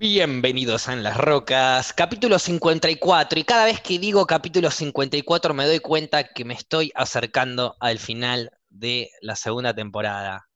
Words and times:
Bienvenidos 0.00 0.88
a 0.88 0.92
En 0.92 1.02
las 1.02 1.16
Rocas, 1.16 1.92
capítulo 1.92 2.38
54. 2.38 3.40
Y 3.40 3.42
cada 3.42 3.64
vez 3.64 3.80
que 3.80 3.98
digo 3.98 4.26
capítulo 4.26 4.70
54 4.70 5.54
me 5.54 5.66
doy 5.66 5.80
cuenta 5.80 6.22
que 6.22 6.44
me 6.44 6.54
estoy 6.54 6.92
acercando 6.94 7.74
al 7.80 7.98
final 7.98 8.52
de 8.68 9.10
la 9.22 9.34
segunda 9.34 9.74
temporada. 9.74 10.46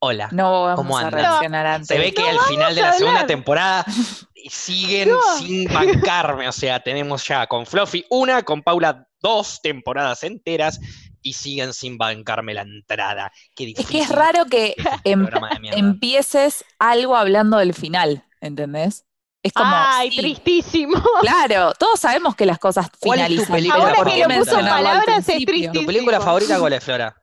Hola. 0.00 0.28
No 0.32 0.64
vamos 0.64 0.76
¿Cómo 0.76 0.98
a 0.98 1.00
andan? 1.00 1.20
reaccionar 1.20 1.66
antes. 1.66 1.88
Se 1.88 1.98
ve 1.98 2.12
que 2.12 2.20
No 2.20 2.28
al 2.28 2.40
final 2.40 2.74
de 2.74 2.82
la 2.82 2.92
segunda 2.92 3.26
temporada 3.26 3.86
siguen 4.50 5.08
No. 5.08 5.18
sin 5.38 5.72
bancarme. 5.72 6.48
O 6.48 6.52
sea, 6.52 6.78
tenemos 6.80 7.26
ya 7.26 7.46
con 7.46 7.64
Fluffy 7.64 8.04
una, 8.10 8.42
con 8.42 8.62
Paula 8.62 9.08
dos 9.22 9.60
temporadas 9.62 10.24
enteras 10.24 10.78
y 11.22 11.32
siguen 11.34 11.72
sin 11.72 11.96
bancarme 11.98 12.54
la 12.54 12.62
entrada. 12.62 13.32
Qué 13.54 13.64
Es 13.64 13.68
difícil. 13.68 13.86
que 13.96 14.02
es 14.02 14.08
raro 14.08 14.44
que 14.46 14.74
em- 15.04 15.24
de 15.26 15.60
mierda. 15.60 15.78
empieces 15.78 16.64
algo 16.78 17.16
hablando 17.16 17.58
del 17.58 17.74
final, 17.74 18.24
¿entendés? 18.40 19.06
Es 19.44 19.52
como, 19.52 19.70
Ay, 19.74 20.10
sí, 20.10 20.18
tristísimo. 20.18 21.02
claro, 21.20 21.72
todos 21.78 21.98
sabemos 21.98 22.36
que 22.36 22.46
las 22.46 22.58
cosas 22.58 22.88
¿Cuál 23.00 23.20
es 23.20 23.26
tu 23.26 23.32
finalizan. 23.46 23.56
película 23.56 23.82
Ahora 23.82 23.94
¿por 23.96 24.06
que 24.12 24.18
lo 24.18 24.28
puso 24.28 24.50
palabras 24.60 25.28
es. 25.28 25.72
¿Tu 25.72 25.84
película 25.86 26.20
favorita 26.20 26.58
cuál 26.60 26.72
es, 26.74 26.84
Flora? 26.84 27.16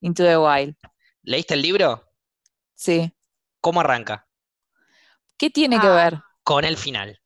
Into 0.00 0.22
the 0.22 0.36
Wild, 0.36 0.76
¿Leíste 1.22 1.54
el 1.54 1.62
libro? 1.62 2.02
sí. 2.74 3.10
¿Cómo 3.60 3.80
arranca? 3.80 4.26
¿Qué 5.38 5.50
tiene 5.50 5.80
que 5.80 5.86
Ah. 5.86 5.94
ver? 5.94 6.18
Con 6.44 6.64
el 6.64 6.76
final. 6.76 7.20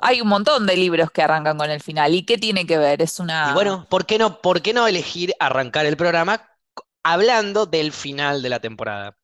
Hay 0.00 0.20
un 0.20 0.28
montón 0.28 0.66
de 0.66 0.76
libros 0.76 1.10
que 1.10 1.22
arrancan 1.22 1.58
con 1.58 1.70
el 1.70 1.80
final. 1.82 2.14
¿Y 2.14 2.24
qué 2.24 2.38
tiene 2.38 2.66
que 2.66 2.78
ver? 2.78 3.02
Es 3.02 3.18
una... 3.18 3.48
Y 3.50 3.54
bueno, 3.54 3.86
¿por 3.88 4.06
qué 4.06 4.18
no, 4.18 4.40
por 4.40 4.62
qué 4.62 4.72
no 4.72 4.86
elegir 4.86 5.32
arrancar 5.40 5.86
el 5.86 5.96
programa 5.96 6.42
hablando 7.02 7.66
del 7.66 7.92
final 7.92 8.42
de 8.42 8.48
la 8.48 8.60
temporada? 8.60 9.16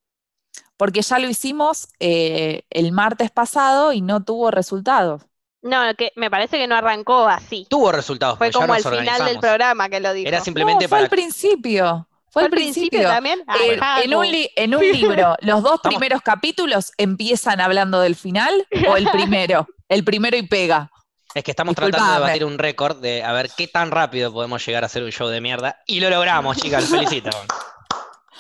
Porque 0.77 1.03
ya 1.03 1.19
lo 1.19 1.29
hicimos 1.29 1.89
eh, 2.01 2.63
el 2.71 2.93
martes 2.93 3.31
pasado 3.31 3.93
y 3.93 4.01
no 4.01 4.25
tuvo 4.25 4.51
resultados. 4.51 5.23
No, 5.63 5.81
que 5.97 6.13
me 6.17 6.31
parece 6.31 6.59
que 6.59 6.67
no 6.67 6.75
arrancó 6.75 7.27
así. 7.27 7.67
Tuvo 7.71 7.91
resultados, 7.93 8.37
Fue 8.37 8.51
como 8.51 8.67
nos 8.67 8.85
el 8.85 8.99
final 8.99 9.25
del 9.25 9.39
programa 9.39 9.89
que 9.89 10.01
lo 10.01 10.13
dijo. 10.13 10.29
Era 10.29 10.41
simplemente 10.41 10.85
no, 10.85 10.89
fue 10.89 10.97
para... 10.97 11.05
al 11.05 11.11
principio. 11.11 12.09
Fue 12.29 12.43
al 12.43 12.51
principio. 12.51 13.03
también? 13.03 13.41
Eh, 13.63 13.79
Ajá, 13.81 14.03
en, 14.03 14.15
un 14.15 14.27
en 14.27 14.75
un 14.75 14.83
libro, 14.83 15.37
¿los 15.41 15.63
dos 15.63 15.77
Estamos- 15.77 15.95
primeros 15.95 16.21
capítulos 16.21 16.93
empiezan 16.99 17.61
hablando 17.61 18.01
del 18.01 18.17
final 18.17 18.67
o 18.89 18.97
el 18.97 19.09
primero? 19.11 19.69
El 19.89 20.05
primero 20.05 20.37
y 20.37 20.47
pega. 20.47 20.91
Es 21.35 21.43
que 21.43 21.51
estamos 21.51 21.75
tratando 21.75 22.13
de 22.15 22.21
batir 22.21 22.45
un 22.45 22.59
récord 22.59 23.01
de 23.01 23.23
a 23.25 23.33
ver 23.33 23.51
qué 23.57 23.67
tan 23.67 23.91
rápido 23.91 24.33
podemos 24.33 24.65
llegar 24.65 24.85
a 24.85 24.87
hacer 24.87 25.03
un 25.03 25.11
show 25.11 25.29
de 25.29 25.41
mierda. 25.41 25.81
Y 25.87 26.01
lo 26.01 26.09
logramos, 26.09 26.57
chicas, 26.57 26.85
felicito. 26.87 27.31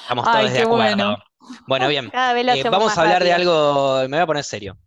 Estamos 0.02 0.24
todos 0.24 0.36
Ay, 0.36 0.50
de 0.50 0.62
acuerdo. 0.62 0.76
bueno. 0.76 1.18
Bueno, 1.66 1.88
bien. 1.88 2.10
Cada 2.10 2.32
vez 2.34 2.46
lo 2.46 2.52
Eh, 2.52 2.62
vamos 2.64 2.86
más 2.88 2.98
a 2.98 3.02
hablar 3.02 3.24
de 3.24 3.32
algo... 3.32 3.96
Me 4.02 4.16
voy 4.16 4.18
a 4.20 4.26
poner 4.26 4.44
serio. 4.44 4.78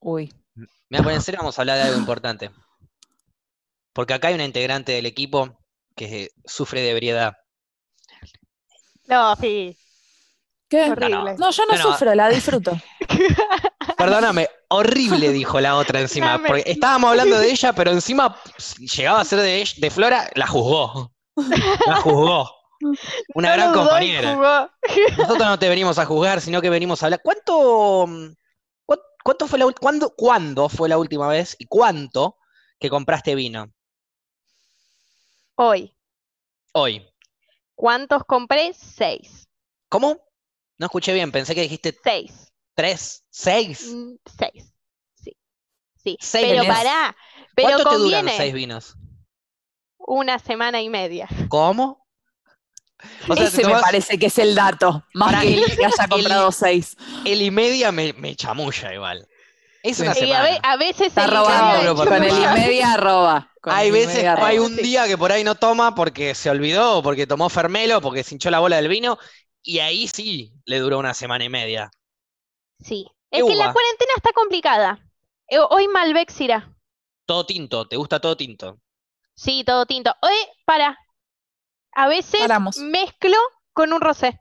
Uy, 0.00 0.32
Me 0.54 0.98
voy 0.98 0.98
a 0.98 1.02
poner 1.02 1.16
en 1.16 1.22
serio, 1.22 1.38
vamos 1.40 1.58
a 1.58 1.62
hablar 1.62 1.78
de 1.78 1.84
algo 1.84 1.98
importante. 1.98 2.50
Porque 3.92 4.14
acá 4.14 4.28
hay 4.28 4.34
una 4.34 4.44
integrante 4.44 4.92
del 4.92 5.06
equipo 5.06 5.58
que 5.96 6.30
sufre 6.44 6.80
de 6.82 6.90
ebriedad. 6.90 7.34
No, 9.06 9.34
sí. 9.36 9.76
¿Qué? 10.68 10.90
Horrible. 10.90 11.36
No, 11.38 11.50
yo 11.50 11.64
no, 11.66 11.72
No, 11.76 11.78
no. 11.84 11.92
sufro, 11.92 12.14
la 12.14 12.28
disfruto. 12.28 12.72
Perdóname, 13.96 14.48
horrible 14.68 15.30
dijo 15.30 15.60
la 15.60 15.76
otra 15.76 16.00
encima. 16.00 16.40
Porque 16.46 16.64
estábamos 16.66 17.10
hablando 17.10 17.38
de 17.38 17.50
ella, 17.50 17.72
pero 17.72 17.90
encima 17.92 18.36
llegaba 18.96 19.20
a 19.20 19.24
ser 19.24 19.40
de, 19.40 19.60
ella- 19.62 19.74
de 19.78 19.90
Flora, 19.90 20.30
la 20.34 20.46
juzgó. 20.46 21.12
La 21.86 21.96
juzgó. 21.96 22.50
Una 23.34 23.48
No 23.50 23.54
gran 23.56 23.72
compañera. 23.72 24.70
Nosotros 25.16 25.46
no 25.46 25.58
te 25.58 25.68
venimos 25.68 25.98
a 25.98 26.04
juzgar, 26.04 26.40
sino 26.40 26.60
que 26.60 26.68
venimos 26.70 27.02
a 27.02 27.06
hablar. 27.06 27.20
¿Cuánto, 27.22 28.06
mm, 28.06 28.26
cuán- 28.84 29.00
cuánto 29.24 29.46
fue 29.46 29.58
la 29.58 29.72
cuándo, 29.80 30.14
cuándo 30.14 30.68
fue 30.68 30.88
la 30.88 30.98
última 30.98 31.26
vez 31.28 31.56
y 31.58 31.64
cuánto 31.66 32.36
que 32.78 32.90
compraste 32.90 33.34
vino? 33.34 33.72
Hoy. 35.54 35.94
Hoy. 36.74 37.06
¿Cuántos 37.74 38.24
compré? 38.24 38.72
Seis. 38.74 39.48
¿Cómo? 39.88 40.18
No 40.78 40.86
escuché 40.86 41.12
bien, 41.14 41.32
pensé 41.32 41.54
que 41.54 41.62
dijiste 41.62 41.96
Seis. 42.02 42.52
tres, 42.74 43.24
seis. 43.30 43.82
Mm, 43.92 44.16
Seis. 44.38 44.72
Sí. 45.14 45.36
Sí. 45.96 46.16
Seis 46.20 46.46
pero 46.48 46.64
pará. 46.66 47.16
Pero 47.54 47.68
¿Cuánto 47.68 47.90
te 47.90 47.96
duran 47.96 48.28
seis 48.28 48.52
vinos? 48.54 48.96
una 49.98 50.38
semana 50.38 50.80
y 50.80 50.88
media. 50.88 51.28
¿Cómo? 51.48 52.06
O 53.28 53.36
sea, 53.36 53.46
Ese 53.46 53.64
me 53.64 53.72
parece 53.80 54.18
que 54.18 54.26
es 54.26 54.38
el 54.38 54.54
dato, 54.54 55.04
más 55.14 55.32
Pará, 55.32 55.40
que 55.42 55.54
el- 55.54 55.64
que 55.76 55.84
haya 55.84 56.04
el- 56.04 56.08
comprado 56.10 56.52
seis. 56.52 56.96
el 57.24 57.42
y 57.42 57.50
media 57.50 57.92
me, 57.92 58.12
me 58.14 58.34
chamulla 58.36 58.94
igual. 58.94 59.28
Es 59.82 60.00
una 60.00 60.14
Y 60.14 60.32
a, 60.32 60.42
semana. 60.42 60.42
ve- 60.42 60.60
a 60.62 60.76
veces 60.76 61.08
Está 61.08 61.24
el 61.24 61.30
robando, 61.30 61.78
medio 61.78 61.94
bro, 61.94 62.04
de 62.04 62.06
con 62.06 62.22
el 62.24 62.38
y 62.38 62.46
media 62.48 62.92
arroba. 62.94 63.52
con 63.60 63.74
Hay 63.74 63.88
el 63.88 63.90
y 63.90 63.90
veces, 63.90 64.14
media 64.16 64.32
arroba. 64.32 64.48
hay 64.48 64.58
un 64.58 64.76
día 64.76 65.06
que 65.06 65.18
por 65.18 65.32
ahí 65.32 65.44
no 65.44 65.54
toma 65.56 65.94
porque 65.94 66.34
se 66.34 66.50
olvidó, 66.50 66.98
o 66.98 67.02
porque 67.02 67.26
tomó 67.26 67.48
fermelo, 67.48 68.00
porque 68.00 68.24
se 68.24 68.34
hinchó 68.34 68.50
la 68.50 68.60
bola 68.60 68.76
del 68.76 68.88
vino, 68.88 69.18
y 69.66 69.80
ahí 69.80 70.08
sí 70.08 70.52
le 70.64 70.78
duró 70.78 70.98
una 70.98 71.12
semana 71.12 71.44
y 71.44 71.48
media. 71.48 71.90
Sí. 72.80 73.06
¿Qué 73.30 73.38
Es 73.40 73.44
que 73.44 73.54
la 73.56 73.72
cuarentena 73.72 74.12
está 74.16 74.32
complicada. 74.32 74.98
Eh, 75.48 75.58
Hoy 75.70 75.88
Malbec 75.88 76.30
Syrah. 76.30 76.72
Todo 77.26 77.44
tinto, 77.44 77.88
¿te 77.88 77.96
gusta 77.96 78.20
todo 78.20 78.36
tinto? 78.36 78.80
Sí, 79.34 79.64
todo 79.64 79.84
tinto. 79.86 80.14
Hoy, 80.22 80.34
para. 80.64 80.96
A 81.92 82.08
veces 82.08 82.40
Paramos. 82.40 82.76
mezclo 82.78 83.36
con 83.72 83.92
un 83.92 84.00
rosé. 84.00 84.40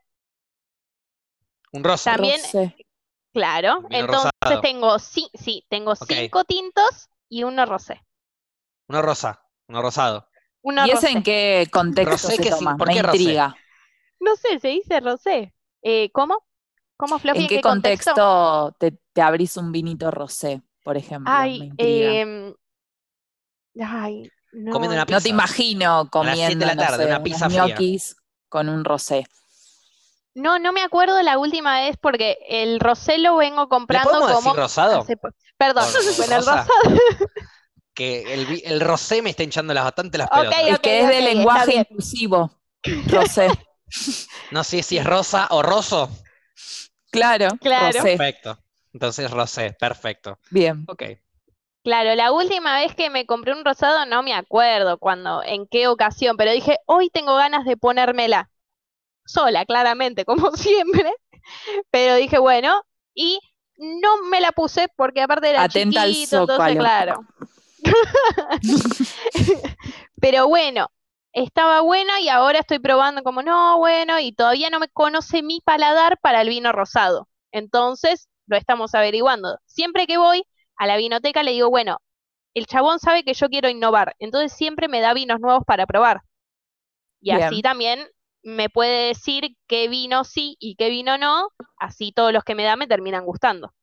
Un 1.73 1.83
rosa. 1.83 2.13
También- 2.13 2.41
Rosé. 2.41 2.75
Claro. 3.33 3.81
Vino 3.89 3.99
Entonces 3.99 4.31
rosado. 4.41 4.61
tengo, 4.61 4.99
sí, 4.99 5.29
sí, 5.33 5.65
tengo 5.69 5.95
cinco 5.95 6.43
tintos 6.45 7.09
y 7.27 7.43
uno 7.43 7.65
rosé. 7.65 8.01
Uno 8.87 9.01
rosa, 9.01 9.43
uno 9.67 9.81
rosado. 9.81 10.29
Uno 10.61 10.85
¿Y 10.85 10.91
ese 10.91 11.07
rosé. 11.07 11.11
en 11.17 11.23
qué 11.23 11.67
contexto 11.71 12.11
Rosé, 12.11 12.35
se 12.35 12.37
¿qué 12.37 12.51
sí? 12.51 12.59
toma? 12.59 12.77
¿Por 12.77 12.87
Me 12.87 12.93
qué 12.93 13.01
rosé? 13.03 13.17
No 14.25 14.35
sé, 14.35 14.59
se 14.59 14.67
dice 14.69 14.99
rosé. 14.99 15.53
Eh, 15.81 16.09
¿Cómo? 16.11 16.43
¿Cómo, 16.97 17.19
Fluffy? 17.19 17.41
¿En 17.43 17.47
qué 17.47 17.61
contexto 17.61 18.75
te, 18.79 18.97
te 19.13 19.21
abrís 19.21 19.55
un 19.57 19.71
vinito 19.71 20.09
rosé, 20.11 20.61
por 20.83 20.97
ejemplo? 20.97 21.31
Ay, 21.33 21.71
em, 21.77 22.53
ay, 23.79 24.31
no. 24.53 24.71
Comiendo 24.71 24.95
una 24.95 25.05
No 25.05 25.05
pizza. 25.05 25.21
te 25.21 25.29
imagino 25.29 26.09
comiendo 26.09 26.37
siete 26.47 26.59
de 26.59 26.65
la 26.65 26.75
no 26.75 26.81
tarde, 26.81 27.03
sé, 27.03 27.09
una 27.09 27.23
pizza 27.23 27.47
ñoquis 27.47 28.15
con 28.49 28.69
un 28.69 28.83
rosé. 28.85 29.25
No, 30.33 30.59
no 30.59 30.73
me 30.73 30.81
acuerdo 30.81 31.21
la 31.21 31.37
última 31.37 31.79
vez 31.81 31.97
porque 31.97 32.37
el 32.49 32.79
rosé 32.79 33.17
lo 33.19 33.37
vengo 33.37 33.63
¿Le 33.63 33.67
comprando 33.69 34.09
podemos 34.11 34.31
como. 34.31 34.49
decir 34.49 34.61
rosado? 34.61 34.99
hace 35.01 35.17
Perdón, 35.57 35.85
con 36.17 36.23
el 36.33 36.45
rosa. 36.45 36.65
rosado. 36.65 36.67
Que 37.93 38.61
el, 38.65 38.81
rosé 38.81 39.21
me 39.21 39.29
está 39.29 39.43
hinchando 39.43 39.73
las, 39.73 39.85
bastante 39.85 40.17
las 40.17 40.29
pelotas. 40.29 40.59
Es 40.67 40.75
ok, 40.75 40.81
que 40.81 40.99
es 41.01 41.07
de 41.07 41.21
lenguaje 41.21 41.75
inclusivo. 41.75 42.51
Rosé. 43.07 43.47
No 44.51 44.63
sé 44.63 44.83
si 44.83 44.97
es 44.97 45.05
rosa 45.05 45.47
o 45.51 45.61
roso. 45.61 46.09
Claro, 47.11 47.49
Claro. 47.61 47.99
rosé. 47.99 48.17
Perfecto. 48.17 48.57
Entonces 48.93 49.31
rosé, 49.31 49.73
perfecto. 49.79 50.39
Bien. 50.49 50.85
Ok. 50.87 51.03
Claro, 51.83 52.15
la 52.15 52.31
última 52.31 52.79
vez 52.79 52.95
que 52.95 53.09
me 53.11 53.25
compré 53.27 53.53
un 53.53 53.63
rosado 53.63 54.05
no 54.07 54.23
me 54.23 54.33
acuerdo 54.33 54.97
cuándo, 54.97 55.43
en 55.43 55.67
qué 55.67 55.87
ocasión, 55.87 56.35
pero 56.35 56.51
dije, 56.51 56.77
hoy 56.87 57.09
tengo 57.11 57.35
ganas 57.35 57.63
de 57.65 57.77
ponérmela. 57.77 58.49
Sola, 59.25 59.65
claramente, 59.65 60.25
como 60.25 60.51
siempre. 60.53 61.13
Pero 61.91 62.15
dije, 62.15 62.39
bueno, 62.39 62.81
y 63.13 63.39
no 63.77 64.23
me 64.23 64.41
la 64.41 64.51
puse 64.53 64.87
porque 64.97 65.21
aparte 65.21 65.49
era 65.51 65.63
Atenta 65.63 66.01
al 66.03 66.11
chiquito, 66.11 66.37
entonces 66.41 66.77
zócalo. 66.77 66.79
claro. 66.79 67.25
Pero 70.21 70.47
bueno, 70.47 70.91
estaba 71.35 71.81
buena 71.81 72.21
y 72.21 72.29
ahora 72.29 72.59
estoy 72.59 72.79
probando 72.79 73.21
como, 73.21 73.43
no, 73.43 73.77
bueno, 73.77 74.19
y 74.19 74.31
todavía 74.31 74.69
no 74.69 74.79
me 74.79 74.87
conoce 74.87 75.43
mi 75.43 75.59
paladar 75.59 76.17
para 76.21 76.41
el 76.41 76.47
vino 76.47 76.71
rosado. 76.71 77.27
Entonces, 77.51 78.29
lo 78.47 78.55
estamos 78.55 78.95
averiguando. 78.95 79.57
Siempre 79.65 80.07
que 80.07 80.17
voy 80.17 80.43
a 80.77 80.87
la 80.87 80.95
vinoteca 80.95 81.43
le 81.43 81.51
digo, 81.51 81.69
bueno, 81.69 81.97
el 82.53 82.67
chabón 82.67 82.99
sabe 82.99 83.25
que 83.25 83.33
yo 83.33 83.49
quiero 83.49 83.67
innovar, 83.67 84.15
entonces 84.19 84.53
siempre 84.53 84.87
me 84.87 85.01
da 85.01 85.13
vinos 85.13 85.41
nuevos 85.41 85.63
para 85.67 85.85
probar. 85.85 86.21
Y 87.19 87.35
Bien. 87.35 87.43
así 87.43 87.61
también 87.61 88.07
me 88.41 88.69
puede 88.69 89.07
decir 89.07 89.57
qué 89.67 89.89
vino 89.89 90.23
sí 90.23 90.55
y 90.59 90.75
qué 90.75 90.89
vino 90.89 91.17
no, 91.17 91.49
así 91.77 92.13
todos 92.13 92.31
los 92.31 92.45
que 92.45 92.55
me 92.55 92.63
da 92.63 92.77
me 92.77 92.87
terminan 92.87 93.25
gustando. 93.25 93.73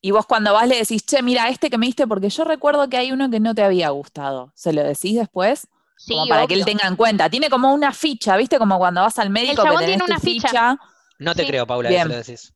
Y 0.00 0.12
vos 0.12 0.24
cuando 0.24 0.54
vas 0.54 0.68
le 0.68 0.76
decís, 0.76 1.04
che, 1.04 1.22
mira, 1.22 1.48
este 1.50 1.68
que 1.68 1.76
me 1.76 1.84
diste, 1.84 2.06
porque 2.06 2.30
yo 2.30 2.44
recuerdo 2.44 2.88
que 2.88 2.96
hay 2.96 3.12
uno 3.12 3.28
que 3.28 3.40
no 3.40 3.54
te 3.54 3.62
había 3.62 3.90
gustado. 3.90 4.52
¿Se 4.54 4.72
lo 4.72 4.82
decís 4.82 5.16
después? 5.16 5.68
Sí, 5.96 6.14
como 6.14 6.26
para 6.26 6.46
que 6.46 6.54
él 6.54 6.64
tenga 6.64 6.86
en 6.86 6.96
cuenta. 6.96 7.30
Tiene 7.30 7.48
como 7.48 7.72
una 7.72 7.92
ficha, 7.92 8.36
¿viste? 8.36 8.58
Como 8.58 8.78
cuando 8.78 9.00
vas 9.02 9.18
al 9.18 9.30
médico 9.30 9.62
que 9.62 9.68
chabón 9.68 9.80
tenés 9.80 9.86
tiene 9.86 9.98
tu 10.00 10.04
una 10.06 10.20
ficha. 10.20 10.76
No 11.18 11.34
te 11.34 11.42
Sí. 11.42 11.48
creo, 11.48 11.66
Paula, 11.66 11.88
Bien. 11.88 12.02
eso 12.02 12.08
lo 12.10 12.16
decís. 12.16 12.54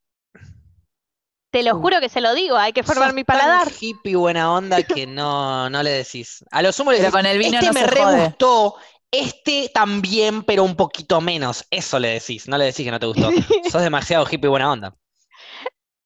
Te 1.50 1.62
lo 1.62 1.76
juro 1.78 1.98
que 2.00 2.10
se 2.10 2.20
lo 2.20 2.34
digo, 2.34 2.56
hay 2.58 2.72
que 2.74 2.82
formar 2.82 3.06
Sos 3.06 3.14
mi 3.14 3.24
tan 3.24 3.38
paladar. 3.38 3.68
hippie 3.80 4.16
buena 4.16 4.52
onda 4.52 4.82
que 4.86 5.06
no, 5.06 5.70
no 5.70 5.82
le 5.82 5.90
decís. 5.90 6.44
A 6.50 6.60
lo 6.62 6.72
sumo 6.72 6.92
le 6.92 6.98
Pero 6.98 7.10
decís, 7.10 7.16
con 7.16 7.26
el 7.26 7.38
vino 7.38 7.58
este 7.58 7.66
no 7.66 7.72
me 7.72 7.86
re 7.86 8.02
jode. 8.04 8.24
gustó, 8.28 8.74
este 9.10 9.70
también, 9.72 10.42
pero 10.42 10.64
un 10.64 10.76
poquito 10.76 11.20
menos. 11.22 11.64
Eso 11.70 11.98
le 11.98 12.08
decís, 12.08 12.48
no 12.48 12.58
le 12.58 12.66
decís 12.66 12.84
que 12.84 12.90
no 12.90 13.00
te 13.00 13.06
gustó. 13.06 13.30
Sos 13.70 13.80
demasiado 13.82 14.26
hippie 14.30 14.48
buena 14.50 14.70
onda. 14.70 14.94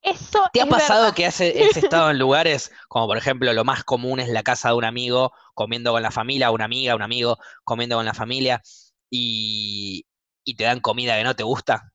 Eso 0.03 0.45
¿Te 0.53 0.61
ha 0.61 0.67
es 0.67 0.69
pasado 0.69 1.03
verdad. 1.03 1.15
que 1.15 1.25
has, 1.27 1.41
has 1.41 1.77
estado 1.77 2.11
en 2.11 2.19
lugares 2.19 2.73
como 2.89 3.07
por 3.07 3.17
ejemplo 3.17 3.53
lo 3.55 3.65
más 3.65 3.85
común 3.85 4.21
es 4.21 4.29
la 4.29 4.43
casa 4.43 4.69
de 4.71 4.75
un 4.75 4.85
amigo, 4.85 5.33
comiendo 5.55 5.93
con 5.93 6.03
la 6.03 6.11
familia, 6.11 6.51
una 6.51 6.67
amiga, 6.67 6.95
un 6.95 7.03
amigo, 7.03 7.39
comiendo 7.65 7.97
con 7.97 8.05
la 8.05 8.15
familia 8.15 8.63
y, 9.11 10.07
y 10.45 10.55
te 10.57 10.65
dan 10.65 10.81
comida 10.81 11.17
que 11.17 11.25
no 11.25 11.35
te 11.37 11.43
gusta? 11.45 11.93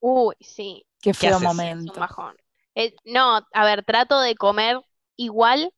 Uy, 0.00 0.34
sí. 0.40 0.86
Qué 1.00 1.14
feo 1.14 1.38
haces? 1.38 1.42
Es 1.42 1.48
un 1.50 1.54
momento. 1.56 2.00
bajón. 2.00 2.36
Eh, 2.74 2.94
no, 3.04 3.40
a 3.52 3.64
ver, 3.64 3.84
trato 3.84 4.20
de 4.20 4.34
comer 4.36 4.78
igual 5.16 5.72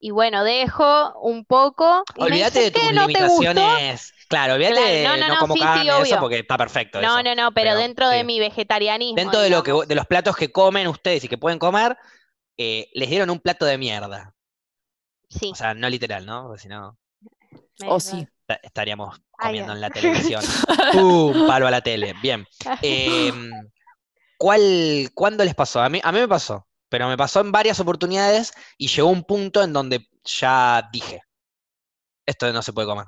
y 0.00 0.10
bueno, 0.12 0.44
dejo 0.44 1.18
un 1.20 1.44
poco 1.46 2.04
Olvídate 2.16 2.60
de 2.60 2.70
tus 2.70 2.90
limitaciones. 2.90 4.14
Claro, 4.32 4.54
olvídate 4.54 4.74
Claro, 4.74 4.92
de 4.94 5.04
no, 5.04 5.10
no, 5.16 5.16
no, 5.28 5.34
no, 5.34 5.40
como 5.40 5.54
sí, 5.54 5.60
eso 5.88 6.00
obvio. 6.02 6.20
porque 6.20 6.38
está 6.38 6.56
perfecto 6.58 7.00
No, 7.00 7.08
eso. 7.18 7.22
no, 7.22 7.34
no, 7.34 7.52
pero 7.52 7.70
Pero, 7.70 7.80
dentro 7.80 8.08
de 8.08 8.24
mi 8.24 8.40
vegetarianismo, 8.40 9.16
Dentro 9.16 9.40
de 9.40 9.50
lo 9.50 9.62
que 9.62 9.72
de 9.86 9.94
los 9.94 10.06
platos 10.06 10.36
que 10.36 10.50
comen 10.50 10.88
ustedes 10.88 11.24
y 11.24 11.28
que 11.28 11.38
pueden 11.38 11.58
comer, 11.58 11.96
eh, 12.56 12.88
les 12.94 13.10
dieron 13.10 13.30
un 13.30 13.40
plato 13.40 13.64
de 13.66 13.78
mierda. 13.78 14.34
Sí, 15.28 15.50
O 15.52 15.54
sea, 15.54 15.74
no 15.74 15.88
literal, 15.88 16.24
¿no? 16.26 16.44
Porque 16.44 16.62
si 16.62 16.68
no, 16.68 16.98
me- 17.80 17.88
O 17.88 18.00
sí. 18.00 18.26
esta- 18.48 18.60
estaríamos 18.62 19.20
comiendo 19.36 19.72
ay. 19.72 19.76
en 19.76 19.80
la 19.82 19.90
televisión. 19.90 20.42
¡Pum! 20.92 21.46
Palo 21.46 21.66
a 21.66 21.70
la 21.70 21.80
tele. 21.80 22.14
Bien. 22.22 22.46
Em, 22.82 23.50
¿cuál, 24.38 25.10
¿Cuándo 25.14 25.44
les 25.44 25.54
pasó? 25.54 25.80
A 25.82 25.88
mí, 25.88 26.00
a 26.02 26.12
mí 26.12 26.20
me 26.20 26.28
pasó, 26.28 26.66
pero 26.88 27.08
me 27.08 27.16
pasó 27.16 27.40
en 27.40 27.52
varias 27.52 27.80
oportunidades 27.80 28.52
y 28.78 28.88
llegó 28.88 29.08
un 29.08 29.24
punto 29.24 29.62
en 29.62 29.72
donde 29.72 30.08
ya 30.24 30.88
dije, 30.92 31.22
esto 32.26 32.52
no 32.52 32.62
se 32.62 32.72
puede 32.72 32.88
comer. 32.88 33.06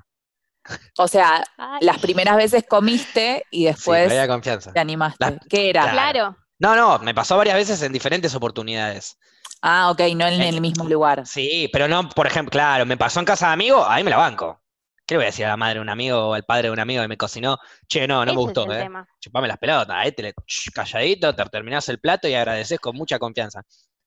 O 0.99 1.09
sea, 1.09 1.45
Ay, 1.57 1.79
las 1.83 1.99
primeras 1.99 2.37
veces 2.37 2.65
comiste 2.69 3.45
y 3.51 3.65
después 3.65 4.09
me 4.09 4.19
había 4.19 4.29
confianza. 4.29 4.73
te 4.73 4.81
animaste. 4.81 5.39
¿Qué 5.49 5.71
era? 5.71 5.91
Claro. 5.91 6.37
No, 6.59 6.75
no, 6.77 6.99
me 7.01 7.15
pasó 7.15 7.37
varias 7.37 7.57
veces 7.57 7.83
en 7.83 7.93
diferentes 7.93 8.35
oportunidades. 8.35 9.19
Ah, 9.61 9.91
ok, 9.91 10.01
no 10.15 10.27
en 10.27 10.41
Eh, 10.41 10.49
el 10.49 10.61
mismo 10.61 10.85
lugar. 10.89 11.27
Sí, 11.27 11.69
pero 11.73 11.89
no, 11.89 12.09
por 12.09 12.27
ejemplo, 12.27 12.51
claro, 12.51 12.87
me 12.87 12.97
pasó 12.97 13.21
en 13.21 13.27
casa 13.27 13.49
de 13.49 13.53
amigo, 13.55 13.85
ahí 13.87 14.05
me 14.05 14.11
la 14.11 14.17
banco. 14.19 14.61
¿Qué 15.07 15.15
le 15.15 15.19
voy 15.19 15.25
a 15.25 15.27
decir 15.27 15.45
a 15.45 15.49
la 15.51 15.57
madre 15.59 15.75
de 15.75 15.81
un 15.81 15.91
amigo 15.91 16.29
o 16.31 16.35
al 16.35 16.45
padre 16.45 16.69
de 16.69 16.73
un 16.73 16.81
amigo 16.81 17.03
que 17.03 17.09
me 17.09 17.17
cocinó? 17.19 17.59
Che, 17.87 18.07
no, 18.07 18.25
no 18.25 18.31
ese 18.31 18.33
me 18.33 18.37
gustó, 18.43 18.63
es 18.63 18.69
el 18.69 18.77
¿eh? 18.77 18.83
tema. 18.85 19.07
Chupame 19.21 19.49
las 19.49 19.59
pelotas, 19.59 19.95
ahí 19.97 20.13
te 20.13 20.23
le, 20.23 20.35
calladito, 20.75 21.35
te 21.35 21.45
terminás 21.47 21.89
el 21.91 21.99
plato 22.01 22.27
y 22.29 22.35
agradeces 22.35 22.79
con 22.81 22.97
mucha 22.97 23.19
confianza. 23.19 23.63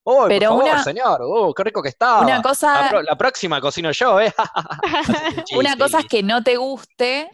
Uy, 0.09 0.25
Pero 0.29 0.51
por 0.51 0.59
favor, 0.59 0.73
una- 0.75 0.83
señor, 0.85 1.21
uh, 1.21 1.53
qué 1.53 1.63
rico 1.65 1.83
que 1.83 1.89
estaba. 1.89 2.21
Una 2.21 2.37
La, 2.37 2.41
cosa, 2.41 2.87
pro- 2.89 3.01
la 3.01 3.17
próxima 3.17 3.59
cocino 3.59 3.91
yo, 3.91 4.21
¿eh? 4.21 4.33
Una 5.57 5.75
cosa 5.77 5.99
es 5.99 6.05
que 6.05 6.23
no 6.23 6.43
te 6.43 6.55
guste 6.55 7.29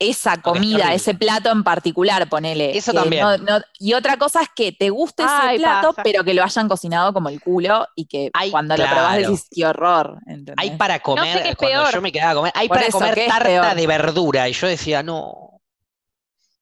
esa 0.00 0.40
comida, 0.40 0.92
ese 0.94 1.14
plato 1.14 1.50
en 1.50 1.62
particular, 1.62 2.28
ponele. 2.28 2.76
Eso 2.76 2.92
también. 2.92 3.22
no- 3.22 3.36
no- 3.38 3.60
y 3.78 3.94
otra 3.94 4.16
cosa 4.16 4.42
es 4.42 4.48
que 4.54 4.72
te 4.72 4.90
guste 4.90 5.22
ese 5.22 5.58
plato, 5.58 5.90
pasa. 5.90 6.02
pero 6.02 6.24
que 6.24 6.34
lo 6.34 6.42
hayan 6.42 6.68
cocinado 6.68 7.12
como 7.12 7.28
el 7.28 7.40
culo 7.40 7.86
y 7.94 8.06
que 8.06 8.30
Ay, 8.32 8.50
cuando 8.50 8.76
lo 8.76 8.84
probás 8.84 9.16
claro. 9.16 9.30
decís, 9.30 9.46
qué 9.50 9.66
horror. 9.66 10.18
¿entendés? 10.26 10.54
Hay 10.56 10.70
para 10.76 10.98
comer, 11.00 11.42
qué 11.42 11.48
es 11.50 11.56
cuando 11.56 11.82
peor. 11.82 11.94
yo 11.94 12.00
me 12.02 12.10
quedaba 12.12 12.30
a 12.32 12.34
comer, 12.34 12.52
hay 12.56 12.66
Por 12.68 12.76
para 12.78 12.86
eso, 12.88 12.98
comer 12.98 13.14
¿qué 13.14 13.26
tarta 13.28 13.74
de 13.76 13.86
verdura. 13.86 14.48
Y 14.48 14.52
yo 14.54 14.66
decía, 14.66 15.02
no, 15.04 15.60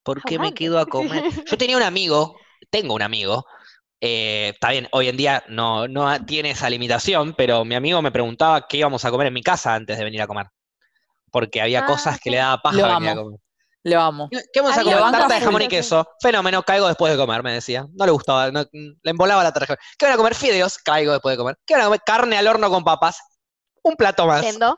¿por 0.03 0.23
qué 0.23 0.39
me 0.39 0.53
quedo 0.55 0.79
a 0.79 0.87
comer? 0.87 1.25
Yo 1.51 1.57
tenía 1.59 1.77
un 1.77 1.83
amigo, 1.83 2.37
tengo 2.71 2.95
un 2.95 3.03
amigo, 3.03 3.45
eh, 4.01 4.51
está 4.55 4.71
bien, 4.71 4.89
hoy 4.93 5.09
en 5.09 5.17
día 5.17 5.45
no, 5.49 5.89
no 5.89 6.25
tiene 6.27 6.51
esa 6.51 6.69
limitación, 6.71 7.35
pero 7.35 7.65
mi 7.65 7.75
amigo 7.75 8.03
me 8.03 8.13
preguntaba 8.13 8.67
qué 8.69 8.79
íbamos 8.79 9.05
a 9.05 9.11
comer 9.11 9.29
en 9.29 9.35
mi 9.35 9.43
casa 9.43 9.75
antes 9.75 9.99
de 9.99 10.05
venir 10.05 10.23
a 10.23 10.27
comer. 10.27 10.47
Porque 11.31 11.61
había 11.61 11.81
Ah, 11.81 11.87
cosas 11.87 12.19
que 12.21 12.31
le 12.31 12.39
daba 12.39 12.63
paja 12.63 12.77
Lo 12.79 12.89
venir 12.89 13.09
a 13.09 13.13
amo. 13.13 13.23
comer. 13.25 13.41
Lo 13.85 14.01
amo. 14.01 14.29
¿Qué 14.31 14.41
qué 14.53 14.61
vamos 14.61 14.77
a 14.79 14.83
comer? 14.83 14.99
Tarta 14.99 15.35
de 15.35 15.41
jamón 15.41 15.63
y 15.63 15.69
queso. 15.69 16.09
Fenómeno, 16.21 16.63
caigo 16.63 16.89
después 16.89 17.13
de 17.13 17.19
comer, 17.19 17.43
me 17.43 17.53
decía. 17.53 17.87
No 17.95 18.05
le 18.07 18.13
gustaba, 18.13 18.51
no- 18.51 18.65
le 18.73 19.11
embolaba 19.11 19.45
la 19.45 19.53
tarta. 19.53 19.77
¿Qué 19.99 20.07
van 20.07 20.15
a 20.15 20.17
comer? 20.17 20.35
Fideos, 20.35 20.79
caigo 20.79 21.13
después 21.13 21.35
de 21.35 21.39
comer. 21.39 21.57
¿Qué 21.67 21.75
van 21.75 21.83
a 21.83 21.87
comer? 21.87 22.01
Carne 22.05 22.37
al 22.39 22.47
horno 22.49 22.69
con 22.71 22.85
papas. 22.85 23.21
Un 23.83 23.95
plato 23.97 24.27
más. 24.27 24.43
Yendo. 24.43 24.77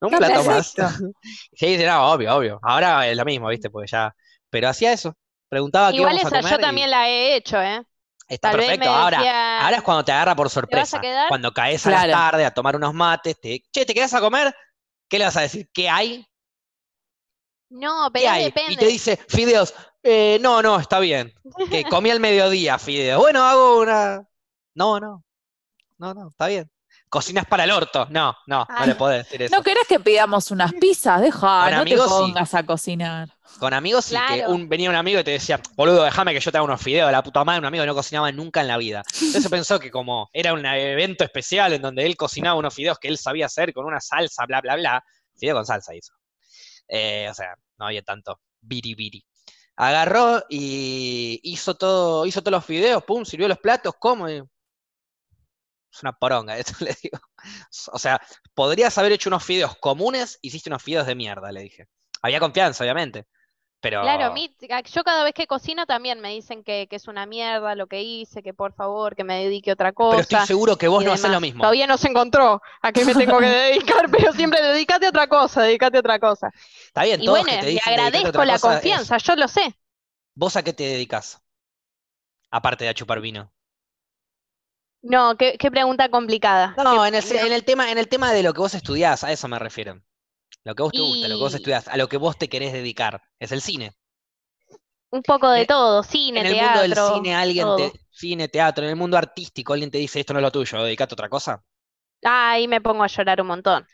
Un 0.00 0.10
Qué 0.10 0.16
plato 0.18 0.44
más. 0.44 0.74
Sí, 1.54 1.76
sí, 1.78 1.84
no, 1.84 2.12
obvio, 2.12 2.34
obvio. 2.36 2.58
Ahora 2.62 3.06
es 3.08 3.16
lo 3.16 3.24
mismo, 3.24 3.48
¿viste? 3.48 3.70
Porque 3.70 3.90
ya. 3.90 4.14
Pero 4.50 4.68
hacía 4.68 4.92
eso. 4.92 5.14
Preguntaba 5.48 5.90
qué 5.90 5.96
Igual 5.96 6.14
íbamos 6.14 6.32
a 6.32 6.38
esa 6.38 6.42
comer. 6.42 6.52
yo 6.52 6.66
también 6.66 6.90
la 6.90 7.08
he 7.08 7.36
hecho, 7.36 7.60
¿eh? 7.60 7.82
Está 8.28 8.50
Tal 8.50 8.60
perfecto. 8.60 8.88
Ahora, 8.88 9.18
decía, 9.18 9.64
ahora 9.64 9.76
es 9.76 9.82
cuando 9.82 10.04
te 10.04 10.12
agarra 10.12 10.36
por 10.36 10.46
vas 10.46 10.52
a 10.52 10.54
sorpresa. 10.54 11.00
Cuando 11.28 11.52
caes 11.52 11.86
a 11.86 11.90
la 11.90 12.10
tarde 12.10 12.44
a 12.44 12.50
tomar 12.52 12.76
unos 12.76 12.94
mates, 12.94 13.40
te, 13.40 13.62
che, 13.72 13.84
¿te 13.84 13.94
quedas 13.94 14.14
a 14.14 14.20
comer? 14.20 14.54
¿Qué 15.08 15.18
le 15.18 15.24
vas 15.24 15.36
a 15.36 15.42
decir? 15.42 15.68
¿Qué 15.72 15.88
hay? 15.88 16.26
No, 17.70 18.10
¿Qué 18.12 18.20
pero 18.20 18.30
hay? 18.32 18.44
depende. 18.44 18.72
Y 18.72 18.76
te 18.76 18.86
dice, 18.86 19.16
fideos, 19.28 19.74
eh, 20.02 20.38
no, 20.40 20.62
no, 20.62 20.78
está 20.78 21.00
bien. 21.00 21.32
Que 21.70 21.84
comí 21.84 22.10
al 22.10 22.20
mediodía 22.20 22.78
fideos. 22.78 23.20
Bueno, 23.20 23.44
hago 23.44 23.80
una. 23.80 24.26
No, 24.74 25.00
no. 25.00 25.24
No, 25.98 26.14
no, 26.14 26.28
está 26.28 26.46
bien. 26.48 26.70
Cocinas 27.08 27.46
para 27.46 27.64
el 27.64 27.70
orto. 27.70 28.06
No, 28.10 28.36
no, 28.46 28.66
no 28.68 28.86
le 28.86 28.94
podés 28.96 29.24
decir 29.24 29.42
eso. 29.42 29.56
¿No 29.56 29.62
querés 29.62 29.86
que 29.88 30.00
pidamos 30.00 30.50
unas 30.50 30.72
pizzas? 30.74 31.20
Deja, 31.22 31.38
Con 31.40 31.70
no 31.70 31.70
te 31.70 31.76
amigos, 31.76 32.04
sí. 32.06 32.10
pongas 32.18 32.54
a 32.54 32.66
cocinar. 32.66 33.28
Con 33.60 33.72
amigos 33.72 34.06
sí, 34.06 34.16
que 34.28 34.34
Claro. 34.38 34.50
un, 34.52 34.68
venía 34.68 34.90
un 34.90 34.96
amigo 34.96 35.20
y 35.20 35.24
te 35.24 35.30
decía, 35.30 35.60
boludo, 35.76 36.02
déjame 36.02 36.34
que 36.34 36.40
yo 36.40 36.50
te 36.50 36.58
haga 36.58 36.64
unos 36.64 36.82
fideos 36.82 37.06
de 37.06 37.12
la 37.12 37.22
puta 37.22 37.44
madre, 37.44 37.60
un 37.60 37.66
amigo 37.66 37.82
que 37.84 37.86
no 37.86 37.94
cocinaba 37.94 38.30
nunca 38.32 38.60
en 38.60 38.66
la 38.68 38.76
vida. 38.76 39.02
Entonces 39.22 39.48
pensó 39.50 39.78
que 39.78 39.90
como 39.90 40.28
era 40.32 40.52
un 40.52 40.66
evento 40.66 41.22
especial 41.24 41.72
en 41.72 41.80
donde 41.82 42.04
él 42.04 42.16
cocinaba 42.16 42.58
unos 42.58 42.74
fideos 42.74 42.98
que 42.98 43.08
él 43.08 43.16
sabía 43.18 43.46
hacer 43.46 43.72
con 43.72 43.86
una 43.86 44.00
salsa, 44.00 44.44
bla, 44.46 44.60
bla, 44.60 44.74
bla, 44.76 45.04
fideo 45.36 45.54
con 45.54 45.64
salsa 45.64 45.94
hizo. 45.94 46.12
Eh, 46.88 47.28
o 47.30 47.34
sea, 47.34 47.54
no 47.78 47.86
había 47.86 48.02
tanto 48.02 48.40
biribiri. 48.60 49.24
Agarró 49.76 50.42
y 50.48 51.38
hizo 51.44 51.74
todo, 51.76 52.26
hizo 52.26 52.40
todos 52.42 52.52
los 52.52 52.64
fideos, 52.64 53.04
pum, 53.04 53.24
sirvió 53.24 53.46
los 53.46 53.58
platos, 53.58 53.94
¿cómo? 53.98 54.26
Es 55.92 56.02
una 56.02 56.12
poronga, 56.12 56.56
esto 56.58 56.74
le 56.84 56.94
digo. 57.02 57.18
O 57.92 57.98
sea, 57.98 58.20
podrías 58.54 58.96
haber 58.98 59.12
hecho 59.12 59.28
unos 59.30 59.44
fideos 59.44 59.76
comunes, 59.78 60.38
hiciste 60.42 60.70
unos 60.70 60.82
fideos 60.82 61.06
de 61.06 61.14
mierda, 61.14 61.52
le 61.52 61.62
dije. 61.62 61.88
Había 62.22 62.40
confianza, 62.40 62.84
obviamente. 62.84 63.26
Pero 63.80 64.00
Claro, 64.02 64.24
a 64.24 64.30
mí, 64.30 64.54
yo 64.92 65.04
cada 65.04 65.22
vez 65.22 65.34
que 65.34 65.46
cocino 65.46 65.86
también 65.86 66.20
me 66.20 66.30
dicen 66.30 66.64
que, 66.64 66.86
que 66.88 66.96
es 66.96 67.08
una 67.08 67.26
mierda 67.26 67.74
lo 67.74 67.86
que 67.86 68.02
hice, 68.02 68.42
que 68.42 68.52
por 68.54 68.72
favor, 68.74 69.14
que 69.14 69.22
me 69.22 69.44
dedique 69.44 69.70
a 69.70 69.74
otra 69.74 69.92
pero 69.92 70.20
estoy 70.22 70.38
cosa. 70.38 70.46
seguro 70.46 70.76
que 70.76 70.88
vos 70.88 71.04
no 71.04 71.12
haces 71.12 71.24
lo 71.24 71.28
demás. 71.28 71.42
mismo. 71.42 71.60
Todavía 71.60 71.86
no 71.86 71.96
se 71.98 72.08
encontró 72.08 72.60
a 72.82 72.92
qué 72.92 73.04
me 73.04 73.14
tengo 73.14 73.38
que 73.38 73.46
dedicar, 73.46 74.10
pero 74.10 74.32
siempre 74.32 74.60
dedícate 74.62 75.06
a 75.06 75.08
otra 75.10 75.28
cosa, 75.28 75.62
dedícate 75.62 75.98
a 75.98 76.00
otra 76.00 76.18
cosa. 76.18 76.50
Está 76.86 77.04
bien, 77.04 77.20
Y 77.20 77.26
todos 77.26 77.40
bueno, 77.40 77.50
que 77.52 77.58
te 77.58 77.66
le 77.66 77.72
dicen 77.72 77.92
agradezco 77.92 78.44
la 78.44 78.54
cosa 78.54 78.56
es- 78.56 78.60
confianza, 78.80 79.18
yo 79.18 79.36
lo 79.36 79.46
sé. 79.48 79.76
¿Vos 80.34 80.56
a 80.56 80.62
qué 80.62 80.72
te 80.72 80.84
dedicas? 80.84 81.40
Aparte 82.50 82.82
de 82.84 82.90
a 82.90 82.94
chupar 82.94 83.20
vino. 83.20 83.52
No, 85.12 85.36
qué, 85.38 85.56
qué 85.58 85.70
pregunta 85.70 86.10
complicada. 86.10 86.82
No, 86.84 87.04
en 87.06 87.14
el, 87.16 87.24
en 87.32 87.52
el 87.52 87.64
tema, 87.64 87.90
en 87.90 87.98
el 87.98 88.08
tema 88.08 88.32
de 88.32 88.42
lo 88.44 88.52
que 88.54 88.60
vos 88.60 88.74
estudiás, 88.74 89.24
a 89.24 89.32
eso 89.32 89.48
me 89.48 89.58
refiero. 89.58 90.00
Lo 90.64 90.74
que 90.76 90.82
vos 90.84 90.94
te 90.94 91.02
gusta, 91.02 91.28
lo 91.28 91.38
que 91.38 91.44
vos 91.44 91.54
estudiás, 91.54 91.88
a 91.88 91.96
lo 91.98 92.08
que 92.08 92.16
vos 92.18 92.38
te 92.38 92.48
querés 92.48 92.72
dedicar, 92.74 93.22
es 93.40 93.52
el 93.52 93.62
cine. 93.62 93.94
Un 95.10 95.24
poco 95.24 95.50
de 95.50 95.64
en- 95.64 95.66
todo, 95.66 96.04
cine, 96.04 96.44
en 96.44 96.46
el 96.46 96.56
mundo 96.56 96.80
del 96.80 96.94
teatro, 96.94 96.94
cine, 96.96 97.34
alguien 97.34 97.74
todo. 97.74 97.74
te, 97.74 98.00
cine, 98.10 98.48
teatro, 98.48 98.84
en 98.84 98.90
el 98.90 98.96
mundo 98.96 99.16
artístico, 99.18 99.72
alguien 99.72 99.90
te 99.90 99.98
dice 99.98 100.20
esto 100.20 100.32
no 100.34 100.40
es 100.40 100.44
lo 100.44 100.52
tuyo, 100.52 100.82
dedicate 100.84 101.14
a 101.14 101.16
otra 101.16 101.28
cosa. 101.28 101.64
Ahí 102.24 102.68
me 102.68 102.82
pongo 102.82 103.04
a 103.04 103.06
llorar 103.06 103.40
un 103.40 103.46
montón. 103.48 103.88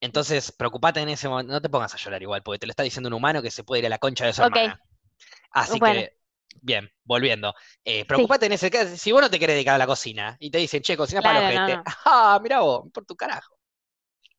Entonces, 0.00 0.52
preocupate 0.52 1.00
en 1.00 1.08
ese 1.10 1.28
momento, 1.28 1.52
no 1.52 1.60
te 1.60 1.68
pongas 1.68 1.94
a 1.94 1.98
llorar 1.98 2.22
igual, 2.22 2.42
porque 2.42 2.58
te 2.58 2.66
lo 2.66 2.70
está 2.70 2.82
diciendo 2.82 3.08
un 3.08 3.14
humano 3.14 3.42
que 3.42 3.50
se 3.50 3.64
puede 3.64 3.80
ir 3.80 3.86
a 3.86 3.90
la 3.90 3.98
concha 3.98 4.24
de 4.26 4.32
su 4.32 4.42
Ok. 4.42 4.56
hermana. 4.56 4.80
Así 5.52 5.80
Bueno. 5.80 5.82
que, 5.82 6.19
bien, 6.60 6.90
volviendo. 7.04 7.54
Eh, 7.84 8.04
preocupate 8.04 8.46
en 8.46 8.52
ese 8.52 8.70
caso, 8.70 8.96
si 8.96 9.12
vos 9.12 9.20
no 9.22 9.30
te 9.30 9.38
querés 9.38 9.54
dedicar 9.54 9.74
a 9.74 9.78
la 9.78 9.86
cocina 9.86 10.36
y 10.40 10.50
te 10.50 10.58
dicen, 10.58 10.82
che, 10.82 10.96
cocina 10.96 11.22
para 11.22 11.40
los 11.40 11.54
no, 11.54 11.66
gente, 11.66 11.76
no. 11.76 11.82
ah, 12.06 12.38
mirá 12.42 12.60
vos, 12.60 12.88
por 12.92 13.04
tu 13.06 13.16
carajo. 13.16 13.56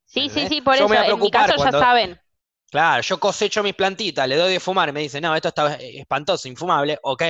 Sí, 0.06 0.22
sí, 0.24 0.28
¿Entendés? 0.42 0.50
sí, 0.50 0.62
por 0.62 0.78
Yo 0.78 0.86
eso, 0.86 0.94
en 1.14 1.20
mi 1.20 1.32
caso 1.32 1.56
cuando- 1.56 1.80
ya 1.80 1.86
saben. 1.86 2.22
Claro, 2.70 3.02
yo 3.02 3.20
cosecho 3.20 3.64
mis 3.64 3.74
plantitas, 3.76 4.28
le 4.30 4.38
doy 4.38 4.54
de 4.54 4.60
fumar 4.62 4.88
y 4.90 4.92
me 4.94 5.02
dicen, 5.02 5.22
no, 5.24 5.36
esto 5.36 5.50
está 5.50 5.76
eh, 5.76 6.00
espantoso, 6.00 6.48
infumable, 6.48 6.98
ok, 7.04 7.24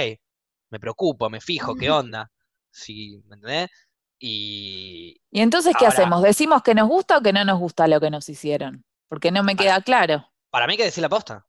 me 0.69 0.79
preocupo, 0.79 1.29
me 1.31 1.41
fijo, 1.41 1.75
¿qué 1.75 1.89
onda? 1.91 2.31
Sí, 2.69 3.21
¿me 3.27 3.35
entendés? 3.35 3.69
Y 4.19 5.15
¿Y 5.31 5.41
entonces 5.41 5.73
qué 5.77 5.85
Ahora- 5.85 5.97
hacemos? 5.97 6.21
¿Decimos 6.21 6.61
que 6.61 6.75
nos 6.75 6.87
gusta 6.87 7.17
o 7.17 7.21
que 7.21 7.33
no 7.33 7.43
nos 7.43 7.59
gusta 7.59 7.87
lo 7.87 7.99
que 7.99 8.09
nos 8.11 8.29
hicieron? 8.29 8.85
Porque 9.07 9.31
no 9.31 9.41
me 9.43 9.55
Para- 9.55 9.63
queda 9.69 9.81
claro. 9.81 10.27
para 10.51 10.67
mí 10.67 10.73
hay 10.73 10.77
que 10.77 10.83
decir 10.85 11.01
la 11.01 11.09
posta. 11.09 11.45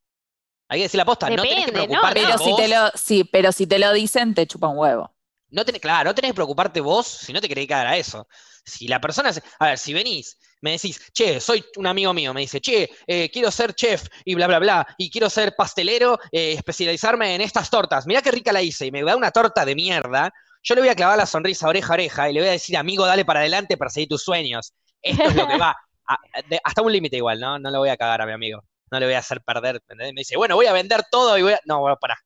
Hay 0.69 0.79
que 0.79 0.85
decir 0.85 0.99
la 0.99 1.05
posta, 1.05 1.29
no 1.29 1.43
tenés 1.43 1.67
que 1.67 1.73
preocuparte 1.73 2.21
Pero 2.23 2.39
si 2.39 2.57
te 2.57 2.69
lo, 2.69 2.91
sí, 2.95 3.25
pero 3.25 3.53
si 3.53 3.67
te 3.67 3.79
lo 3.79 3.93
dicen, 3.93 4.35
te 4.35 4.47
chupa 4.47 4.69
un 4.69 4.79
huevo. 4.79 5.15
No 5.51 5.67
tenés, 5.67 5.83
claro, 5.83 6.09
no 6.11 6.15
tenés 6.15 6.31
que 6.31 6.35
preocuparte 6.37 6.81
vos 6.81 7.07
si 7.07 7.31
no 7.33 7.41
te 7.41 7.47
querés 7.49 7.63
dedicar 7.63 7.87
a 7.87 7.97
eso. 7.99 8.27
Si 8.65 8.89
la 8.89 9.01
persona, 9.01 9.33
se- 9.35 9.43
a 9.59 9.67
ver, 9.67 9.79
si 9.79 9.93
venís, 9.93 10.39
me 10.63 10.71
decís, 10.73 10.99
che, 11.13 11.41
soy 11.41 11.63
un 11.77 11.87
amigo 11.87 12.15
mío, 12.15 12.33
me 12.33 12.41
dice, 12.41 12.59
che, 12.61 12.89
eh, 13.07 13.29
quiero 13.31 13.51
ser 13.51 13.75
chef 13.75 14.07
y 14.25 14.35
bla, 14.35 14.47
bla, 14.47 14.59
bla, 14.61 14.87
y 14.97 15.11
quiero 15.11 15.29
ser 15.29 15.55
pastelero, 15.55 16.19
eh, 16.31 16.53
especializarme 16.55 17.35
en 17.35 17.43
estas 17.43 17.69
tortas. 17.69 18.07
Mirá 18.07 18.23
qué 18.23 18.31
rica 18.31 18.51
la 18.53 18.63
hice, 18.63 18.87
y 18.87 18.91
me 18.91 19.03
da 19.03 19.15
una 19.15 19.31
torta 19.31 19.65
de 19.67 19.75
mierda. 19.75 20.33
Yo 20.63 20.75
le 20.75 20.81
voy 20.81 20.91
a 20.91 20.95
clavar 20.95 21.19
la 21.19 21.27
sonrisa 21.27 21.69
oreja 21.69 21.89
a 21.93 21.95
oreja 21.95 22.31
y 22.31 22.33
le 22.33 22.41
voy 22.41 22.49
a 22.49 22.53
decir, 22.53 22.77
amigo, 22.79 23.05
dale 23.05 23.25
para 23.27 23.41
adelante, 23.41 23.77
perseguí 23.77 24.07
tus 24.07 24.23
sueños. 24.23 24.73
Esto 25.03 25.25
es 25.25 25.35
lo 25.35 25.47
que 25.49 25.57
va. 25.59 25.77
A- 26.09 26.19
de- 26.49 26.61
hasta 26.65 26.81
un 26.81 26.93
límite 26.93 27.17
igual, 27.19 27.41
¿no? 27.41 27.59
No 27.59 27.71
le 27.71 27.77
voy 27.79 27.89
a 27.91 27.97
cagar 27.99 28.23
a 28.23 28.27
mi 28.27 28.33
amigo. 28.33 28.63
No 28.93 29.01
le 29.01 29.07
voy 29.07 29.15
a 29.15 29.19
hacer 29.19 29.41
perder. 29.43 29.77
¿entendés? 29.77 30.13
Me 30.15 30.21
dice, 30.21 30.37
bueno, 30.37 30.55
voy 30.55 30.67
a 30.67 30.73
vender 30.73 31.03
todo 31.11 31.37
y 31.39 31.43
voy 31.43 31.55
a. 31.55 31.61
No, 31.65 31.81
bueno, 31.81 31.97
pará. 32.01 32.17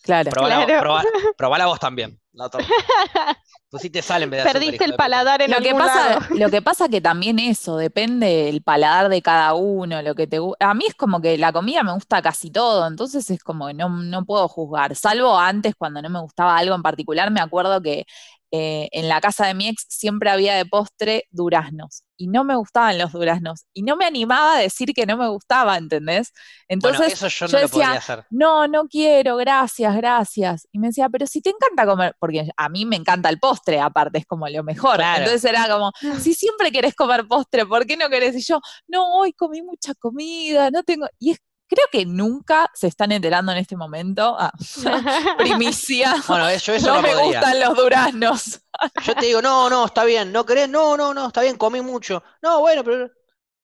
Claro. 0.00 0.30
Probala, 0.30 0.64
Claro. 0.64 0.80
probá- 0.82 1.04
probala 1.36 1.66
vos 1.66 1.80
también. 1.80 2.18
No, 2.32 2.48
to- 2.48 2.58
pues 3.70 3.82
sí 3.82 3.90
te 3.90 4.00
sale 4.00 4.24
en 4.24 4.30
vez 4.30 4.38
de 4.38 4.42
azúcar, 4.48 4.52
Perdiste 4.62 4.84
hijo 4.84 4.92
el 4.92 4.96
paladar 4.96 5.42
en 5.42 5.50
Lo 5.50 5.58
que, 5.60 5.74
pasa, 5.74 6.10
lado. 6.10 6.20
lo 6.36 6.50
que 6.50 6.62
pasa 6.62 6.88
que 6.88 7.00
también 7.00 7.38
eso, 7.40 7.76
depende 7.76 8.26
del 8.44 8.62
paladar 8.62 9.08
de 9.08 9.20
cada 9.22 9.54
uno, 9.54 10.00
lo 10.02 10.14
que 10.14 10.28
te 10.28 10.38
A 10.60 10.72
mí 10.74 10.84
es 10.86 10.94
como 10.94 11.20
que 11.20 11.36
la 11.36 11.52
comida 11.52 11.82
me 11.82 11.92
gusta 11.92 12.22
casi 12.22 12.50
todo, 12.52 12.86
entonces 12.86 13.28
es 13.30 13.42
como 13.42 13.66
que 13.66 13.74
no, 13.74 13.88
no 13.88 14.24
puedo 14.24 14.46
juzgar. 14.48 14.94
Salvo 14.94 15.36
antes, 15.36 15.74
cuando 15.76 16.00
no 16.00 16.08
me 16.10 16.20
gustaba 16.20 16.56
algo 16.56 16.76
en 16.76 16.82
particular, 16.82 17.30
me 17.32 17.40
acuerdo 17.40 17.82
que 17.82 18.06
eh, 18.50 18.88
en 18.92 19.08
la 19.08 19.20
casa 19.20 19.46
de 19.46 19.54
mi 19.54 19.68
ex 19.68 19.84
siempre 19.88 20.30
había 20.30 20.56
de 20.56 20.64
postre 20.66 21.24
duraznos, 21.30 22.04
y 22.16 22.28
no 22.28 22.44
me 22.44 22.56
gustaban 22.56 22.98
los 22.98 23.12
duraznos, 23.12 23.66
y 23.74 23.82
no 23.82 23.96
me 23.96 24.04
animaba 24.06 24.56
a 24.56 24.58
decir 24.60 24.92
que 24.94 25.06
no 25.06 25.16
me 25.16 25.28
gustaba, 25.28 25.76
¿entendés? 25.76 26.32
Bueno, 26.68 26.98
Entonces, 26.98 27.12
eso 27.12 27.28
yo 27.28 27.46
no 27.46 27.52
yo 27.52 27.58
lo 27.58 27.62
decía, 27.62 27.84
podría 27.84 27.98
hacer. 27.98 28.26
no, 28.30 28.68
no 28.68 28.88
quiero, 28.88 29.36
gracias, 29.36 29.96
gracias. 29.96 30.68
Y 30.72 30.78
me 30.78 30.88
decía, 30.88 31.08
pero 31.08 31.26
si 31.26 31.40
te 31.40 31.50
encanta 31.50 31.86
comer, 31.86 32.14
porque 32.18 32.48
a 32.56 32.68
mí 32.68 32.84
me 32.84 32.96
encanta 32.96 33.28
el 33.28 33.38
postre, 33.38 33.80
aparte, 33.80 34.18
es 34.18 34.26
como 34.26 34.48
lo 34.48 34.64
mejor. 34.64 34.96
Claro. 34.96 35.24
Entonces 35.24 35.44
era 35.44 35.68
como, 35.68 35.92
si 36.20 36.34
siempre 36.34 36.72
querés 36.72 36.94
comer 36.94 37.26
postre, 37.26 37.66
¿por 37.66 37.86
qué 37.86 37.96
no 37.96 38.08
querés? 38.08 38.34
Y 38.36 38.42
yo, 38.42 38.60
no, 38.86 39.18
hoy 39.18 39.32
comí 39.32 39.62
mucha 39.62 39.94
comida, 39.94 40.70
no 40.70 40.82
tengo. 40.82 41.06
Y 41.18 41.32
es, 41.32 41.38
creo 41.68 41.86
que 41.92 42.04
nunca 42.06 42.70
se 42.74 42.86
están 42.88 43.12
enterando 43.12 43.52
en 43.52 43.58
este 43.58 43.76
momento. 43.76 44.36
Ah, 44.38 44.50
primicia. 45.38 46.14
Bueno, 46.26 46.52
yo 46.56 46.72
eso 46.74 46.86
no 46.88 46.94
no, 46.96 47.02
me 47.02 47.08
podría. 47.10 47.40
gustan 47.40 47.60
los 47.60 47.76
duraznos. 47.76 48.60
Yo 49.04 49.14
te 49.16 49.26
digo, 49.26 49.42
no, 49.42 49.68
no, 49.68 49.86
está 49.86 50.04
bien, 50.04 50.30
¿no 50.30 50.46
querés? 50.46 50.68
No, 50.68 50.96
no, 50.96 51.12
no, 51.12 51.26
está 51.28 51.40
bien, 51.42 51.56
comí 51.56 51.80
mucho. 51.80 52.22
No, 52.42 52.60
bueno, 52.60 52.84
pero. 52.84 53.10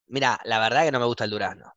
Mira, 0.09 0.41
la 0.45 0.59
verdad 0.59 0.85
que 0.85 0.91
no 0.93 0.99
me 0.99 1.07
gusta 1.07 1.23
el 1.25 1.31
durazno. 1.31 1.73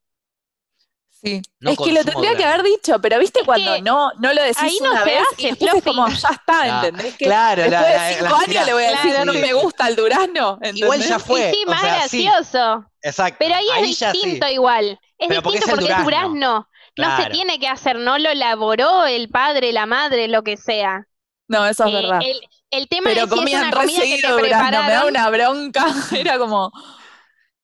Sí. 1.10 1.41
No 1.60 1.72
es 1.72 1.77
que 1.79 1.91
lo 1.91 2.03
tendría 2.03 2.36
que 2.36 2.43
haber 2.46 2.62
dicho, 2.63 3.00
pero 3.01 3.17
viste 3.19 3.39
Es 3.39 3.46
cuando 3.46 3.79
no, 3.81 4.12
no 4.19 4.34
lo 4.34 4.41
decís 4.43 4.57
ahí 4.62 4.77
no 4.84 4.91
una 4.91 5.03
vez 5.03 5.19
hace, 5.34 5.41
y 5.41 5.46
después 5.50 5.74
es 5.75 5.84
como, 5.84 6.07
ya 6.10 6.29
está, 6.29 6.62
Ah, 6.62 6.86
¿entendés? 6.86 7.15
Que 7.15 7.25
claro, 7.25 7.65
la- 7.69 7.81
después 7.81 7.96
la- 7.96 8.03
de 8.07 8.13
cinco 8.13 8.24
la- 8.29 8.36
años 8.38 8.48
mira, 8.48 8.63
le 8.65 8.74
voy 8.74 8.84
a 8.84 8.89
decir, 8.91 9.15
no 9.25 9.34
sí. 9.34 9.39
me 9.39 9.53
gusta 9.53 9.88
el 9.88 9.96
durazno, 9.96 10.60
Igual 10.74 11.00
ya 11.00 11.15
¿entendés? 11.15 11.24
fue. 11.24 11.50
y 11.50 11.53
sí, 11.53 11.63
o 11.65 11.69
más 11.72 11.81
sea, 11.81 11.96
gracioso. 11.96 12.86
exacto. 13.01 13.36
Pero 13.39 13.55
ahí 13.55 13.65
es 13.89 13.98
sí. 13.98 14.05
distinto 14.13 14.48
igual. 14.48 15.00
Es 15.17 15.27
Pero 15.29 15.41
porque 15.41 15.57
distinto 15.57 15.79
es 15.81 15.86
porque 15.88 15.91
es 15.93 16.03
durazno. 16.05 16.29
durazno. 16.36 16.69
No 16.97 17.17
se 17.17 17.29
tiene 17.29 17.59
que 17.59 17.67
hacer, 17.67 17.97
no 17.97 18.17
lo 18.17 18.29
elaboró 18.29 19.05
el 19.05 19.29
padre, 19.29 19.71
la 19.71 19.86
madre, 19.86 20.27
lo 20.27 20.43
que 20.43 20.57
sea. 20.57 21.07
No, 21.47 21.65
eso 21.65 21.86
es 21.86 21.93
Eh, 21.93 21.95
verdad. 21.95 22.19
el, 22.21 22.41
el 22.71 22.88
tema 22.89 23.09
Pero 23.09 23.21
es 23.24 23.29
si 23.29 23.36
es 23.36 23.39
comían 23.39 23.62
una 23.67 23.71
re 23.71 23.77
comida 23.86 24.00
que 24.01 24.05
te 24.09 24.12
seguido 24.21 24.38
durazno, 24.39 24.83
me 24.83 24.91
da 24.91 25.05
una 25.05 25.29
bronca. 25.29 25.86
Era 26.15 26.38
como 26.38 26.71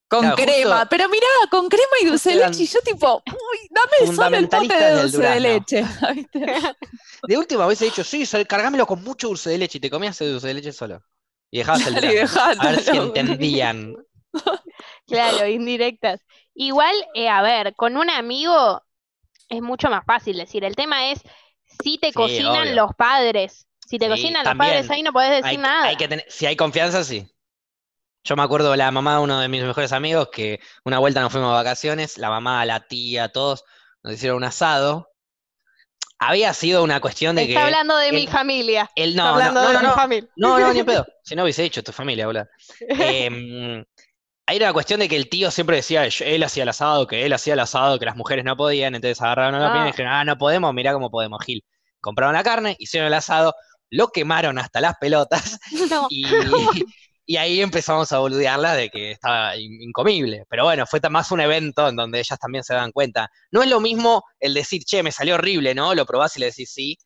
con 0.07 0.21
Claro, 0.21 0.35
crema. 0.35 0.79
justo- 0.79 0.87
Pero 0.89 1.09
mirá, 1.09 1.27
con 1.49 1.69
crema 1.69 1.95
y 2.01 2.05
dulce 2.05 2.29
de 2.31 2.35
leche. 2.37 2.63
Y 2.63 2.67
yo 2.67 2.79
tipo, 2.81 3.23
uy, 3.31 3.69
dame 3.71 4.15
solo 4.15 4.37
el 4.37 4.47
pote 4.49 4.73
de 4.75 5.01
dulce 5.01 5.21
de 5.23 5.39
leche. 5.39 5.83
De 7.27 7.37
última 7.37 7.65
vez 7.67 7.81
he 7.81 7.85
dicho, 7.85 8.03
sí, 8.03 8.25
sol- 8.25 8.47
cargámelo 8.47 8.85
con 8.85 9.03
mucho 9.03 9.27
dulce 9.29 9.49
de 9.49 9.57
leche 9.57 9.77
y 9.77 9.81
te 9.81 9.89
comías 9.89 10.19
el 10.21 10.31
dulce 10.33 10.47
de 10.47 10.53
leche 10.55 10.71
solo. 10.73 11.01
Y 11.51 11.59
dejabas 11.59 11.87
el 11.87 11.95
durazno. 11.95 12.41
A 12.61 12.71
ver 12.71 12.81
si 12.81 12.97
entendían. 12.97 13.95
Claro, 15.07 15.47
indirectas. 15.47 16.21
Igual, 16.55 16.95
eh, 17.15 17.29
a 17.29 17.41
ver, 17.41 17.75
con 17.75 17.97
un 17.97 18.09
amigo 18.09 18.83
es 19.49 19.61
mucho 19.61 19.89
más 19.89 20.05
fácil 20.05 20.37
decir. 20.37 20.63
El 20.63 20.75
tema 20.75 21.11
es 21.11 21.21
si 21.83 21.97
te 21.99 22.11
Sí, 22.11 22.13
cocinan 22.13 22.51
obvio. 22.63 22.75
los 22.75 22.91
padres. 22.97 23.67
Si 23.87 23.99
te 23.99 24.05
Sí, 24.05 24.09
cocinan 24.09 24.45
los 24.45 24.55
padres, 24.55 24.89
ahí 24.91 25.03
no 25.03 25.13
podés 25.13 25.43
decir 25.43 25.45
Hay, 25.45 25.57
nada. 25.59 25.87
hay 25.89 25.95
que 25.97 26.07
tener, 26.07 26.25
si 26.29 26.45
hay 26.45 26.55
confianza, 26.55 27.03
sí. 27.03 27.27
Yo 28.23 28.35
me 28.35 28.43
acuerdo 28.43 28.71
de 28.71 28.77
la 28.77 28.91
mamá 28.91 29.15
de 29.17 29.21
uno 29.23 29.39
de 29.39 29.47
mis 29.49 29.63
mejores 29.63 29.91
amigos 29.93 30.29
que 30.31 30.59
una 30.85 30.99
vuelta 30.99 31.21
nos 31.21 31.31
fuimos 31.31 31.49
de 31.51 31.55
vacaciones, 31.55 32.17
la 32.17 32.29
mamá, 32.29 32.65
la 32.65 32.87
tía, 32.87 33.29
todos 33.31 33.63
nos 34.03 34.13
hicieron 34.13 34.37
un 34.37 34.43
asado. 34.45 35.09
Había 36.19 36.53
sido 36.53 36.83
una 36.83 36.99
cuestión 37.01 37.35
de 37.35 37.43
Está 37.43 37.53
que 37.53 37.57
hablando 37.65 37.97
de 37.97 38.11
mi 38.13 38.27
familia. 38.27 38.89
él 38.95 39.09
Está 39.11 39.23
no, 39.23 39.29
no, 39.41 39.45
hablando 39.45 39.61
no, 39.61 39.67
de 39.67 39.73
no, 39.73 39.79
mi 39.79 39.85
no, 39.87 39.93
familia. 39.93 40.29
no, 40.35 40.59
no, 40.59 40.73
ni 40.73 40.83
pedo. 40.83 41.05
Si 41.23 41.35
no 41.35 41.43
hubiese 41.43 41.63
hecho 41.65 41.83
tu 41.83 41.91
familia, 41.91 42.27
boludo. 42.27 42.47
Em, 42.97 43.83
ahí 44.45 44.57
era 44.57 44.67
la 44.67 44.73
cuestión 44.73 44.99
de 44.99 45.07
que 45.09 45.15
el 45.15 45.29
tío 45.29 45.51
siempre 45.51 45.77
decía, 45.77 46.07
"Yo- 46.07 46.25
él 46.25 46.43
hacía 46.43 46.63
el 46.63 46.69
asado, 46.69 47.07
que 47.07 47.25
él 47.25 47.33
hacía 47.33 47.53
el 47.53 47.59
asado, 47.59 47.97
que 47.99 48.05
las 48.05 48.15
mujeres 48.15 48.43
no 48.45 48.55
podían, 48.57 48.95
entonces 48.95 49.21
agarraron 49.21 49.59
la 49.59 49.67
opinión 49.67 49.85
y 49.87 49.89
Ah. 49.89 49.91
dijeron, 49.91 50.11
ah, 50.13 50.23
no 50.25 50.37
podemos, 50.37 50.73
mirá 50.73 50.93
cómo 50.93 51.09
podemos, 51.09 51.43
Gil. 51.45 51.63
Compraron 52.01 52.33
la 52.35 52.43
carne, 52.43 52.75
hicieron 52.79 53.07
el 53.07 53.13
asado, 53.13 53.53
lo 53.89 54.09
quemaron 54.09 54.57
hasta 54.59 54.81
las 54.81 54.95
pelotas 54.99 55.59
No. 55.91 56.07
y, 56.09 56.25
y 57.25 57.37
ahí 57.37 57.61
empezamos 57.61 58.11
a 58.11 58.19
boludearla 58.19 58.73
de 58.73 58.89
que 58.89 59.11
estaba 59.11 59.55
in- 59.55 59.81
incomible. 59.81 60.43
Pero 60.49 60.65
bueno, 60.65 60.85
fue 60.85 60.99
más 61.09 61.31
un 61.31 61.39
evento 61.39 61.87
en 61.87 61.95
donde 61.95 62.19
ellas 62.19 62.37
también 62.39 62.63
se 62.65 62.73
dan 62.73 62.91
cuenta. 62.91 63.29
No 63.51 63.63
es 63.63 63.69
lo 63.69 63.79
mismo 63.79 64.23
el 64.39 64.53
decir, 64.53 64.83
che, 64.83 65.03
me 65.03 65.11
salió 65.13 65.35
horrible, 65.35 65.73
¿no? 65.73 65.95
Lo 65.95 66.05
probás 66.05 66.35
y 66.35 66.41
le 66.41 66.47
decís 66.47 66.71
sí, 66.73 66.97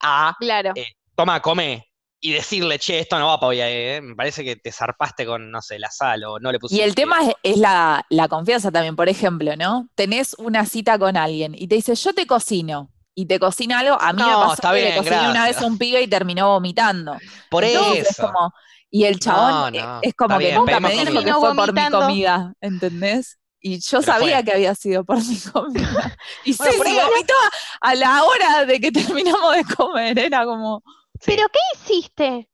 a 0.00 0.34
Claro. 0.40 0.72
Eh, 0.74 0.86
toma, 1.14 1.40
come, 1.42 1.84
y 2.20 2.32
decirle, 2.32 2.78
che, 2.78 2.98
esto 2.98 3.18
no 3.18 3.26
va 3.28 3.38
para 3.38 3.48
hoy, 3.48 3.60
eh, 3.60 4.00
me 4.02 4.14
parece 4.16 4.42
que 4.42 4.56
te 4.56 4.72
zarpaste 4.72 5.26
con, 5.26 5.50
no 5.50 5.60
sé, 5.62 5.78
la 5.78 5.90
sal 5.90 6.24
o 6.24 6.38
no 6.40 6.50
le 6.50 6.56
Y 6.56 6.60
pusiste. 6.60 6.84
el 6.84 6.94
tema 6.94 7.22
es, 7.22 7.34
es 7.42 7.58
la, 7.58 8.04
la 8.10 8.28
confianza 8.28 8.72
también. 8.72 8.96
Por 8.96 9.08
ejemplo, 9.08 9.54
¿no? 9.56 9.88
Tenés 9.94 10.34
una 10.38 10.64
cita 10.66 10.98
con 10.98 11.16
alguien 11.16 11.54
y 11.56 11.68
te 11.68 11.74
dice, 11.76 11.94
yo 11.94 12.12
te 12.14 12.26
cocino. 12.26 12.90
Y 13.18 13.24
te 13.26 13.38
cocina 13.38 13.78
algo. 13.78 13.96
A 14.00 14.12
mí 14.12 14.22
me 14.22 14.28
No, 14.30 14.40
pasó 14.40 14.52
está 14.54 14.74
que 14.74 14.82
le 14.82 14.96
cociné 14.96 15.30
una 15.30 15.46
vez 15.46 15.56
a 15.58 15.64
un 15.66 15.78
pibe 15.78 16.02
y 16.02 16.06
terminó 16.06 16.48
vomitando. 16.48 17.16
Por 17.50 17.64
Entonces, 17.64 18.10
eso. 18.10 18.10
es 18.10 18.30
como, 18.30 18.52
y 18.90 19.04
el 19.04 19.18
chabón 19.18 19.72
No, 19.72 19.78
eh, 19.78 19.82
no, 19.82 19.98
es 20.02 20.14
como 20.14 20.36
que 20.38 20.44
bien, 20.44 20.54
nunca 20.58 20.80
me 20.80 20.90
dijo 20.90 21.22
que 21.24 21.32
fue 21.32 21.54
por 21.54 21.72
mi 21.72 21.90
comida, 21.90 22.52
¿entendés? 22.60 23.38
Y 23.58 23.80
yo 23.80 24.00
Pero 24.00 24.12
sabía 24.12 24.36
fue. 24.36 24.44
que 24.44 24.52
había 24.52 24.74
sido 24.74 25.02
por 25.04 25.16
mi 25.24 25.38
comida. 25.50 26.16
Y 26.44 26.54
Bueno, 26.56 26.72
sí, 26.84 26.90
ahí- 26.90 27.00
vomitó 27.10 27.34
a, 27.80 27.94
la 27.94 28.22
hora 28.24 28.64
de 28.66 28.80
que 28.80 28.92
terminamos 28.92 29.54
de 29.56 29.64
comer. 29.74 30.18
Era 30.18 30.44
como. 30.44 30.82
¿Pero 31.24 31.42
qué 31.52 31.58
hiciste? 31.74 32.48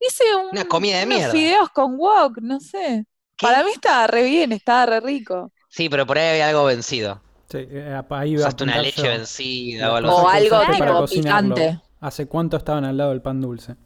hice 0.00 0.24
un, 0.36 0.48
Una 0.52 0.64
comida 0.66 0.98
de 0.98 1.06
unos 1.06 1.18
mierda. 1.18 1.32
fideos 1.32 1.70
con 1.70 1.96
wok, 1.98 2.38
no 2.42 2.60
sé. 2.60 3.06
¿Qué? 3.36 3.46
Para 3.46 3.64
mí 3.64 3.70
estaba 3.72 4.06
re 4.06 4.22
bien, 4.24 4.52
estaba 4.52 4.86
re 4.86 5.00
rico. 5.00 5.52
Sí, 5.68 5.88
pero 5.88 6.06
por 6.06 6.18
ahí 6.18 6.30
había 6.30 6.48
algo 6.48 6.64
vencido. 6.64 7.20
Sí, 7.50 7.58
eh, 7.60 8.00
ahí 8.10 8.32
iba 8.32 8.42
a 8.44 8.48
Usaste 8.48 8.64
una 8.64 8.78
leche 8.78 9.02
yo. 9.02 9.08
vencida 9.08 9.92
o 9.92 9.96
algo 9.96 10.12
O 10.14 10.28
algo 10.28 11.06
picante. 11.06 11.80
¿Hace 12.00 12.26
cuánto 12.26 12.56
estaban 12.56 12.84
al 12.84 12.96
lado 12.96 13.10
del 13.10 13.22
pan 13.22 13.40
dulce? 13.40 13.76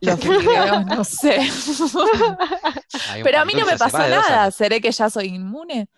Los 0.00 0.18
fideos, 0.20 0.86
no 0.86 1.04
sé. 1.04 1.38
Pero 3.22 3.38
a 3.38 3.44
mí 3.44 3.52
no 3.54 3.66
me 3.66 3.76
pasó 3.78 3.98
nada. 3.98 4.50
¿Seré 4.50 4.80
que 4.80 4.90
ya 4.92 5.08
soy 5.10 5.26
inmune? 5.28 5.88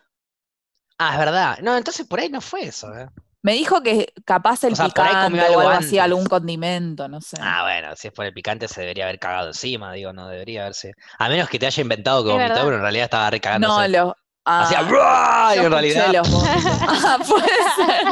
Ah, 0.99 1.13
es 1.15 1.19
verdad. 1.19 1.59
No, 1.63 1.77
entonces 1.77 2.07
por 2.07 2.21
ahí 2.21 2.29
no 2.29 2.41
fue 2.41 2.65
eso, 2.67 2.97
¿eh? 2.97 3.09
Me 3.45 3.53
dijo 3.53 3.83
que 3.83 4.15
capaz 4.25 4.65
el 4.65 4.73
O 4.73 4.77
sea, 4.77 4.87
picante 4.87 5.13
comió 5.23 5.43
o 5.43 5.61
algo 5.61 5.69
así, 5.69 5.99
algún 5.99 6.25
condimento, 6.25 7.09
no 7.09 7.21
sé. 7.21 7.37
Ah, 7.43 7.65
bueno, 7.65 7.95
si 7.95 8.09
es 8.09 8.15
por 8.15 8.25
el 8.25 8.33
picante 8.33 8.69
se 8.69 8.81
debería 8.81 9.05
haber 9.05 9.19
cagado 9.19 9.49
encima, 9.49 9.93
digo, 9.93 10.15
no 10.15 10.29
debería 10.29 10.63
haberse. 10.63 10.95
A 11.19 11.29
menos 11.29 11.51
que 11.51 11.59
te 11.59 11.67
haya 11.67 11.83
inventado 11.83 12.25
que 12.25 12.31
vomitó, 12.31 12.55
pero 12.55 12.77
en 12.77 12.81
realidad 12.81 13.05
estaba 13.05 13.25
no, 13.27 13.31
recagándose. 13.31 13.89
lo. 13.91 14.17
Hacía 14.47 14.79
ah, 14.79 14.89
"Ruah", 14.89 15.53
y 15.53 15.57
yo 15.57 15.65
en 15.65 15.73
realidad 15.73 16.13
los 16.15 16.31
vómitos. 16.33 16.73
Ah, 16.89 17.19
puede 17.29 17.47
ser. 17.47 18.07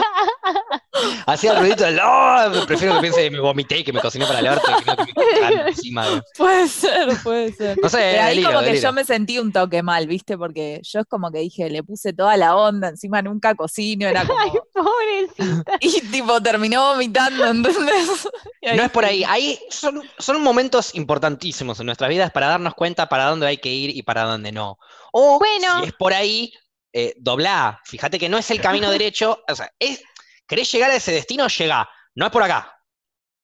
Hacía 1.26 1.52
el 1.52 1.58
ruidito 1.58 1.84
del 1.84 2.00
"Oh", 2.02 2.66
prefiero 2.66 2.94
que 2.94 3.00
piense 3.00 3.22
que 3.22 3.30
me 3.30 3.40
vomité 3.40 3.78
y 3.78 3.84
que 3.84 3.92
me 3.92 4.00
cociné 4.00 4.26
para 4.26 4.38
el 4.40 4.48
orto 4.48 4.62
que 4.84 4.90
no 4.90 4.96
que 5.06 5.54
me 5.62 5.68
encima. 5.70 6.08
güey. 6.08 6.20
Puede 6.36 6.68
ser, 6.68 7.08
puede 7.22 7.52
ser. 7.52 7.78
No 7.82 7.88
sé, 7.88 7.98
Pero 8.12 8.22
ahí 8.22 8.42
como 8.42 8.60
que 8.60 8.80
yo 8.80 8.92
me 8.92 9.04
sentí 9.04 9.38
un 9.38 9.52
toque 9.52 9.82
mal, 9.82 10.06
¿viste? 10.06 10.36
Porque 10.36 10.80
yo 10.82 11.00
es 11.00 11.06
como 11.06 11.30
que 11.30 11.38
dije, 11.38 11.70
le 11.70 11.82
puse 11.82 12.12
toda 12.12 12.36
la 12.36 12.56
onda, 12.56 12.88
encima 12.88 13.22
nunca 13.22 13.54
cocino, 13.54 14.06
era 14.06 14.24
como... 14.26 14.38
Ay, 14.38 14.50
pobrecita. 14.72 15.72
Y 15.80 16.00
tipo 16.10 16.40
terminó 16.40 16.90
vomitando, 16.92 17.44
¿entendés? 17.46 18.28
Ahí 18.62 18.76
No 18.76 18.82
es 18.84 18.90
por 18.90 19.04
ahí. 19.04 19.24
Ahí 19.26 19.58
son, 19.70 20.02
son 20.18 20.42
momentos 20.42 20.94
importantísimos 20.94 21.80
en 21.80 21.86
nuestras 21.86 22.10
vidas 22.10 22.30
para 22.30 22.48
darnos 22.48 22.74
cuenta 22.74 23.08
para 23.08 23.26
dónde 23.26 23.46
hay 23.46 23.58
que 23.58 23.68
ir 23.70 23.96
y 23.96 24.02
para 24.02 24.24
dónde 24.24 24.52
no. 24.52 24.78
O 25.12 25.38
Bueno. 25.38 25.80
si 25.80 25.88
es 25.88 25.92
por 25.94 26.12
ahí, 26.14 26.52
eh, 26.92 27.14
doblá. 27.18 27.80
Fíjate 27.84 28.18
que 28.18 28.28
no 28.28 28.38
es 28.38 28.50
el 28.50 28.60
camino 28.60 28.90
derecho. 28.90 29.42
O 29.48 29.54
sea, 29.54 29.72
es, 29.78 30.02
querés 30.46 30.70
llegar 30.70 30.90
a 30.90 30.96
ese 30.96 31.12
destino, 31.12 31.46
llegá. 31.48 31.88
No 32.14 32.26
es 32.26 32.32
por 32.32 32.42
acá. 32.42 32.76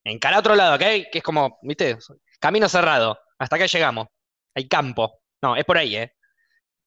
Encará 0.04 0.36
a 0.36 0.40
otro 0.40 0.54
lado, 0.54 0.74
¿ok? 0.74 1.10
Que 1.10 1.18
es 1.18 1.22
como, 1.22 1.58
¿viste? 1.62 1.98
Camino 2.40 2.68
cerrado. 2.68 3.18
Hasta 3.38 3.56
acá 3.56 3.66
llegamos. 3.66 4.08
Hay 4.54 4.68
campo. 4.68 5.20
No, 5.42 5.56
es 5.56 5.64
por 5.64 5.78
ahí, 5.78 5.96
¿eh? 5.96 6.14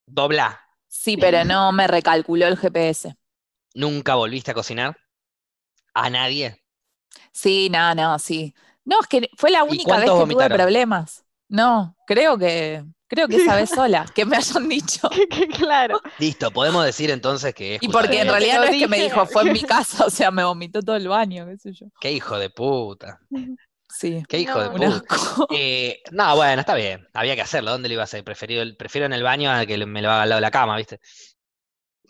Doblá. 0.06 0.60
Sí, 0.88 1.16
pero 1.18 1.46
no 1.46 1.72
me 1.72 1.88
recalculó 1.88 2.48
el 2.48 2.58
GPS. 2.58 3.16
¿Nunca 3.74 4.16
volviste 4.16 4.52
a 4.52 4.54
cocinar? 4.54 4.98
¿A 5.94 6.10
nadie? 6.10 6.62
Sí, 7.32 7.70
no, 7.70 7.96
no, 7.96 8.20
sí. 8.20 8.54
No, 8.84 9.00
es 9.00 9.08
que 9.08 9.30
fue 9.38 9.52
la 9.52 9.64
única 9.64 9.98
vez 9.98 10.10
que 10.10 10.34
tuve 10.34 10.50
problemas. 10.50 11.24
No, 11.48 11.96
creo 12.06 12.38
que, 12.38 12.84
creo 13.12 13.28
que 13.28 13.36
esa 13.36 13.56
vez 13.56 13.70
sola, 13.70 14.06
que 14.16 14.26
me 14.26 14.38
hayan 14.38 14.68
dicho. 14.68 15.08
claro. 15.58 16.02
Listo, 16.18 16.50
podemos 16.50 16.84
decir 16.86 17.12
entonces 17.12 17.54
que 17.54 17.76
es 17.76 17.84
Y 17.84 17.90
porque 17.90 18.22
en 18.22 18.30
realidad 18.30 18.56
lo 18.56 18.66
no 18.66 18.72
es 18.72 18.78
que 18.80 18.88
me 18.88 19.00
dijo, 19.02 19.26
fue 19.28 19.44
en 19.44 19.52
mi 19.54 19.62
casa, 19.64 20.06
o 20.06 20.10
sea, 20.10 20.32
me 20.32 20.44
vomitó 20.44 20.82
todo 20.82 20.96
el 20.96 21.08
baño, 21.08 21.46
qué 21.46 21.58
sé 21.58 21.74
yo. 21.74 21.88
Qué 22.00 22.12
hijo 22.12 22.40
de 22.40 22.50
puta. 22.50 23.20
Sí, 23.94 24.24
Qué 24.30 24.40
hijo 24.40 24.58
de 24.60 24.70
No. 24.88 25.02
puta. 25.02 25.04
Eh, 25.54 26.02
no, 26.12 26.36
bueno, 26.38 26.62
está 26.62 26.74
bien. 26.76 27.06
Había 27.14 27.36
que 27.36 27.42
hacerlo. 27.42 27.72
¿Dónde 27.72 27.90
lo 27.90 27.94
iba 27.94 28.04
a 28.04 28.06
hacer? 28.06 28.24
Prefiero, 28.24 28.64
prefiero 28.78 29.06
en 29.06 29.12
el 29.14 29.22
baño 29.22 29.52
a 29.52 29.66
que 29.66 29.78
me 29.86 30.02
lo 30.02 30.10
haga 30.10 30.22
al 30.24 30.30
lado 30.30 30.38
de 30.38 30.42
la 30.42 30.52
cama, 30.52 30.78
¿viste? 30.78 31.00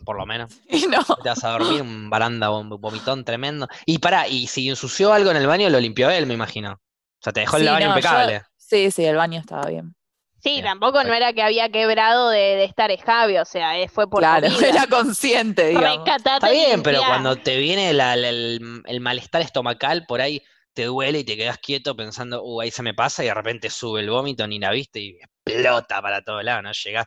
por 0.04 0.16
lo 0.16 0.26
menos. 0.26 0.52
Y 0.68 0.86
no. 0.86 1.02
Te 1.22 1.28
vas 1.28 1.44
a 1.44 1.50
dormir, 1.50 1.80
un 1.82 2.10
baranda, 2.10 2.50
un 2.50 2.68
vomitón 2.68 3.24
tremendo. 3.24 3.68
Y 3.86 3.98
pará, 3.98 4.26
y 4.26 4.46
si 4.48 4.68
ensució 4.68 5.12
algo 5.12 5.30
en 5.30 5.36
el 5.36 5.46
baño, 5.46 5.68
lo 5.70 5.78
limpió 5.80 6.10
él, 6.10 6.26
me 6.26 6.34
imagino. 6.34 6.72
O 6.72 7.22
sea, 7.22 7.32
te 7.32 7.40
dejó 7.40 7.56
el 7.56 7.62
Sí, 7.64 7.68
baño 7.68 7.86
no, 7.88 7.92
yo- 7.94 7.98
impecable. 7.98 8.42
Sí, 8.56 8.90
sí, 8.90 9.04
el 9.04 9.16
baño 9.16 9.38
estaba 9.38 9.66
bien. 9.68 9.94
Sí, 10.42 10.54
Bien, 10.54 10.64
tampoco 10.64 10.98
no 10.98 11.04
perfecto. 11.04 11.16
era 11.16 11.32
que 11.34 11.42
había 11.42 11.68
quebrado 11.70 12.28
de, 12.30 12.38
de 12.56 12.64
estar 12.64 12.90
escabio, 12.90 13.42
o 13.42 13.44
sea, 13.44 13.78
eh, 13.78 13.88
fue 13.88 14.10
por 14.10 14.20
claro, 14.20 14.48
comida. 14.48 14.68
era 14.68 14.86
consciente, 14.88 15.68
digamos. 15.68 15.98
Rescatate 16.04 16.34
Está 16.34 16.50
bien, 16.50 16.82
pero 16.82 17.00
cuando 17.06 17.36
te 17.36 17.56
viene 17.58 17.92
la- 17.92 18.16
la- 18.16 18.28
el, 18.30 18.82
el 18.84 19.00
malestar 19.00 19.40
estomacal, 19.42 20.04
por 20.08 20.20
ahí 20.20 20.42
te 20.74 20.86
duele 20.86 21.20
y 21.20 21.24
te 21.24 21.36
quedas 21.36 21.58
quieto 21.58 21.94
pensando, 21.94 22.42
uh, 22.42 22.60
ahí 22.62 22.70
se 22.72 22.82
me 22.82 22.92
pasa, 22.92 23.22
y 23.22 23.26
de 23.28 23.34
repente 23.34 23.70
sube 23.70 24.00
el 24.00 24.10
vómito, 24.10 24.46
ni 24.48 24.58
la 24.58 24.70
viste, 24.72 24.98
y 25.00 25.16
explota 25.44 26.02
para 26.02 26.22
todos 26.22 26.42
lados, 26.42 26.62
¿no? 26.64 26.72
Llega. 26.72 27.06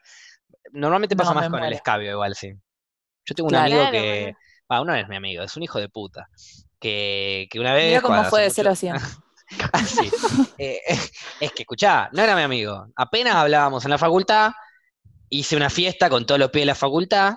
Normalmente 0.72 1.16
pasa 1.18 1.34
No, 1.34 1.42
más 1.42 1.50
con 1.50 1.64
el 1.64 1.74
escabio, 1.74 2.12
igual, 2.12 2.36
sí. 2.36 2.54
Yo 3.26 3.36
tengo 3.36 3.48
un 3.48 3.50
Claro. 3.56 3.66
amigo 3.74 3.92
que. 3.92 4.22
boludo. 4.22 4.38
Ah, 4.70 4.82
uno 4.82 4.96
es 4.96 5.08
mi 5.10 5.16
amigo, 5.18 5.44
es 5.44 5.56
un 5.58 5.64
hijo 5.64 5.80
de 5.80 5.90
puta. 5.90 6.28
Que, 6.80 7.48
que 7.52 7.60
una 7.60 7.74
vez. 7.74 7.88
Mira 7.90 8.02
cómo 8.02 8.24
fue 8.26 8.42
de 8.42 8.48
hace 8.48 8.56
0 8.64 8.70
a 8.70 8.72
mucho- 8.72 8.80
100. 8.80 8.96
Eh, 10.58 10.80
es 11.40 11.52
que, 11.52 11.64
escuchá, 11.64 12.10
no 12.14 12.22
era 12.22 12.36
mi 12.36 12.42
amigo. 12.44 12.88
Apenas 12.96 13.36
hablábamos 13.36 13.84
en 13.86 13.92
la 13.92 13.98
facultad, 13.98 14.52
hice 15.30 15.56
una 15.58 15.70
fiesta 15.70 16.10
con 16.10 16.26
todos 16.26 16.40
los 16.40 16.52
pies 16.52 16.64
de 16.64 16.68
la 16.68 16.76
facultad, 16.76 17.36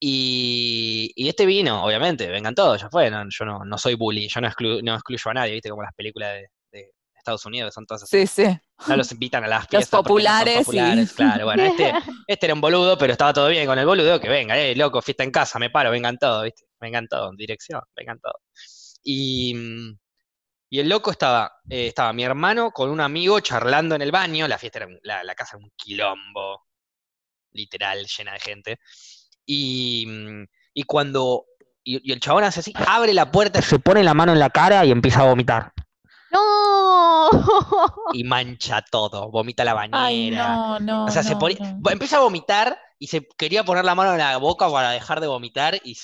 y, 0.00 1.12
y 1.16 1.28
este 1.28 1.46
vino, 1.46 1.84
obviamente, 1.84 2.28
vengan 2.28 2.54
todos, 2.54 2.80
ya 2.80 2.88
fue. 2.90 3.10
no- 3.10 3.24
yo 3.28 3.44
no, 3.44 3.64
no 3.64 3.78
soy 3.78 3.94
bully, 3.94 4.28
yo 4.28 4.40
no, 4.40 4.48
exclu- 4.48 4.82
no 4.82 4.94
excluyo 4.94 5.30
a 5.30 5.34
nadie, 5.34 5.54
¿viste? 5.54 5.70
Como 5.70 5.82
las 5.82 5.94
películas 5.94 6.34
de, 6.34 6.48
de 6.72 6.92
Estados 7.16 7.44
Unidos, 7.46 7.74
son 7.74 7.86
todas 7.86 8.04
así. 8.04 8.26
Sí, 8.26 8.44
sí. 8.44 8.58
No 8.88 8.96
los 8.96 9.10
invitan 9.12 9.42
a 9.44 9.48
las 9.48 9.60
Los 9.62 9.68
fiestas 9.70 9.90
son 9.90 10.02
populares, 10.04 10.54
sí. 10.54 10.60
populares, 10.64 11.12
claro. 11.14 11.44
Bueno, 11.46 11.64
este, 11.64 11.92
este 12.28 12.46
era 12.46 12.54
un 12.54 12.60
boludo, 12.60 12.96
pero 12.96 13.12
estaba 13.12 13.32
todo 13.32 13.48
bien 13.48 13.66
con 13.66 13.78
el 13.78 13.86
boludo, 13.86 14.20
que 14.20 14.28
venga, 14.28 14.56
eh, 14.58 14.76
loco, 14.76 15.02
fiesta 15.02 15.24
en 15.24 15.32
casa, 15.32 15.58
me 15.58 15.70
paro, 15.70 15.90
vengan 15.90 16.16
todos, 16.16 16.44
¿viste? 16.44 16.64
Vengan 16.80 17.08
todos, 17.08 17.36
dirección, 17.36 17.80
vengan 17.96 18.20
todos. 18.20 18.36
Y, 19.02 19.54
mm, 19.54 19.98
y 20.70 20.80
el 20.80 20.88
loco 20.88 21.10
estaba, 21.10 21.52
eh, 21.68 21.88
estaba 21.88 22.12
mi 22.12 22.24
hermano 22.24 22.70
con 22.72 22.90
un 22.90 23.00
amigo 23.00 23.40
charlando 23.40 23.94
en 23.94 24.02
el 24.02 24.10
baño, 24.12 24.46
la 24.48 24.58
fiesta 24.58 24.78
era, 24.80 24.86
un- 24.88 24.98
la, 25.02 25.24
la 25.24 25.34
casa 25.34 25.56
era 25.56 25.64
un 25.64 25.72
quilombo, 25.76 26.66
literal, 27.52 28.06
llena 28.06 28.32
de 28.34 28.40
gente. 28.40 28.78
Y, 29.46 30.06
y 30.74 30.82
cuando, 30.82 31.46
y, 31.82 32.06
y 32.08 32.12
el 32.12 32.20
chabón 32.20 32.44
hace 32.44 32.60
así, 32.60 32.72
abre 32.86 33.14
la 33.14 33.30
puerta, 33.30 33.62
se 33.62 33.78
pone 33.78 34.04
la 34.04 34.12
mano 34.14 34.32
en 34.32 34.38
la 34.38 34.50
cara 34.50 34.84
y 34.84 34.90
empieza 34.90 35.20
a 35.20 35.24
vomitar. 35.24 35.72
¡No! 36.30 37.30
Y 38.12 38.24
mancha 38.24 38.82
todo, 38.82 39.30
vomita 39.30 39.64
la 39.64 39.74
bañera. 39.74 40.04
Ay, 40.04 40.30
no, 40.30 40.78
no. 40.80 41.04
O 41.06 41.10
sea, 41.10 41.22
se 41.22 41.36
pone- 41.36 41.56
no. 41.58 41.90
empieza 41.90 42.18
a 42.18 42.20
vomitar 42.20 42.78
y 42.98 43.08
se 43.08 43.26
quería 43.38 43.64
poner 43.64 43.84
la 43.84 43.94
mano 43.94 44.12
en 44.12 44.18
la 44.18 44.36
boca 44.38 44.70
para 44.70 44.90
dejar 44.90 45.20
de 45.20 45.26
vomitar 45.28 45.76
y, 45.84 45.96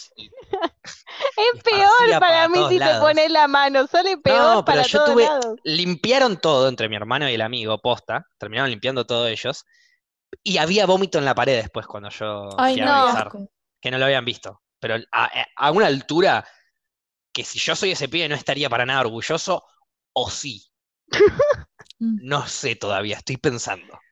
Es 1.36 1.62
peor 1.62 2.18
para 2.18 2.18
para 2.18 2.48
mí 2.48 2.66
si 2.66 2.80
te 2.80 2.94
pones 2.96 3.30
la 3.30 3.46
mano, 3.48 3.86
sale 3.86 4.18
peor 4.18 4.58
No, 4.58 4.64
pero 4.64 4.82
para 4.82 4.82
yo 4.82 5.00
todos 5.00 5.02
tuve- 5.02 5.30
lados. 5.30 5.60
limpiaron 5.64 6.38
todo 6.40 6.68
entre 6.68 6.88
mi 6.88 6.96
hermano 6.96 7.28
y 7.28 7.34
el 7.34 7.42
amigo, 7.42 7.78
posta, 7.80 8.26
terminaron 8.38 8.70
limpiando 8.70 9.06
todos 9.06 9.28
ellos 9.28 9.64
y 10.42 10.58
había 10.58 10.86
vómito 10.86 11.18
en 11.18 11.24
la 11.26 11.34
pared 11.34 11.56
después 11.62 11.86
cuando 11.86 12.10
yo 12.10 12.64
Ay, 12.64 12.74
fui 12.74 12.82
a 12.82 12.88
revisar, 12.88 13.36
que 13.80 13.90
no 13.90 13.98
lo 13.98 14.06
habían 14.06 14.24
visto, 14.24 14.62
pero 14.80 14.96
a, 15.12 15.30
a 15.56 15.70
una 15.72 15.86
altura 15.88 16.46
que 17.32 17.44
si 17.44 17.58
yo 17.60 17.76
soy 17.76 17.92
ese 17.92 18.08
pibe 18.08 18.28
no 18.28 18.36
estaría 18.36 18.70
para 18.70 18.86
nada 18.86 19.02
orgulloso, 19.02 19.64
o 20.14 20.30
sí, 20.30 20.64
no 22.16 22.46
sé 22.48 22.74
todavía, 22.76 23.16
estoy 23.18 23.36
pensando. 23.36 24.04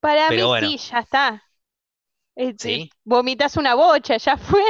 Para 0.00 0.30
pero 0.30 0.48
mí 0.48 0.48
bueno. 0.48 0.72
sí, 0.72 0.78
ya 0.78 1.00
está. 1.00 1.42
Eh, 2.36 2.54
¿Sí? 2.58 2.90
Vomitas 3.04 3.56
una 3.56 3.74
bocha, 3.74 4.16
ya 4.16 4.36
fue. 4.36 4.62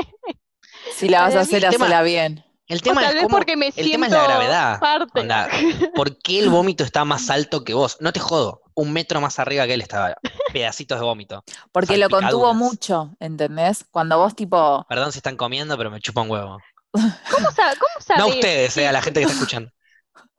Si 0.95 1.09
la 1.09 1.23
vas 1.23 1.35
a 1.35 1.39
mí 1.39 1.43
hacer, 1.43 1.65
el 1.65 1.71
tema- 1.71 1.87
hacela 1.87 2.03
bien. 2.03 2.45
El 2.67 2.79
O 2.79 2.81
tema 2.81 3.03
tal 3.03 3.11
es 3.11 3.15
vez 3.17 3.23
cómo, 3.25 3.37
porque 3.37 3.57
me 3.57 3.67
el 3.67 3.73
siento 3.75 3.93
tema 3.93 4.07
es 4.07 4.13
la 4.13 4.25
gravedad. 4.25 4.81
parte. 4.81 5.21
Onda, 5.21 5.49
¿por 5.95 6.17
qué 6.19 6.39
el 6.39 6.49
vómito 6.49 6.83
está 6.83 7.05
más 7.05 7.29
alto 7.29 7.63
que 7.63 7.75
vos? 7.75 7.99
No 8.01 8.11
te 8.13 8.21
jodo, 8.21 8.63
un 8.75 8.91
metro 8.93 9.21
más 9.21 9.39
arriba 9.39 9.67
que 9.67 9.75
él 9.75 9.83
estaba, 9.83 10.17
pedacitos 10.53 10.99
de 10.99 11.05
vómito. 11.05 11.45
Porque 11.73 11.99
lo 11.99 12.09
contuvo 12.09 12.55
mucho, 12.55 13.15
¿entendés? 13.21 13.85
Cuando 13.91 14.17
vos, 14.19 14.35
tipo. 14.35 14.87
Perdón 14.89 15.13
si 15.13 15.19
están 15.19 15.37
comiendo, 15.37 15.77
pero 15.77 15.91
me 15.91 16.01
chupa 16.01 16.23
un 16.23 16.31
huevo. 16.31 16.59
¿Cómo, 16.93 17.51
sa- 17.51 17.75
cómo 17.79 17.95
No 17.97 18.01
sabés? 18.01 18.35
ustedes, 18.35 18.77
eh, 18.79 18.89
a 18.89 18.93
la 18.93 19.03
gente 19.03 19.21
que 19.21 19.25
está 19.27 19.35
escuchando. 19.35 19.71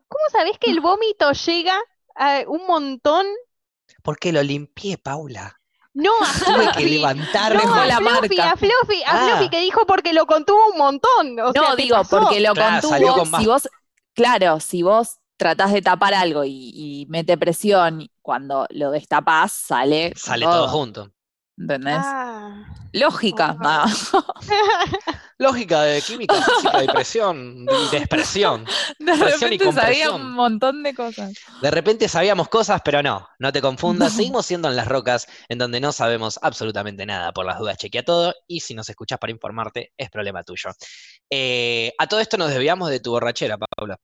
¿Cómo 0.08 0.24
sabés 0.32 0.58
que 0.60 0.72
el 0.72 0.80
vómito 0.80 1.32
llega 1.32 1.78
a 2.16 2.42
un 2.48 2.66
montón? 2.66 3.28
Porque 4.02 4.32
lo 4.32 4.42
limpié, 4.42 4.98
Paula. 4.98 5.60
No, 5.96 6.12
a 6.22 6.46
Tuve 6.46 6.72
que 6.78 6.86
levantarme. 6.86 7.56
No, 7.56 7.62
Dejó 7.64 7.74
a 7.80 7.86
la 7.88 7.98
Fluffy, 7.98 8.36
marca. 8.38 8.52
a 8.52 8.58
Fluffy, 8.58 9.04
a 9.04 9.12
Ah. 9.12 9.28
Fluffy 9.30 9.50
que 9.50 9.62
dijo 9.62 9.86
porque 9.88 10.14
lo 10.14 10.26
contuvo 10.28 10.60
un 10.72 10.78
montón. 10.78 11.40
O 11.40 11.52
sea, 11.54 11.62
no, 11.62 11.76
te 11.76 11.82
digo, 11.84 11.96
pasó. 11.96 12.20
porque 12.20 12.40
lo 12.42 12.54
Claro, 12.54 12.88
salió 12.88 13.08
contuvo. 13.08 13.24
con 13.24 13.32
más- 13.32 13.42
Si 13.42 13.48
vos, 13.48 13.70
claro, 14.14 14.60
si 14.60 14.84
vos 14.84 15.18
tratás 15.38 15.72
de 15.74 15.82
tapar 15.82 16.14
algo 16.14 16.44
y, 16.44 16.52
y 16.74 17.06
mete 17.10 17.38
presión, 17.38 18.08
cuando 18.22 18.68
lo 18.70 18.92
destapás, 18.92 19.52
sale. 19.52 20.14
Sale 20.16 20.46
todo 20.46 20.68
junto. 20.68 21.12
¿Entendés? 21.58 21.96
Ah. 21.98 22.66
Lógica. 22.92 23.58
Ah. 23.62 23.86
Lógica 25.38 25.84
de 25.84 26.02
química, 26.02 26.36
física 26.36 26.84
y 26.84 26.88
presión 26.88 27.66
y 27.70 27.92
de 27.92 27.98
expresión. 27.98 28.66
De 29.00 29.18
Presión 29.18 29.54
y 29.54 29.58
repente 29.58 29.82
sabía 29.82 30.12
un 30.12 30.34
montón 30.34 30.84
de 30.84 30.94
cosas. 30.94 31.34
De 31.62 31.72
repente 31.72 32.08
sabíamos 32.08 32.50
cosas, 32.50 32.82
pero 32.84 33.02
no, 33.02 33.28
no 33.40 33.52
te 33.52 33.62
confundas. 33.62 34.14
Seguimos 34.14 34.46
siendo 34.46 34.70
en 34.70 34.76
las 34.76 34.88
rocas, 34.88 35.28
en 35.50 35.58
donde 35.58 35.80
no 35.80 35.92
sabemos 35.92 36.40
absolutamente 36.42 37.06
nada. 37.06 37.32
Por 37.32 37.46
las 37.46 37.60
dudas, 37.60 37.78
chequea 37.78 38.04
todo. 38.04 38.34
Y 38.48 38.62
si 38.62 38.74
nos 38.74 38.90
escuchas 38.90 39.20
para 39.20 39.32
informarte, 39.32 39.94
es 39.98 40.10
problema 40.10 40.44
tuyo. 40.44 40.72
Eh, 41.30 41.94
a 41.98 42.08
todo 42.08 42.20
esto 42.20 42.38
nos 42.38 42.50
desviamos 42.50 42.90
de 42.90 43.00
tu 43.00 43.12
borrachera, 43.12 43.58
Paula. 43.58 43.98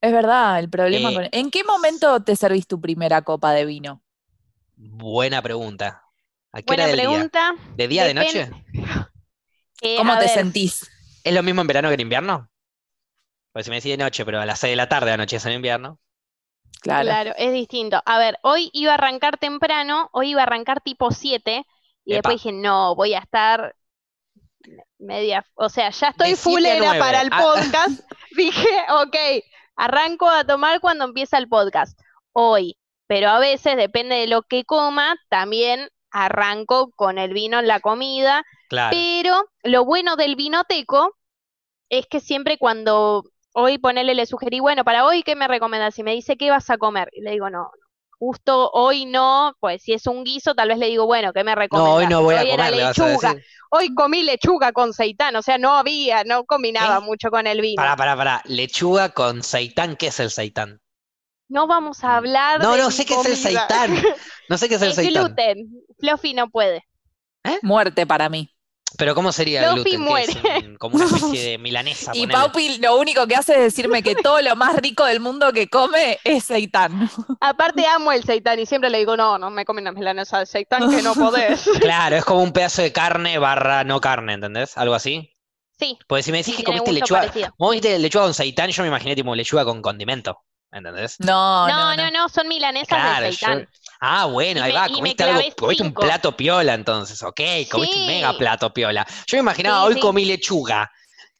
Es 0.00 0.12
verdad, 0.12 0.58
el 0.58 0.68
problema 0.68 1.10
Eh, 1.10 1.14
con. 1.14 1.28
¿En 1.32 1.50
qué 1.50 1.64
momento 1.64 2.22
te 2.22 2.36
servís 2.36 2.66
tu 2.66 2.80
primera 2.80 3.22
copa 3.22 3.52
de 3.52 3.64
vino? 3.64 4.02
Buena 4.76 5.40
pregunta. 5.40 6.03
¿A 6.54 6.58
qué 6.58 6.64
Buena 6.66 6.84
hora 6.84 6.92
del 6.92 7.00
día? 7.00 7.08
pregunta. 7.08 7.54
¿De 7.76 7.88
día, 7.88 8.04
de 8.04 8.14
noche? 8.14 8.50
Eh, 9.82 9.96
¿Cómo 9.98 10.14
te 10.14 10.20
ver, 10.20 10.28
sentís? 10.30 10.90
¿Es 11.24 11.34
lo 11.34 11.42
mismo 11.42 11.60
en 11.60 11.66
verano 11.66 11.88
que 11.88 11.94
en 11.94 12.00
invierno? 12.00 12.48
Pues 13.52 13.66
si 13.66 13.70
me 13.70 13.76
decís 13.76 13.90
de 13.90 14.02
noche, 14.02 14.24
pero 14.24 14.40
a 14.40 14.46
las 14.46 14.60
6 14.60 14.72
de 14.72 14.76
la 14.76 14.88
tarde 14.88 15.10
anochece 15.12 15.48
en 15.48 15.56
invierno. 15.56 16.00
Claro. 16.80 17.04
Claro, 17.04 17.32
es 17.36 17.52
distinto. 17.52 18.00
A 18.06 18.18
ver, 18.18 18.38
hoy 18.42 18.70
iba 18.72 18.92
a 18.92 18.94
arrancar 18.94 19.36
temprano, 19.36 20.08
hoy 20.12 20.30
iba 20.30 20.40
a 20.40 20.44
arrancar 20.44 20.80
tipo 20.80 21.10
7 21.10 21.66
y 22.04 22.12
Epa. 22.14 22.30
después 22.30 22.36
dije, 22.36 22.52
no, 22.52 22.94
voy 22.94 23.12
a 23.12 23.18
estar 23.18 23.74
media, 24.98 25.44
o 25.54 25.68
sea, 25.68 25.90
ya 25.90 26.08
estoy 26.08 26.34
fulera 26.34 26.98
para 26.98 27.20
el 27.20 27.28
Ah. 27.30 27.42
podcast. 27.42 28.00
Dije, 28.36 28.68
ok, 29.02 29.16
arranco 29.76 30.30
a 30.30 30.44
tomar 30.46 30.80
cuando 30.80 31.04
empieza 31.04 31.36
el 31.36 31.48
podcast. 31.48 31.98
Hoy, 32.32 32.78
pero 33.06 33.28
a 33.28 33.38
veces, 33.38 33.76
depende 33.76 34.14
de 34.14 34.28
lo 34.28 34.42
que 34.42 34.64
coma, 34.64 35.16
también 35.28 35.90
arranco 36.14 36.90
con 36.96 37.18
el 37.18 37.34
vino 37.34 37.58
en 37.58 37.66
la 37.66 37.80
comida. 37.80 38.44
Claro. 38.68 38.96
Pero 38.96 39.44
lo 39.64 39.84
bueno 39.84 40.16
del 40.16 40.36
vinoteco 40.36 41.16
es 41.88 42.06
que 42.06 42.20
siempre 42.20 42.58
cuando 42.58 43.24
hoy 43.52 43.78
ponele 43.78 44.14
le 44.14 44.26
sugerí, 44.26 44.60
bueno, 44.60 44.84
para 44.84 45.04
hoy, 45.04 45.22
¿qué 45.22 45.36
me 45.36 45.48
recomendás? 45.48 45.98
Y 45.98 46.02
me 46.02 46.12
dice, 46.12 46.36
¿qué 46.36 46.50
vas 46.50 46.70
a 46.70 46.78
comer? 46.78 47.08
Y 47.12 47.22
le 47.22 47.32
digo, 47.32 47.50
no, 47.50 47.70
justo 48.18 48.70
hoy 48.72 49.06
no, 49.06 49.54
pues 49.60 49.82
si 49.82 49.92
es 49.92 50.06
un 50.06 50.24
guiso, 50.24 50.54
tal 50.54 50.68
vez 50.68 50.78
le 50.78 50.86
digo, 50.86 51.06
bueno, 51.06 51.32
¿qué 51.32 51.44
me 51.44 51.54
recomendás? 51.54 51.90
No, 51.92 51.96
hoy 51.96 52.06
no 52.06 52.22
voy 52.22 52.34
a 52.36 52.42
Hoy 52.42 52.50
comer, 52.50 52.74
lechuga. 52.74 53.34
Hoy 53.70 53.94
comí 53.94 54.22
lechuga 54.22 54.72
con 54.72 54.92
seitán, 54.92 55.34
o 55.36 55.42
sea, 55.42 55.58
no 55.58 55.74
había, 55.74 56.24
no 56.24 56.44
combinaba 56.44 57.00
¿Qué? 57.00 57.04
mucho 57.06 57.30
con 57.30 57.46
el 57.46 57.60
vino. 57.60 57.82
Pará, 57.82 57.96
pará, 57.96 58.16
pará. 58.16 58.42
Lechuga 58.44 59.10
con 59.10 59.42
seitán. 59.42 59.96
¿Qué 59.96 60.08
es 60.08 60.20
el 60.20 60.30
seitán? 60.30 60.80
No 61.54 61.68
vamos 61.68 62.02
a 62.02 62.16
hablar 62.16 62.60
No, 62.60 62.72
de 62.72 62.82
no 62.82 62.90
sé 62.90 63.06
qué 63.06 63.14
es 63.14 63.26
el 63.26 63.36
seitán. 63.36 64.02
No 64.48 64.58
sé 64.58 64.68
qué 64.68 64.74
es 64.74 64.82
el 64.82 64.88
El 64.90 64.94
seitán. 64.94 65.24
gluten. 65.26 65.70
Fluffy 66.00 66.34
no 66.34 66.50
puede. 66.50 66.82
Muerte 67.62 68.06
para 68.06 68.28
mí. 68.28 68.50
Pero 68.98 69.14
¿cómo 69.14 69.30
sería 69.32 69.64
el 69.64 69.72
Fluffy 69.74 69.90
gluten? 69.96 70.04
Muere. 70.04 70.32
Un- 70.68 70.76
como 70.76 70.96
una 70.96 71.04
especie 71.16 71.50
de 71.50 71.58
milanesa, 71.58 72.10
Y 72.14 72.26
ponele. 72.26 72.32
Paupi 72.32 72.78
lo 72.78 72.96
único 72.96 73.26
que 73.28 73.36
hace 73.36 73.52
es 73.54 73.60
decirme 73.60 74.02
que 74.02 74.16
todo 74.16 74.40
lo 74.42 74.56
más 74.56 74.74
rico 74.76 75.04
del 75.04 75.20
mundo 75.20 75.52
que 75.52 75.68
come 75.68 76.18
es 76.24 76.44
seitán. 76.44 77.08
Aparte 77.40 77.86
amo 77.86 78.10
el 78.12 78.24
seitán 78.24 78.58
y 78.58 78.66
siempre 78.66 78.90
le 78.90 78.98
digo, 78.98 79.16
no, 79.16 79.38
no 79.38 79.50
me 79.50 79.64
comen 79.64 79.84
las 79.84 79.94
milanesas 79.94 80.40
de 80.40 80.46
seitán 80.46 80.90
que 80.90 81.02
no 81.02 81.14
podés. 81.14 81.68
Claro, 81.80 82.16
es 82.16 82.24
como 82.24 82.42
un 82.42 82.52
pedazo 82.52 82.82
de 82.82 82.92
carne 82.92 83.38
barra 83.38 83.84
no 83.84 84.00
carne, 84.00 84.34
¿entendés? 84.34 84.76
Algo 84.76 84.94
así. 84.94 85.30
Sí, 85.78 85.98
Porque 86.08 86.22
si 86.24 86.30
me 86.32 86.38
decís 86.38 86.54
sí, 86.54 86.62
que 86.62 86.66
comiste 86.66 86.92
lechuga, 86.92 87.32
viste 87.70 87.98
lechuga 87.98 88.24
con 88.24 88.34
seitán, 88.34 88.70
yo 88.70 88.82
me 88.82 88.88
imaginé 88.88 89.16
tipo 89.16 89.34
lechuga 89.34 89.64
con 89.64 89.82
condimento, 89.82 90.38
¿entendés? 90.74 91.16
No, 91.20 91.66
No, 91.68 91.96
no, 91.96 92.10
no, 92.10 92.28
son 92.28 92.48
milanesas 92.48 92.88
Claro, 92.88 93.24
de 93.26 93.32
yo- 93.32 93.38
seitán. 93.38 93.68
Ah, 94.00 94.26
bueno, 94.26 94.60
Y 94.60 94.62
ahí 94.64 94.72
me- 94.72 94.78
va, 94.78 94.88
comiste 94.88 95.22
algo, 95.24 95.40
comiste 95.56 95.82
un 95.82 95.94
plato 95.94 96.36
piola 96.36 96.74
entonces, 96.74 97.22
ok, 97.22 97.40
comiste 97.70 97.96
un 97.98 98.06
mega 98.06 98.36
plato 98.36 98.72
piola. 98.74 99.06
Yo 99.26 99.36
me 99.38 99.40
imaginaba, 99.40 99.80
Sí, 99.82 99.86
hoy 99.88 99.94
sí. 99.94 100.00
comí 100.00 100.24
lechuga. 100.26 100.90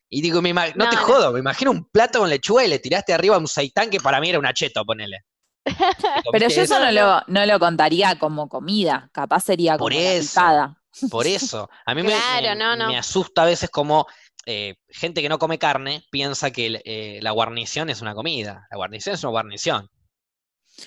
Y 0.09 0.23
digo, 0.23 0.41
me 0.41 0.53
no, 0.55 0.63
No, 0.77 0.89
te 0.89 0.97
no. 0.97 1.03
jodo, 1.03 1.33
me 1.33 1.41
imagino 1.41 1.73
un 1.73 1.85
plato 1.91 2.21
con 2.21 2.31
lechuga 2.31 2.65
y 2.65 2.69
le 2.69 2.79
tiraste 2.79 3.13
arriba 3.13 3.37
un 3.37 3.49
seitán 3.49 3.91
que 3.91 3.99
para 4.01 4.21
mí 4.21 4.31
era 4.31 4.39
un 4.39 4.47
acheto, 4.47 4.85
ponele. 4.85 5.25
Pero 6.33 6.49
yo 6.49 6.63
eso 6.63 6.79
no 6.79 6.91
lo, 6.93 7.23
no 7.27 7.45
lo 7.47 7.59
contaría 7.59 8.17
como 8.19 8.49
comida. 8.49 9.09
Capaz 9.13 9.41
sería 9.45 9.77
Por 9.77 9.93
como 9.93 10.03
la 10.05 10.13
eso. 10.13 10.29
picada. 10.31 10.77
Por 11.11 11.27
eso, 11.27 11.69
a 11.85 11.95
mí 11.95 12.03
me- 12.05 12.11
Claro, 12.13 12.49
me, 12.51 12.55
no, 12.57 12.77
no. 12.77 12.89
me 12.89 12.97
asusta 12.97 13.43
a 13.43 13.47
veces 13.47 13.69
como 13.69 14.07
eh, 14.47 14.77
gente 14.89 15.23
que 15.23 15.29
no 15.29 15.39
come 15.39 15.59
carne 15.59 16.05
piensa 16.11 16.51
que 16.51 16.81
eh, 16.85 17.21
la 17.23 17.31
guarnición 17.33 17.91
es 17.91 18.03
una 18.03 18.15
comida. 18.15 18.67
La 18.71 18.77
guarnición 18.77 19.15
es 19.15 19.23
una 19.25 19.31
guarnición. 19.33 19.89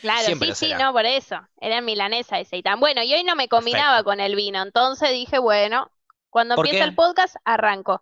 Claro, 0.02 0.26
Siempre 0.26 0.54
sí, 0.54 0.68
sí, 0.68 0.74
no, 0.76 0.92
por 0.94 1.06
eso. 1.06 1.36
Era 1.62 1.82
milanesa 1.82 2.40
ese 2.40 2.58
y 2.58 2.64
tan 2.64 2.80
bueno. 2.80 3.04
Y 3.04 3.14
hoy 3.14 3.24
no 3.24 3.36
me 3.36 3.48
combinaba 3.48 3.98
Perfecto. 3.98 4.04
con 4.04 4.20
el 4.20 4.36
vino, 4.36 4.62
entonces 4.62 5.12
dije, 5.12 5.40
bueno, 5.40 5.92
cuando 6.30 6.56
¿Por 6.56 6.66
empiece 6.66 6.84
qué? 6.84 6.84
el 6.90 6.96
podcast, 6.96 7.36
arranco. 7.46 8.02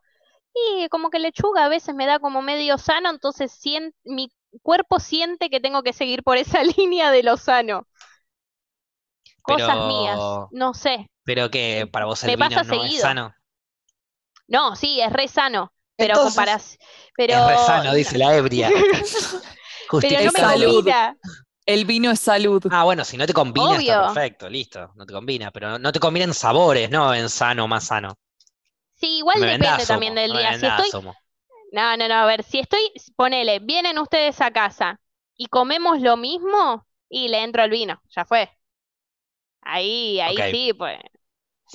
Y 0.54 0.90
como 0.90 1.10
que 1.12 1.20
lechuga 1.20 1.66
a 1.66 1.70
veces 1.70 1.96
me 1.96 2.06
da 2.08 2.20
como 2.20 2.42
medio 2.42 2.78
sano, 2.78 3.10
entonces 3.12 3.52
sien- 3.52 3.94
mi 4.04 4.32
cuerpo 4.64 5.00
siente 5.00 5.50
que 5.50 5.60
tengo 5.62 5.84
que 5.84 5.94
seguir 5.94 6.24
por 6.24 6.38
esa 6.38 6.64
línea 6.78 7.12
de 7.12 7.24
lo 7.24 7.38
sano. 7.38 7.88
Cosas 9.42 9.78
mías, 9.88 10.18
no 10.52 10.74
sé. 10.74 11.08
pero 11.24 11.50
que 11.50 11.88
para 11.92 12.06
vos 12.06 12.24
el 12.24 12.32
Me 12.32 12.36
vino 12.38 12.64
no 12.64 12.84
es 12.84 13.00
sano. 13.00 13.34
No, 14.48 14.76
sí, 14.76 15.02
es 15.02 15.12
re 15.12 15.28
sano, 15.28 15.74
pero 15.96 16.16
Entonces, 16.16 16.78
pero 17.16 17.34
Es 17.34 17.48
re 17.48 17.58
sano, 17.58 17.94
dice 17.94 18.18
la 18.18 18.36
ebria. 18.36 18.70
pero 18.70 18.82
no 18.82 18.88
me 18.88 19.88
Justifica. 19.90 20.32
Salud. 20.32 20.76
combina. 20.76 21.18
El 21.66 21.86
vino 21.86 22.12
es 22.12 22.20
salud. 22.20 22.64
Ah, 22.70 22.84
bueno, 22.84 23.04
si 23.04 23.18
no 23.18 23.26
te 23.26 23.34
combina 23.34 23.78
está 23.78 24.02
Obvio. 24.02 24.14
perfecto, 24.14 24.50
listo, 24.50 24.92
no 24.96 25.06
te 25.06 25.14
combina, 25.14 25.52
pero 25.52 25.70
no, 25.70 25.80
no 25.80 25.92
te 25.92 26.00
combina 26.00 26.26
en 26.26 26.34
sabores, 26.34 26.90
no 26.92 27.14
en 27.14 27.28
sano, 27.28 27.68
más 27.68 27.86
sano. 27.86 28.16
Sí, 28.94 29.18
igual 29.18 29.40
me 29.40 29.48
depende 29.48 29.68
vendás 29.68 29.88
también 29.88 30.16
del 30.16 30.32
me 30.32 30.40
día. 30.40 30.60
Si 30.60 30.66
estoy. 30.66 30.90
No, 31.72 31.98
no, 31.98 32.08
no, 32.08 32.14
a 32.14 32.26
ver, 32.26 32.44
si 32.44 32.60
estoy, 32.60 32.92
ponele, 33.16 33.60
vienen 33.60 33.98
ustedes 33.98 34.40
a 34.42 34.52
casa 34.52 35.00
y 35.36 35.48
comemos 35.48 36.00
lo 36.02 36.18
mismo 36.18 36.86
y 37.10 37.28
le 37.28 37.44
entro 37.44 37.64
el 37.64 37.72
vino, 37.72 38.02
ya 38.10 38.26
fue. 38.26 38.50
Ahí, 39.62 40.20
ahí 40.20 40.38
sí, 40.52 40.74
pues, 40.74 41.00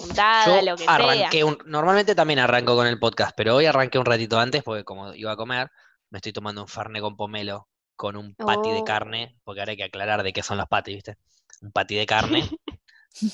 juntada, 0.01 0.47
Yo 0.61 0.63
lo 0.71 0.77
que 0.77 0.85
sea. 0.85 0.95
arranqué 0.95 1.45
un, 1.45 1.59
normalmente 1.67 2.15
también 2.15 2.39
arranco 2.39 2.75
con 2.77 2.87
el 2.87 2.99
podcast, 2.99 3.33
pero 3.37 3.57
hoy 3.57 3.67
arranqué 3.67 3.99
un 3.99 4.05
ratito 4.07 4.39
antes 4.39 4.63
porque 4.63 4.85
como 4.85 5.15
iba 5.15 5.33
a 5.33 5.37
comer, 5.37 5.71
me 6.11 6.19
estoy 6.19 6.33
tomando 6.33 6.63
un 6.63 6.69
farne 6.69 7.01
con 7.01 7.17
pomelo 7.17 7.69
con 7.97 8.17
un 8.17 8.35
patty 8.35 8.71
de 8.71 8.79
Oh. 8.81 8.85
carne, 8.85 9.37
porque 9.45 9.61
ahora 9.61 9.71
hay 9.73 9.77
que 9.77 9.85
aclarar 9.85 10.23
de 10.23 10.33
qué 10.33 10.43
son 10.43 10.57
los 10.57 10.67
patties, 10.69 10.97
¿viste? 10.97 11.17
Un 11.61 11.71
patty 11.71 11.97
de 11.97 12.07
carne 12.07 12.49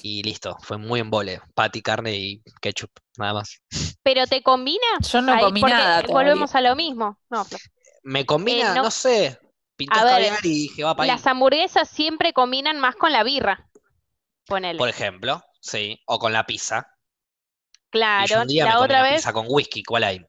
y 0.03 0.23
listo, 0.25 0.57
fue 0.63 0.77
muy 0.77 0.99
en 1.01 1.09
vole, 1.11 1.41
patty, 1.55 1.83
carne 1.83 2.15
y 2.17 2.43
ketchup, 2.61 2.91
nada 3.17 3.35
más. 3.35 3.61
Pero 4.03 4.27
¿te 4.27 4.43
combina? 4.43 4.87
Yo 5.09 5.23
no 5.23 5.33
Ahí, 5.35 5.45
comí 5.45 5.61
nada 5.63 6.03
volvemos 6.09 6.55
a 6.57 6.61
lo 6.61 6.75
mismo. 6.75 7.19
No. 7.31 7.47
Me 8.03 8.27
combina, 8.27 8.75
no- 8.75 8.85
no 8.85 8.91
sé, 8.91 9.39
pintó 9.77 9.95
A 9.99 10.05
ver, 10.05 10.13
caviar 10.15 10.39
y 10.45 10.49
dije, 10.49 10.83
va 10.85 10.97
para 10.97 11.05
ahí. 11.13 11.17
las 11.17 11.27
hamburguesas 11.29 11.89
siempre 11.89 12.33
combinan 12.33 12.79
más 12.81 12.97
con 12.97 13.13
la 13.13 13.23
birra. 13.23 13.69
Ponele. 14.47 14.79
Por 14.79 14.89
ejemplo, 14.89 15.43
sí, 15.67 16.01
o 16.07 16.19
con 16.19 16.33
la 16.33 16.45
pizza. 16.47 16.87
Y 17.93 17.99
yo 17.99 18.01
Claro, 18.01 18.43
un 18.43 18.49
día 18.49 18.65
me 18.65 18.71
la 18.71 18.77
comí 18.77 18.85
otra 18.85 19.01
una 19.01 19.09
vez. 19.11 19.17
pizza 19.21 19.33
con 19.33 19.47
whisky, 19.49 19.83
¿cuál 19.83 20.05
hay? 20.05 20.21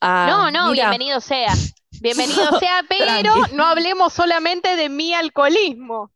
Ah, 0.00 0.26
No, 0.28 0.50
no, 0.50 0.70
mira, 0.70 0.90
bienvenido 0.90 1.20
sea. 1.20 1.52
Bienvenido 2.00 2.58
sea, 2.60 2.82
pero 2.88 3.46
no 3.52 3.64
hablemos 3.64 4.12
solamente 4.12 4.76
de 4.76 4.88
mi 4.88 5.14
alcoholismo. 5.14 6.12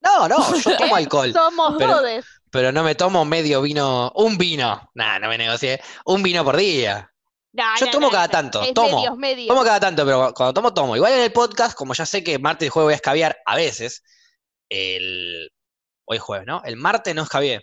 No, 0.00 0.28
no, 0.28 0.54
yo 0.56 0.76
tomo 0.78 0.96
alcohol. 0.96 1.32
Somos 1.32 1.74
pero- 1.78 1.96
todes. 1.98 2.24
pero 2.50 2.72
no 2.72 2.82
me 2.82 2.94
tomo 2.94 3.24
medio 3.24 3.62
vino, 3.62 4.12
un 4.16 4.36
vino, 4.38 4.90
nada, 4.94 5.18
no 5.20 5.28
me 5.28 5.38
negocié, 5.38 5.80
un 6.04 6.22
vino 6.22 6.44
por 6.44 6.56
día. 6.56 7.10
No, 7.52 7.64
Yo 7.78 7.86
no, 7.86 7.92
tomo 7.92 8.06
no, 8.08 8.12
cada 8.12 8.28
tanto, 8.28 8.62
es 8.62 8.74
tomo, 8.74 8.98
medios, 8.98 9.16
medios. 9.16 9.48
Tomo 9.48 9.64
cada 9.64 9.80
tanto, 9.80 10.04
pero 10.04 10.34
cuando 10.34 10.52
tomo, 10.52 10.74
tomo. 10.74 10.94
Igual 10.96 11.12
en 11.14 11.20
el 11.20 11.32
podcast, 11.32 11.74
como 11.76 11.94
ya 11.94 12.04
sé 12.04 12.22
que 12.22 12.38
martes 12.38 12.66
y 12.66 12.68
jueves 12.68 12.86
voy 12.86 12.92
a 12.92 12.96
escabiar 12.96 13.38
a 13.46 13.56
veces, 13.56 14.02
el... 14.68 15.50
hoy 16.04 16.16
es 16.18 16.22
jueves, 16.22 16.46
¿no? 16.46 16.60
El 16.64 16.76
martes 16.76 17.14
no 17.14 17.22
escabié. 17.22 17.62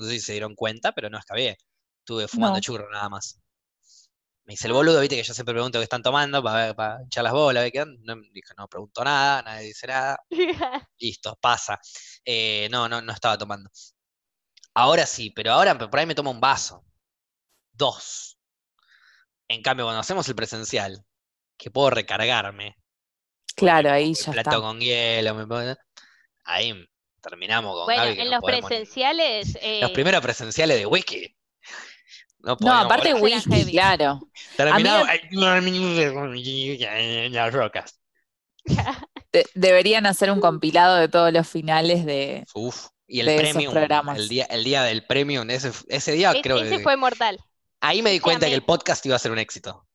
No 0.00 0.06
sé 0.06 0.12
si 0.12 0.20
se 0.20 0.32
dieron 0.32 0.54
cuenta, 0.54 0.92
pero 0.92 1.10
no 1.10 1.18
escabié. 1.18 1.58
Estuve 2.00 2.26
fumando 2.26 2.56
No. 2.56 2.60
churro 2.60 2.90
nada 2.90 3.08
más. 3.08 3.38
Me 4.44 4.54
hice 4.54 4.66
el 4.66 4.72
boludo, 4.72 5.00
viste 5.00 5.16
que 5.16 5.22
yo 5.22 5.34
siempre 5.34 5.54
pregunto 5.54 5.78
qué 5.78 5.84
están 5.84 6.02
tomando 6.02 6.42
para, 6.42 6.66
ver- 6.66 6.74
para 6.74 7.02
echar 7.04 7.22
las 7.22 7.32
bolas. 7.32 7.70
No, 8.00 8.16
dije, 8.32 8.54
no 8.56 8.66
pregunto 8.68 9.04
nada, 9.04 9.42
nadie 9.42 9.66
dice 9.68 9.86
nada. 9.86 10.18
Listo, 10.98 11.36
pasa. 11.40 11.78
Eh, 12.24 12.68
no, 12.70 12.88
no, 12.88 13.00
no 13.00 13.12
estaba 13.12 13.38
tomando. 13.38 13.70
Ahora 14.74 15.06
sí, 15.06 15.30
pero 15.30 15.52
ahora 15.52 15.76
por 15.78 15.98
ahí 15.98 16.06
me 16.06 16.14
tomo 16.14 16.30
un 16.30 16.40
vaso. 16.40 16.84
Dos. 17.72 18.38
En 19.48 19.62
cambio, 19.62 19.84
cuando 19.86 20.00
hacemos 20.00 20.28
el 20.28 20.34
presencial, 20.34 21.04
que 21.58 21.70
puedo 21.70 21.90
recargarme, 21.90 22.76
claro, 23.54 23.90
ahí 23.90 24.14
ya 24.14 24.32
plato 24.32 24.50
está. 24.50 24.60
con 24.62 24.80
hielo, 24.80 25.34
me 25.34 25.46
pongo- 25.46 25.76
ahí 26.44 26.88
terminamos 27.20 27.74
con 27.74 27.84
Bueno, 27.86 28.02
Gaby, 28.04 28.16
que 28.16 28.22
en 28.22 28.30
los 28.30 28.40
podemos 28.40 28.68
presenciales. 28.68 29.48
Los 29.54 29.62
eh, 29.62 29.90
primeros 29.94 30.20
presenciales 30.20 30.78
de 30.78 30.86
whisky. 30.86 31.36
No, 32.40 32.50
No, 32.52 32.56
podíamos 32.56 32.84
aparte. 32.86 33.08
Eran 33.10 33.22
whisky, 33.22 33.50
heavy. 33.50 33.72
claro. 33.72 34.20
En 34.58 34.82
las 37.32 37.52
rocas. 37.52 37.98
De- 39.32 39.46
deberían 39.54 40.06
hacer 40.06 40.30
un 40.30 40.40
compilado 40.40 40.96
de 40.96 41.08
todos 41.08 41.32
los 41.32 41.48
finales 41.48 42.04
de. 42.04 42.44
Uf. 42.54 42.88
Y 43.06 43.20
el 43.20 43.26
de 43.26 43.36
esos 43.36 43.50
premium, 43.50 43.72
programas. 43.72 44.18
el 44.18 44.28
día, 44.28 44.44
el 44.46 44.64
día 44.64 44.82
del 44.84 45.04
premium, 45.06 45.48
ese, 45.50 45.72
ese 45.88 46.12
día 46.12 46.32
es- 46.32 46.42
creo 46.42 46.58
ese 46.58 46.76
que 46.76 46.82
fue 46.82 46.96
mortal. 46.96 47.38
ahí 47.80 48.02
me 48.02 48.10
di 48.10 48.20
cuenta 48.20 48.46
que 48.46 48.54
el 48.54 48.62
podcast 48.62 49.04
iba 49.06 49.16
a 49.16 49.18
ser 49.18 49.32
un 49.32 49.38
éxito. 49.38 49.86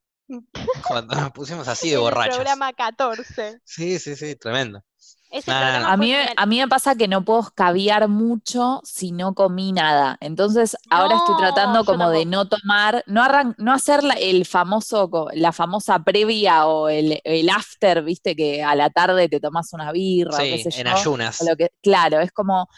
Cuando 0.86 1.14
nos 1.14 1.30
pusimos 1.32 1.68
así 1.68 1.88
de 1.88 1.94
el 1.94 2.00
borrachos. 2.00 2.36
programa 2.36 2.72
14. 2.72 3.60
Sí, 3.64 3.98
sí, 3.98 4.16
sí, 4.16 4.36
tremendo. 4.36 4.82
Ese 5.30 5.50
A 5.50 5.96
mí, 5.96 6.08
me- 6.12 6.16
genial. 6.18 6.34
a 6.36 6.46
mí 6.46 6.58
me 6.60 6.68
pasa 6.68 6.94
que 6.94 7.08
no 7.08 7.24
puedo 7.24 7.40
escabiar 7.40 8.08
mucho 8.08 8.80
si 8.84 9.12
no 9.12 9.34
comí 9.34 9.72
nada. 9.72 10.16
Entonces, 10.20 10.76
ahora 10.88 11.16
estoy 11.16 11.36
tratando 11.36 11.84
como 11.84 12.10
de 12.10 12.24
no 12.26 12.48
tomar, 12.48 13.02
no, 13.06 13.22
arran- 13.22 13.54
no 13.58 13.72
hacer 13.72 14.02
la, 14.04 14.14
el 14.14 14.46
famoso, 14.46 15.10
la 15.34 15.52
famosa 15.52 15.98
previa 16.04 16.66
o 16.66 16.88
el, 16.88 17.20
el 17.24 17.50
after, 17.50 18.02
viste, 18.02 18.36
que 18.36 18.62
a 18.62 18.74
la 18.76 18.88
tarde 18.90 19.28
te 19.28 19.40
tomas 19.40 19.72
una 19.72 19.90
birra 19.92 20.36
o 20.36 20.38
qué 20.38 20.58
Sí, 20.58 20.70
sé 20.70 20.80
en 20.80 20.86
yo. 20.88 20.94
ayunas. 20.94 21.40
o 21.40 21.44
lo 21.44 21.56
que- 21.56 21.70
claro, 21.82 22.20
es 22.20 22.30
como 22.32 22.68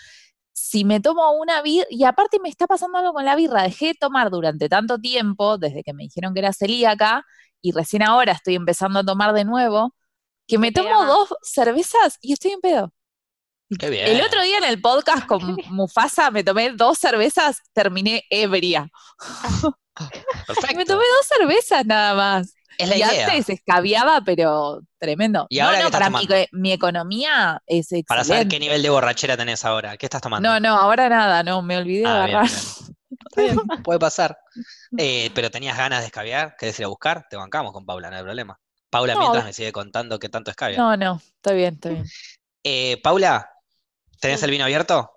si 0.52 0.84
me 0.84 1.00
tomo 1.00 1.32
una 1.32 1.62
birra, 1.62 1.87
y 1.90 2.04
aparte 2.04 2.38
me 2.42 2.48
está 2.48 2.66
pasando 2.66 2.98
algo 2.98 3.12
con 3.12 3.24
la 3.24 3.37
birra, 3.37 3.62
dejé 3.62 3.88
de 3.88 3.94
tomar 3.94 4.30
durante 4.30 4.68
tanto 4.68 4.98
tiempo, 4.98 5.58
desde 5.58 5.82
que 5.84 5.92
me 5.94 6.04
dijeron 6.04 6.34
que 6.34 6.40
era 6.40 6.52
celíaca, 6.52 7.24
y 7.62 7.72
recién 7.72 8.02
ahora 8.02 8.32
estoy 8.32 8.54
empezando 8.56 8.98
a 9.00 9.04
tomar 9.04 9.32
de 9.34 9.44
nuevo, 9.44 9.94
que 10.48 10.58
me 10.58 10.72
tomo 10.72 11.04
dos 11.04 11.28
cervezas 11.42 12.18
y 12.20 12.32
estoy 12.32 12.52
en 12.52 12.61
pedo. 12.61 12.92
Qué 13.78 13.90
bien. 13.90 14.06
El 14.08 14.22
otro 14.22 14.42
día 14.42 14.58
en 14.58 14.64
el 14.64 14.80
podcast 14.80 15.26
con 15.26 15.40
Mufasa 15.70 16.30
me 16.30 16.42
tomé 16.42 16.72
dos 16.72 16.98
cervezas, 16.98 17.61
terminé 17.74 18.24
ebria. 18.30 18.88
Perfecto. 20.46 20.76
me 20.76 20.84
tomé 20.87 21.02
dos 21.18 21.26
cervezas 21.26 21.84
nada 21.84 22.14
más. 22.14 22.54
Es 22.78 22.88
la 22.88 22.96
y 22.96 23.00
idea. 23.00 23.26
antes 23.26 23.48
escabiaba, 23.50 24.22
pero 24.24 24.80
tremendo. 24.98 25.46
¿Y 25.50 25.58
ahora 25.58 25.78
no, 25.78 25.84
no, 25.87 25.90
para 25.90 26.11
mi, 26.52 26.72
economía 26.72 27.61
es 27.66 27.87
excelente. 27.87 28.06
Para 28.06 28.24
saber 28.24 28.48
qué 28.48 28.61
nivel 28.61 28.80
de 28.82 28.88
borrachera 28.88 29.37
tenés 29.37 29.64
ahora. 29.64 29.96
¿Qué 29.96 30.06
estás 30.06 30.22
tomando? 30.22 30.48
No, 30.48 30.61
no, 30.61 30.78
ahora 30.78 31.08
nada, 31.08 31.42
no, 31.42 31.61
me 31.61 31.76
olvidé 31.76 32.02
de 32.02 32.06
Ah, 32.06 32.24
agarrar. 32.24 32.46
bien. 32.46 32.96
Está 33.11 33.42
bien, 33.42 33.56
puede 33.82 33.98
pasar. 33.98 34.38
Eh, 34.96 35.30
pero 35.34 35.50
tenías 35.50 35.76
ganas 35.76 36.00
de 36.00 36.06
escabiar, 36.06 36.54
¿querés 36.56 36.78
ir 36.78 36.84
a 36.84 36.88
buscar? 36.88 37.26
Te 37.28 37.37
bancamos 37.37 37.72
con 37.72 37.84
Paula, 37.84 38.11
no 38.11 38.16
hay 38.16 38.22
problema. 38.22 38.58
Paula 38.90 39.14
No. 39.14 39.20
mientras 39.20 39.44
me 39.44 39.53
sigue 39.53 39.72
contando 39.72 40.18
qué 40.18 40.29
tanto 40.29 40.51
escabia. 40.51 40.79
No, 40.79 40.96
no, 40.96 41.20
está 41.37 41.53
bien, 41.53 41.74
está 41.74 41.90
bien. 41.90 42.05
Eh, 42.64 43.01
Paula, 43.03 43.51
¿tenés 44.20 44.40
Sí. 44.40 44.44
el 44.46 44.51
vino 44.51 44.64
abierto? 44.64 45.12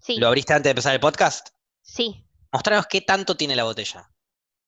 Sí, 0.00 0.16
¿Lo 0.16 0.26
abriste 0.28 0.52
antes 0.52 0.64
de 0.64 0.70
empezar 0.70 0.94
el 0.94 1.00
podcast? 1.00 1.48
sí. 1.82 2.24
Mostranos 2.54 2.86
qué 2.86 3.00
tanto 3.00 3.34
tiene 3.34 3.56
la 3.56 3.64
botella. 3.64 4.10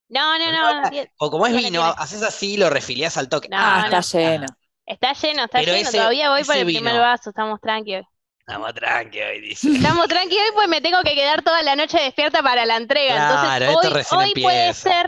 No, 0.09 0.39
no, 0.39 0.53
no. 0.83 0.91
Bien. 0.91 1.07
O 1.19 1.31
como 1.31 1.47
es 1.47 1.55
vino, 1.55 1.85
haces 1.85 2.23
así 2.23 2.55
y 2.55 2.57
lo 2.57 2.71
refiliás 2.71 3.19
al 3.19 3.29
toque. 3.29 3.49
No, 3.51 3.59
ah, 3.59 3.87
no. 3.91 3.99
está 3.99 4.19
lleno. 4.19 4.47
Está 4.87 5.13
lleno, 5.13 5.45
está 5.45 5.59
Pero 5.59 5.73
lleno. 5.75 5.89
ese- 5.91 5.99
Todavía 5.99 6.31
voy 6.31 6.45
por 6.45 6.57
el 6.57 6.65
primer 6.65 6.99
vaso, 6.99 7.29
estamos 7.29 7.61
tranquilos. 7.61 8.07
Estamos 8.39 8.73
tranqui 8.73 9.21
hoy, 9.21 9.41
dice. 9.43 9.71
Estamos 9.71 10.09
tranquilos 10.09 10.45
pues 10.55 10.67
me 10.69 10.81
tengo 10.81 11.03
que 11.03 11.15
quedar 11.15 11.43
toda 11.43 11.63
la 11.63 11.77
noche 11.77 11.99
despierta 11.99 12.43
para 12.43 12.65
la 12.65 12.77
entrega. 12.77 13.15
Claro, 13.17 13.65
Entonces 13.67 13.81
esto 13.81 13.89
hoy, 13.89 13.95
recién 13.95 14.21
hoy 14.39 14.43
puede 14.43 14.73
ser 14.75 15.07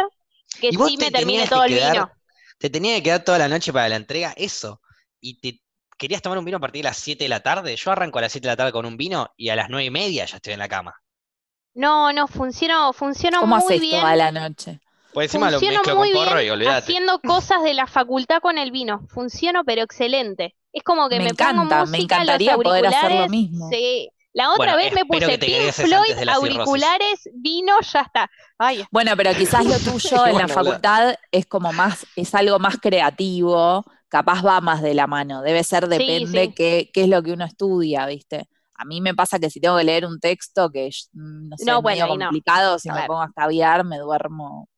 que 0.61 0.71
sí 0.73 0.97
te 0.99 1.05
me 1.07 1.11
termine 1.11 1.47
todo 1.49 1.63
que 1.65 1.79
el 1.79 1.93
vino. 1.93 2.11
Te 2.59 2.71
tenía 2.71 2.97
que 2.97 3.03
quedar 3.05 3.25
toda 3.25 3.39
la 3.39 3.49
noche 3.49 3.73
para 3.73 3.89
la 3.89 3.97
entrega, 3.97 4.33
eso. 4.37 4.81
Y 5.21 5.41
te 5.41 5.63
querías 5.99 6.23
tomar 6.23 6.39
un 6.39 6.45
vino 6.45 6.59
a 6.59 6.61
partir 6.61 6.83
de 6.83 6.89
las 6.91 6.97
7 6.99 7.25
de 7.25 7.29
la 7.29 7.41
tarde. 7.41 7.77
Yo 7.77 7.91
arranco 7.93 8.19
a 8.19 8.23
las 8.23 8.33
7 8.33 8.47
de 8.49 8.53
la 8.53 8.57
tarde 8.57 8.73
con 8.73 8.87
un 8.87 8.97
vino 8.97 9.33
y 9.37 9.49
a 9.51 9.57
las 9.57 9.69
9 9.71 9.85
y 9.87 9.91
media 9.91 10.25
ya 10.27 10.37
estoy 10.37 10.53
en 10.55 10.59
la 10.61 10.69
cama. 10.69 10.95
No, 11.75 12.13
no, 12.13 12.27
funcionó, 12.27 12.93
funcionó 12.93 13.41
¿Cómo 13.41 13.57
muy 13.57 13.57
haces 13.57 13.81
bien. 13.81 14.01
toda 14.01 14.17
la 14.17 14.33
noche? 14.33 14.81
Pues 15.13 15.27
encima 15.27 15.51
lo 15.51 15.61
Funciono 15.61 15.63
mezclo 15.63 15.97
muy 15.97 16.11
con 16.11 16.11
porro 16.13 16.41
bien 16.41 16.43
y 16.43 16.51
olvídate. 16.51 16.97
haciendo 16.97 17.21
cosas 17.23 17.63
de 17.63 17.75
la 17.75 17.87
facultad 17.87 18.41
con 18.41 18.59
el 18.59 18.71
vino. 18.73 19.07
Funciono, 19.09 19.65
pero 19.65 19.83
excelente. 19.83 20.57
Es 20.73 20.83
como 20.83 21.09
que 21.09 21.21
Me 21.21 21.25
me, 21.25 21.35
pongo 21.35 21.65
encanta, 21.65 21.85
me 21.87 21.99
los 21.99 21.99
encantaría 21.99 22.59
poder 22.59 22.87
hacer 22.87 23.13
lo 23.13 23.27
mismo. 23.27 23.69
sí. 23.71 24.11
La 24.37 24.51
otra 24.51 24.75
Bueno, 24.75 24.77
vez 24.77 24.93
me 24.93 25.05
puse 25.07 25.39
Pink 25.39 25.73
Floyd, 25.73 26.15
cirrosis. 26.15 26.29
auriculares, 26.29 27.21
vino, 27.35 27.73
ya 27.81 28.01
está. 28.03 28.31
Ay, 28.59 28.85
Bueno, 28.91 29.13
pero 29.17 29.33
quizás 29.35 29.65
lo 29.65 29.79
tuyo 29.79 30.27
en 30.27 30.33
Bueno, 30.33 30.39
la 30.41 30.49
facultad 30.49 31.15
es 31.33 31.47
como 31.47 31.73
más, 31.73 32.07
es 32.17 32.35
algo 32.35 32.59
más 32.59 32.77
creativo, 32.79 33.85
capaz 34.09 34.45
va 34.45 34.61
más 34.61 34.83
de 34.83 34.93
la 34.95 35.07
mano. 35.07 35.41
Debe 35.43 35.65
ser, 35.65 35.89
depende 35.89 36.47
sí. 36.49 36.53
Qué, 36.55 36.91
qué 36.93 37.03
es 37.05 37.09
lo 37.09 37.23
que 37.23 37.33
uno 37.33 37.47
estudia, 37.47 38.05
¿viste? 38.07 38.49
A 38.75 38.85
mí 38.85 39.01
me 39.01 39.15
pasa 39.15 39.39
que 39.39 39.49
si 39.49 39.59
tengo 39.59 39.79
que 39.79 39.85
leer 39.85 40.05
un 40.05 40.21
texto 40.21 40.71
que 40.71 40.89
es, 40.89 41.09
mm, 41.15 41.49
no 41.49 41.57
sé, 41.57 41.65
No, 41.65 41.81
bueno, 41.81 42.03
medio 42.03 42.13
ahí 42.13 42.19
no. 42.19 42.25
complicado, 42.27 42.79
si 42.79 42.91
me 42.91 43.07
pongo 43.07 43.23
a 43.23 43.27
escabiar, 43.27 43.85
me 43.85 43.97
duermo 43.99 44.69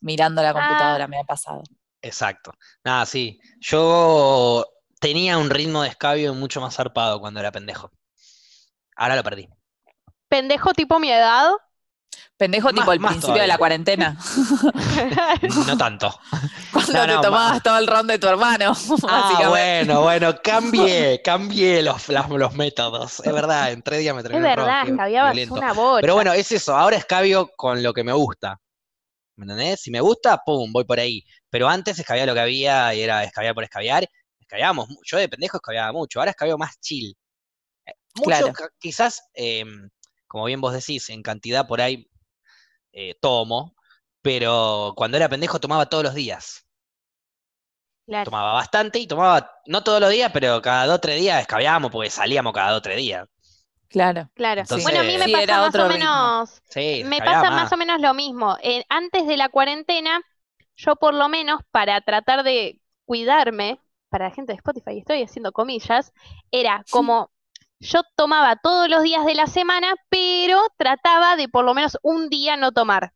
mirando 0.00 0.42
la 0.42 0.50
Ah. 0.50 0.54
computadora, 0.54 1.08
me 1.08 1.18
ha 1.18 1.24
pasado. 1.24 1.62
Exacto. 2.00 2.52
Nada, 2.84 3.04
sí. 3.06 3.40
Yo 3.58 4.64
tenía 5.00 5.36
un 5.38 5.50
ritmo 5.50 5.82
de 5.82 5.88
escabio 5.88 6.32
mucho 6.34 6.60
más 6.60 6.76
zarpado 6.76 7.18
cuando 7.20 7.40
era 7.40 7.50
pendejo. 7.50 7.90
Ahora 8.98 9.16
lo 9.16 9.22
perdí. 9.22 9.48
Pendejo 10.28 10.72
tipo 10.74 10.98
mi 10.98 11.10
edad. 11.10 11.52
Pendejo 12.36 12.68
Más- 12.68 12.74
tipo 12.74 12.92
el 12.92 13.00
más 13.00 13.12
principio 13.12 13.40
de 13.42 13.48
la 13.48 13.58
cuarentena, 13.58 14.16
No 15.66 15.76
tanto. 15.76 16.14
cuando 16.72 16.92
No, 16.92 17.00
te 17.06 17.12
no, 17.14 17.20
tomabas 17.20 17.54
ma- 17.54 17.60
todo 17.60 17.78
el 17.78 17.86
ron 17.86 18.06
de 18.06 18.18
tu 18.18 18.28
hermano, 18.28 18.72
Ah, 19.08 19.46
bueno, 19.48 20.02
bueno, 20.02 20.34
cambié, 20.42 21.20
cambié 21.22 21.82
los, 21.82 22.08
los 22.08 22.54
métodos. 22.54 23.20
Es 23.20 23.32
verdad, 23.32 23.72
en 23.72 23.82
tres 23.82 24.00
días 24.00 24.14
me 24.14 24.20
Es 24.20 24.28
terminé 24.28 24.50
el 24.50 24.56
ron, 24.56 24.66
verdad, 24.66 24.88
escabiabas 24.88 25.50
una 25.50 25.72
bocha. 25.72 26.00
Pero 26.00 26.14
bueno, 26.14 26.32
es 26.32 26.52
eso, 26.52 26.76
ahora 26.76 26.96
escabio 26.96 27.50
con 27.56 27.82
lo 27.82 27.92
que 27.92 28.04
me 28.04 28.12
gusta. 28.12 28.60
¿Me 29.36 29.44
entendés? 29.44 29.80
Si 29.80 29.90
me 29.90 30.00
gusta, 30.00 30.40
pum, 30.44 30.72
voy 30.72 30.84
por 30.84 30.98
ahí. 31.00 31.24
Pero 31.50 31.68
antes 31.68 31.98
escabía 31.98 32.26
lo 32.26 32.34
que 32.34 32.40
había 32.40 32.94
y 32.94 33.02
era 33.02 33.24
escabiar 33.24 33.54
por 33.54 33.64
escabiar. 33.64 34.06
Escabiábamos, 34.40 34.88
yo 35.04 35.18
de 35.18 35.28
pendejo 35.28 35.56
escabiaba 35.58 35.92
mucho, 35.92 36.18
ahora 36.20 36.30
escabio 36.30 36.56
más 36.56 36.78
chill. 36.80 37.16
Mucho, 38.18 38.30
Claro. 38.30 38.52
quizás, 38.78 39.22
em, 39.34 39.88
como 40.26 40.44
bien 40.44 40.60
vos 40.60 40.72
decís, 40.74 41.08
en 41.10 41.22
cantidad 41.22 41.66
por 41.66 41.80
ahí 41.80 42.08
eh, 42.92 43.14
tomo, 43.20 43.74
pero 44.22 44.92
cuando 44.96 45.16
era 45.16 45.28
pendejo 45.28 45.60
tomaba 45.60 45.86
todos 45.86 46.04
los 46.04 46.14
días. 46.14 46.66
Claro. 48.06 48.24
Tomaba 48.24 48.52
bastante 48.54 48.98
y 48.98 49.06
tomaba, 49.06 49.50
no 49.66 49.84
todos 49.84 50.00
los 50.00 50.10
días, 50.10 50.30
pero 50.32 50.62
cada 50.62 50.86
dos 50.86 50.96
o 50.96 51.00
tres 51.00 51.20
días 51.20 51.40
escabiábamos 51.42 51.90
porque 51.90 52.10
salíamos 52.10 52.52
cada 52.54 52.70
dos 52.70 52.78
o 52.78 52.82
tres 52.82 52.96
días. 52.96 53.28
Claro. 53.88 54.30
Claro. 54.34 54.62
Entonces- 54.62 54.84
Bueno, 54.84 55.00
a 55.00 55.02
mí 55.02 55.18
me 55.18 55.24
Sí, 55.26 55.32
pasa 55.32 55.60
más 55.60 55.74
o 55.74 55.88
menos, 55.88 56.62
Sí, 56.70 57.02
me 57.04 57.18
pasa 57.18 57.50
más. 57.50 57.62
más 57.64 57.72
o 57.72 57.76
menos 57.76 58.00
lo 58.00 58.14
mismo. 58.14 58.56
Eh, 58.62 58.84
antes 58.88 59.26
de 59.26 59.36
la 59.36 59.48
cuarentena, 59.50 60.22
yo 60.76 60.96
por 60.96 61.14
lo 61.14 61.28
menos 61.28 61.60
para 61.70 62.00
tratar 62.00 62.44
de 62.44 62.80
cuidarme, 63.04 63.80
para 64.08 64.28
la 64.28 64.34
gente 64.34 64.52
de 64.52 64.56
Spotify, 64.56 64.98
estoy 64.98 65.22
haciendo 65.22 65.52
comillas, 65.52 66.12
era 66.50 66.84
como 66.90 67.30
yo 67.80 68.02
tomaba 68.16 68.56
todos 68.56 68.88
los 68.88 69.02
días 69.02 69.24
de 69.24 69.34
la 69.34 69.46
semana, 69.46 69.94
pero 70.08 70.60
trataba 70.76 71.36
de 71.36 71.48
por 71.48 71.64
lo 71.64 71.74
menos 71.74 71.98
un 72.02 72.28
día 72.28 72.56
no 72.56 72.72
tomar, 72.72 73.12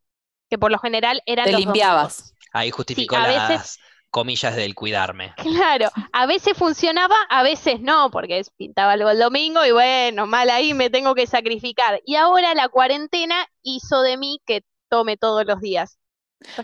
que 0.48 0.58
por 0.58 0.70
lo 0.70 0.78
general 0.78 1.20
eran 1.26 1.46
Te 1.46 1.52
los 1.52 1.60
limpiabas. 1.60 2.16
domingos. 2.18 2.34
Ahí 2.52 2.70
justificó 2.70 3.16
a 3.16 3.26
las 3.28 3.48
veces- 3.48 3.78
comillas 4.10 4.54
del 4.54 4.74
cuidarme. 4.74 5.32
Claro, 5.38 5.88
a 6.12 6.26
veces 6.26 6.54
funcionaba, 6.56 7.16
a 7.30 7.42
veces 7.42 7.80
no, 7.80 8.10
porque 8.10 8.42
pintaba 8.58 8.92
algo 8.92 9.08
el 9.08 9.18
domingo 9.18 9.64
y 9.64 9.72
bueno, 9.72 10.26
mal 10.26 10.50
ahí 10.50 10.74
me 10.74 10.90
tengo 10.90 11.14
que 11.14 11.26
sacrificar. 11.26 11.98
Y 12.04 12.16
ahora 12.16 12.54
la 12.54 12.68
cuarentena 12.68 13.46
hizo 13.62 14.02
de 14.02 14.18
mí 14.18 14.42
que 14.44 14.64
tome 14.90 15.16
todos 15.16 15.46
los 15.46 15.60
días. 15.62 15.98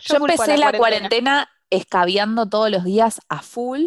Yo 0.03 0.17
empecé 0.17 0.59
la 0.59 0.73
cuarentena 0.77 1.49
escabeando 1.71 2.47
todos 2.49 2.71
los 2.71 2.85
días 2.85 3.21
a 3.31 3.41
full 3.41 3.87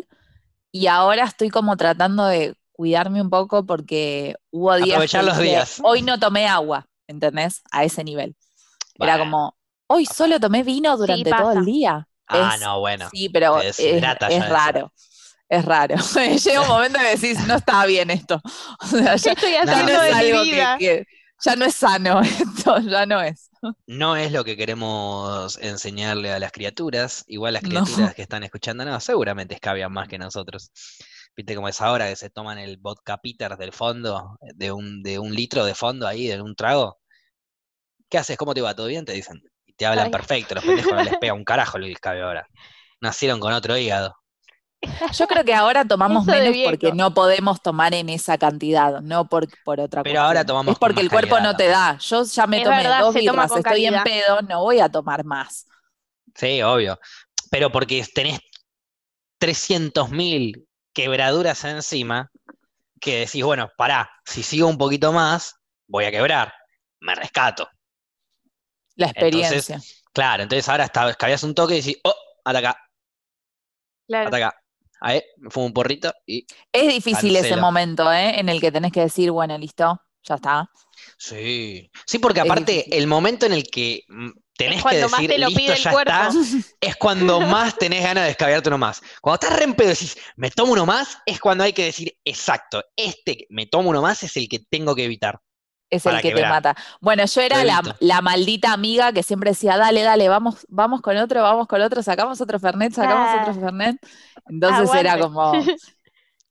y 0.72 0.88
ahora 0.88 1.26
estoy 1.26 1.50
como 1.52 1.78
tratando 1.78 2.26
de 2.26 2.56
cuidarme 2.82 3.22
un 3.22 3.30
poco 3.30 3.64
porque 3.64 4.34
hubo 4.50 4.74
días 4.76 4.88
que 4.88 4.94
Aprovechar 4.94 5.24
los 5.24 5.38
días. 5.38 5.80
hoy 5.84 6.02
no 6.02 6.20
tomé 6.20 6.48
agua, 6.48 6.88
¿entendés? 7.06 7.62
A 7.72 7.84
ese 7.84 8.04
nivel. 8.04 8.36
Era 9.00 9.20
como, 9.20 9.56
hoy 9.86 10.08
solo 10.08 10.40
tomé 10.40 10.64
vino 10.64 10.98
durante 10.98 11.30
todo 11.30 11.52
el 11.52 11.64
día. 11.64 12.08
Ah, 12.28 12.54
Es- 12.56 12.62
no, 12.62 12.80
bueno. 12.80 13.08
Sí, 13.14 13.30
pero 13.30 13.62
es, 13.62 13.78
raro. 14.50 14.92
Es 15.48 15.64
raro. 15.64 15.96
Llega 16.44 16.62
un 16.62 16.68
momento 16.70 16.98
que 16.98 17.16
decís, 17.18 17.46
no 17.46 17.56
está 17.58 17.86
bien 17.86 18.10
esto. 18.10 18.42
O 18.82 18.88
sea, 18.88 19.16
ya, 19.16 19.34
estoy 19.34 19.52
ya 19.52 19.64
no 19.64 19.72
haciendo 19.74 19.92
es 19.92 20.02
de 20.02 20.24
mi 20.24 20.32
algo 20.32 20.44
que- 20.44 20.52
vida? 20.52 20.78
que, 20.80 21.06
ya 21.46 21.56
no 21.56 21.66
es 21.66 21.76
sano 21.76 22.22
esto, 22.66 22.80
ya 22.80 23.06
no 23.06 23.22
es. 23.22 23.50
No 23.86 24.16
es 24.16 24.32
lo 24.32 24.44
que 24.44 24.58
queremos 24.58 25.60
enseñarle 25.60 26.32
a 26.32 26.40
las 26.40 26.52
criaturas. 26.52 27.24
Igual 27.28 27.54
las 27.54 27.62
No. 27.64 27.84
criaturas 27.84 28.16
que 28.16 28.24
están 28.24 28.42
escuchando, 28.44 28.84
no, 28.86 29.00
seguramente 29.00 29.54
escabian 29.54 29.92
más 29.94 30.08
que 30.08 30.18
nosotros. 30.18 30.72
Viste 31.36 31.56
cómo 31.56 31.68
es 31.70 31.82
ahora 31.82 32.08
que 32.10 32.16
se 32.16 32.30
toman 32.30 32.58
el 32.60 32.78
vodka 32.78 33.18
Peter 33.18 33.58
del 33.58 33.74
fondo, 33.74 34.38
de 34.56 34.72
un, 34.72 35.02
de 35.04 35.20
un 35.20 35.34
litro 35.36 35.66
de 35.66 35.76
fondo 35.76 36.08
ahí, 36.08 36.28
de 36.28 36.42
un 36.42 36.56
trago. 36.56 37.00
¿Qué 38.10 38.18
haces? 38.18 38.38
¿Cómo 38.38 38.54
te 38.54 38.62
va? 38.62 38.76
¿Todo 38.76 38.88
bien? 38.88 39.06
Te 39.06 39.14
dicen. 39.14 39.42
Y 39.66 39.74
te 39.74 39.86
hablan 39.86 40.06
Ay. 40.06 40.12
perfecto. 40.12 40.54
Los 40.56 40.64
pendejos 40.66 40.96
no 40.96 41.04
les 41.04 41.16
pega 41.18 41.34
un 41.34 41.44
carajo 41.46 41.78
el 41.78 41.86
escabio 41.92 42.26
ahora. 42.28 42.48
Nacieron 43.02 43.40
con 43.40 43.54
otro 43.54 43.78
hígado. 43.78 44.16
Yo 45.14 45.28
creo 45.28 45.44
que 45.44 45.54
ahora 45.54 45.86
tomamos 45.86 46.24
Eso 46.24 46.32
menos 46.32 46.58
porque 46.64 46.92
no 46.92 47.14
podemos 47.14 47.62
tomar 47.62 47.94
en 47.94 48.10
esa 48.10 48.38
cantidad, 48.38 49.00
no 49.02 49.28
por, 49.30 49.48
por 49.64 49.80
otra 49.80 50.02
Pero 50.04 50.22
ahora 50.22 50.46
tomamos 50.46 50.74
Es 50.74 50.80
porque 50.80 50.96
con 50.96 51.06
el 51.06 51.10
cuerpo 51.12 51.36
calidad 51.36 51.44
no 51.44 51.56
te 51.56 51.68
da. 51.68 51.98
Yo 52.00 52.24
ya 52.24 52.48
me 52.48 52.58
Es 52.58 52.64
tomé 52.64 52.78
verdad, 52.84 53.00
dos 53.02 53.14
toma 53.14 53.44
birras, 53.44 53.56
estoy 53.56 53.86
en 53.86 53.94
calidad. 53.94 54.04
pedo, 54.04 54.42
no 54.42 54.62
voy 54.64 54.80
a 54.80 54.90
tomar 54.90 55.24
más. 55.24 55.66
Sí, 56.36 56.62
obvio. 56.62 57.00
Pero 57.52 57.72
porque 57.72 58.06
tenés 58.14 58.40
300.000 59.40 60.68
quebraduras 60.94 61.64
encima, 61.64 62.32
que 63.00 63.20
decís, 63.20 63.44
bueno, 63.44 63.70
pará, 63.78 64.12
si 64.26 64.44
sigo 64.44 64.68
un 64.68 64.78
poquito 64.78 65.12
más, 65.12 65.56
voy 65.88 66.06
a 66.06 66.12
quebrar. 66.12 66.54
Me 67.00 67.16
rescato. 67.16 67.68
La 68.96 69.08
Entonces, 69.08 69.70
experiencia. 69.70 69.80
Claro, 70.14 70.44
entonces 70.44 70.68
ahora 70.70 70.86
está, 70.86 71.10
escabías 71.10 71.44
un 71.44 71.56
toque 71.56 71.76
y 71.76 71.82
decís, 71.82 71.98
oh, 72.04 72.14
hasta 72.44 72.60
acá, 72.60 72.78
Claro. 74.08 74.26
hasta 74.26 74.38
acá. 74.38 74.62
Ahí, 75.00 75.22
me 75.38 75.50
fumo 75.50 75.66
un 75.68 75.74
porrito 75.74 76.14
y. 76.28 76.46
es 76.72 76.88
difícil 76.88 77.36
ese 77.36 77.56
momento, 77.56 78.12
¿eh? 78.12 78.40
En 78.40 78.50
el 78.50 78.62
que 78.62 78.72
tenés 78.72 78.92
que 78.92 79.02
decir, 79.02 79.32
bueno, 79.32 79.58
listo, 79.58 80.00
ya 80.24 80.36
está. 80.36 80.70
Sí. 81.18 81.90
Sí, 82.06 82.20
porque 82.20 82.42
aparte, 82.42 82.96
el 82.96 83.08
momento 83.08 83.48
en 83.48 83.54
el 83.54 83.64
que 83.64 84.04
mm, 84.08 84.30
tenés 84.64 84.78
que 84.78 84.82
cuando 84.82 85.10
más 85.10 85.22
decir, 85.22 85.30
te 85.30 85.38
lo 85.40 85.48
listo, 85.48 85.60
pide 85.62 85.74
el 85.74 85.80
ya 85.80 85.92
cuerpo". 85.92 86.12
está, 86.12 86.32
es 86.82 86.96
cuando 86.98 87.42
más 87.42 87.78
tenés 87.78 88.04
ganas 88.04 88.24
de 88.26 88.32
escabearte 88.32 88.70
uno 88.70 88.78
más. 88.78 89.02
Cuando 89.22 89.36
estás 89.46 89.58
re 89.60 89.66
en 89.66 89.74
pedo 89.74 89.88
y 89.90 89.94
decís, 89.94 90.18
me 90.36 90.50
tomo 90.52 90.74
uno 90.74 90.86
más, 90.86 91.18
es 91.26 91.40
cuando 91.40 91.64
hay 91.64 91.74
que 91.74 91.86
decir, 91.86 92.14
exacto, 92.26 92.84
este 92.96 93.48
me 93.50 93.66
tomo 93.68 93.90
uno 93.90 94.02
más 94.02 94.24
es 94.24 94.36
el 94.38 94.48
que 94.50 94.60
tengo 94.70 94.96
que 94.96 95.06
evitar. 95.06 95.40
Es 95.90 96.06
el 96.06 96.22
que 96.22 96.32
te 96.32 96.46
mata. 96.46 96.74
Bueno, 97.02 97.26
yo 97.26 97.42
era 97.42 97.66
la, 97.66 97.82
la 98.00 98.22
maldita 98.22 98.72
amiga 98.72 99.12
que 99.12 99.24
siempre 99.24 99.52
decía, 99.52 99.76
dale, 99.78 100.04
dale, 100.04 100.30
vamos, 100.30 100.66
vamos 100.70 101.02
con 101.02 101.18
otro, 101.18 101.44
vamos 101.44 101.68
con 101.68 101.82
otro, 101.82 102.02
sacamos 102.02 102.40
otro 102.40 102.60
Fernet, 102.60 102.94
sacamos 102.94 103.30
Ah. 103.30 103.42
otro 103.42 103.62
Fernet. 103.62 103.98
Entonces 104.48 104.90
era 104.96 105.18
como, 105.20 105.52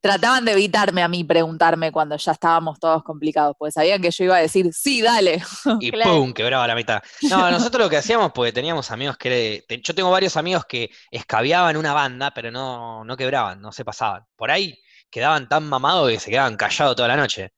trataban 0.01 0.45
de 0.45 0.53
evitarme 0.53 1.03
a 1.03 1.09
mí 1.09 1.25
preguntarme 1.25 1.93
cuando 1.93 2.17
ya 2.17 2.33
estábamos 2.33 2.79
todos 2.81 3.03
complicados, 3.03 3.55
porque 3.59 3.73
sabían 3.73 4.01
que 4.01 4.11
yo 4.11 4.25
iba 4.25 4.37
a 4.37 4.41
decir, 4.41 4.73
sí, 4.73 5.03
dale. 5.03 5.43
Y 5.81 5.91
Claro. 5.93 6.11
¡pum! 6.13 6.33
quebraba 6.33 6.67
la 6.67 6.75
mitad. 6.75 7.03
No, 7.29 7.51
nosotros 7.51 7.85
lo 7.85 7.91
que 7.91 7.99
hacíamos, 7.99 8.33
porque 8.33 8.53
teníamos 8.53 8.91
amigos 8.91 9.17
que. 9.19 9.65
te- 9.69 9.81
Yo 9.83 9.95
tengo 9.95 10.11
varios 10.11 10.37
amigos 10.37 10.65
que 10.67 10.91
escabeaban 11.11 11.77
una 11.77 11.93
banda, 11.93 12.33
pero 12.33 12.51
no, 12.51 13.05
no 13.05 13.17
quebraban, 13.17 13.61
no 13.61 13.73
se 13.73 13.85
pasaban. 13.85 14.25
Por 14.37 14.51
ahí 14.51 14.79
quedaban 15.11 15.49
tan 15.49 15.65
mamados 15.69 16.09
que 16.11 16.21
se 16.21 16.31
quedaban 16.31 16.57
callados 16.57 16.97
toda 16.97 17.09
la 17.09 17.17
noche, 17.17 17.53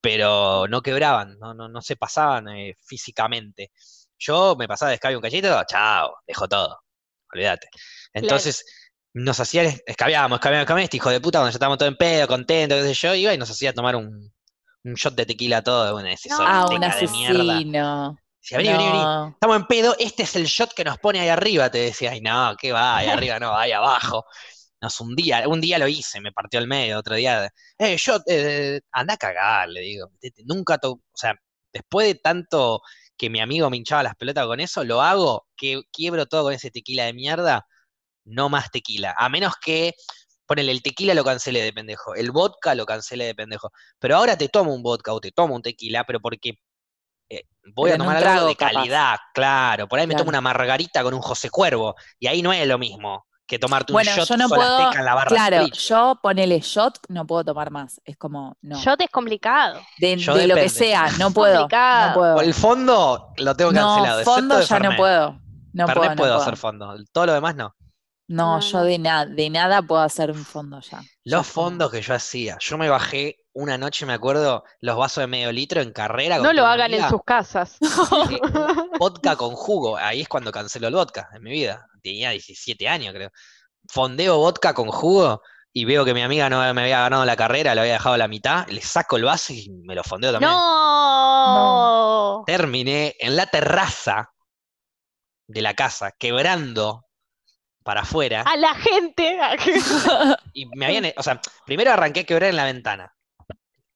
pero 0.00 0.66
no 0.68 0.80
quebraban, 0.82 1.38
no, 1.38 1.54
no, 1.54 1.68
no 1.68 1.82
se 1.82 1.96
pasaban 1.96 2.48
eh, 2.48 2.74
físicamente. 2.84 3.72
Yo 4.18 4.56
me 4.58 4.68
pasaba 4.68 4.90
de 4.90 4.96
escabio 4.96 5.18
un 5.18 5.22
cachito, 5.22 5.62
chao, 5.66 6.14
dejo 6.26 6.48
todo, 6.48 6.80
olvídate. 7.32 7.68
Entonces. 8.12 8.64
Nos 9.14 9.40
hacía, 9.40 9.62
escabeábamos, 9.62 10.36
escabeábamos, 10.36 10.38
escabeábamos, 10.40 10.84
este 10.84 10.96
hijo 10.98 11.10
de 11.10 11.20
puta, 11.20 11.38
cuando 11.38 11.50
ya 11.50 11.54
estábamos 11.56 11.78
todos 11.78 11.90
en 11.90 11.96
pedo, 11.96 12.28
contentos, 12.28 12.78
qué 12.82 12.88
sé 12.88 12.94
yo, 12.94 13.14
iba 13.14 13.34
y 13.34 13.38
nos 13.38 13.50
hacía 13.50 13.72
tomar 13.72 13.96
un, 13.96 14.32
un 14.84 14.94
shot 14.94 15.14
de 15.14 15.26
tequila 15.26 15.62
todo, 15.62 15.92
bueno, 15.94 16.08
ese 16.08 16.28
No. 16.28 16.36
Ah, 16.40 16.62
un 16.64 16.68
solteca 16.68 16.96
de 16.96 17.08
mierda. 17.08 17.54
asesino. 17.54 18.18
Decía, 18.40 18.58
vení, 18.58 18.68
vení, 18.70 18.84
vení. 18.84 19.32
Estamos 19.32 19.56
en 19.56 19.66
pedo, 19.66 19.96
este 19.98 20.22
es 20.22 20.36
el 20.36 20.44
shot 20.46 20.72
que 20.74 20.84
nos 20.84 20.98
pone 20.98 21.20
ahí 21.20 21.28
arriba, 21.28 21.70
te 21.70 21.78
decía, 21.78 22.12
ay 22.12 22.20
no, 22.20 22.54
¿qué 22.58 22.70
va? 22.72 22.98
Ahí 22.98 23.08
arriba 23.34 23.38
no, 23.40 23.56
ahí 23.56 23.72
abajo. 23.72 24.24
Nos 24.80 25.00
un 25.00 25.16
día, 25.16 25.48
un 25.48 25.60
día 25.60 25.78
lo 25.78 25.88
hice, 25.88 26.20
me 26.20 26.30
partió 26.30 26.60
el 26.60 26.68
medio, 26.68 26.98
otro 26.98 27.16
día, 27.16 27.50
eh, 27.78 27.96
shot, 27.98 28.22
eh, 28.26 28.80
anda 28.92 29.14
a 29.14 29.16
cagar, 29.16 29.68
le 29.68 29.80
digo. 29.80 30.06
Nunca, 30.44 30.78
to- 30.78 30.92
o 30.92 31.02
sea, 31.16 31.34
después 31.72 32.06
de 32.06 32.14
tanto 32.14 32.80
que 33.16 33.28
mi 33.28 33.40
amigo 33.40 33.68
me 33.70 33.76
hinchaba 33.76 34.04
las 34.04 34.14
pelotas 34.14 34.46
con 34.46 34.60
eso, 34.60 34.84
lo 34.84 35.02
hago, 35.02 35.48
que 35.56 35.82
quiebro 35.92 36.26
todo 36.26 36.44
con 36.44 36.52
ese 36.52 36.70
tequila 36.70 37.06
de 37.06 37.12
mierda, 37.14 37.66
no 38.28 38.48
más 38.48 38.70
tequila. 38.70 39.14
A 39.18 39.28
menos 39.28 39.54
que, 39.60 39.94
ponele, 40.46 40.72
el 40.72 40.82
tequila 40.82 41.14
lo 41.14 41.24
cancelé 41.24 41.62
de 41.62 41.72
pendejo, 41.72 42.14
el 42.14 42.30
vodka 42.30 42.74
lo 42.74 42.86
cancelé 42.86 43.24
de 43.26 43.34
pendejo. 43.34 43.70
Pero 43.98 44.16
ahora 44.16 44.36
te 44.36 44.48
tomo 44.48 44.72
un 44.74 44.82
vodka 44.82 45.12
o 45.12 45.20
te 45.20 45.32
tomo 45.32 45.54
un 45.54 45.62
tequila, 45.62 46.04
pero 46.04 46.20
porque 46.20 46.52
eh, 47.30 47.42
voy 47.74 47.90
Pero 47.90 47.94
a 47.94 47.98
tomar 47.98 48.16
algo 48.16 48.30
trago, 48.30 48.48
de 48.48 48.56
capaz. 48.56 48.72
calidad, 48.72 49.16
claro. 49.34 49.88
Por 49.88 49.98
ahí 49.98 50.06
me 50.06 50.14
tomo 50.14 50.30
una 50.30 50.40
margarita 50.40 51.02
con 51.02 51.12
un 51.14 51.20
José 51.20 51.50
Cuervo, 51.50 51.94
y 52.18 52.26
ahí 52.26 52.40
no 52.42 52.52
es 52.52 52.66
lo 52.66 52.78
mismo 52.78 53.26
que 53.46 53.58
tomarte 53.58 53.94
un 53.94 54.02
shot 54.02 54.28
yo 54.28 54.36
no 54.36 54.46
puedo, 54.46 54.92
en 54.92 55.04
la 55.06 55.14
barra 55.14 55.28
claro, 55.30 55.56
street. 55.62 55.72
yo 55.88 56.20
ponele 56.22 56.60
shot, 56.60 56.98
no 57.08 57.26
puedo 57.26 57.44
tomar 57.44 57.70
más. 57.70 57.98
Es 58.04 58.18
como, 58.18 58.56
no. 58.60 58.78
Shot 58.78 59.00
es 59.00 59.08
complicado. 59.10 59.80
de 59.98 60.46
lo 60.46 60.54
que 60.54 60.68
sea, 60.68 61.10
no 61.18 61.30
puedo. 61.30 61.54
No 61.54 61.60
complicado. 61.60 62.14
puedo. 62.14 62.34
Por 62.36 62.44
el 62.44 62.52
fondo 62.54 63.32
lo 63.38 63.54
tengo 63.56 63.72
cancelado, 63.72 64.18
No, 64.18 64.24
fondo 64.24 64.60
ya 64.60 64.78
no 64.80 64.96
puedo. 64.96 65.40
No 65.72 65.86
Fernet 65.86 65.96
puedo, 65.96 66.10
no 66.10 66.16
puedo. 66.16 66.36
hacer 66.42 66.56
fondo, 66.58 66.94
todo 67.10 67.26
lo 67.26 67.32
demás 67.34 67.54
no. 67.56 67.74
No, 68.28 68.56
No, 68.56 68.60
yo 68.60 68.82
de 68.82 68.98
nada, 68.98 69.26
de 69.26 69.50
nada 69.50 69.82
puedo 69.82 70.02
hacer 70.02 70.30
un 70.30 70.44
fondo 70.44 70.80
ya. 70.80 71.02
Los 71.24 71.46
fondos 71.46 71.90
que 71.90 72.02
yo 72.02 72.14
hacía, 72.14 72.58
yo 72.60 72.78
me 72.78 72.88
bajé 72.88 73.38
una 73.58 73.76
noche 73.76 74.06
me 74.06 74.12
acuerdo 74.12 74.62
los 74.80 74.96
vasos 74.96 75.22
de 75.22 75.26
medio 75.26 75.50
litro 75.50 75.80
en 75.80 75.92
carrera. 75.92 76.36
con 76.36 76.44
No 76.44 76.52
lo 76.52 76.64
hagan 76.64 76.94
en 76.94 77.08
sus 77.08 77.22
casas. 77.24 77.76
eh, 78.30 78.40
vodka 79.00 79.34
con 79.34 79.50
jugo. 79.56 79.96
Ahí 79.96 80.20
es 80.20 80.28
cuando 80.28 80.52
canceló 80.52 80.86
el 80.86 80.94
vodka 80.94 81.28
en 81.34 81.42
mi 81.42 81.50
vida. 81.50 81.88
Tenía 82.00 82.30
17 82.30 82.86
años, 82.86 83.12
creo. 83.12 83.30
Fondeo 83.88 84.36
vodka 84.38 84.74
con 84.74 84.88
jugo 84.90 85.42
y 85.72 85.84
veo 85.84 86.04
que 86.04 86.14
mi 86.14 86.22
amiga 86.22 86.48
no 86.48 86.60
me 86.72 86.82
había 86.82 87.00
ganado 87.00 87.24
la 87.24 87.34
carrera, 87.34 87.74
lo 87.74 87.80
había 87.80 87.94
dejado 87.94 88.14
a 88.14 88.18
la 88.18 88.28
mitad. 88.28 88.68
Le 88.68 88.80
saco 88.80 89.16
el 89.16 89.24
vaso 89.24 89.52
y 89.52 89.70
me 89.82 89.96
lo 89.96 90.04
fondeo 90.04 90.30
también. 90.30 90.52
No. 90.52 92.44
Terminé 92.46 93.16
en 93.18 93.34
la 93.34 93.46
terraza 93.46 94.32
de 95.48 95.62
la 95.62 95.74
casa, 95.74 96.12
quebrando 96.12 97.07
para 97.88 98.02
afuera. 98.02 98.42
A 98.42 98.54
la 98.58 98.74
gente. 98.74 99.38
Y 100.52 100.66
me 100.66 100.84
habían, 100.84 101.06
o 101.16 101.22
sea, 101.22 101.40
primero 101.64 101.90
arranqué 101.90 102.20
a 102.20 102.24
quebrar 102.24 102.50
en 102.50 102.56
la 102.56 102.64
ventana, 102.64 103.14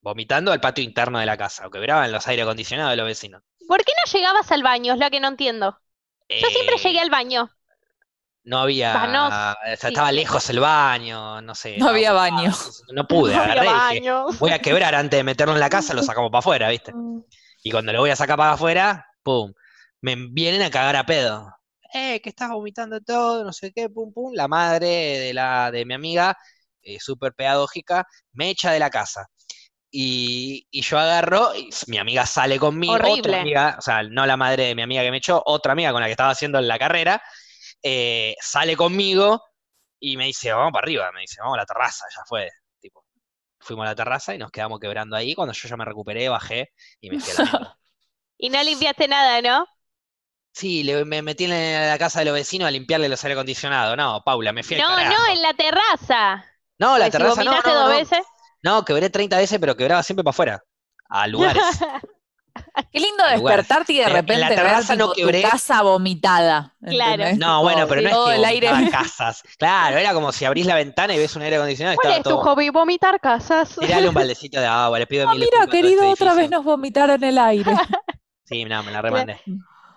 vomitando 0.01 0.51
al 0.51 0.63
patio 0.63 0.83
interno 0.83 1.19
de 1.19 1.27
la 1.27 1.37
casa, 1.37 1.67
o 1.67 1.71
quebraba 1.71 2.07
en 2.07 2.13
los 2.13 2.27
aire 2.27 2.41
acondicionados 2.41 2.93
de 2.93 2.97
los 2.97 3.05
vecinos. 3.05 3.43
¿Por 3.69 3.85
qué 3.85 3.93
no 3.93 4.11
llegabas 4.11 4.51
al 4.51 4.63
baño? 4.63 4.95
Es 4.95 4.99
lo 4.99 5.11
que 5.11 5.21
no 5.21 5.29
entiendo. 5.29 5.79
Yo 6.27 6.49
siempre 6.49 6.77
Eh, 6.77 6.79
llegué 6.79 7.01
al 7.01 7.11
baño. 7.11 7.51
No 8.45 8.61
había, 8.61 9.07
no, 9.09 9.27
o 9.27 9.31
sea, 9.31 9.59
sí. 9.77 9.89
estaba 9.89 10.11
lejos 10.11 10.49
el 10.49 10.61
baño, 10.61 11.43
no 11.43 11.55
sé. 11.55 11.77
No 11.77 11.89
había 11.91 12.13
baño. 12.15 12.51
No 12.95 13.07
pude, 13.07 13.35
No 13.37 13.43
agarré 13.43 13.69
dije, 13.95 14.11
voy 14.39 14.53
a 14.53 14.59
quebrar 14.59 14.95
antes 14.95 15.19
de 15.19 15.25
meterlo 15.25 15.53
en 15.53 15.61
la 15.61 15.69
casa, 15.69 15.93
lo 15.93 16.03
sacamos 16.03 16.31
para 16.31 16.39
afuera, 16.39 16.71
¿viste? 16.71 16.95
Y 17.63 17.71
cuando 17.71 17.93
lo 17.93 18.01
voy 18.01 18.09
a 18.11 18.17
sacar 18.17 18.39
para 18.39 18.53
afuera, 18.53 19.07
pum, 19.23 19.53
me 20.01 20.17
vienen 20.17 20.63
a 20.63 20.71
cagar 20.71 20.97
a 20.97 21.05
pedo. 21.05 21.55
Eh, 21.95 22.21
que 22.23 22.31
estás 22.31 22.51
vomitando 22.51 23.01
todo, 23.01 23.45
no 23.45 23.53
sé 23.53 23.73
qué, 23.73 23.89
pum, 23.91 24.13
pum. 24.13 24.33
La 24.35 24.49
madre 24.49 24.87
de, 24.89 25.35
la, 25.35 25.71
de 25.71 25.85
mi 25.85 25.95
amiga, 25.95 26.37
eh, 26.83 26.99
súper 27.01 27.35
pedagógica, 27.35 28.07
me 28.33 28.51
echa 28.51 28.73
de 28.73 28.79
la 28.79 28.91
casa. 28.91 29.27
Y, 29.91 30.67
y 30.71 30.83
yo 30.83 30.99
agarro, 30.99 31.55
y 31.55 31.71
mi 31.89 31.99
amiga 31.99 32.27
sale 32.27 32.59
conmigo, 32.59 32.95
Horrible. 32.95 33.21
otra 33.21 33.35
amiga, 33.35 33.77
o 33.79 33.83
sea, 33.83 34.03
no 34.05 34.27
la 34.27 34.37
madre 34.39 34.65
de 34.67 34.75
mi 34.75 34.83
amiga 34.83 35.03
que 35.03 35.11
me 35.11 35.19
echó, 35.19 35.43
otra 35.47 35.73
amiga 35.73 35.93
con 35.93 36.01
la 36.01 36.07
que 36.07 36.13
estaba 36.13 36.31
haciendo 36.31 36.61
la 36.63 36.79
carrera, 36.79 37.23
eh, 37.83 38.35
sale 38.41 38.77
conmigo 38.77 39.43
y 40.01 40.17
me 40.17 40.27
dice, 40.27 40.53
vamos 40.53 40.73
para 40.73 40.85
arriba, 40.85 41.13
me 41.13 41.23
dice, 41.23 41.39
vamos 41.41 41.57
a 41.57 41.59
la 41.63 41.67
terraza, 41.67 42.07
ya 42.17 42.23
fue. 42.27 42.51
Tipo, 42.81 43.05
fuimos 43.61 43.85
a 43.87 43.91
la 43.91 43.97
terraza 43.97 44.35
y 44.35 44.39
nos 44.39 44.51
quedamos 44.53 44.81
quebrando 44.81 45.17
ahí. 45.17 45.35
Cuando 45.35 45.53
yo 45.55 45.69
ya 45.69 45.77
me 45.77 45.85
recuperé, 45.87 46.29
bajé 46.31 46.73
y 47.01 47.11
me 47.11 47.19
fui 47.19 47.33
a 47.33 47.37
la. 47.37 47.45
Y 48.39 48.51
no 48.51 48.63
limpiaste 48.63 49.09
nada, 49.09 49.41
¿no? 49.41 49.67
Sí, 50.53 50.83
le- 50.83 51.05
me 51.05 51.23
metí 51.23 51.45
en 51.45 51.89
la 51.89 51.97
casa 51.99 52.19
de 52.21 52.27
los 52.27 52.35
vecinos 52.35 52.69
a 52.69 52.71
limpiarle 52.71 53.09
los 53.09 53.23
aire 53.25 53.33
acondicionados. 53.35 53.97
No, 53.97 54.23
Paula, 54.25 54.53
me 54.53 54.63
fui 54.63 54.77
No, 54.77 54.89
no, 54.97 55.27
en 55.33 55.43
la 55.43 55.55
terraza. 55.55 56.45
No, 56.79 56.99
la 56.99 57.05
Pues 57.05 57.07
si 57.07 57.11
terraza 57.13 57.45
no, 57.45 57.51
vomitaste 57.53 57.69
no, 57.71 57.75
dos 57.81 57.91
no. 57.91 57.97
veces. 57.97 58.19
No, 58.63 58.85
quebré 58.85 59.11
30 59.11 59.39
veces, 59.39 59.59
pero 59.59 59.77
quebraba 59.77 60.03
siempre 60.03 60.23
para 60.25 60.31
afuera. 60.33 60.65
A 61.09 61.27
lugares. 61.29 61.63
Qué 62.93 63.01
lindo 63.01 63.25
despertarte 63.27 63.93
y 63.95 63.97
de 63.97 64.03
En- 64.03 64.09
en 64.09 64.13
la 64.15 64.21
repente 64.21 64.47
ver 64.47 64.55
terraza 64.57 64.95
no 64.95 65.07
tipo, 65.13 65.15
tu 65.15 65.21
quebré. 65.33 65.43
casa 65.43 65.81
vomitada. 65.83 66.75
Claro. 66.87 67.13
¿entendés? 67.13 67.39
No, 67.39 67.63
bueno, 67.63 67.87
pero 67.89 68.03
no 68.03 68.09
es 68.09 68.31
que 68.31 68.35
el 68.37 68.45
aire. 68.45 68.71
casas. 68.91 69.43
Claro, 69.59 69.97
era 69.97 70.13
como 70.13 70.33
si 70.33 70.45
abrís 70.45 70.67
la 70.67 70.75
ventana 70.75 71.15
y 71.15 71.19
ves 71.19 71.35
un 71.35 71.43
aire 71.43 71.57
acondicionado 71.57 71.97
¿Cuál 72.01 72.13
es 72.15 72.23
tu 72.23 72.29
todo. 72.31 72.43
hobby? 72.43 72.69
Vomitar 72.69 73.19
casas. 73.21 73.75
Tirale 73.81 74.07
un 74.09 74.15
baldecito 74.15 74.61
de 74.61 74.67
agua, 74.67 74.99
le 74.99 75.07
pido 75.07 75.27
Ah, 75.29 75.33
mil 75.33 75.41
mira, 75.41 75.63
todo 75.65 75.71
querido, 75.71 76.03
este 76.03 76.25
otra 76.25 76.35
vez 76.35 76.51
nos 76.51 76.63
vomitaron 76.63 77.25
el 77.25 77.39
aire. 77.39 77.75
Sí, 78.45 78.67
no, 78.67 78.83
me 78.83 78.93
la 78.93 79.01
remandé. 79.01 79.41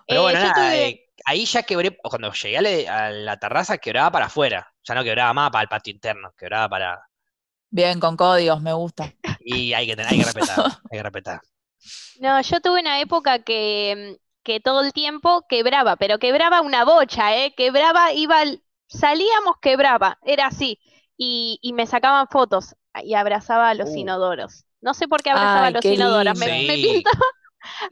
Pero 0.06 0.20
Eh, 0.20 0.22
bueno, 0.22 0.38
yo 0.38 0.52
nada, 0.52 0.52
tuve- 0.52 0.88
eh, 0.88 1.10
ahí 1.24 1.44
ya 1.46 1.62
quebré, 1.64 1.96
cuando 1.98 2.32
llegué 2.32 2.58
a 2.58 2.62
la, 2.62 3.06
a 3.06 3.10
la 3.10 3.38
terraza 3.38 3.78
quebraba 3.78 4.10
para 4.12 4.26
afuera, 4.26 4.72
ya 4.84 4.94
no 4.94 5.04
quebraba 5.04 5.32
más 5.34 5.50
para 5.50 5.62
el 5.62 5.68
patio 5.68 5.92
interno, 5.92 6.32
quebraba 6.36 6.68
para... 6.68 7.02
Bien, 7.70 8.00
con 8.00 8.16
códigos, 8.16 8.62
me 8.62 8.72
gusta. 8.74 9.14
Y 9.40 9.72
hay 9.74 9.86
que, 9.88 9.96
tener- 9.96 10.12
hay 10.12 10.18
que 10.20 10.24
respetar, 10.26 10.58
hay 10.90 10.98
que 10.98 11.02
respetar. 11.02 11.40
No, 12.14 12.40
yo 12.40 12.60
tuve 12.60 12.80
una 12.80 13.00
época 13.00 13.42
que, 13.42 14.18
que 14.42 14.60
todo 14.60 14.80
el 14.82 14.92
tiempo 14.92 15.44
quebraba, 15.48 15.96
pero 15.96 16.18
quebraba 16.18 16.62
una 16.62 16.84
bocha, 16.84 17.36
¿eh? 17.36 17.54
Quebraba, 17.56 18.12
iba, 18.12 18.40
al- 18.40 18.62
salíamos, 18.88 19.56
quebraba, 19.60 20.18
era 20.22 20.46
así. 20.46 20.78
Y, 21.16 21.58
y 21.62 21.72
me 21.72 21.86
sacaban 21.86 22.28
fotos 22.28 22.74
y 23.02 23.14
abrazaba 23.14 23.68
a 23.70 23.74
los 23.74 23.94
Uh. 23.94 23.96
inodoros. 23.96 24.64
No 24.80 24.94
sé 24.94 25.08
por 25.08 25.22
qué 25.22 25.30
abrazaba 25.30 25.66
a 25.66 25.70
los 25.70 25.88
inodoros, 25.90 26.36
me, 26.36 26.48
lindo. 26.48 26.72
me 26.72 26.74
Sí. 26.74 26.80
pintaba 26.80 27.24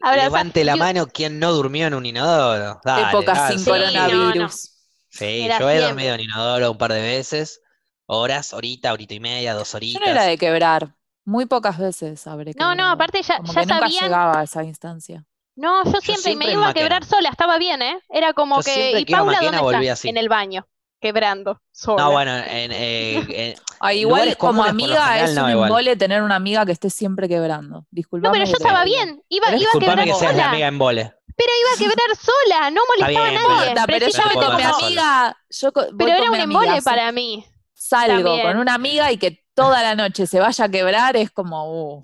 abrazar. 0.01 0.23
Levante 0.23 0.63
la 0.63 0.73
Yo- 0.73 0.79
mano 0.79 1.07
quien 1.07 1.39
no 1.39 1.51
durmió 1.53 1.87
en 1.87 1.93
un 1.93 2.05
inodoro. 2.05 2.79
Dale, 2.83 3.09
Épocas 3.09 3.37
dale, 3.37 3.55
sin 3.55 3.65
sí. 3.65 3.69
no, 3.69 3.77
no. 3.77 3.81
coronavirus. 3.83 4.71
Sí, 5.09 5.41
Era 5.45 5.59
yo 5.59 5.69
he 5.69 5.79
dormido 5.79 6.13
en 6.15 6.21
inodoro 6.21 6.71
un 6.71 6.77
par 6.77 6.91
de 6.93 7.01
veces, 7.01 7.61
horas, 8.05 8.53
horita, 8.53 8.91
horita 8.93 9.13
y 9.13 9.19
media, 9.19 9.53
dos 9.53 9.71
Yo 9.71 9.77
horitas. 9.77 10.01
no 10.01 10.11
era 10.11 10.23
de 10.23 10.37
quebrar. 10.37 10.95
Muy 11.25 11.45
pocas 11.45 11.77
veces 11.79 12.27
habré 12.27 12.53
No, 12.53 12.69
no, 12.69 12.73
quebrado. 12.73 12.91
aparte 12.93 13.21
ya, 13.23 13.37
Como 13.37 13.53
ya 13.53 13.61
que 13.61 13.65
nunca 13.65 13.79
sabían. 13.79 14.03
llegaba 14.05 14.39
a 14.39 14.43
esa 14.43 14.63
instancia. 14.63 15.25
No, 15.55 15.83
yo 15.85 15.91
siempre, 16.01 16.11
y 16.11 16.17
siempre 16.17 16.47
me 16.47 16.53
iba 16.53 16.67
a 16.69 16.73
quebrar 16.73 17.05
sola, 17.05 17.29
estaba 17.29 17.57
bien, 17.57 17.81
¿eh? 17.81 17.99
Era 18.09 18.33
como 18.33 18.57
Yo 18.57 18.63
que, 18.63 18.99
¿y 18.99 19.05
Paula 19.05 19.39
dónde 19.41 19.57
está? 19.87 19.93
así. 19.93 20.09
En 20.09 20.17
el 20.17 20.27
baño, 20.29 20.67
quebrando, 21.05 21.61
sola. 21.71 22.03
No, 22.03 22.11
bueno, 22.11 22.35
en, 22.35 22.71
eh, 22.71 23.23
en- 23.29 23.55
Ah, 23.79 23.93
igual 23.93 24.35
como 24.37 24.63
amiga 24.63 25.19
es 25.23 25.35
no, 25.35 25.45
un 25.45 25.49
embole 25.51 25.95
tener 25.95 26.21
una 26.23 26.35
amiga 26.35 26.65
que 26.65 26.71
esté 26.71 26.89
siempre 26.89 27.27
quebrando. 27.27 27.79
No, 27.79 27.87
Disculpame. 27.91 28.33
pero 28.33 28.45
yo 28.45 28.53
estaba 28.57 28.83
bien, 28.83 29.21
iba, 29.29 29.45
Pero 29.47 29.61
iba 29.61 29.69
a 29.75 29.79
quebrar 29.79 30.05
que 30.05 30.13
seas 30.13 30.21
la 30.35 30.43
sola, 30.43 30.49
amiga 30.49 30.67
en 30.67 30.77
vole. 30.79 31.13
pero 31.35 31.51
iba 31.61 31.69
a 31.75 31.77
quebrar 31.89 32.15
sola, 32.17 32.71
no 32.71 32.81
molestaba 32.87 33.29
bien, 33.29 33.37
a 33.37 33.41
no 33.41 33.49
nadie. 33.49 33.67
importa, 33.69 33.87
pero 33.87 34.07
yo 34.07 34.23
voy 34.33 34.45
con 34.45 34.55
mi 34.55 34.63
amiga, 34.63 35.37
yo 35.49 35.71
co- 35.73 35.81
voy 35.81 35.97
Pero 35.97 36.09
con 36.11 36.17
era 36.23 36.31
un 36.31 36.41
amiga, 36.41 36.43
embole 36.61 36.81
para 36.81 37.11
mí. 37.11 37.45
salgo 37.73 38.23
también. 38.29 38.47
con 38.47 38.57
una 38.57 38.73
amiga 38.73 39.11
y 39.11 39.17
que 39.17 39.45
toda 39.53 39.81
la 39.83 39.95
noche 39.95 40.25
se 40.27 40.39
vaya 40.39 40.65
a 40.65 40.69
quebrar 40.69 41.15
es 41.17 41.29
como, 41.31 42.01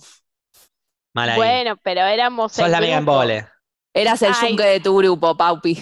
Mal 1.14 1.30
ahí. 1.30 1.36
Bueno, 1.38 1.78
pero 1.84 2.02
éramos 2.02 2.54
Sos 2.54 2.70
la 2.70 2.78
amiga 2.78 3.00
vole. 3.02 3.48
Eras 3.94 4.22
el 4.22 4.34
yunque 4.42 4.64
de 4.64 4.80
tu 4.80 4.98
grupo, 4.98 5.36
Paupi. 5.36 5.76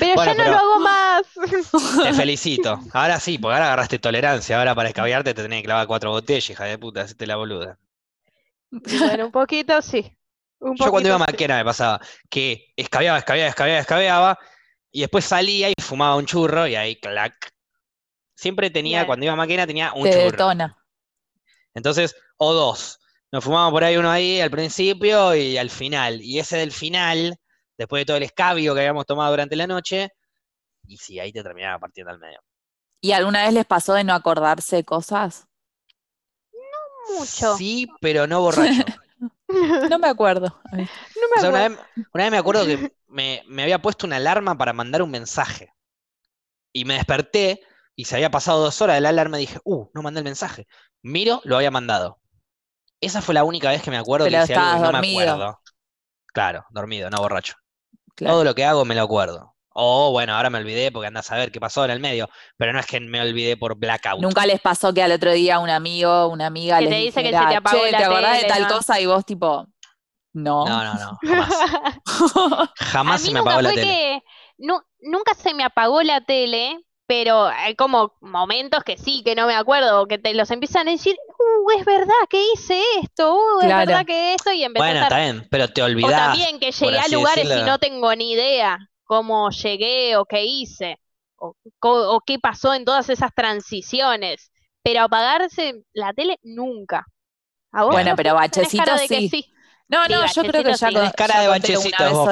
Pero 0.00 0.14
Bueno, 0.14 0.24
ya 0.24 0.34
no 0.34 0.36
pero- 0.36 0.50
lo 0.50 0.56
hago 0.56 0.80
más. 0.80 1.22
Te 2.04 2.12
felicito. 2.14 2.80
Ahora 2.92 3.20
sí, 3.20 3.38
porque 3.38 3.54
ahora 3.54 3.66
agarraste 3.66 3.98
tolerancia. 3.98 4.58
Ahora 4.58 4.74
para 4.74 4.88
escabiarte 4.88 5.34
te 5.34 5.42
tenés 5.42 5.60
que 5.60 5.64
clavar 5.66 5.86
cuatro 5.86 6.10
botellas, 6.10 6.50
hija 6.50 6.64
de 6.64 6.78
puta, 6.78 7.02
hacete 7.02 7.26
la 7.26 7.36
boluda. 7.36 7.78
Bueno, 8.70 9.26
un 9.26 9.32
poquito 9.32 9.80
sí. 9.82 10.14
Un 10.60 10.76
Yo 10.76 10.90
cuando 10.90 11.08
iba 11.08 11.16
a 11.16 11.20
sí. 11.20 11.24
Maquena 11.32 11.56
me 11.56 11.64
pasaba 11.64 12.00
que 12.28 12.72
escabeaba, 12.76 13.18
escabeaba, 13.18 13.48
escabeaba, 13.48 13.80
escabeaba, 13.80 14.38
y 14.90 15.00
después 15.00 15.24
salía 15.24 15.70
y 15.70 15.74
fumaba 15.80 16.16
un 16.16 16.26
churro 16.26 16.66
y 16.66 16.74
ahí, 16.74 16.96
clac. 16.96 17.52
Siempre 18.34 18.70
tenía, 18.70 19.00
Bien. 19.00 19.06
cuando 19.06 19.24
iba 19.24 19.32
a 19.32 19.36
Maquena 19.36 19.66
tenía 19.66 19.92
un 19.94 20.04
Te 20.04 20.12
churro. 20.12 20.30
detona. 20.30 20.76
Entonces, 21.74 22.14
o 22.36 22.52
dos. 22.52 23.00
Nos 23.32 23.44
fumábamos 23.44 23.72
por 23.72 23.84
ahí 23.84 23.96
uno 23.96 24.10
ahí 24.10 24.40
al 24.40 24.50
principio 24.50 25.34
y 25.34 25.58
al 25.58 25.70
final. 25.70 26.20
Y 26.22 26.38
ese 26.38 26.56
del 26.58 26.72
final, 26.72 27.36
después 27.76 28.00
de 28.00 28.06
todo 28.06 28.16
el 28.16 28.22
escabio 28.22 28.74
que 28.74 28.80
habíamos 28.80 29.06
tomado 29.06 29.30
durante 29.30 29.56
la 29.56 29.66
noche, 29.66 30.10
y 30.86 30.96
sí, 30.96 31.20
ahí 31.20 31.32
te 31.32 31.42
terminaba 31.42 31.78
partiendo 31.78 32.12
al 32.12 32.18
medio. 32.18 32.40
¿Y 33.00 33.12
alguna 33.12 33.44
vez 33.44 33.54
les 33.54 33.66
pasó 33.66 33.94
de 33.94 34.04
no 34.04 34.14
acordarse 34.14 34.76
de 34.76 34.84
cosas? 34.84 35.46
Mucho. 37.18 37.56
Sí, 37.56 37.88
pero 38.00 38.26
no 38.26 38.40
borracho. 38.40 38.84
No 39.90 39.98
me 39.98 40.08
acuerdo. 40.08 40.60
No 40.72 40.78
me 40.78 41.36
O 41.36 41.40
sea, 41.40 41.50
una 41.50 41.64
acuerdo. 41.66 41.84
vez, 41.96 42.06
una 42.12 42.24
vez 42.24 42.30
me 42.30 42.38
acuerdo 42.38 42.66
que 42.66 42.92
me, 43.06 43.42
me 43.48 43.62
había 43.62 43.80
puesto 43.80 44.06
una 44.06 44.16
alarma 44.16 44.56
para 44.56 44.72
mandar 44.72 45.02
un 45.02 45.10
mensaje. 45.10 45.72
Y 46.72 46.84
me 46.84 46.94
desperté 46.94 47.60
y 47.96 48.04
se 48.04 48.14
había 48.14 48.30
pasado 48.30 48.62
dos 48.62 48.80
horas 48.80 48.96
de 48.96 49.00
la 49.00 49.08
alarma 49.08 49.38
y 49.38 49.42
dije, 49.46 49.58
uh, 49.64 49.86
no 49.94 50.02
mandé 50.02 50.20
el 50.20 50.24
mensaje. 50.24 50.66
Miro, 51.02 51.40
lo 51.44 51.56
había 51.56 51.70
mandado. 51.70 52.17
Esa 53.00 53.22
fue 53.22 53.34
la 53.34 53.44
única 53.44 53.70
vez 53.70 53.82
que 53.82 53.90
me 53.90 53.96
acuerdo 53.98 54.26
que 54.26 54.32
Pero 54.32 54.44
hice 54.44 54.54
algo 54.54 54.92
no 54.92 55.00
me 55.02 55.08
acuerdo. 55.10 55.60
Claro, 56.32 56.64
dormido, 56.70 57.10
no 57.10 57.18
borracho. 57.18 57.54
claro. 58.14 58.34
Todo 58.34 58.44
lo 58.44 58.54
que 58.54 58.64
hago 58.64 58.84
me 58.84 58.94
lo 58.94 59.02
acuerdo. 59.02 59.54
O 59.80 60.10
bueno, 60.10 60.34
ahora 60.34 60.50
me 60.50 60.58
olvidé 60.58 60.90
porque 60.90 61.06
andás 61.06 61.30
a 61.30 61.36
ver 61.36 61.52
qué 61.52 61.60
pasó 61.60 61.84
en 61.84 61.92
el 61.92 62.00
medio. 62.00 62.28
Pero 62.56 62.72
no 62.72 62.80
es 62.80 62.86
que 62.86 62.98
me 62.98 63.20
olvidé 63.20 63.56
por 63.56 63.76
blackout. 63.76 64.20
Nunca 64.20 64.44
les 64.44 64.60
pasó 64.60 64.92
que 64.92 65.02
al 65.02 65.12
otro 65.12 65.32
día 65.32 65.60
un 65.60 65.70
amigo, 65.70 66.26
una 66.28 66.46
amiga 66.46 66.78
Que 66.78 66.84
les 66.86 66.90
te 66.94 66.96
dice 66.96 67.22
que 67.22 67.30
se 67.30 67.46
te 67.46 67.54
apagó 67.54 67.84
"Che, 67.84 67.92
la 67.92 67.98
¿te 67.98 68.04
acordás 68.04 68.32
de 68.32 68.38
tele, 68.40 68.48
tal 68.48 68.62
no?" 68.62 68.68
cosa? 68.74 69.00
Y 69.00 69.06
vos 69.06 69.24
tipo, 69.24 69.66
no. 70.32 70.66
No, 70.66 70.84
no, 70.84 70.94
no, 70.94 71.18
jamás. 71.22 71.54
Jamás 72.76 73.20
se 73.22 73.30
me 73.30 73.38
nunca 73.38 73.50
apagó 73.52 73.62
la 73.62 73.70
tele. 73.74 73.82
que 73.86 74.22
nu- 74.58 74.82
nunca 75.00 75.34
se 75.34 75.54
me 75.54 75.62
apagó 75.64 76.02
la 76.02 76.20
tele, 76.22 76.80
pero 77.06 77.46
hay 77.46 77.76
como 77.76 78.14
momentos 78.20 78.82
que 78.84 78.96
sí, 78.98 79.22
que 79.24 79.34
no 79.36 79.46
me 79.46 79.54
acuerdo, 79.54 80.06
que 80.06 80.18
te 80.18 80.34
los 80.34 80.50
empiezan 80.50 80.88
a 80.88 80.90
decir, 80.92 81.16
uh, 81.64 81.70
es 81.78 81.84
verdad 81.84 82.14
que 82.28 82.42
hice 82.52 82.80
esto, 83.02 83.34
uh, 83.34 83.60
es 83.60 83.68
verdad 83.68 84.04
que 84.06 84.34
esto, 84.34 84.52
y 84.52 84.64
empezás 84.64 84.88
Bueno, 84.88 85.02
está 85.02 85.18
bien, 85.18 85.46
pero 85.50 85.68
te 85.68 85.82
O 85.82 85.84
olvidás. 85.86 86.12
también 86.12 86.58
que 86.58 86.72
llegué 86.72 86.98
a 86.98 87.08
lugares 87.08 87.44
y 87.44 87.62
no 87.62 87.78
tengo 87.78 88.14
ni 88.14 88.32
idea 88.32 88.78
cómo 89.04 89.50
llegué 89.50 90.16
o 90.16 90.24
qué 90.24 90.44
hice, 90.44 90.98
o, 91.36 92.20
qué 92.26 92.38
pasó 92.38 92.74
en 92.74 92.84
todas 92.84 93.08
esas 93.08 93.32
transiciones. 93.34 94.50
Pero 94.82 95.02
apagarse 95.02 95.82
la 95.92 96.12
tele 96.12 96.38
nunca. 96.42 97.04
¿A 97.72 97.84
vos, 97.84 97.92
Bueno, 97.92 98.14
pero 98.16 98.34
bachecito 98.34 98.84
cara 98.84 98.96
de 98.96 99.08
que 99.08 99.20
sí. 99.20 99.28
sí. 99.28 99.52
No, 99.88 100.04
Sí, 100.04 100.12
no, 100.12 100.26
yo 100.26 100.42
creo 100.44 100.64
que 100.64 100.74
ya, 100.74 100.88
Tenés 100.88 101.12
cara 101.14 101.34
ya 101.34 101.40
de 101.40 101.48
bachecito 101.48 102.10
vos. 102.12 102.28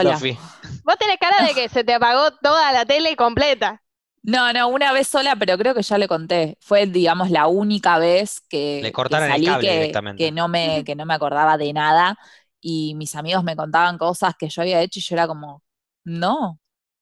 Vos 0.85 0.99
tenés 0.99 1.17
cara 1.19 1.47
de 1.47 1.55
que 1.55 1.69
se 1.69 1.85
te 1.85 1.95
apagó 1.95 2.31
toda 2.43 2.73
la 2.73 2.85
tele 2.85 3.17
completa. 3.17 3.83
No, 4.27 4.53
no, 4.53 4.68
una 4.68 4.93
vez 4.93 5.07
sola, 5.07 5.37
pero 5.37 5.57
creo 5.57 5.72
que 5.74 5.83
ya 5.83 5.99
le 5.99 6.09
conté. 6.09 6.59
Fue, 6.61 6.87
digamos, 6.87 7.31
la 7.31 7.47
única 7.47 7.99
vez 7.99 8.41
que, 8.49 8.81
Le 8.83 8.93
que 8.93 9.03
el 9.03 9.09
salí 9.11 9.47
cable 9.47 9.68
que, 9.68 9.72
directamente. 9.74 10.24
que 10.24 10.33
no 10.33 10.49
me, 10.49 10.83
que 10.85 10.97
no 10.97 11.07
me 11.07 11.14
acordaba 11.14 11.57
de 11.57 11.72
nada. 11.72 12.18
Y 12.61 12.97
mis 12.97 13.14
amigos 13.14 13.45
me 13.45 13.55
contaban 13.55 13.99
cosas 13.99 14.35
que 14.37 14.49
yo 14.49 14.62
había 14.62 14.81
hecho 14.83 14.99
y 14.99 15.03
yo 15.03 15.14
era 15.14 15.29
como, 15.29 15.62
no, 16.03 16.59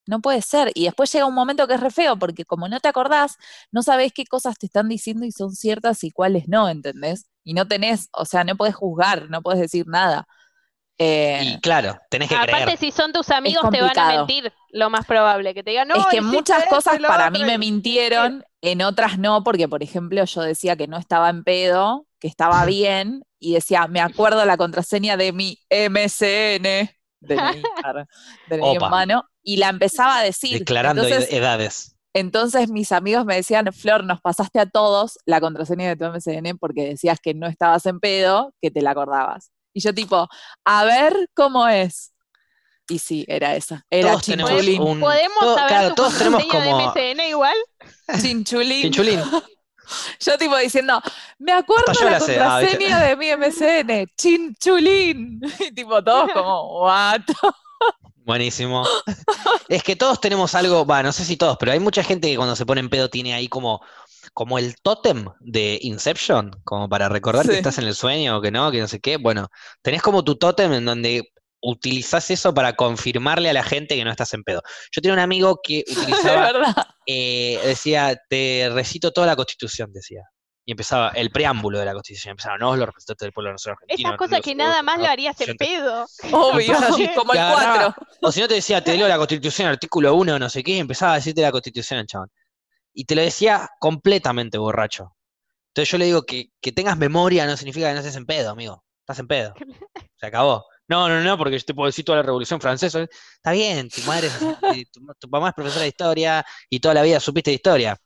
no 0.07 0.21
puede 0.21 0.43
ser. 0.43 0.71
Y 0.75 0.85
después 0.85 1.11
llega 1.13 1.25
un 1.25 1.35
momento 1.35 1.67
que 1.67 1.75
es 1.75 1.81
re 1.81 1.91
feo, 1.91 2.19
porque 2.19 2.45
como 2.45 2.69
no 2.69 2.79
te 2.81 2.89
acordás, 2.89 3.37
no 3.73 3.83
sabés 3.83 4.13
qué 4.13 4.27
cosas 4.27 4.59
te 4.59 4.67
están 4.67 4.89
diciendo 4.91 5.25
y 5.25 5.33
son 5.33 5.55
ciertas 5.55 6.05
y 6.05 6.11
cuáles 6.11 6.47
no, 6.49 6.69
¿entendés? 6.69 7.27
Y 7.43 7.55
no 7.55 7.67
tenés, 7.67 8.09
o 8.13 8.27
sea, 8.27 8.45
no 8.45 8.55
podés 8.57 8.75
juzgar, 8.75 9.31
no 9.31 9.41
podés 9.43 9.61
decir 9.61 9.87
nada. 9.89 10.27
Eh, 10.99 11.41
Y 11.43 11.61
claro, 11.61 11.99
tenés 12.09 12.29
que 12.29 12.37
Aparte, 12.37 12.63
creer. 12.63 12.79
si 12.79 12.93
son 12.93 13.13
tus 13.13 13.31
amigos, 13.31 13.69
te 13.71 13.81
van 13.81 13.99
a 13.99 14.17
mentir, 14.17 14.53
lo 14.71 14.91
más 14.91 15.07
probable. 15.07 15.53
Que 15.55 15.63
te 15.65 15.71
digan, 15.71 15.89
no, 15.89 15.97
es 15.97 16.07
que 16.07 16.21
muchas 16.21 16.67
cosas 16.67 16.99
para 17.01 17.29
otro", 17.29 17.39
mí 17.39 17.45
me 17.45 17.59
mintieron, 17.59 18.45
en 18.61 18.83
otras 18.83 19.19
no, 19.19 19.43
porque 19.43 19.69
por 19.69 19.83
ejemplo 19.83 20.25
yo 20.25 20.43
decía 20.43 20.77
que 20.77 20.87
no 20.87 20.97
estaba 20.97 21.31
en 21.31 21.43
pedo, 21.43 22.07
que 22.21 22.29
estaba 22.29 22.65
bien, 22.67 23.25
y 23.41 23.55
decía, 23.55 23.87
me 23.89 24.01
acuerdo 24.01 24.45
la 24.45 24.57
contraseña 24.57 25.17
de 25.17 25.33
mi 25.33 25.59
MCN, 25.69 26.63
de 26.63 27.37
mi, 27.37 27.63
de 28.49 28.73
hermano, 28.75 29.25
y 29.43 29.57
la 29.57 29.69
empezaba 29.71 30.19
a 30.19 30.23
decir. 30.23 30.61
Declarando 30.61 31.03
Entonces, 31.03 31.33
edades. 31.33 31.97
entonces 32.15 32.71
mis 32.71 32.93
amigos 32.93 33.25
me 33.25 33.35
decían, 33.35 33.71
Flor, 33.73 34.05
nos 34.05 34.21
pasaste 34.21 34.61
a 34.61 34.67
todos 34.67 35.19
la 35.27 35.41
contraseña 35.41 35.89
de 35.89 35.97
tu 35.97 36.05
MCN 36.05 36.57
porque 36.59 36.85
decías 36.87 37.19
que 37.21 37.35
no 37.35 37.47
estabas 37.49 37.85
en 37.87 37.99
pedo, 38.01 38.55
que 38.63 38.71
te 38.71 38.81
la 38.81 38.93
acordabas. 38.93 39.51
Y 39.75 39.81
yo 39.81 39.93
tipo, 39.93 40.27
a 40.65 40.85
ver 40.85 41.29
cómo 41.35 41.69
es. 41.69 42.13
Y 42.89 42.99
sí, 42.99 43.25
era 43.29 43.57
esa. 43.57 43.85
Era 43.91 44.11
Todos 44.13 44.25
tenemos 44.27 44.51
chinchulín. 44.53 44.83
un. 44.83 45.01
¿Podemos 45.01 45.39
todo- 45.41 45.55
saber 45.57 45.69
claro, 45.69 45.89
tu 45.91 45.95
todos 45.97 46.19
tenemos 46.19 46.43
contraseña 46.45 46.71
como. 46.71 46.93
de 46.95 47.13
MSN 47.15 47.29
igual? 47.29 47.57
Chinchulín. 48.21 48.83
Chinchulín. 48.83 49.21
Yo 50.21 50.39
tipo 50.39 50.57
diciendo, 50.57 50.99
me 51.39 51.53
acuerdo 51.53 51.93
yo 51.93 52.09
la. 52.09 52.17
Ah, 52.17 52.21
contraseña 52.21 53.01
de 53.03 53.17
mi 53.17 53.31
MSN, 53.37 54.07
chinchulín. 54.17 55.41
Y 55.61 55.73
tipo 55.75 56.03
todos 56.03 56.31
como, 56.35 56.81
what? 56.85 57.21
Buenísimo. 58.25 58.87
Es 59.69 59.83
que 59.83 59.97
todos 59.97 60.19
tenemos 60.21 60.55
algo, 60.55 60.87
va, 60.87 61.03
no 61.03 61.13
sé 61.13 61.25
si 61.27 61.37
todos, 61.37 61.59
pero 61.59 61.73
hay 61.73 61.81
mucha 61.81 62.03
gente 62.03 62.29
que 62.31 62.37
cuando 62.37 62.57
se 62.57 62.65
pone 62.65 62.81
en 62.81 62.89
pedo 62.89 63.11
tiene 63.11 63.35
ahí 63.35 63.49
como, 63.49 63.83
como 64.35 64.59
el 64.59 64.75
tótem 64.83 65.27
de 65.41 65.79
Inception, 65.81 66.51
como 66.65 66.89
para 66.89 67.09
recordar 67.09 67.47
que 67.47 67.53
Sí. 67.53 67.59
estás 67.59 67.79
en 67.79 67.85
el 67.85 67.95
sueño 67.95 68.37
o 68.37 68.43
que 68.43 68.51
no, 68.51 68.71
que 68.71 68.81
no 68.81 68.89
sé 68.89 69.01
qué. 69.01 69.17
Bueno, 69.17 69.49
tenés 69.81 70.03
como 70.03 70.23
tu 70.25 70.37
tótem 70.37 70.73
en 70.75 70.85
donde 70.85 71.31
utilizás 71.63 72.31
eso 72.31 72.53
para 72.53 72.75
confirmarle 72.75 73.49
a 73.49 73.53
la 73.55 73.63
gente 73.63 73.95
que 73.97 74.05
no 74.05 74.11
estás 74.11 74.35
en 74.35 74.43
pedo. 74.43 74.61
Yo 74.93 75.01
tenía 75.01 75.15
un 75.15 75.21
amigo 75.21 75.61
que 75.63 75.83
utilizaba, 76.37 76.53
verdad. 76.53 76.75
eh, 77.07 77.59
decía, 77.65 78.21
te 78.29 78.69
recito 78.73 79.13
toda 79.13 79.27
la 79.29 79.37
Constitución, 79.37 79.91
decía. 79.93 80.21
Y 80.67 80.73
empezaba 80.73 81.11
el 81.11 81.31
preámbulo 81.31 81.79
de 81.79 81.85
la 81.85 81.93
Constitución. 81.93 82.33
Empezaba, 82.33 82.57
no, 82.59 82.75
los 82.75 82.87
representantes 82.87 83.27
del 83.27 83.33
pueblo 83.33 83.53
nacional 83.53 83.77
argentino. 83.83 84.09
Esas 84.09 84.19
cosas 84.19 84.41
que 84.41 84.55
nada 84.55 84.83
más 84.83 84.99
lo 84.99 85.07
harías 85.07 85.39
en 85.43 85.47
Constitución". 85.57 85.85
pedo. 85.85 86.07
Obvio, 86.33 86.73
así, 86.79 87.09
como 87.15 87.33
el 87.35 87.39
y 87.39 87.41
agarraba- 87.43 87.95
4. 87.95 88.07
O 88.23 88.33
si 88.33 88.41
no 88.41 88.49
te 88.49 88.55
decía, 88.55 88.83
te 88.83 88.97
leo 88.97 89.07
la 89.07 89.19
Constitución, 89.19 89.69
artículo 89.69 90.15
1, 90.15 90.39
no 90.39 90.49
sé 90.49 90.63
qué, 90.63 90.73
y 90.73 90.79
empezaba 90.79 91.13
a 91.13 91.17
decirte 91.17 91.43
la 91.43 91.53
Constitución, 91.53 92.07
chabón. 92.07 92.31
Y 92.95 93.05
te 93.07 93.15
lo 93.17 93.23
decía 93.23 93.69
completamente 93.81 94.57
borracho. 94.57 95.15
Entonces 95.69 95.91
yo 95.91 95.99
le 95.99 96.05
digo 96.07 96.23
que, 96.23 96.51
que 96.61 96.73
tengas 96.73 96.97
memoria 96.97 97.47
no 97.47 97.57
significa 97.57 97.89
que 97.89 97.95
no 97.95 97.99
estés 98.01 98.17
en 98.17 98.27
pedo, 98.27 98.51
amigo. 98.51 98.85
Estás 99.01 99.19
en 99.19 99.27
pedo. 99.27 99.55
Se 100.21 100.27
acabó. 100.27 100.65
No, 100.87 101.09
no, 101.09 101.21
no, 101.23 101.37
porque 101.39 101.59
yo 101.59 101.65
te 101.65 101.75
puedo 101.75 101.87
decir 101.87 102.05
toda 102.05 102.17
la 102.19 102.23
Revolución 102.23 102.61
Francesa. 102.61 103.01
Está 103.03 103.53
bien, 103.53 103.89
tu 103.89 104.01
madre, 104.03 104.29
es- 104.29 104.39
tu, 104.93 105.01
tu 105.19 105.29
mamá 105.29 105.49
es 105.49 105.55
profesora 105.55 105.83
de 105.83 105.89
historia 105.89 106.45
y 106.71 106.79
toda 106.81 106.95
la 106.95 107.03
vida 107.03 107.19
supiste 107.21 107.51
de 107.51 107.57
historia. 107.57 107.97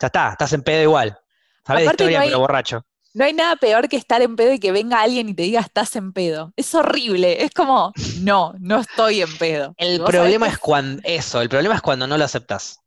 Ya 0.00 0.06
está, 0.06 0.30
estás 0.32 0.52
en 0.52 0.62
pedo 0.62 0.82
igual. 0.82 1.18
Sabes 1.66 1.82
de 1.82 1.88
Aparte 1.88 2.04
no 2.04 2.10
historia, 2.10 2.20
hay- 2.20 2.28
pero 2.28 2.38
borracho. 2.40 2.82
No 3.12 3.24
hay 3.24 3.32
nada 3.32 3.56
peor 3.56 3.88
que 3.88 3.96
estar 3.96 4.22
en 4.22 4.36
pedo 4.36 4.52
y 4.52 4.60
que 4.60 4.70
venga 4.70 5.00
alguien 5.00 5.28
y 5.28 5.34
te 5.34 5.42
diga 5.42 5.60
estás 5.60 5.96
en 5.96 6.12
pedo. 6.12 6.52
Es 6.56 6.72
horrible. 6.76 7.42
Es 7.42 7.50
como, 7.50 7.92
no, 8.20 8.54
no 8.60 8.78
estoy 8.78 9.22
en 9.22 9.36
pedo. 9.36 9.74
El 9.78 9.96
sabés 9.96 10.10
problema 10.12 10.46
es 10.46 10.58
cuando, 10.58 11.02
eso, 11.04 11.40
el 11.40 11.48
problema 11.48 11.74
es 11.74 11.82
cuando 11.82 12.06
no 12.06 12.16
lo 12.16 12.24
aceptás. 12.24 12.78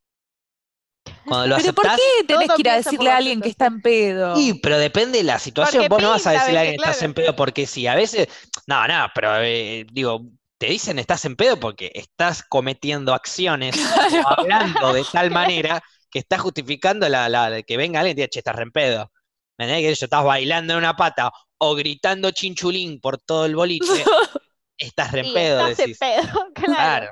Cuando 1.25 1.47
lo 1.47 1.55
Pero 1.57 1.73
¿por 1.73 1.85
qué 1.95 2.23
tenés 2.27 2.49
que 2.49 2.61
ir 2.61 2.69
a 2.69 2.75
decirle 2.75 3.09
a 3.11 3.17
alguien 3.17 3.41
que 3.41 3.49
está 3.49 3.65
en 3.67 3.81
pedo? 3.81 4.39
Y, 4.39 4.55
pero 4.55 4.77
depende 4.77 5.19
de 5.19 5.23
la 5.23 5.39
situación. 5.39 5.83
Porque 5.83 5.89
Vos 5.89 6.01
no 6.01 6.09
vas 6.09 6.27
a 6.27 6.31
decirle 6.31 6.57
a 6.57 6.61
alguien 6.61 6.77
que 6.79 6.83
estás 6.89 7.01
en 7.03 7.13
pedo 7.13 7.35
porque 7.35 7.65
sí. 7.67 7.87
A 7.87 7.95
veces, 7.95 8.27
no, 8.67 8.87
no, 8.87 9.07
pero 9.15 9.41
eh, 9.41 9.85
digo, 9.91 10.21
te 10.57 10.67
dicen 10.67 10.99
estás 10.99 11.25
en 11.25 11.35
pedo 11.35 11.59
porque 11.59 11.91
estás 11.93 12.43
cometiendo 12.43 13.13
acciones 13.13 13.75
o 14.23 14.27
hablando 14.29 14.93
de 14.93 15.03
tal 15.11 15.31
manera 15.31 15.81
que 16.09 16.19
estás 16.19 16.41
justificando 16.41 17.07
la, 17.09 17.27
la- 17.29 17.63
que 17.63 17.75
venga 17.77 17.99
alguien 18.01 18.13
y 18.13 18.15
te 18.15 18.21
diga, 18.21 18.29
che, 18.29 18.39
estás 18.39 18.55
re 18.55 18.63
en 18.63 18.71
pedo. 18.71 19.11
¿Me 19.57 19.65
entendés? 19.65 19.89
Que 19.95 19.99
yo 19.99 20.05
estás 20.05 20.23
bailando 20.23 20.73
en 20.73 20.79
una 20.79 20.95
pata 20.95 21.31
o 21.57 21.75
gritando 21.75 22.31
chinchulín 22.31 22.99
por 22.99 23.19
todo 23.19 23.45
el 23.45 23.55
boliche, 23.55 23.85
estás 24.77 25.11
re 25.11 25.21
en 25.21 25.25
Sí, 25.27 25.33
pedo, 25.33 25.67
estás 25.67 25.79
en 25.79 25.85
decís. 25.85 25.97
pedo, 25.99 26.47
claro. 26.53 26.73
Claro. 26.75 27.11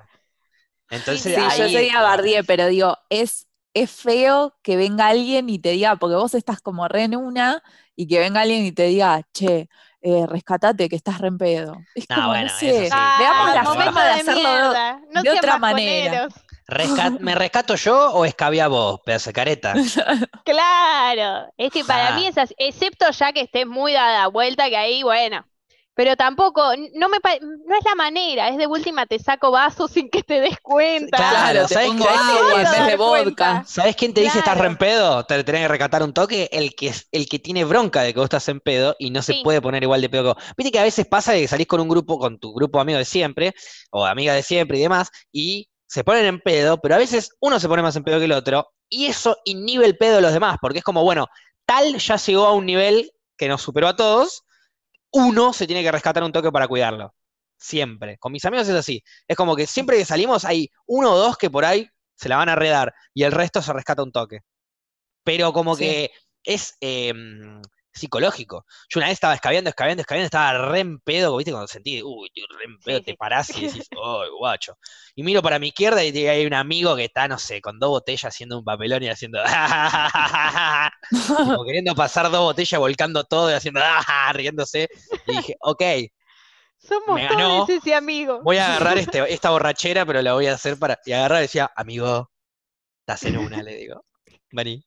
Entonces, 0.90 1.34
Sí, 1.36 1.42
yo 1.58 1.64
ahí- 1.64 1.76
día 1.78 2.02
bardié, 2.02 2.44
pero 2.44 2.68
digo, 2.68 2.98
es, 3.10 3.48
es 3.74 3.92
feo 3.92 4.58
que 4.62 4.76
venga 4.78 5.08
alguien 5.08 5.50
y 5.50 5.60
te 5.60 5.70
diga, 5.72 5.96
porque 5.98 6.16
vos 6.16 6.34
estás 6.36 6.62
como 6.62 6.88
re 6.88 7.04
en 7.04 7.16
una, 7.16 7.64
y 7.96 8.08
que 8.08 8.20
venga 8.20 8.42
alguien 8.42 8.66
y 8.66 8.72
te 8.72 8.84
diga, 8.84 9.22
che, 9.34 9.70
eh, 10.02 10.26
rescatate 10.28 10.90
que 10.90 10.96
estás 10.96 11.20
re 11.20 11.28
en 11.30 11.38
pedo. 11.38 11.88
Es 11.94 12.10
No, 12.10 12.16
como, 12.16 12.28
bueno, 12.30 12.50
no 12.52 12.58
eso 12.58 12.60
sé, 12.60 12.90
sí. 12.90 13.14
Veamos 13.18 13.54
la 13.54 13.64
forma 13.64 14.04
de 14.04 14.08
de 14.08 14.14
hacerlo. 14.14 14.74
No 15.12 15.22
de 15.24 15.32
otra 15.32 15.58
manera. 15.58 16.28
rescat- 16.68 17.18
¿me 17.20 17.36
rescato 17.36 17.76
yo 17.76 18.12
o 18.14 18.26
escabia 18.26 18.68
vos, 18.68 19.02
pedazo 19.06 19.30
de 19.30 19.34
careta? 19.34 19.74
Claro, 20.44 21.52
es 21.58 21.72
que 21.72 21.86
para 21.86 22.10
Ah. 22.10 22.16
mí 22.16 22.26
es 22.28 22.38
así, 22.38 22.56
excepto 22.58 23.10
ya 23.12 23.32
que 23.32 23.42
estés 23.42 23.68
muy 23.68 23.94
dada 23.94 24.28
vuelta, 24.28 24.70
que 24.70 24.78
ahí, 24.78 25.04
bueno, 25.04 25.46
pero 25.94 26.16
tampoco, 26.16 26.64
no 26.96 27.10
me 27.10 27.18
no 27.42 27.76
es 27.78 27.86
la 27.86 27.96
manera, 27.96 28.50
es 28.50 28.58
de 28.58 28.66
última 28.68 29.06
te 29.06 29.20
saco 29.20 29.52
vasos 29.52 29.92
sin 29.92 30.10
que 30.10 30.24
te 30.24 30.40
des 30.40 30.58
cuenta. 30.62 31.18
Claro, 31.18 31.68
¿sabes 31.68 31.90
pongo 31.90 32.06
qué? 32.06 32.10
agua 32.10 32.86
de 32.88 32.96
vodka. 32.96 33.64
¿Sabes 33.68 33.96
quién 33.96 34.14
te 34.14 34.22
dice 34.22 34.40
estás 34.40 34.58
re 34.58 34.68
en 34.68 34.78
pedo? 34.78 35.24
Te 35.26 35.44
tenés 35.44 35.62
que 35.62 35.68
recatar 35.68 36.02
un 36.04 36.14
toque. 36.14 36.50
El 36.52 36.74
que, 36.76 36.88
es- 36.88 37.08
el 37.12 37.28
que 37.28 37.40
tiene 37.40 37.66
bronca 37.66 38.02
de 38.04 38.14
que 38.14 38.20
vos 38.20 38.26
estás 38.26 38.48
en 38.50 38.60
pedo 38.62 38.96
y 39.00 39.10
no 39.12 39.22
se 39.22 39.34
Sí. 39.34 39.42
puede 39.44 39.62
poner 39.62 39.84
igual 39.84 40.02
de 40.02 40.10
pedo 40.10 40.24
que 40.24 40.28
vos. 40.40 40.54
Viste 40.58 40.72
que 40.72 40.80
a 40.80 40.84
veces 40.84 41.06
pasa 41.08 41.34
que 41.34 41.48
salís 41.48 41.68
con 41.68 41.82
un 41.82 41.90
grupo, 41.90 42.18
con 42.18 42.40
tu 42.40 42.54
grupo 42.54 42.80
amigo 42.80 42.98
de 42.98 43.06
siempre, 43.06 43.54
o 43.92 44.06
amiga 44.06 44.34
de 44.34 44.44
siempre 44.44 44.78
y 44.78 44.82
demás, 44.82 45.10
y 45.32 45.70
se 45.88 46.04
ponen 46.06 46.26
en 46.26 46.40
pedo, 46.40 46.80
pero 46.82 46.96
a 46.96 46.98
veces 47.00 47.32
uno 47.42 47.60
se 47.60 47.68
pone 47.68 47.82
más 47.82 47.96
en 47.98 48.04
pedo 48.04 48.18
que 48.20 48.26
el 48.26 48.32
otro, 48.32 48.72
y 48.90 49.08
eso 49.08 49.36
inhibe 49.44 49.86
el 49.86 49.98
pedo 49.98 50.16
de 50.16 50.22
los 50.22 50.32
demás, 50.34 50.58
porque 50.62 50.78
es 50.80 50.84
como, 50.86 51.04
bueno, 51.04 51.28
tal 51.66 51.98
ya 51.98 52.16
llegó 52.16 52.46
a 52.46 52.54
un 52.54 52.66
nivel 52.66 53.12
que 53.38 53.50
nos 53.50 53.62
superó 53.62 53.90
a 53.90 53.96
todos, 53.98 54.44
uno 55.12 55.54
se 55.54 55.68
tiene 55.68 55.84
que 55.84 55.92
rescatar 55.92 56.24
un 56.24 56.32
toque 56.32 56.52
para 56.52 56.68
cuidarlo. 56.68 57.14
Siempre. 57.58 58.18
Con 58.18 58.32
mis 58.32 58.44
amigos 58.46 58.68
es 58.68 58.76
así. 58.76 59.04
Es 59.28 59.38
como 59.38 59.56
que 59.56 59.68
siempre 59.68 59.98
que 59.98 60.06
salimos 60.06 60.46
hay 60.46 60.70
uno 60.88 61.12
o 61.14 61.18
dos 61.18 61.38
que 61.38 61.50
por 61.50 61.64
ahí 61.66 61.88
se 62.16 62.30
la 62.30 62.38
van 62.38 62.50
a 62.50 62.56
redar 62.56 62.94
y 63.14 63.24
el 63.24 63.32
resto 63.32 63.62
se 63.62 63.74
rescata 63.74 64.04
un 64.04 64.12
toque. 64.12 64.40
Pero 65.24 65.54
como 65.54 65.76
Sí. 65.76 65.84
que 65.84 66.12
es 66.44 66.76
em, 66.82 67.62
psicológico. 67.94 68.66
Yo 68.90 69.00
una 69.00 69.08
vez 69.08 69.14
estaba 69.16 69.34
escabeando, 69.36 69.70
escabeando, 69.70 70.02
escabeando, 70.02 70.26
estaba 70.26 70.54
re 70.72 70.80
en 70.80 71.00
pedo, 71.00 71.38
¿viste? 71.38 71.52
Cuando 71.52 71.68
sentí, 71.68 72.02
uy, 72.04 72.30
re 72.58 72.66
en 72.66 72.78
pedo, 72.84 72.98
Sí, 72.98 73.02
te 73.02 73.12
sí. 73.12 73.16
parás 73.16 73.50
y 73.58 73.66
decís, 73.68 73.88
uy, 73.96 74.28
guacho. 74.38 74.78
Y 75.16 75.24
miro 75.24 75.42
para 75.42 75.60
mi 75.60 75.68
izquierda 75.70 76.04
y 76.04 76.28
hay 76.28 76.46
un 76.46 76.54
amigo 76.54 76.96
que 76.96 77.06
está, 77.06 77.28
no 77.28 77.38
sé, 77.40 77.62
con 77.62 77.80
dos 77.80 77.90
botellas 77.90 78.26
haciendo 78.34 78.60
un 78.60 78.66
papelón 78.66 79.04
y 79.04 79.10
haciendo, 79.10 79.40
como 81.44 81.64
queriendo 81.66 81.96
pasar 81.96 82.30
dos 82.32 82.42
botellas, 82.42 82.80
volcando 82.80 83.24
todo 83.24 83.50
y 83.52 83.54
haciendo, 83.54 83.82
riéndose. 84.34 84.90
Y 85.28 85.38
dije, 85.38 85.56
ok, 85.62 85.84
Somos 86.78 87.16
Me 87.16 87.28
ganó. 87.28 87.38
todos 87.38 87.70
ese 87.70 87.94
amigo. 87.94 88.42
voy 88.42 88.58
a 88.58 88.68
agarrar 88.68 88.98
este, 88.98 89.32
esta 89.34 89.52
borrachera, 89.52 90.06
pero 90.06 90.22
la 90.22 90.34
voy 90.34 90.48
a 90.48 90.54
hacer 90.56 90.78
para. 90.80 91.00
Y 91.06 91.12
agarrar 91.14 91.40
y 91.40 91.42
decía, 91.44 91.72
amigo, 91.76 92.32
estás 93.02 93.24
en 93.26 93.38
una, 93.38 93.62
le 93.64 93.76
digo. 93.76 94.06
Vení. 94.52 94.84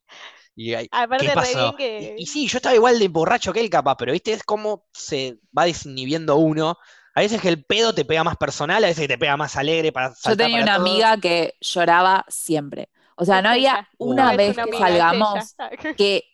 Y 0.57 0.75
Aparte, 0.91 1.27
¿qué 1.27 1.33
pasó? 1.33 1.75
que. 1.77 2.15
Y, 2.19 2.23
y 2.23 2.27
sí, 2.27 2.47
yo 2.47 2.59
estaba 2.59 2.75
igual 2.75 2.99
de 2.99 3.09
borracho 3.09 3.53
que 3.53 3.61
él, 3.61 3.71
capaz, 3.71 3.97
pero 3.97 4.13
viste, 4.13 4.33
es 4.33 4.43
como 4.43 4.87
se 4.93 5.39
va 5.57 5.65
desinhibiendo 5.65 6.37
uno. 6.37 6.79
A 7.17 7.21
veces 7.21 7.41
que 7.41 7.49
el 7.49 7.65
pedo 7.65 7.95
te 7.95 8.05
pega 8.05 8.25
más 8.25 8.37
personal, 8.37 8.83
a 8.83 8.89
veces 8.89 9.03
que 9.03 9.09
te 9.09 9.19
pega 9.19 9.37
más 9.37 9.57
alegre 9.57 9.93
para 9.93 10.13
Yo 10.25 10.37
tenía 10.37 10.61
para 10.61 10.63
una 10.65 10.77
todo. 10.77 10.87
amiga 10.87 11.17
que 11.19 11.55
lloraba 11.61 12.25
siempre. 12.29 12.89
O 13.17 13.25
sea, 13.25 13.41
no 13.43 13.51
había 13.51 13.89
una 13.99 14.35
vez 14.37 14.57
que 14.57 14.79
salgamos 14.79 15.55
que 15.97 16.25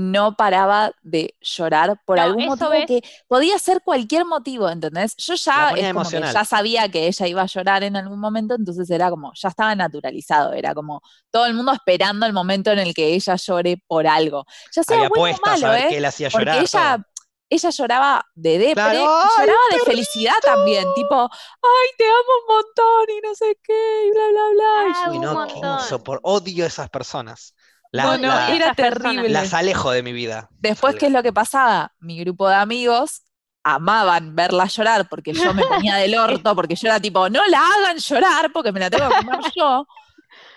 no 0.00 0.36
paraba 0.36 0.92
de 1.02 1.34
llorar 1.40 2.00
por 2.06 2.18
No, 2.18 2.22
algún 2.22 2.46
motivo 2.46 2.70
ves. 2.70 2.86
que 2.86 3.02
podía 3.26 3.58
ser 3.58 3.82
cualquier 3.82 4.24
motivo, 4.24 4.68
¿entendés? 4.70 5.16
Yo 5.16 5.34
ya 5.34 5.70
es 5.70 5.92
como 5.92 6.08
que 6.08 6.20
ya 6.20 6.44
sabía 6.44 6.88
que 6.88 7.08
ella 7.08 7.26
iba 7.26 7.42
a 7.42 7.46
llorar 7.46 7.82
en 7.82 7.96
algún 7.96 8.20
momento, 8.20 8.54
entonces 8.54 8.88
era 8.90 9.10
como, 9.10 9.32
ya 9.34 9.48
estaba 9.48 9.74
naturalizado, 9.74 10.52
era 10.52 10.72
como 10.72 11.02
todo 11.32 11.46
el 11.46 11.54
mundo 11.54 11.72
esperando 11.72 12.26
el 12.26 12.32
momento 12.32 12.70
en 12.70 12.78
el 12.78 12.94
que 12.94 13.08
ella 13.14 13.34
llore 13.34 13.82
por 13.88 14.06
algo. 14.06 14.44
Ya 14.72 14.84
sea 14.84 14.96
Había 14.98 15.08
bueno 15.08 15.36
o 15.44 15.48
a 15.48 15.50
malo, 15.56 15.74
¿eh? 15.74 15.86
qué 15.88 15.96
él 15.98 16.04
hacía 16.04 16.30
Porque 16.30 16.44
llorar. 16.46 16.62
ella, 16.62 16.96
todo. 16.98 17.04
ella 17.50 17.70
lloraba 17.70 18.24
de 18.36 18.58
depre 18.58 18.74
Claro, 18.74 18.94
y 18.94 19.02
¡ay, 19.02 19.28
lloraba 19.36 19.60
de 19.72 19.78
felicidad 19.80 20.34
también, 20.42 20.84
tipo, 20.94 21.28
ay, 21.32 21.88
te 21.98 22.04
amo 22.04 22.32
un 22.46 22.54
montón 22.54 23.16
y 23.16 23.20
no 23.26 23.34
sé 23.34 23.58
qué, 23.64 24.06
y 24.06 24.10
bla, 24.12 24.22
bla, 24.30 24.50
bla. 24.52 24.88
Y 24.88 24.92
Ah, 24.94 25.04
yo, 25.06 25.10
Uy, 25.10 25.16
un 25.16 25.22
no, 25.24 25.78
insopor- 25.80 26.20
Odio 26.22 26.66
esas 26.66 26.88
personas. 26.88 27.52
La- 27.92 28.04
no, 28.04 28.18
no, 28.18 28.28
la- 28.28 28.54
era 28.54 28.74
terrible. 28.74 29.28
las 29.28 29.54
alejo 29.54 29.90
de 29.90 30.02
mi 30.02 30.12
vida. 30.12 30.48
Después, 30.58 30.94
¿qué 30.96 31.06
es 31.06 31.12
lo 31.12 31.22
que 31.22 31.32
pasaba? 31.32 31.92
Mi 32.00 32.18
grupo 32.20 32.48
de 32.48 32.54
amigos 32.56 33.22
amaban 33.64 34.34
verla 34.34 34.66
llorar 34.66 35.08
porque 35.08 35.32
yo 35.32 35.52
me 35.52 35.62
ponía 35.64 35.96
del 35.96 36.16
orto, 36.16 36.54
porque 36.54 36.74
yo 36.74 36.88
era 36.88 37.00
tipo, 37.00 37.28
no 37.28 37.40
la 37.48 37.60
hagan 37.60 37.98
llorar 37.98 38.50
porque 38.52 38.72
me 38.72 38.80
la 38.80 38.88
tengo 38.90 39.08
que 39.10 39.16
comer 39.16 39.40
yo. 39.54 39.86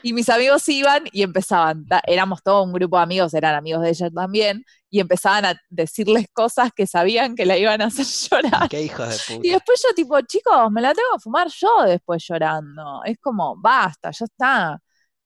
Y 0.03 0.13
mis 0.13 0.29
amigos 0.29 0.67
iban 0.69 1.03
y 1.11 1.23
empezaban, 1.23 1.85
éramos 2.05 2.41
todo 2.43 2.63
un 2.63 2.73
grupo 2.73 2.97
de 2.97 3.03
amigos, 3.03 3.33
eran 3.33 3.55
amigos 3.55 3.81
de 3.83 3.89
ella 3.89 4.09
también, 4.11 4.63
y 4.89 4.99
empezaban 4.99 5.45
a 5.45 5.55
decirles 5.69 6.27
cosas 6.33 6.71
que 6.75 6.85
sabían 6.87 7.35
que 7.35 7.45
la 7.45 7.57
iban 7.57 7.81
a 7.81 7.85
hacer 7.85 8.05
llorar. 8.31 8.69
Qué 8.69 8.81
hijos 8.83 9.07
de 9.09 9.35
puta. 9.35 9.47
Y 9.47 9.51
después 9.51 9.81
yo 9.87 9.93
tipo, 9.95 10.19
chicos, 10.21 10.71
me 10.71 10.81
la 10.81 10.93
tengo 10.93 11.07
que 11.13 11.19
fumar 11.21 11.47
yo 11.49 11.83
después 11.85 12.23
llorando. 12.27 13.01
Es 13.05 13.17
como, 13.21 13.55
basta, 13.57 14.11
ya 14.11 14.25
está. 14.25 14.79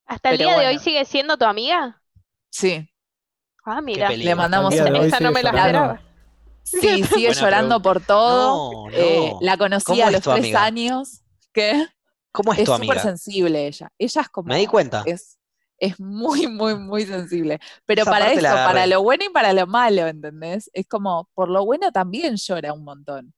¿Hasta 0.06 0.32
el 0.32 0.38
Pero 0.38 0.50
día 0.50 0.60
de 0.60 0.68
hoy 0.68 0.80
sigue 0.80 1.06
siendo 1.06 1.38
tu 1.38 1.46
amiga? 1.46 2.02
Sí, 2.50 2.90
Ah, 3.66 3.82
mira. 3.82 4.10
le 4.12 4.36
mandamos 4.36 4.74
día 4.74 4.84
de 4.86 4.92
hoy 4.94 5.08
Esa 5.08 5.20
no 5.20 5.30
sigue 5.30 5.32
me 5.32 5.44
la 5.44 5.52
llorando. 5.52 5.94
esperaba. 5.94 6.02
Sí, 6.64 7.04
sigue 7.04 7.34
Buena 7.34 7.42
llorando 7.42 7.82
por 7.82 8.02
todo. 8.02 8.60
No, 8.90 8.90
no. 8.90 8.96
Eh, 8.96 9.34
la 9.42 9.58
conocí 9.58 9.84
¿Cómo 9.84 10.04
a 10.04 10.12
es 10.12 10.12
los 10.12 10.22
tu 10.22 10.32
tres 10.32 10.54
amiga? 10.54 10.64
años. 10.64 11.22
¿Qué? 11.54 11.88
¿Cómo 12.32 12.54
es 12.54 12.60
Es 12.60 12.66
tu 12.66 12.74
súper 12.74 12.98
amiga? 12.98 13.02
sensible 13.02 13.68
ella. 13.68 13.92
Ella 13.98 14.22
es 14.22 14.30
como. 14.30 14.50
Me 14.50 14.58
di 14.58 14.68
cuenta. 14.68 15.04
Es, 15.06 15.40
es 15.78 16.00
muy, 16.00 16.48
muy, 16.48 16.76
muy 16.78 17.06
sensible. 17.06 17.60
Pero 17.86 18.04
Esa 18.04 18.12
para 18.12 18.26
parte 18.26 18.40
eso, 18.40 18.42
la 18.42 18.52
agarré. 18.52 18.66
para 18.66 18.88
lo 18.88 19.04
bueno 19.04 19.26
y 19.26 19.30
para 19.30 19.54
lo 19.54 19.68
malo, 19.68 20.08
¿entendés? 20.08 20.70
Es 20.74 20.86
como, 20.88 21.30
por 21.34 21.50
lo 21.50 21.66
bueno 21.66 21.92
también 21.92 22.36
llora 22.38 22.74
un 22.74 22.84
montón. 22.84 23.34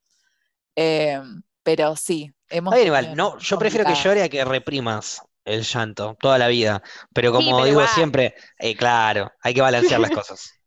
Eh, 0.76 1.22
pero 1.64 1.96
sí, 1.96 2.34
hemos 2.50 2.74
Está 2.74 2.76
bien, 2.76 2.86
tenido 2.86 2.88
igual, 2.88 3.16
no, 3.16 3.38
yo 3.40 3.58
prefiero 3.58 3.86
que 3.86 3.94
complicadas. 3.94 4.04
llore 4.04 4.24
a 4.24 4.30
que 4.30 4.46
reprimas 4.46 5.22
el 5.48 5.64
llanto 5.64 6.16
toda 6.20 6.38
la 6.38 6.48
vida. 6.48 6.82
Pero 7.14 7.32
Sí, 7.32 7.34
como 7.34 7.56
pero 7.56 7.66
digo 7.66 7.88
siempre, 7.88 8.36
eh, 8.60 8.76
claro, 8.76 9.32
hay 9.42 9.54
que 9.54 9.62
balancear 9.62 10.00
las 10.02 10.12
cosas. 10.12 10.60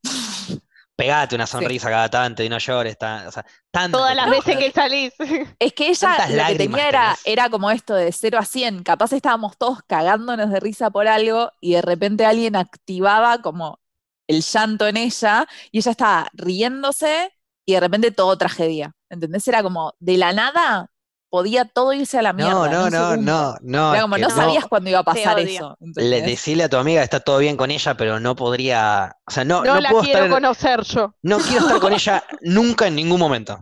Pegate 0.96 1.34
una 1.34 1.46
sonrisa 1.46 1.88
cada 1.90 2.08
tanto 2.10 2.42
y 2.42 2.48
no 2.48 2.58
llores. 2.58 2.98
ta- 2.98 3.26
o 3.28 3.32
sea, 3.32 3.44
tanto 3.70 3.98
Todas 3.98 4.14
las 4.14 4.30
veces 4.30 4.56
que 4.56 4.70
salís. 4.72 5.12
Es 5.58 5.72
que 5.72 5.88
ella 5.88 5.98
¿Cuántas 5.98 6.30
lo 6.32 6.44
que 6.46 6.54
tenía 6.54 6.88
era, 6.88 7.18
tenés? 7.18 7.20
era 7.24 7.50
como 7.50 7.70
esto 7.70 7.94
de 7.94 8.12
0 8.12 8.38
a 8.38 8.44
100. 8.44 8.82
Capaz 8.84 9.12
estábamos 9.12 9.56
todos 9.58 9.80
cagándonos 9.86 10.50
de 10.50 10.60
risa 10.60 10.90
por 10.90 11.08
algo 11.08 11.50
y 11.60 11.74
de 11.74 11.82
repente 11.82 12.24
alguien 12.26 12.56
activaba 12.56 13.40
como 13.42 13.80
el 14.28 14.42
llanto 14.42 14.86
en 14.86 14.96
ella 14.96 15.46
y 15.72 15.78
ella 15.78 15.90
estaba 15.92 16.28
riéndose 16.34 17.32
y 17.66 17.74
de 17.74 17.80
repente 17.80 18.10
todo 18.12 18.36
tragedia. 18.38 18.92
¿Entendés? 19.08 19.46
Era 19.48 19.62
como 19.62 19.94
de 19.98 20.16
la 20.18 20.32
nada 20.32 20.89
podía 21.30 21.64
todo 21.64 21.92
irse 21.94 22.18
a 22.18 22.22
la 22.22 22.32
mierda. 22.32 22.52
No, 22.52 22.66
no, 22.68 22.90
no, 22.90 23.16
no, 23.16 23.56
no. 23.62 23.92
Era 23.94 24.02
como 24.02 24.18
no 24.18 24.28
sabías 24.30 24.66
cuándo 24.66 24.90
iba 24.90 24.98
a 24.98 25.04
pasar 25.04 25.38
eso. 25.38 25.76
Le, 25.96 26.20
decirle 26.22 26.64
a 26.64 26.68
tu 26.68 26.76
amiga 26.76 27.00
que 27.00 27.04
está 27.04 27.20
todo 27.20 27.38
bien 27.38 27.56
con 27.56 27.70
ella, 27.70 27.94
pero 27.96 28.20
no 28.20 28.36
podría. 28.36 29.16
O 29.26 29.30
sea, 29.30 29.44
no, 29.44 29.64
No, 29.64 29.74
no 29.74 29.80
la 29.80 29.90
puedo 29.90 30.02
quiero 30.04 30.28
conocer 30.28 30.82
yo. 30.82 31.14
no 31.22 31.38
quiero 31.38 31.66
estar 31.66 31.80
con 31.80 31.92
ella 31.92 32.24
nunca 32.42 32.86
en 32.88 32.96
ningún 32.96 33.18
momento. 33.20 33.58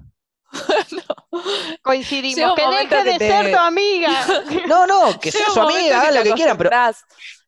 Coincidimos. 1.82 2.54
Que 2.56 2.66
deje 2.68 2.88
que 2.88 3.04
de 3.04 3.18
te- 3.18 3.28
ser 3.30 3.52
tu 3.52 3.58
amiga. 3.58 4.10
No, 4.66 4.86
no, 4.86 5.18
que 5.20 5.30
sea 5.30 5.46
su 5.52 5.60
amiga, 5.60 6.00
hagan 6.00 6.12
te 6.12 6.18
lo 6.18 6.24
que 6.24 6.32
quieran, 6.32 6.56
pero. 6.58 6.70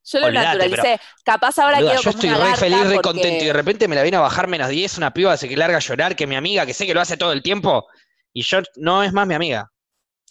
Yo 0.03 0.19
lo 0.19 0.27
Olvídate, 0.27 0.47
naturalicé. 0.59 1.01
Capaz 1.25 1.59
ahora 1.59 1.77
boluda, 1.77 1.91
quiero 1.93 2.03
yo 2.03 2.11
estoy 2.11 2.31
re 2.31 2.57
feliz, 2.57 2.79
re 2.87 2.95
porque- 2.97 3.01
contento 3.09 3.45
y 3.45 3.47
de 3.47 3.53
repente 3.53 3.87
me 3.87 3.95
la 3.95 4.03
viene 4.03 4.17
a 4.17 4.21
bajar 4.21 4.49
menos 4.49 4.69
10 4.69 4.99
una 4.99 5.13
piba 5.13 5.37
se 5.37 5.49
que 5.49 5.57
larga 5.57 5.77
a 5.77 5.81
llorar, 5.81 6.17
que 6.17 6.27
mi 6.27 6.37
amiga, 6.37 6.67
que 6.67 6.75
sé 6.75 6.87
que 6.87 6.95
lo 6.95 7.01
hace 7.01 7.17
todo 7.17 7.33
el 7.33 7.43
tiempo, 7.43 7.87
y 8.33 8.43
yo 8.43 8.59
no 8.77 9.03
es 9.03 9.13
más 9.13 9.27
mi 9.27 9.35
amiga. 9.35 9.71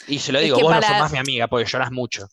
Y 0.08 0.20
se 0.20 0.32
lo 0.32 0.39
Es 0.39 0.45
digo, 0.45 0.58
que 0.58 0.64
vos 0.64 0.74
no 0.74 0.80
para- 0.80 0.88
sos 0.93 1.00
más 1.00 1.12
mi 1.12 1.18
amiga 1.20 1.47
porque 1.47 1.66
lloras 1.70 1.91
mucho. 1.91 2.28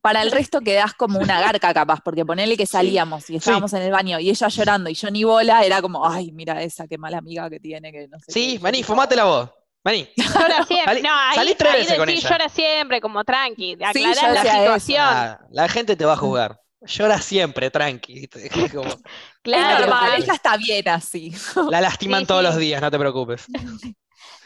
Para 0.00 0.22
el 0.22 0.30
resto 0.30 0.60
quedás 0.60 0.94
como 0.94 1.18
una 1.18 1.40
garca 1.40 1.74
capaz, 1.74 2.00
porque 2.04 2.24
ponele 2.24 2.56
que 2.56 2.66
salíamos 2.66 3.28
y 3.28 3.36
estábamos 3.36 3.72
en 3.72 3.82
el 3.82 3.90
baño 3.90 4.20
y 4.20 4.30
ella 4.30 4.46
llorando 4.48 4.88
y 4.88 4.94
yo 4.94 5.10
ni 5.10 5.24
bola, 5.24 5.64
era 5.64 5.82
como, 5.82 6.08
ay, 6.08 6.30
mira 6.30 6.62
esa, 6.62 6.86
qué 6.86 6.96
mala 6.96 7.18
amiga 7.18 7.50
que 7.50 7.58
tiene, 7.58 7.90
que 7.90 8.06
no 8.06 8.18
sé 8.20 8.26
qué". 8.28 8.32
Sí, 8.32 8.58
tipo, 8.62 8.84
fumátela 8.86 9.24
vos. 9.24 9.50
Vení. 9.82 10.08
Llora 10.16 10.64
siempre. 10.64 10.94
Salí- 10.94 11.02
no, 11.02 11.10
ahí, 11.12 11.34
salí 11.36 11.54
tres 11.56 11.72
ahí 11.72 11.80
veces 11.80 11.98
con 11.98 12.08
ella. 12.08 12.28
llora 12.28 12.48
siempre, 12.48 13.00
como 13.00 13.24
tranqui. 13.24 13.76
Sí, 13.76 13.84
Aclarás 13.84 14.20
yo 14.20 14.28
la 14.32 14.42
situación. 14.42 15.00
Ah, 15.02 15.40
la 15.50 15.68
gente 15.68 15.96
te 15.96 16.04
va 16.04 16.12
a 16.12 16.16
juzgar. 16.16 16.60
Llora 16.82 17.20
siempre, 17.20 17.70
tranqui. 17.70 18.28
Es 18.34 18.72
como- 18.72 18.84
Es 18.88 18.96
Claro, 19.42 19.80
normal, 19.86 20.10
mal. 20.10 20.22
ella 20.22 20.34
está 20.34 20.56
bien 20.56 20.88
así. 20.88 21.32
la 21.70 21.80
lastiman 21.80 22.20
Sí, 22.20 22.26
todos 22.26 22.40
sí. 22.42 22.46
los 22.46 22.56
días, 22.58 22.80
no 22.80 22.90
te 22.92 22.98
preocupes. 22.98 23.46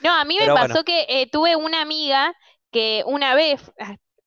No, 0.02 0.14
a 0.14 0.24
mí 0.24 0.34
me 0.36 0.40
Pero 0.42 0.54
pasó 0.54 0.68
bueno. 0.68 0.84
que 0.84 1.06
eh, 1.08 1.28
tuve 1.30 1.56
una 1.56 1.82
amiga 1.82 2.34
que 2.70 3.02
una 3.06 3.34
vez, 3.34 3.72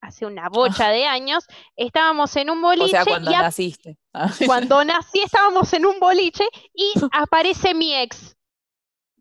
hace 0.02 0.26
una 0.26 0.50
bocha 0.50 0.89
de 0.89 1.06
años, 1.06 1.46
estábamos 1.76 2.36
en 2.36 2.50
un 2.50 2.60
O 2.60 2.62
boliche 2.68 2.91
sea, 2.91 3.06
cuando 3.06 3.32
y 3.32 3.34
naciste. 3.34 3.98
Ah. 4.14 4.30
cuando 4.46 4.84
nací 4.84 5.22
estábamos 5.22 5.74
en 5.74 5.86
un 5.86 6.00
boliche 6.00 6.48
y 6.74 6.94
aparece 7.12 7.74
mi 7.74 7.96
ex, 7.96 8.36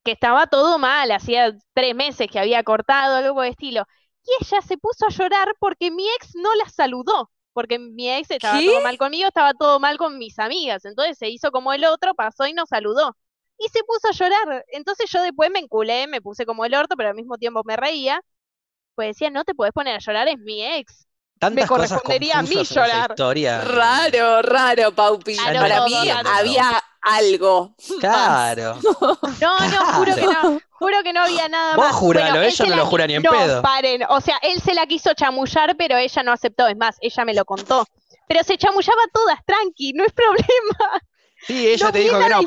que 0.05 0.13
estaba 0.13 0.47
todo 0.47 0.79
mal, 0.79 1.11
hacía 1.13 1.57
tres 1.75 1.95
meses 1.95 2.29
que 2.31 2.39
había 2.39 2.63
cortado, 2.65 3.17
algo 3.17 3.43
el 3.43 3.51
estilo. 3.51 3.87
Y 4.25 4.45
ella 4.45 4.61
se 4.63 4.77
puso 4.79 5.07
a 5.07 5.11
llorar 5.11 5.55
porque 5.59 5.91
mi 5.91 6.09
ex 6.17 6.35
no 6.35 6.55
la 6.57 6.69
saludó, 6.69 7.31
porque 7.53 7.79
mi 7.79 8.11
ex 8.11 8.31
estaba 8.31 8.59
¿Qué? 8.59 8.67
todo 8.67 8.81
mal 8.83 8.99
conmigo, 8.99 9.29
estaba 9.29 9.53
todo 9.55 9.81
mal 9.81 9.99
con 9.99 10.19
mis 10.19 10.39
amigas. 10.39 10.85
Entonces 10.85 11.19
se 11.19 11.29
hizo 11.29 11.51
como 11.51 11.73
el 11.73 11.85
otro, 11.85 12.15
pasó 12.15 12.47
y 12.47 12.53
nos 12.53 12.69
saludó. 12.69 13.17
Y 13.59 13.69
se 13.69 13.85
puso 13.85 14.09
a 14.09 14.13
llorar. 14.13 14.65
Entonces 14.73 15.11
yo 15.11 15.23
después 15.23 15.51
me 15.51 15.61
enculé, 15.61 16.07
me 16.09 16.21
puse 16.21 16.47
como 16.47 16.65
el 16.65 16.75
orto, 16.75 16.97
pero 16.97 17.11
al 17.11 17.15
mismo 17.15 17.39
tiempo 17.39 17.63
me 17.65 17.77
reía. 17.77 18.21
Pues 18.95 19.09
decía, 19.09 19.31
no 19.31 19.45
te 19.45 19.55
podés 19.55 19.73
poner 19.73 19.95
a 19.97 19.99
llorar, 19.99 20.29
es 20.29 20.39
mi 20.39 20.65
ex. 20.65 21.07
Tantas 21.39 21.67
cosas 21.69 21.89
correspondería 21.91 22.39
a 22.39 22.43
mí 22.43 22.63
llorar. 22.65 23.11
historia. 23.11 23.61
Raro, 23.63 24.43
raro, 24.43 24.93
Paupi. 24.95 25.35
Ya 25.35 25.53
no 25.53 25.61
Para 25.61 25.77
todo, 25.79 25.87
mí 25.89 26.11
había 26.11 26.83
algo. 27.01 27.75
Claro. 28.01 28.79
No, 29.41 29.59
no, 29.59 29.93
juro 29.95 30.15
que 30.15 30.23
no, 30.27 30.61
juro 30.71 31.03
que 31.03 31.13
no 31.13 31.23
había 31.23 31.49
nada 31.49 31.75
Vos 31.75 31.87
más. 31.87 31.95
juralo, 31.97 32.31
Bueno, 32.33 32.43
ella 32.47 32.65
no 32.67 32.77
lo 32.77 32.87
jura 32.87 33.07
ni 33.09 33.15
en 33.15 33.23
no, 33.23 33.31
pedo. 33.31 33.61
paren, 33.63 34.05
o 34.09 34.21
sea, 34.21 34.39
él 34.43 34.61
se 34.61 34.73
la 34.75 34.87
quiso 34.87 35.15
chamullar, 35.15 35.75
pero 35.77 35.97
ella 35.97 36.23
no 36.23 36.31
aceptó, 36.33 36.69
es 36.69 36.77
más, 36.77 36.97
ella 37.01 37.25
me 37.25 37.35
lo 37.35 37.45
contó. 37.45 37.85
Pero 38.29 38.45
se 38.45 38.57
chamullaba 38.57 39.03
todas, 39.13 39.41
tranqui, 39.45 39.95
no 39.95 40.05
es 40.05 40.13
problema. 40.13 41.01
Sí, 41.45 41.67
ella 41.67 41.87
no 41.87 41.93
te 41.93 41.99
dijo 41.99 42.19
que 42.21 42.29
no. 42.29 42.41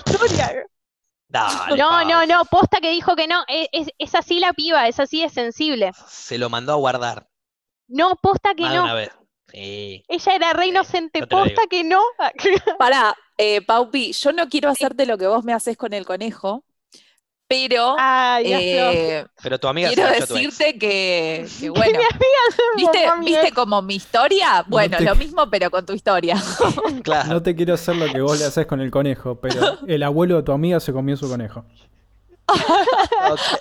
Dale, 1.36 1.77
No, 1.77 2.03
no, 2.05 2.25
no, 2.25 2.45
posta 2.45 2.79
que 2.81 2.91
dijo 2.91 3.15
que 3.15 3.27
no, 3.27 3.43
es, 3.47 3.67
es, 3.71 3.88
es 3.97 4.15
así 4.15 4.39
la 4.39 4.53
piba, 4.53 4.88
es 4.88 4.99
así 4.99 5.21
de 5.21 5.29
sensible. 5.29 5.91
Se 6.07 6.38
lo 6.38 6.49
mandó 6.49 6.73
a 6.73 6.77
guardar. 6.77 7.27
No, 7.88 8.15
posta 8.15 8.55
que 8.55 8.63
Más 8.63 8.71
de 8.71 8.77
no. 8.77 8.83
una 8.83 8.93
vez. 8.93 9.11
Sí. 9.51 10.03
Ella 10.07 10.36
era 10.36 10.53
re 10.53 10.67
inocente, 10.67 11.25
posta 11.27 11.61
que 11.69 11.83
no. 11.83 12.01
Pará, 12.79 13.15
eh, 13.38 13.61
Paupi, 13.61 14.11
yo 14.11 14.33
no 14.33 14.49
quiero 14.49 14.69
hacerte 14.69 15.05
lo 15.05 15.17
que 15.17 15.27
vos 15.27 15.43
me 15.43 15.53
haces 15.53 15.77
con 15.77 15.93
el 15.93 16.05
conejo, 16.05 16.64
pero 17.47 17.95
Ay, 17.97 18.45
sé. 18.47 19.17
eh, 19.19 19.25
Pero 19.43 19.59
tu 19.59 19.67
amiga 19.67 19.89
se 19.89 19.95
quiero 19.95 20.09
decirte 20.11 20.77
que, 20.79 21.47
que 21.59 21.69
bueno, 21.69 21.99
Mi 22.75 22.81
¿viste, 22.83 23.05
mamá, 23.05 23.19
mi 23.21 23.25
¿viste 23.27 23.47
ex. 23.47 23.55
como 23.55 23.81
mi 23.81 23.95
historia? 23.95 24.63
Bueno, 24.67 24.97
te- 24.97 25.03
lo 25.03 25.15
mismo, 25.15 25.49
pero 25.49 25.69
con 25.69 25.85
tu 25.85 25.93
historia. 25.93 26.35
Claro. 27.03 27.29
No 27.29 27.43
te 27.43 27.55
quiero 27.55 27.75
hacer 27.75 27.95
lo 27.97 28.11
que 28.11 28.21
vos 28.21 28.39
le 28.39 28.45
haces 28.45 28.65
con 28.65 28.81
el 28.81 28.89
conejo, 28.89 29.39
pero 29.39 29.77
el 29.87 30.01
abuelo 30.03 30.37
de 30.37 30.43
tu 30.43 30.51
amiga 30.51 30.79
se 30.79 30.91
comió 30.91 31.15
su 31.17 31.29
conejo. 31.29 31.63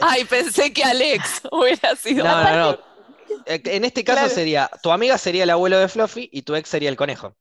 Ay, 0.01 0.25
pensé 0.25 0.73
que 0.73 0.83
Alex 0.85 1.43
hubiera 1.51 1.95
sido. 1.97 2.25
No, 2.25 2.43
no, 2.45 2.57
no. 2.73 2.79
Eh, 3.47 3.61
En 3.67 3.85
este 3.85 4.05
caso 4.05 4.21
Claro. 4.21 4.35
sería, 4.35 4.71
tu 4.83 4.91
amiga 4.93 5.19
sería 5.19 5.43
el 5.45 5.51
abuelo 5.51 5.79
de 5.79 5.89
Fluffy 5.89 6.29
y 6.33 6.43
tu 6.43 6.55
ex 6.55 6.69
sería 6.69 6.89
el 6.89 6.97
conejo. 6.97 7.35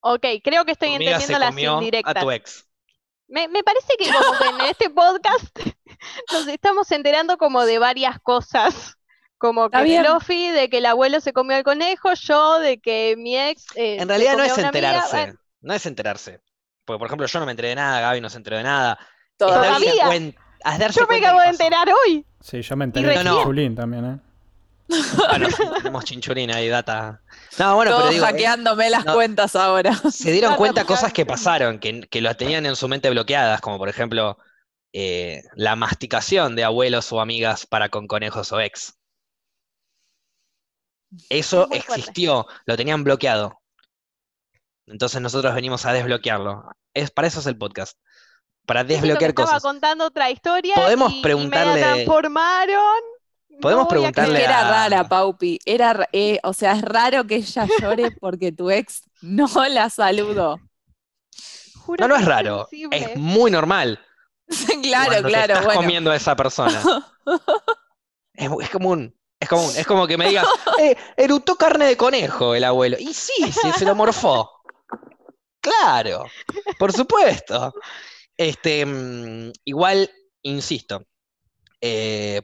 Ok, 0.00 0.24
creo 0.42 0.64
que 0.64 0.72
estoy 0.72 0.90
entendiendo 0.90 1.38
las 1.38 1.48
comió 1.50 1.72
a 1.72 1.74
indirectas. 1.76 2.22
tu 2.22 2.30
ex. 2.30 2.66
Me, 3.34 3.48
me 3.48 3.64
parece 3.64 3.94
que 3.98 4.06
como 4.12 4.38
que 4.38 4.48
en 4.48 4.60
este 4.70 4.90
podcast 4.90 5.58
nos 6.32 6.46
estamos 6.46 6.90
enterando 6.92 7.36
como 7.36 7.64
de 7.66 7.78
varias 7.80 8.20
cosas. 8.20 8.96
Como 9.38 9.66
Está 9.66 9.78
que 9.78 9.84
bien. 9.84 10.04
Fluffy, 10.04 10.50
de 10.52 10.70
que 10.70 10.78
el 10.78 10.86
abuelo 10.86 11.20
se 11.20 11.32
comió 11.32 11.56
al 11.56 11.64
conejo, 11.64 12.14
yo, 12.14 12.60
de 12.60 12.78
que 12.78 13.16
mi 13.18 13.36
ex 13.36 13.66
eh, 13.74 13.94
En 13.94 14.00
se 14.02 14.06
realidad 14.06 14.32
no 14.32 14.38
comió 14.38 14.52
es 14.52 14.58
a 14.58 14.60
una 14.60 14.68
amiga. 14.68 14.88
enterarse. 14.90 15.16
Bueno, 15.16 15.38
No 15.60 15.74
es 15.74 15.86
enterarse. 15.86 16.40
Porque, 16.84 16.98
por 16.98 17.06
ejemplo, 17.08 17.26
yo 17.26 17.40
no 17.40 17.46
me 17.46 17.50
enteré 17.52 17.68
de 17.70 17.74
nada, 17.74 18.00
Gaby 18.00 18.20
no 18.20 18.30
se 18.30 18.36
enteró 18.36 18.56
de 18.56 18.62
nada. 18.62 18.98
Es 19.00 19.36
Todavía. 19.36 19.70
darse 19.70 19.84
Todavía. 19.84 20.06
cuen- 20.06 20.36
es 20.72 20.78
darse 20.78 21.00
yo 21.00 21.02
me 21.02 21.06
cuenta 21.08 21.26
acabo 21.28 21.40
que 21.40 21.46
de 21.46 21.52
pasó. 21.52 21.62
enterar 21.64 21.88
hoy. 22.06 22.26
Sí, 22.40 22.62
yo 22.62 22.76
me 22.76 22.84
enteré 22.84 23.06
recién. 23.08 23.34
de 23.34 23.42
Chulín 23.42 23.74
también, 23.74 24.04
¿eh? 24.04 24.18
Bueno, 24.86 25.48
sí, 25.50 25.62
tenemos 25.78 26.04
chinchulina 26.04 26.56
ahí, 26.56 26.68
data. 26.68 27.22
No, 27.58 27.74
bueno, 27.76 27.90
pero 27.90 27.98
Todos 28.00 28.10
digo, 28.12 28.24
eh, 28.24 28.28
hackeándome 28.28 28.90
las 28.90 29.04
no. 29.04 29.14
cuentas 29.14 29.56
ahora. 29.56 29.94
se 30.10 30.30
dieron 30.30 30.50
Data 30.50 30.58
cuenta 30.58 30.80
picante. 30.82 30.94
cosas 31.00 31.12
que 31.12 31.24
pasaron, 31.26 31.78
que, 31.78 32.02
que 32.02 32.20
lo 32.20 32.34
tenían 32.36 32.66
en 32.66 32.76
su 32.76 32.86
mente 32.88 33.08
bloqueadas, 33.10 33.60
como 33.60 33.78
por 33.78 33.88
ejemplo 33.88 34.36
eh, 34.92 35.42
la 35.54 35.74
masticación 35.76 36.54
de 36.56 36.64
abuelos 36.64 37.10
o 37.12 37.20
amigas 37.20 37.66
para 37.66 37.88
con 37.88 38.06
conejos 38.06 38.52
o 38.52 38.60
ex. 38.60 38.94
Eso 41.28 41.66
Muy 41.68 41.80
fuerte. 41.80 42.00
existió, 42.00 42.46
lo 42.66 42.76
tenían 42.76 43.04
bloqueado. 43.04 43.60
Entonces 44.86 45.20
nosotros 45.20 45.54
venimos 45.54 45.86
a 45.86 45.92
desbloquearlo. 45.92 46.64
Es, 46.92 47.10
para 47.10 47.28
eso 47.28 47.40
es 47.40 47.46
el 47.46 47.56
podcast. 47.56 47.98
para 48.66 48.82
que 48.86 48.94
desbloquear 48.94 49.30
estaba 49.30 49.46
cosas. 49.48 49.62
contando 49.62 50.06
otra 50.06 50.30
historia 50.30 50.74
Podemos 50.74 51.12
y, 51.12 51.20
y 51.20 51.22
preguntarle- 51.22 51.74
me 51.74 51.80
la 51.80 51.92
transformaron. 51.94 53.02
Podemos 53.60 53.82
No 53.84 53.86
a 53.86 53.88
preguntarle 53.88 54.30
que 54.32 54.44
creer. 54.44 54.50
era 54.50 54.68
a- 54.68 54.70
rara, 54.70 55.08
Paupi. 55.08 55.58
Era, 55.64 55.92
ra- 55.92 56.08
eh, 56.12 56.38
o 56.42 56.52
sea, 56.52 56.72
es 56.72 56.82
raro 56.82 57.26
que 57.26 57.36
ella 57.36 57.66
llore 57.80 58.10
porque 58.20 58.52
tu 58.52 58.70
ex 58.70 59.02
no 59.22 59.48
la 59.68 59.88
saludó. 59.90 60.58
Juro 61.76 62.06
No, 62.06 62.08
no 62.08 62.16
es 62.20 62.24
raro, 62.24 62.66
sensible. 62.70 62.96
es 62.98 63.16
muy 63.16 63.50
normal. 63.50 64.00
claro, 64.82 65.06
cuando 65.10 65.28
te 65.28 65.28
claro, 65.34 65.52
estás 65.54 65.64
bueno. 65.66 65.80
comiendo 65.80 66.10
a 66.10 66.16
esa 66.16 66.34
persona. 66.36 66.82
Es, 68.36 68.50
es 68.62 68.70
común, 68.70 69.14
es 69.38 69.48
común. 69.48 69.70
Es 69.76 69.86
como 69.86 70.08
que 70.08 70.18
me 70.18 70.28
digas, 70.28 70.44
eh, 70.80 70.96
erutó 71.16 71.54
carne 71.54 71.84
de 71.86 71.96
conejo 71.96 72.52
el 72.56 72.64
abuelo. 72.64 72.96
Y 72.98 73.14
sí, 73.14 73.32
sí, 73.52 73.70
se 73.78 73.84
lo 73.84 73.94
morfó. 73.94 74.50
Claro, 75.60 76.24
por 76.78 76.92
supuesto. 76.92 77.72
Este, 78.36 78.84
mm, 78.84 79.52
igual, 79.64 80.10
insisto, 80.42 81.04
eh, 81.80 82.42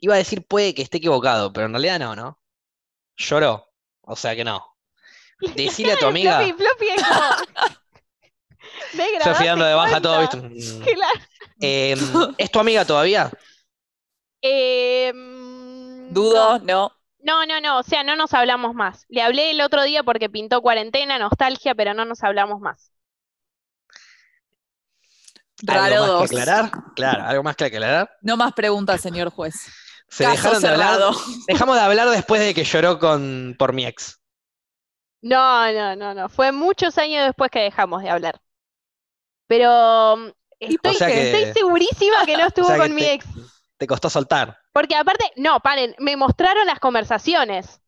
iba 0.00 0.14
a 0.14 0.18
decir 0.18 0.46
puede 0.46 0.74
que 0.74 0.82
esté 0.82 0.98
equivocado, 0.98 1.52
pero 1.52 1.66
en 1.66 1.72
realidad 1.72 1.98
no, 1.98 2.16
¿no? 2.16 2.40
Lloró, 3.16 3.68
o 4.02 4.16
sea 4.16 4.34
que 4.36 4.44
no. 4.44 4.64
Decile 5.54 5.92
a 5.92 5.98
tu 5.98 6.06
amiga, 6.06 6.38
Floppy, 6.38 6.52
Floppy 6.62 6.88
es 6.88 7.02
como... 7.02 7.20
Negra, 8.94 9.34
fui 9.34 9.46
dando 9.46 9.64
de 9.64 9.74
baja 9.74 10.00
todo. 10.00 10.20
¿viste? 10.20 10.38
Claro. 10.94 11.20
em, 11.60 12.34
¿es 12.36 12.50
tu 12.50 12.58
amiga 12.58 12.84
todavía? 12.84 13.30
Eh, 14.42 15.12
mm, 15.14 16.12
Dudo, 16.12 16.58
no. 16.60 16.92
No, 17.20 17.44
no, 17.46 17.60
no, 17.60 17.78
o 17.78 17.82
sea, 17.82 18.04
no 18.04 18.14
nos 18.14 18.32
hablamos 18.34 18.74
más. 18.74 19.04
Le 19.08 19.22
hablé 19.22 19.50
el 19.50 19.60
otro 19.60 19.82
día 19.82 20.02
porque 20.04 20.28
pintó 20.30 20.62
cuarentena, 20.62 21.18
nostalgia, 21.18 21.74
pero 21.74 21.94
no 21.94 22.04
nos 22.04 22.22
hablamos 22.22 22.60
más. 22.60 22.92
¿Algo 25.66 25.88
Raro 25.88 25.96
más 25.96 26.04
que 26.04 26.06
dos. 26.06 26.22
aclarar? 26.22 26.70
Claro, 26.94 27.24
¿algo 27.24 27.42
más 27.42 27.56
que 27.56 27.64
aclarar? 27.64 28.10
No 28.20 28.36
más 28.36 28.52
preguntas, 28.52 29.00
señor 29.00 29.30
juez. 29.30 29.54
Se 30.08 30.24
Caso 30.24 30.36
dejaron 30.36 30.62
de 30.62 30.68
hablar, 30.68 31.00
dejamos 31.48 31.76
de 31.76 31.82
hablar 31.82 32.10
después 32.10 32.40
de 32.40 32.54
que 32.54 32.64
lloró 32.64 32.98
con, 32.98 33.54
por 33.58 33.72
mi 33.72 33.86
ex. 33.86 34.20
No, 35.20 35.70
no, 35.72 35.94
no, 35.96 36.14
no. 36.14 36.28
Fue 36.28 36.52
muchos 36.52 36.96
años 36.98 37.26
después 37.26 37.50
que 37.50 37.60
dejamos 37.60 38.02
de 38.02 38.10
hablar. 38.10 38.40
Pero 39.46 40.16
mm, 40.16 40.30
estoy, 40.60 40.92
O 40.92 40.94
sea 40.94 41.08
que- 41.08 41.22
estoy 41.22 41.44
segurísima 41.62 42.24
que 42.26 42.36
no 42.36 42.46
estuvo 42.46 42.66
o 42.66 42.68
sea 42.68 42.80
que 42.80 42.82
con 42.82 42.94
mi 42.94 43.02
te- 43.02 43.12
ex. 43.14 43.26
Te 43.78 43.86
costó 43.86 44.08
soltar. 44.08 44.58
Porque 44.72 44.94
aparte, 44.94 45.32
no, 45.36 45.58
paren, 45.60 45.94
me 45.98 46.16
mostraron 46.16 46.66
las 46.66 46.78
conversaciones. 46.78 47.80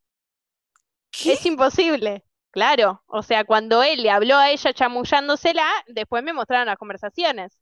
Es 1.25 1.45
imposible. 1.47 2.25
Claro. 2.51 3.03
O 3.07 3.23
sea, 3.23 3.45
cuando 3.45 3.83
él 3.83 4.03
le 4.03 4.11
habló 4.11 4.37
a 4.37 4.51
ella 4.51 4.73
chamullándosela, 4.73 5.67
después 5.87 6.23
me 6.23 6.33
mostraron 6.33 6.67
las 6.67 6.79
conversaciones. 6.79 7.59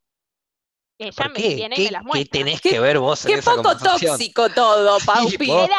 Ella 0.99 1.29
¿Por 1.29 1.29
me 1.29 1.41
qué? 1.41 1.49
viene 1.55 1.77
y 1.79 1.81
me 1.81 1.91
¿Qué, 1.91 1.91
las 1.91 2.05
qué 2.11 2.25
muestra. 2.25 2.27
tenés 2.27 2.61
Qué- 2.61 2.77
que 2.77 2.81
ver 2.81 2.99
vos 2.99 3.25
en 3.27 3.33
Qué 3.33 3.39
esa 3.39 3.53
poco 3.57 3.77
tóxico 3.79 4.53
todo, 4.53 5.05
Sí, 5.13 5.37
Paupi. 5.39 5.65
Era 5.65 5.79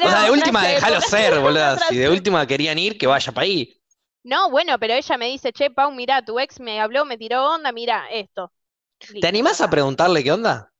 O 0.00 0.08
sea, 0.10 0.22
de 0.24 0.30
última, 0.30 0.64
déjalo 0.66 1.00
ser, 1.00 1.38
boludo. 1.40 1.78
Si 1.78 1.96
de 1.96 2.08
última 2.08 2.46
querían 2.46 2.78
ir, 2.78 2.98
que 2.98 3.06
vaya 3.06 3.32
para 3.32 3.44
ahí. 3.46 3.80
No, 4.22 4.48
bueno, 4.50 4.78
pero 4.78 4.94
ella 4.94 5.18
me 5.18 5.26
dice, 5.26 5.52
che, 5.52 5.70
Pau, 5.70 5.90
mira, 5.92 6.24
tu 6.24 6.38
ex 6.38 6.60
me 6.60 6.80
habló, 6.80 7.04
me 7.04 7.18
tiró 7.18 7.44
onda, 7.54 7.72
mira 7.72 8.06
esto. 8.10 8.52
¿Te 9.20 9.28
animás 9.28 9.60
a 9.60 9.70
preguntarle 9.70 10.24
qué 10.24 10.32
onda? 10.32 10.72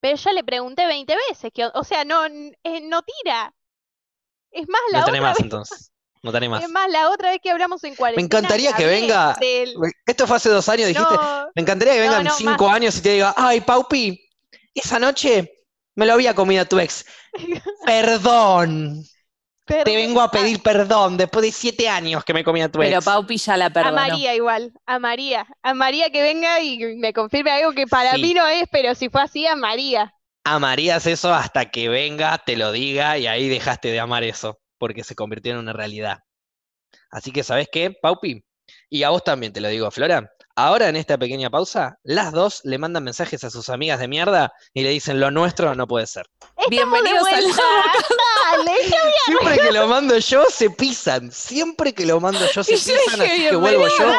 Pero 0.00 0.16
ya 0.16 0.32
le 0.32 0.44
pregunté 0.44 0.86
20 0.86 1.16
veces, 1.28 1.50
que, 1.52 1.66
o 1.66 1.82
sea, 1.84 2.04
no, 2.04 2.24
eh, 2.26 2.80
no 2.82 3.02
tira. 3.02 3.52
Es 4.52 4.68
más, 4.68 4.80
la 4.92 5.00
No 5.00 5.04
te 5.04 5.10
otra 5.10 5.10
animás 5.10 5.40
vez, 5.40 5.40
entonces. 5.40 5.92
No 6.24 6.32
te 6.32 6.38
animás. 6.38 6.64
es 6.64 6.70
más, 6.70 6.90
la 6.90 7.10
otra 7.10 7.30
vez 7.30 7.40
que 7.42 7.50
hablamos 7.50 7.84
en 7.84 7.94
cuarentena. 7.94 8.24
encantaría 8.24 8.70
le 8.70 8.76
que 8.76 8.86
venga- 8.86 9.36
del- 9.40 9.74
Esto 10.06 10.26
fue 10.26 10.36
hace 10.36 10.48
dos 10.48 10.68
años, 10.68 10.88
dijiste. 10.88 11.14
No, 11.14 11.48
Me 11.54 11.62
encantaría 11.62 11.94
que 11.94 12.00
No, 12.00 12.06
vengan 12.06 12.24
no, 12.24 12.34
cinco 12.34 12.68
años 12.68 12.96
y 12.98 13.02
te 13.02 13.10
diga, 13.12 13.34
ay, 13.36 13.60
Paupi, 13.60 14.28
esa 14.74 14.98
noche 14.98 15.64
me 15.94 16.06
lo 16.06 16.14
había 16.14 16.34
comido 16.34 16.64
tu 16.64 16.78
ex. 16.80 17.04
Perdón. 17.86 19.04
Te 19.66 19.82
vengo 19.96 20.20
a 20.20 20.30
pedir 20.30 20.62
perdón 20.62 21.16
después 21.16 21.42
de 21.44 21.50
siete 21.52 21.88
años 21.88 22.22
que 22.24 22.34
me 22.34 22.44
comí 22.44 22.60
a 22.60 22.70
tu 22.70 22.78
Pero 22.80 22.96
ex. 22.96 23.04
Paupi 23.04 23.38
ya 23.38 23.56
la 23.56 23.66
A 23.66 23.70
perdonó. 23.70 23.96
María 23.96 24.34
igual, 24.34 24.72
a 24.86 24.98
María. 24.98 25.46
A 25.62 25.72
María 25.74 26.10
que 26.10 26.22
venga 26.22 26.60
y 26.60 26.78
me 26.96 27.12
confirme 27.14 27.50
algo 27.50 27.72
que 27.72 27.86
para 27.86 28.12
Sí. 28.14 28.20
mí 28.22 28.34
no 28.34 28.46
es, 28.46 28.64
pero 28.70 28.94
si 28.94 29.08
fue 29.08 29.22
así, 29.22 29.46
a 29.46 29.56
María. 29.56 30.14
Amarías 30.44 31.06
eso 31.06 31.32
hasta 31.32 31.70
que 31.70 31.88
venga, 31.88 32.36
te 32.44 32.56
lo 32.56 32.72
diga 32.72 33.16
y 33.18 33.26
ahí 33.26 33.48
dejaste 33.48 33.88
de 33.88 34.00
amar 34.00 34.22
eso, 34.24 34.60
porque 34.84 35.02
se 35.02 35.14
convirtió 35.14 35.52
en 35.52 35.60
una 35.60 35.72
realidad. 35.72 36.18
Así 37.10 37.32
que, 37.32 37.42
¿sabes 37.42 37.68
qué, 37.72 37.90
Paupi? 37.90 38.44
Y 38.90 39.02
a 39.02 39.08
vos 39.08 39.24
también 39.24 39.50
te 39.50 39.62
lo 39.62 39.68
digo, 39.68 39.90
Flora. 39.90 40.30
Ahora 40.56 40.90
en 40.90 40.96
esta 40.96 41.16
pequeña 41.16 41.48
pausa, 41.48 41.98
las 42.02 42.32
dos 42.32 42.60
le 42.64 42.76
mandan 42.76 43.02
mensajes 43.02 43.42
a 43.44 43.50
sus 43.50 43.70
amigas 43.70 43.98
de 43.98 44.08
mierda 44.08 44.52
y 44.74 44.82
le 44.82 44.90
dicen 44.90 45.20
lo 45.20 45.30
nuestro 45.30 45.74
no 45.74 45.86
puede 45.86 46.06
ser. 46.06 46.26
Bienvenidos 46.68 47.26
al 47.32 47.44
vuelta. 47.44 47.62
Dale, 48.52 48.72
Siempre 49.24 49.56
que 49.56 49.72
lo 49.72 49.88
mando 49.88 50.18
yo, 50.18 50.44
se 50.50 50.68
pisan. 50.68 51.32
Siempre 51.32 51.94
que 51.94 52.04
lo 52.04 52.20
mando 52.20 52.46
yo, 52.52 52.62
se 52.64 52.74
pisan. 52.74 53.22
Así 53.22 53.48
que 53.48 53.56
vuelvo 53.56 53.86
yo. 53.98 54.12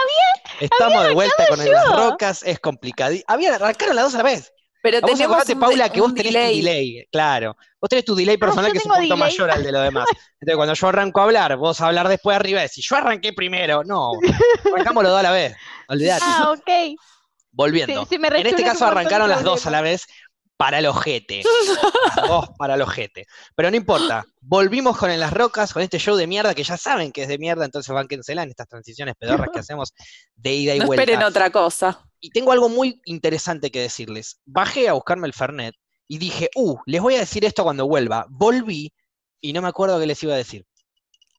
Estamos 0.61 1.03
de 1.03 1.13
vuelta 1.13 1.45
con. 1.47 1.63
Las 1.63 1.95
Rocas. 1.95 2.41
Es 2.41 2.59
complicado. 2.59 3.13
Habían 3.27 3.53
arrancaron 3.53 3.95
las 3.95 4.05
dos 4.05 4.15
a 4.15 4.17
la 4.17 4.23
vez. 4.23 4.51
Pero 4.85 5.01
Vos 5.01 5.09
tenemos 5.11 5.35
acordate, 5.35 5.53
un, 5.53 5.59
Paula, 5.59 5.89
que 5.89 5.99
vos 5.99 6.13
tenés 6.13 6.31
delay. 6.31 6.59
tu 6.59 6.65
delay. 6.67 7.07
Claro. 7.11 7.57
Vos 7.81 7.89
tenés 7.89 8.05
tu 8.05 8.13
delay 8.13 8.37
personal 8.37 8.67
yo 8.67 8.71
que 8.73 8.77
es 8.77 8.85
un 8.85 8.91
delay. 9.01 9.17
mayor 9.17 9.49
al 9.49 9.63
de 9.63 9.71
los 9.71 9.81
demás. 9.81 10.05
Entonces, 10.39 10.55
cuando 10.55 10.73
yo 10.75 10.87
arranco 10.87 11.19
a 11.19 11.23
hablar, 11.23 11.57
vos 11.57 11.81
a 11.81 11.87
hablar 11.87 12.07
después 12.07 12.35
arriba, 12.35 12.61
decís, 12.61 12.85
yo 12.87 12.95
arranqué 12.95 13.33
primero. 13.33 13.83
No, 13.83 14.11
arrancamos 14.75 15.03
los 15.03 15.11
dos 15.11 15.19
a 15.19 15.23
la 15.23 15.31
vez. 15.31 15.55
Olvidate. 15.87 16.23
Ah, 16.23 16.51
ok. 16.55 16.99
Volviendo. 17.51 18.01
Sí, 18.03 18.07
sí, 18.11 18.19
me 18.19 18.27
en 18.27 18.45
este 18.45 18.63
caso 18.63 18.85
arrancaron 18.85 19.27
las 19.27 19.43
dos 19.43 19.65
a 19.65 19.71
la 19.71 19.81
vez 19.81 20.05
para 20.57 20.79
el 20.79 20.85
ojete. 20.85 21.41
Las 22.15 22.27
dos 22.27 22.49
para 22.57 22.75
el 22.75 22.81
ojete. 22.81 23.25
Pero 23.55 23.69
no 23.71 23.75
importa. 23.75 24.23
Volvimos 24.39 24.97
con 24.97 25.09
En 25.11 25.19
las 25.19 25.33
Rocas, 25.33 25.73
con 25.73 25.81
este 25.81 25.99
show 25.99 26.15
de 26.15 26.27
mierda 26.27 26.53
que 26.53 26.63
ya 26.63 26.77
saben 26.77 27.11
que 27.11 27.23
es 27.23 27.27
de 27.27 27.37
mierda, 27.37 27.65
entonces 27.65 27.93
van 27.93 28.07
en 28.09 28.49
estas 28.49 28.67
transiciones 28.67 29.15
pedorras 29.19 29.49
que 29.51 29.59
hacemos 29.59 29.93
de 30.35 30.53
ida 30.53 30.75
y 30.75 30.79
No 30.79 30.85
vuelta. 30.87 31.03
esperen 31.03 31.23
otra 31.23 31.49
cosa. 31.49 32.04
Y 32.25 32.31
tengo 32.31 32.51
algo 32.51 32.69
muy 32.69 32.99
interesante 33.05 33.69
que 33.71 33.81
decirles. 33.81 34.39
Bajé 34.45 34.89
a 34.89 34.93
buscarme 34.93 35.27
el 35.27 35.33
Fernet 35.33 35.75
y 36.07 36.17
dije, 36.17 36.49
uh, 36.55 36.77
les 36.87 37.01
voy 37.01 37.15
a 37.15 37.19
decir 37.19 37.45
esto 37.45 37.63
cuando 37.63 37.87
vuelva. 37.87 38.25
Volví 38.29 38.91
y 39.41 39.53
no 39.53 39.61
me 39.61 39.67
acuerdo 39.67 39.99
qué 39.99 40.07
les 40.07 40.21
iba 40.23 40.33
a 40.33 40.37
decir. 40.37 40.65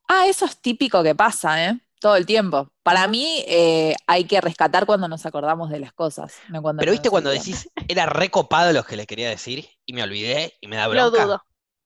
Ah, 0.08 0.26
eso 0.28 0.44
es 0.44 0.60
típico 0.60 1.02
que 1.02 1.14
pasa, 1.14 1.66
¿eh? 1.66 1.80
Todo 1.98 2.14
el 2.16 2.24
tiempo. 2.26 2.70
Para 2.84 3.08
mí 3.08 3.42
eh, 3.48 3.96
hay 4.06 4.24
que 4.26 4.40
rescatar 4.40 4.86
cuando 4.86 5.08
nos 5.08 5.26
acordamos 5.26 5.70
de 5.70 5.80
las 5.80 5.92
cosas, 5.92 6.34
no 6.50 6.62
cuando 6.62 6.80
Pero 6.80 6.92
viste 6.92 7.10
cuando 7.10 7.30
decís, 7.30 7.68
era 7.88 8.06
recopado 8.06 8.72
lo 8.72 8.84
que 8.84 8.96
les 8.96 9.06
quería 9.06 9.28
decir 9.30 9.66
y 9.84 9.92
me 9.92 10.02
olvidé 10.04 10.54
y 10.60 10.68
me 10.68 10.76
da 10.76 10.86
Lo 10.86 11.10
bronca. 11.10 11.24
dudo. 11.24 11.42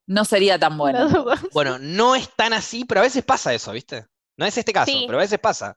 No 0.06 0.24
sería 0.26 0.58
tan 0.58 0.72
Lo 0.72 0.78
bueno. 0.78 1.08
dudo. 1.08 1.34
Bueno, 1.54 1.78
no 1.78 2.14
es 2.16 2.28
tan 2.36 2.52
así, 2.52 2.84
pero 2.84 3.00
a 3.00 3.04
veces 3.04 3.24
pasa 3.24 3.54
eso, 3.54 3.72
¿viste? 3.72 4.04
No 4.36 4.44
es 4.44 4.58
este 4.58 4.72
caso, 4.72 4.90
Sí. 4.92 5.04
pero 5.06 5.18
a 5.18 5.22
veces 5.22 5.38
pasa. 5.38 5.76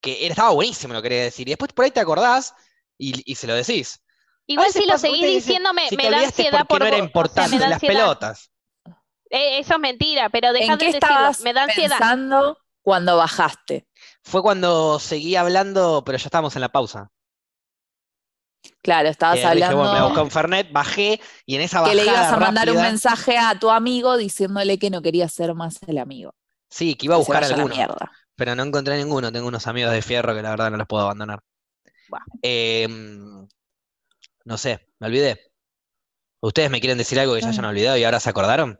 Que 0.00 0.24
era- 0.26 0.32
estaba 0.32 0.50
buenísimo 0.50 0.94
lo 0.94 1.02
que 1.02 1.08
quería 1.08 1.24
decir. 1.24 1.48
Y 1.48 1.52
después 1.52 1.72
por 1.72 1.84
ahí 1.84 1.90
te 1.90 2.00
acordás 2.00 2.54
y, 2.98 3.22
y 3.30 3.34
se 3.34 3.46
lo 3.46 3.54
decís. 3.54 4.02
Igual 4.46 4.72
si 4.72 4.84
lo 4.86 4.98
seguís 4.98 5.26
diciendo 5.26 5.72
me, 5.72 5.88
Si 5.88 5.96
me 5.96 6.10
da 6.10 6.20
ansiedad 6.22 6.66
porque 6.68 6.68
por 6.68 6.80
no 6.80 6.86
era 6.86 6.96
vos. 6.96 6.96
O 6.96 6.98
sea, 6.98 7.04
importante, 7.06 7.58
me 7.58 7.68
las 7.68 7.72
ansiedad. 7.74 7.94
pelotas. 7.94 8.50
Eh, 9.30 9.60
eso 9.60 9.74
es 9.74 9.80
mentira, 9.80 10.28
pero 10.30 10.52
dejad 10.52 10.72
¿En 10.74 10.78
de 10.78 10.86
qué 10.86 10.92
decirlo. 10.92 11.06
estabas 11.08 11.40
Me 11.42 11.52
da 11.52 11.64
ansiedad. 11.64 11.98
pensando 11.98 12.58
cuando 12.82 13.16
bajaste? 13.16 13.86
Fue 14.22 14.42
cuando 14.42 14.98
seguí 14.98 15.36
hablando, 15.36 16.02
pero 16.04 16.18
ya 16.18 16.24
estábamos 16.26 16.56
en 16.56 16.62
la 16.62 16.68
pausa. 16.70 17.10
Claro, 18.82 19.08
estabas 19.08 19.36
Eh, 19.38 19.40
dije, 19.54 19.74
bueno, 19.74 19.92
me 19.92 19.98
hablando 19.98 20.04
busqué 20.08 20.20
un 20.22 20.30
Fernet, 20.30 20.72
bajé 20.72 21.20
y 21.46 21.54
en 21.56 21.60
esa 21.62 21.84
que 21.84 21.94
le 21.94 22.04
bajada 22.04 22.18
ibas 22.24 22.32
a 22.32 22.36
mandar 22.40 22.70
un 22.70 22.76
mensaje 22.82 23.38
a 23.38 23.58
tu 23.58 23.70
amigo 23.70 24.16
diciéndole 24.16 24.78
que 24.78 24.90
no 24.90 25.02
quería 25.02 25.28
ser 25.28 25.54
más 25.54 25.78
el 25.86 25.98
amigo. 25.98 26.34
Sí, 26.70 26.94
que 26.94 27.06
iba 27.06 27.14
a 27.16 27.18
buscar 27.18 27.42
vaya 27.42 27.54
pero 28.40 28.54
no 28.56 28.62
encontré 28.64 28.96
ninguno. 28.96 29.30
Tengo 29.30 29.46
unos 29.48 29.66
amigos 29.66 29.92
de 29.92 30.00
fierro 30.02 30.34
que 30.34 30.42
la 30.42 30.50
verdad 30.50 30.70
no 30.70 30.78
los 30.78 30.86
puedo 30.86 31.04
abandonar. 31.04 31.40
Em, 32.42 33.48
no 34.44 34.58
sé, 34.58 34.80
me 34.98 35.06
olvidé. 35.08 35.52
¿Ustedes 36.42 36.70
me 36.70 36.80
quieren 36.80 36.98
decir 36.98 37.18
algo 37.18 37.34
que 37.34 37.40
ya 37.40 37.48
hayan 37.50 37.64
olvidado 37.64 37.96
y 37.96 38.04
ahora 38.04 38.20
se 38.20 38.30
acordaron? 38.30 38.78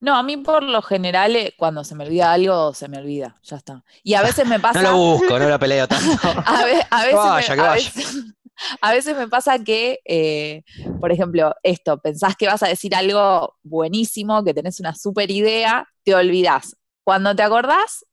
No, 0.00 0.16
a 0.16 0.22
mí 0.22 0.36
por 0.36 0.62
lo 0.62 0.82
general, 0.82 1.36
eh, 1.36 1.54
cuando 1.56 1.84
se 1.84 1.94
me 1.94 2.04
olvida 2.04 2.32
algo, 2.32 2.74
se 2.74 2.88
me 2.88 2.98
olvida, 2.98 3.38
ya 3.42 3.56
está. 3.56 3.84
Y 4.02 4.14
a 4.14 4.22
veces 4.22 4.46
me 4.46 4.58
No 4.74 4.82
pasa, 4.82 4.82
lo 4.82 4.96
busco, 4.96 5.38
no 5.38 5.48
lo 5.48 5.58
peleo 5.58 5.86
tanto. 5.88 6.16
a, 6.44 6.64
ve- 6.64 6.86
a 6.90 7.04
veces, 7.04 7.16
vaya, 7.16 7.54
me, 7.54 7.54
que 7.54 7.60
a 7.62 7.68
vaya. 7.68 7.92
veces- 7.94 8.24
a 8.80 8.92
veces 8.92 9.16
me 9.16 9.28
pasa 9.28 9.58
que, 9.62 10.00
eh, 10.04 10.62
por 10.98 11.12
ejemplo, 11.12 11.54
esto, 11.62 11.98
pensás 12.00 12.36
que 12.36 12.46
vas 12.46 12.62
a 12.62 12.68
decir 12.68 12.94
algo 12.94 13.56
buenísimo, 13.62 14.44
que 14.44 14.54
tenés 14.54 14.80
una 14.80 14.94
super 14.94 15.30
idea, 15.30 15.86
te 16.04 16.14
olvidás. 16.14 16.76
Cuando 17.04 17.34
te 17.34 17.42
acordás, 17.42 18.04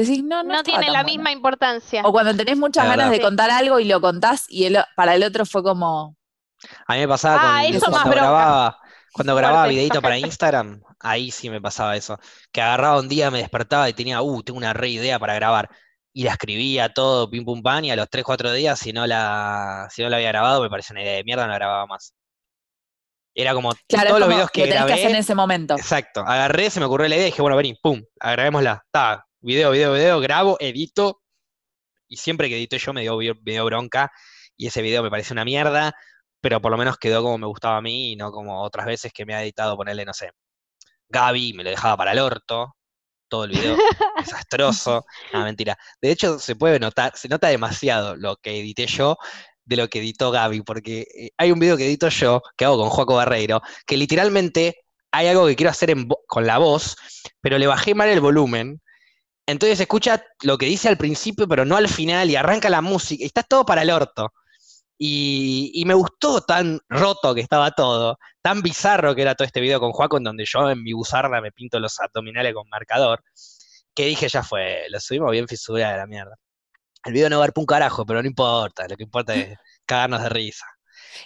decís, 0.00 0.22
no, 0.24 0.42
no, 0.42 0.54
No 0.54 0.62
tiene 0.62 0.86
la 0.90 1.02
bueno". 1.02 1.04
misma 1.04 1.32
importancia. 1.32 2.02
O 2.04 2.12
cuando 2.12 2.34
tenés 2.34 2.56
muchas 2.56 2.86
ganas 2.86 3.10
de 3.10 3.20
contar 3.20 3.50
algo 3.50 3.78
y 3.80 3.84
lo 3.84 4.00
contás 4.00 4.44
y 4.48 4.64
el 4.64 4.78
para 4.96 5.14
el 5.14 5.22
otro 5.24 5.44
fue 5.46 5.62
como, 5.62 6.16
A 6.86 6.94
mí 6.94 7.00
me 7.00 7.08
pasaba 7.08 7.36
Ah, 7.58 7.62
con, 7.64 7.74
eso 7.74 7.90
más 7.90 8.02
cuando 8.02 8.10
grababa, 8.10 8.78
cuando 9.12 9.34
grababa 9.36 9.66
videito 9.66 10.00
para. 10.02 10.16
Instagram, 10.18 10.80
ahí 11.00 11.30
sí 11.30 11.50
me 11.50 11.60
pasaba 11.60 11.96
eso. 11.96 12.18
Que 12.52 12.62
agarraba 12.62 12.98
un 13.00 13.08
día, 13.08 13.30
me 13.30 13.38
despertaba 13.38 13.88
y 13.88 13.92
tenía, 13.94 14.22
uh, 14.22 14.42
tengo 14.42 14.58
una 14.58 14.72
re 14.72 14.88
idea 14.90 15.18
para 15.18 15.34
grabar. 15.34 15.68
y 16.14 16.24
la 16.24 16.32
escribía 16.32 16.90
todo, 16.92 17.28
pim 17.30 17.44
pum 17.44 17.62
pam, 17.62 17.84
y 17.84 17.90
a 17.90 17.96
los 17.96 18.08
3, 18.10 18.22
4 18.24 18.52
días, 18.52 18.78
si 18.78 18.92
no 18.92 19.06
la, 19.06 19.88
si 19.90 20.02
no 20.02 20.08
la 20.10 20.16
había 20.16 20.28
grabado, 20.28 20.62
me 20.62 20.68
parece 20.70 20.92
una 20.92 21.02
idea 21.02 21.14
de 21.16 21.24
mierda, 21.24 21.44
no 21.46 21.50
la 21.52 21.54
grababa 21.58 21.86
más. 21.86 22.14
Era 23.34 23.54
como 23.54 23.72
Claro, 23.88 24.08
todos 24.08 24.20
los 24.20 24.28
videos 24.28 24.50
que 24.50 24.66
lo 24.66 24.66
tenés 24.66 24.84
que 24.86 24.86
grabé. 24.88 24.92
hacer 24.92 25.10
en 25.10 25.16
ese 25.16 25.34
momento. 25.34 25.74
Exacto, 25.76 26.20
agarré, 26.20 26.68
se 26.70 26.80
me 26.80 26.86
ocurrió 26.86 27.08
la 27.08 27.14
idea 27.16 27.26
y 27.28 27.30
dije, 27.30 27.40
bueno, 27.42 27.56
vení, 27.56 27.74
pum, 27.82 28.02
grabémosla. 28.20 28.82
Está, 28.84 29.24
video, 29.42 29.70
video, 29.70 29.92
video, 29.92 30.20
grabo, 30.20 30.56
edito. 30.60 31.20
Y 32.08 32.16
siempre 32.16 32.48
que 32.48 32.56
edito 32.56 32.76
yo 32.76 32.92
me 32.92 33.02
dio, 33.02 33.16
me 33.18 33.52
dio 33.52 33.64
bronca. 33.64 34.10
Y 34.56 34.68
ese 34.68 34.82
video 34.82 35.02
me 35.02 35.10
parece 35.10 35.32
una 35.32 35.44
mierda, 35.44 35.94
pero 36.40 36.60
por 36.60 36.70
lo 36.70 36.78
menos 36.78 36.98
quedó 36.98 37.22
como 37.22 37.38
me 37.38 37.46
gustaba 37.46 37.78
a 37.78 37.82
mí 37.82 38.12
y 38.12 38.16
no 38.16 38.32
como 38.32 38.62
otras 38.62 38.86
veces 38.86 39.12
que 39.12 39.26
me 39.26 39.34
ha 39.34 39.42
editado 39.42 39.76
ponerle, 39.76 40.04
no 40.04 40.14
sé, 40.14 40.30
Gaby, 41.08 41.52
me 41.54 41.64
lo 41.64 41.70
dejaba 41.70 41.96
para 41.96 42.12
el 42.12 42.18
orto. 42.18 42.76
Todo 43.28 43.44
el 43.44 43.52
video 43.52 43.76
desastroso. 44.18 45.06
No, 45.32 45.42
mentira. 45.42 45.76
De 46.00 46.10
hecho, 46.10 46.38
se 46.38 46.54
puede 46.54 46.78
notar, 46.78 47.16
se 47.16 47.28
nota 47.28 47.48
demasiado 47.48 48.14
lo 48.16 48.36
que 48.36 48.60
edité 48.60 48.86
yo 48.86 49.16
de 49.64 49.76
lo 49.76 49.88
que 49.88 50.00
editó 50.00 50.30
Gaby, 50.30 50.62
porque 50.62 51.06
eh, 51.16 51.30
hay 51.36 51.52
un 51.52 51.58
video 51.58 51.76
que 51.76 51.86
edito 51.86 52.08
yo, 52.08 52.42
que 52.56 52.64
hago 52.64 52.78
con 52.78 52.90
Joaco 52.90 53.14
Barreiro, 53.14 53.62
que 53.86 53.96
literalmente 53.96 54.84
hay 55.12 55.28
algo 55.28 55.46
que 55.46 55.56
quiero 55.56 55.70
hacer 55.70 55.90
en 55.90 56.08
con 56.26 56.46
la 56.46 56.58
voz, 56.58 56.96
pero 57.40 57.58
le 57.58 57.66
bajé 57.66 57.94
mal 57.94 58.08
el 58.08 58.20
volumen. 58.20 58.80
Entonces 59.46 59.78
se 59.78 59.84
escucha 59.84 60.24
lo 60.42 60.56
que 60.56 60.66
dice 60.66 60.88
al 60.88 60.96
principio, 60.96 61.48
pero 61.48 61.64
no 61.64 61.76
al 61.76 61.88
final, 61.88 62.30
y 62.30 62.36
arranca 62.36 62.70
la 62.70 62.80
música, 62.80 63.22
y 63.22 63.26
está 63.26 63.42
todo 63.42 63.64
para 63.64 63.82
el 63.82 63.90
orto. 63.90 64.32
Y, 64.98 65.72
y 65.74 65.84
me 65.84 65.94
gustó 65.94 66.42
tan 66.42 66.78
roto 66.88 67.34
que 67.34 67.40
estaba 67.40 67.72
todo, 67.72 68.18
tan 68.40 68.62
bizarro 68.62 69.14
que 69.16 69.22
era 69.22 69.34
todo 69.34 69.46
este 69.46 69.60
video 69.60 69.80
con 69.80 69.90
Joaco, 69.90 70.16
en 70.18 70.24
donde 70.24 70.44
yo 70.46 70.70
en 70.70 70.82
mi 70.82 70.92
buzarda 70.92 71.40
me 71.40 71.50
pinto 71.50 71.80
los 71.80 71.98
abdominales 71.98 72.54
con 72.54 72.68
marcador, 72.68 73.22
que 73.94 74.06
dije, 74.06 74.28
ya 74.28 74.44
fue, 74.44 74.84
lo 74.90 75.00
subimos 75.00 75.32
bien 75.32 75.48
fisura 75.48 75.90
de 75.90 75.98
la 75.98 76.06
mierda. 76.06 76.36
El 77.04 77.14
video 77.14 77.28
no 77.28 77.38
va 77.38 77.44
a 77.44 77.48
dar 77.48 77.54
un 77.56 77.66
carajo, 77.66 78.06
pero 78.06 78.22
no 78.22 78.28
importa, 78.28 78.86
lo 78.88 78.96
que 78.96 79.02
importa 79.02 79.34
es 79.34 79.58
cagarnos 79.86 80.22
de 80.22 80.28
risa. 80.28 80.66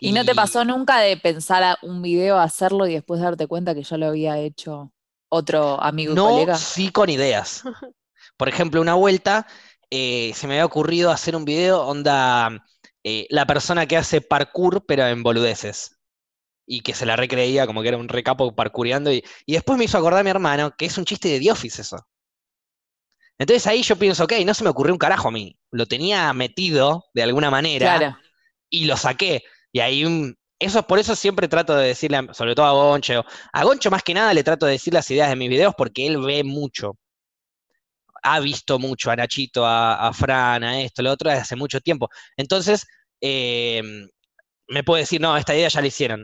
¿Y 0.01 0.13
no 0.13 0.25
te 0.25 0.35
pasó 0.35 0.65
nunca 0.65 0.99
de 1.01 1.17
pensar 1.19 1.63
a 1.63 1.79
un 1.83 2.01
video, 2.01 2.39
hacerlo 2.39 2.87
y 2.87 2.95
después 2.95 3.21
darte 3.21 3.47
cuenta 3.47 3.75
que 3.75 3.83
ya 3.83 3.99
lo 3.99 4.07
había 4.07 4.39
hecho 4.39 4.91
otro 5.29 5.81
amigo 5.83 6.13
y 6.13 6.17
No, 6.17 6.31
colega? 6.31 6.57
sí 6.57 6.91
con 6.91 7.11
ideas. 7.11 7.63
Por 8.37 8.49
ejemplo, 8.49 8.81
una 8.81 8.95
vuelta 8.95 9.47
eh, 9.91 10.33
se 10.35 10.47
me 10.47 10.55
había 10.55 10.67
ocurrido 10.67 11.11
hacer 11.11 11.37
un 11.37 11.45
video 11.45 11.83
onda 11.87 12.65
eh, 13.05 13.27
la 13.31 13.47
persona 13.47 13.87
que 13.87 13.97
hace 13.97 14.21
parkour, 14.21 14.85
pero 14.87 15.07
en 15.07 15.23
boludeces. 15.23 15.93
Y 16.69 16.81
que 16.81 16.95
se 16.95 17.07
la 17.07 17.15
recreía 17.17 17.67
como 17.67 17.83
que 17.83 17.89
era 17.89 17.97
un 17.97 18.09
recapo 18.09 18.55
parkoureando. 18.55 19.13
Y, 19.13 19.25
y 19.47 19.53
después 19.55 19.79
me 19.79 19.85
hizo 19.85 19.99
acordar 19.99 20.21
a 20.21 20.25
mi 20.25 20.31
hermano 20.31 20.75
que 20.77 20.87
es 20.87 20.99
un 20.99 21.05
chiste 21.05 21.29
de 21.29 21.41
The 21.41 21.53
Office 21.53 21.83
eso. 21.83 21.97
Entonces 23.39 23.67
ahí 23.67 23.83
yo 23.83 23.97
pienso, 23.97 24.25
ok, 24.25 24.33
no 24.45 24.55
se 24.55 24.65
me 24.65 24.71
ocurrió 24.71 24.95
un 24.95 24.99
carajo 24.99 25.29
a 25.29 25.31
mí. 25.31 25.59
Lo 25.71 25.87
tenía 25.87 26.33
metido 26.33 27.05
de 27.15 27.23
alguna 27.23 27.51
manera 27.51 27.99
Claro. 27.99 28.19
y 28.71 28.87
lo 28.87 28.97
saqué. 28.97 29.43
Y 29.73 29.81
ahí, 29.81 30.05
eso 30.59 30.83
por 30.87 30.99
eso 30.99 31.15
siempre 31.15 31.47
trato 31.49 31.77
de 31.77 31.89
decirle, 31.89 32.27
sobre 32.33 32.55
todo 32.55 32.67
a 32.67 32.73
Goncho, 32.73 33.25
a 33.53 33.65
Goncho 33.65 33.91
más 33.91 34.03
que 34.03 34.15
nada 34.15 34.33
le 34.33 34.43
trato 34.43 34.65
de 34.67 34.73
decir 34.73 34.95
las 34.95 35.11
ideas 35.11 35.29
de 35.29 35.37
mis 35.37 35.51
videos 35.51 35.75
porque 35.77 36.07
él 36.07 36.19
ve 36.19 36.45
mucho. 36.45 36.97
Ha 38.29 38.41
visto 38.41 38.79
mucho 38.79 39.11
a 39.11 39.17
Nachito, 39.17 39.65
a, 39.65 40.09
a 40.09 40.13
Fran, 40.13 40.65
a 40.65 40.81
esto, 40.81 41.03
lo 41.03 41.13
otro, 41.13 41.31
desde 41.31 41.43
hace 41.43 41.57
mucho 41.57 41.81
tiempo. 41.81 42.09
Entonces, 42.37 42.87
eh, 43.21 43.83
me 44.69 44.83
puede 44.85 45.03
decir, 45.03 45.21
no, 45.21 45.37
esta 45.37 45.55
idea 45.55 45.69
ya 45.69 45.81
la 45.81 45.87
hicieron. 45.87 46.23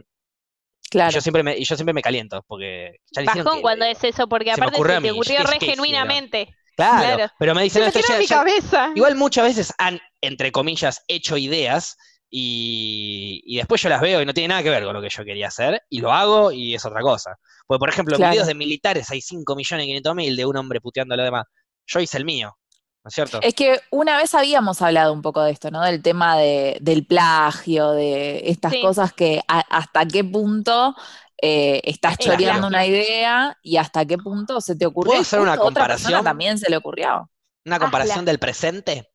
Y 0.85 0.89
Claro. 0.91 1.11
yo 1.13 1.21
siempre 1.21 1.43
me, 1.43 1.57
y 1.57 1.65
yo 1.65 1.75
siempre 1.77 1.95
me 1.95 2.03
caliento, 2.03 2.45
porque 2.47 2.97
ya 3.13 3.23
la. 3.23 3.35
Bajón 3.35 3.63
cuando 3.63 3.85
es 3.87 4.03
eso, 4.05 4.29
porque 4.29 4.53
Se 4.55 4.61
me 4.61 4.65
aparte 4.67 4.77
ocurrió 4.79 4.93
se 4.93 4.99
a 4.99 5.01
te 5.03 5.11
ocurrió 5.13 5.37
¿qué- 5.39 5.45
re 5.45 5.59
genuinamente. 5.61 6.57
Claro, 6.77 7.17
claro. 7.17 7.33
pero 7.39 7.55
me 7.55 7.63
dicen, 7.63 7.83
no, 7.83 7.89
esto 7.89 8.01
ya- 8.01 8.15
en 8.15 8.21
mi 8.21 8.27
ya-. 8.27 8.93
Igual 8.95 9.15
muchas 9.17 9.45
veces 9.45 9.73
han, 9.79 10.01
entre 10.21 10.51
comillas, 10.53 11.03
hecho 11.07 11.37
ideas 11.37 11.97
y, 12.31 13.43
y 13.45 13.57
después 13.59 13.81
yo 13.83 13.89
las 13.91 14.01
veo 14.01 14.21
y 14.23 14.27
no 14.27 14.35
tiene 14.35 14.49
nada 14.49 14.63
que 14.63 14.71
ver 14.71 14.83
con 14.85 14.95
lo 14.95 15.03
que 15.03 15.09
yo 15.11 15.25
quería 15.25 15.49
hacer 15.49 15.83
y 15.89 16.01
lo 16.01 16.13
hago 16.13 16.51
y 16.53 16.75
es 16.75 16.85
otra 16.85 17.01
cosa. 17.01 17.37
Porque, 17.67 17.79
por 17.79 17.89
ejemplo, 17.91 18.17
Claro. 18.17 18.33
videos 18.33 18.47
de 18.49 18.55
militares 18.55 19.11
hay 19.11 19.21
5 19.21 19.55
millones 19.55 19.85
y 19.85 19.89
500 19.89 20.15
mil 20.15 20.37
de 20.37 20.45
un 20.47 20.57
hombre 20.57 20.81
puteando 20.81 21.15
a 21.15 21.17
lo 21.19 21.25
demás. 21.25 21.45
Yo 21.93 22.01
hice 22.01 22.19
el 22.19 22.25
mío, 22.25 22.57
¿no 23.05 23.09
es 23.09 23.15
cierto? 23.15 23.41
Es 23.43 23.55
que 23.55 23.81
una 23.91 24.17
vez 24.17 24.35
habíamos 24.35 24.81
hablado 24.83 25.13
un 25.13 25.23
poco 25.23 25.43
de 25.43 25.53
esto, 25.53 25.71
¿no? 25.71 25.83
Del 25.83 26.03
tema 26.03 26.37
de, 26.39 26.79
del 26.81 27.07
plagio, 27.07 27.91
de 27.93 28.43
estas 28.51 28.73
Sí. 28.73 28.81
cosas 28.81 29.13
que 29.13 29.41
a- 29.49 29.61
hasta 29.71 30.07
qué 30.07 30.25
punto 30.25 30.95
eh, 31.45 31.81
estás 31.85 32.17
Es 32.19 32.27
choreando 32.27 32.69
plagio. 32.69 32.69
una 32.69 32.87
idea 32.87 33.59
y 33.63 33.77
hasta 33.77 34.05
qué 34.07 34.17
punto 34.19 34.61
se 34.61 34.77
te 34.77 34.87
ocurrió. 34.87 35.11
¿Puedo 35.11 35.23
hacer 35.23 35.41
una 35.41 35.53
otra 35.55 35.65
comparación? 35.65 36.25
también 36.25 36.59
se 36.59 36.71
le 36.71 36.77
ocurrió. 36.77 37.29
Una 37.65 37.79
comparación 37.81 38.19
hazla. 38.21 38.31
del 38.31 38.39
presente. 38.39 39.09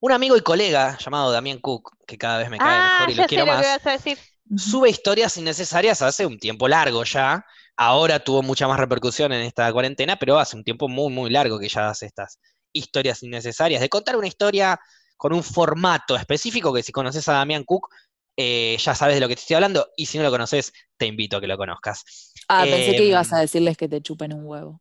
Un 0.00 0.12
amigo 0.12 0.36
y 0.36 0.40
colega 0.42 0.98
llamado 0.98 1.30
Damián 1.30 1.58
Cook, 1.58 1.96
que 2.06 2.18
cada 2.18 2.38
vez 2.38 2.50
me 2.50 2.58
cae 2.58 2.68
Ah, 2.80 2.82
mejor 2.94 3.10
y 3.10 3.14
lo 3.14 3.22
sé 3.22 3.28
quiero 3.28 3.46
lo 3.46 3.52
que 3.52 3.56
más, 3.58 3.66
vas 3.66 3.86
a 3.86 3.90
decir. 3.92 4.18
sube 4.56 4.90
historias 4.90 5.36
innecesarias 5.36 6.02
hace 6.02 6.26
un 6.26 6.38
tiempo 6.38 6.68
largo 6.68 7.04
ya. 7.04 7.44
Ahora 7.76 8.20
tuvo 8.20 8.42
mucha 8.42 8.68
más 8.68 8.78
repercusión 8.78 9.32
en 9.32 9.42
esta 9.42 9.72
cuarentena, 9.72 10.16
pero 10.16 10.38
hace 10.38 10.56
un 10.56 10.64
tiempo 10.64 10.88
muy, 10.88 11.12
muy 11.12 11.30
largo 11.30 11.58
que 11.58 11.68
ya 11.68 11.88
hace 11.90 12.06
estas 12.06 12.38
historias 12.72 13.22
innecesarias. 13.22 13.80
De 13.80 13.88
contar 13.88 14.16
una 14.16 14.26
historia 14.26 14.78
con 15.16 15.32
un 15.32 15.42
formato 15.42 16.16
específico 16.16 16.72
que 16.72 16.82
si 16.82 16.92
conoces 16.92 17.28
a 17.28 17.34
Damián 17.34 17.64
Cook, 17.64 17.88
eh, 18.36 18.76
ya 18.78 18.94
sabes 18.94 19.16
de 19.16 19.20
lo 19.20 19.28
que 19.28 19.34
te 19.36 19.40
estoy 19.42 19.54
hablando. 19.56 19.88
Y 19.96 20.06
si 20.06 20.18
no 20.18 20.24
lo 20.24 20.30
conoces, 20.30 20.72
te 20.96 21.06
invito 21.06 21.36
a 21.36 21.40
que 21.40 21.46
lo 21.46 21.56
conozcas. 21.58 22.04
Ah, 22.48 22.66
pensé 22.70 22.94
que 22.94 23.04
ibas 23.06 23.32
Em, 23.32 23.36
a 23.36 23.40
decirles 23.40 23.76
que 23.76 23.88
te 23.88 24.00
chupen 24.02 24.32
un 24.32 24.46
huevo. 24.46 24.80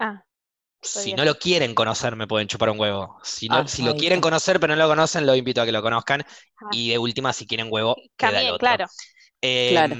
Ah, 0.00 0.22
Si 0.80 1.12
no 1.12 1.24
lo 1.24 1.34
quieren 1.38 1.74
conocer, 1.74 2.14
me 2.16 2.26
pueden 2.26 2.46
chupar 2.48 2.70
un 2.70 2.78
huevo. 2.80 3.18
Si, 3.24 3.48
no- 3.48 3.58
Ah, 3.58 3.68
si 3.68 3.82
lo 3.82 3.94
quieren 3.94 4.20
conocer 4.20 4.60
pero 4.60 4.74
no 4.76 4.82
lo 4.82 4.88
conocen, 4.88 5.26
lo 5.26 5.34
invito 5.34 5.60
a 5.60 5.66
que 5.66 5.72
lo 5.72 5.82
conozcan. 5.82 6.24
Ah. 6.60 6.70
Y 6.70 6.90
de 6.90 6.98
última, 6.98 7.32
si 7.32 7.46
quieren 7.46 7.68
huevo, 7.70 7.96
queda 8.16 8.40
el 8.40 8.50
otro. 8.50 8.66
claro. 8.66 8.86
Claro. 9.66 9.96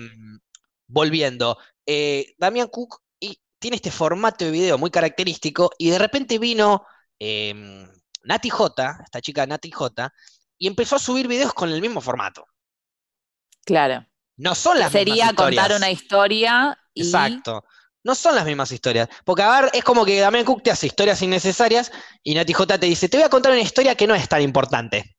Volviendo, 0.89 1.59
eh, 1.87 2.35
Damián 2.39 2.69
Cook 2.69 3.01
y, 3.21 3.39
tiene 3.59 3.77
este 3.77 3.91
formato 3.91 4.45
de 4.45 4.51
video 4.51 4.79
muy 4.79 4.91
característico 4.91 5.71
y 5.79 5.91
de 5.91 5.99
repente 5.99 6.39
vino 6.39 6.85
em, 7.19 7.89
Nati 8.25 8.49
J, 8.49 9.01
esta 9.05 9.21
chica 9.21 9.47
Nati 9.47 9.71
J, 9.71 10.13
y 10.59 10.67
empezó 10.67 10.97
a 10.97 10.99
subir 10.99 11.29
videos 11.29 11.55
con 11.55 11.71
el 11.71 11.81
mismo 11.81 12.01
formato. 12.01 12.47
Claro. 13.65 14.07
No 14.37 14.55
son 14.55 14.79
las 14.79 14.93
Sería 14.93 15.15
mismas 15.15 15.35
contar 15.35 15.53
historias. 15.53 15.79
una 15.79 15.91
historia 15.91 16.79
y 16.95 17.03
Exacto. 17.03 17.65
No 18.05 18.15
son 18.15 18.37
las 18.37 18.47
mismas 18.47 18.71
historias. 18.71 19.09
Porque 19.25 19.43
a 19.43 19.61
ver, 19.61 19.71
es 19.75 19.85
como 19.85 20.05
que 20.05 20.21
Damián 20.21 20.45
Cook 20.45 20.63
te 20.63 20.71
hace 20.71 20.87
historias 20.87 21.21
innecesarias 21.21 21.93
y 22.23 22.35
Nati 22.35 22.53
J 22.53 22.79
te 22.79 22.87
dice, 22.87 23.09
te 23.09 23.17
voy 23.17 23.27
a 23.27 23.29
contar 23.29 23.53
una 23.53 23.61
historia 23.61 23.95
que 23.95 24.07
no 24.07 24.15
es 24.15 24.29
tan 24.29 24.41
importante. 24.43 25.17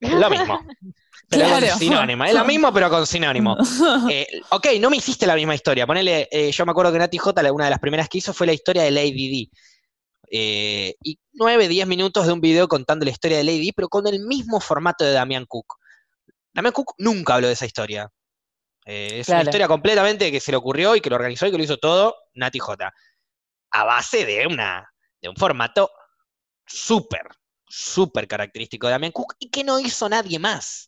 Lo 0.00 0.30
mismo. 0.30 0.60
Pero 1.28 1.46
Claro. 1.46 1.66
con 1.68 1.78
sinónimo. 1.78 2.24
Es 2.24 2.34
lo 2.34 2.44
mismo, 2.44 2.72
pero 2.72 2.88
con 2.90 3.06
sinónimo. 3.06 3.56
Eh, 4.10 4.26
ok, 4.50 4.66
no 4.80 4.90
me 4.90 4.96
hiciste 4.96 5.26
la 5.26 5.34
misma 5.34 5.54
historia. 5.54 5.86
Ponele, 5.86 6.28
eh, 6.30 6.52
yo 6.52 6.64
me 6.64 6.70
acuerdo 6.70 6.92
que 6.92 6.98
Nati 6.98 7.18
J, 7.18 7.52
una 7.52 7.64
de 7.64 7.70
las 7.70 7.80
primeras 7.80 8.08
que 8.08 8.18
hizo 8.18 8.32
fue 8.32 8.46
la 8.46 8.52
historia 8.52 8.82
de 8.84 8.90
Lady 8.90 9.50
D. 9.50 9.58
Eh, 10.30 10.94
y 11.02 11.18
9, 11.34 11.68
10 11.68 11.86
minutos 11.86 12.26
de 12.26 12.32
un 12.32 12.40
video 12.40 12.68
contando 12.68 13.04
la 13.04 13.10
historia 13.10 13.38
de 13.38 13.44
Lady 13.44 13.66
D, 13.66 13.72
pero 13.74 13.88
con 13.88 14.06
el 14.06 14.20
mismo 14.20 14.60
formato 14.60 15.04
de 15.04 15.12
Damián 15.12 15.46
Cook. 15.46 15.74
Damián 16.52 16.72
Cook 16.72 16.94
nunca 16.98 17.34
habló 17.34 17.48
de 17.48 17.52
esa 17.54 17.66
historia. 17.66 18.08
Eh, 18.84 19.20
es 19.20 19.28
una 19.28 19.42
historia 19.42 19.66
completamente 19.66 20.30
que 20.30 20.40
se 20.40 20.52
le 20.52 20.56
ocurrió 20.56 20.94
y 20.94 21.00
que 21.00 21.10
lo 21.10 21.16
organizó 21.16 21.46
y 21.46 21.50
que 21.50 21.58
lo 21.58 21.64
hizo 21.64 21.76
todo 21.76 22.14
Nati 22.34 22.58
J. 22.58 22.92
A 23.72 23.84
base 23.84 24.24
de, 24.24 24.46
una, 24.46 24.88
de 25.20 25.28
un 25.28 25.36
formato 25.36 25.90
súper, 26.64 27.22
súper 27.68 28.28
característico 28.28 28.86
de 28.86 28.92
Damián 28.92 29.12
Cook 29.12 29.34
y 29.38 29.50
que 29.50 29.64
no 29.64 29.80
hizo 29.80 30.08
nadie 30.08 30.38
más. 30.38 30.85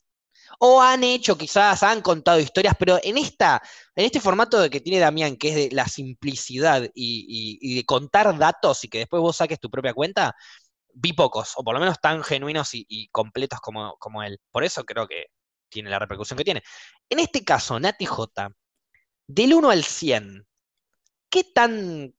O 0.58 0.82
han 0.82 1.04
hecho, 1.04 1.38
quizás, 1.38 1.82
han 1.84 2.02
contado 2.02 2.40
historias, 2.40 2.74
pero 2.78 2.98
en, 3.02 3.16
esta, 3.16 3.62
en 3.94 4.04
este 4.04 4.20
formato 4.20 4.60
de 4.60 4.70
que 4.70 4.80
tiene 4.80 4.98
Damián, 4.98 5.36
que 5.36 5.48
es 5.50 5.54
de 5.54 5.68
la 5.72 5.86
simplicidad 5.86 6.90
y, 6.94 7.76
de 7.76 7.84
contar 7.84 8.36
datos 8.36 8.82
y 8.84 8.88
que 8.88 8.98
después 8.98 9.22
vos 9.22 9.36
saques 9.36 9.60
tu 9.60 9.70
propia 9.70 9.94
cuenta, 9.94 10.34
vi 10.92 11.12
pocos, 11.12 11.52
o 11.56 11.62
por 11.62 11.74
lo 11.74 11.80
menos 11.80 12.00
tan 12.00 12.24
genuinos 12.24 12.70
y, 12.72 13.08
completos 13.12 13.60
como, 13.60 13.96
como 13.98 14.22
él. 14.22 14.40
Por 14.50 14.64
eso 14.64 14.84
creo 14.84 15.06
que 15.06 15.26
tiene 15.68 15.90
la 15.90 15.98
repercusión 15.98 16.36
que 16.36 16.44
tiene. 16.44 16.62
En 17.08 17.20
este 17.20 17.44
caso, 17.44 17.78
Nati 17.78 18.06
J, 18.06 18.50
del 19.28 19.54
1 19.54 19.70
al 19.70 19.84
100, 19.84 20.46
¿qué 21.30 21.44
tan 21.44 22.14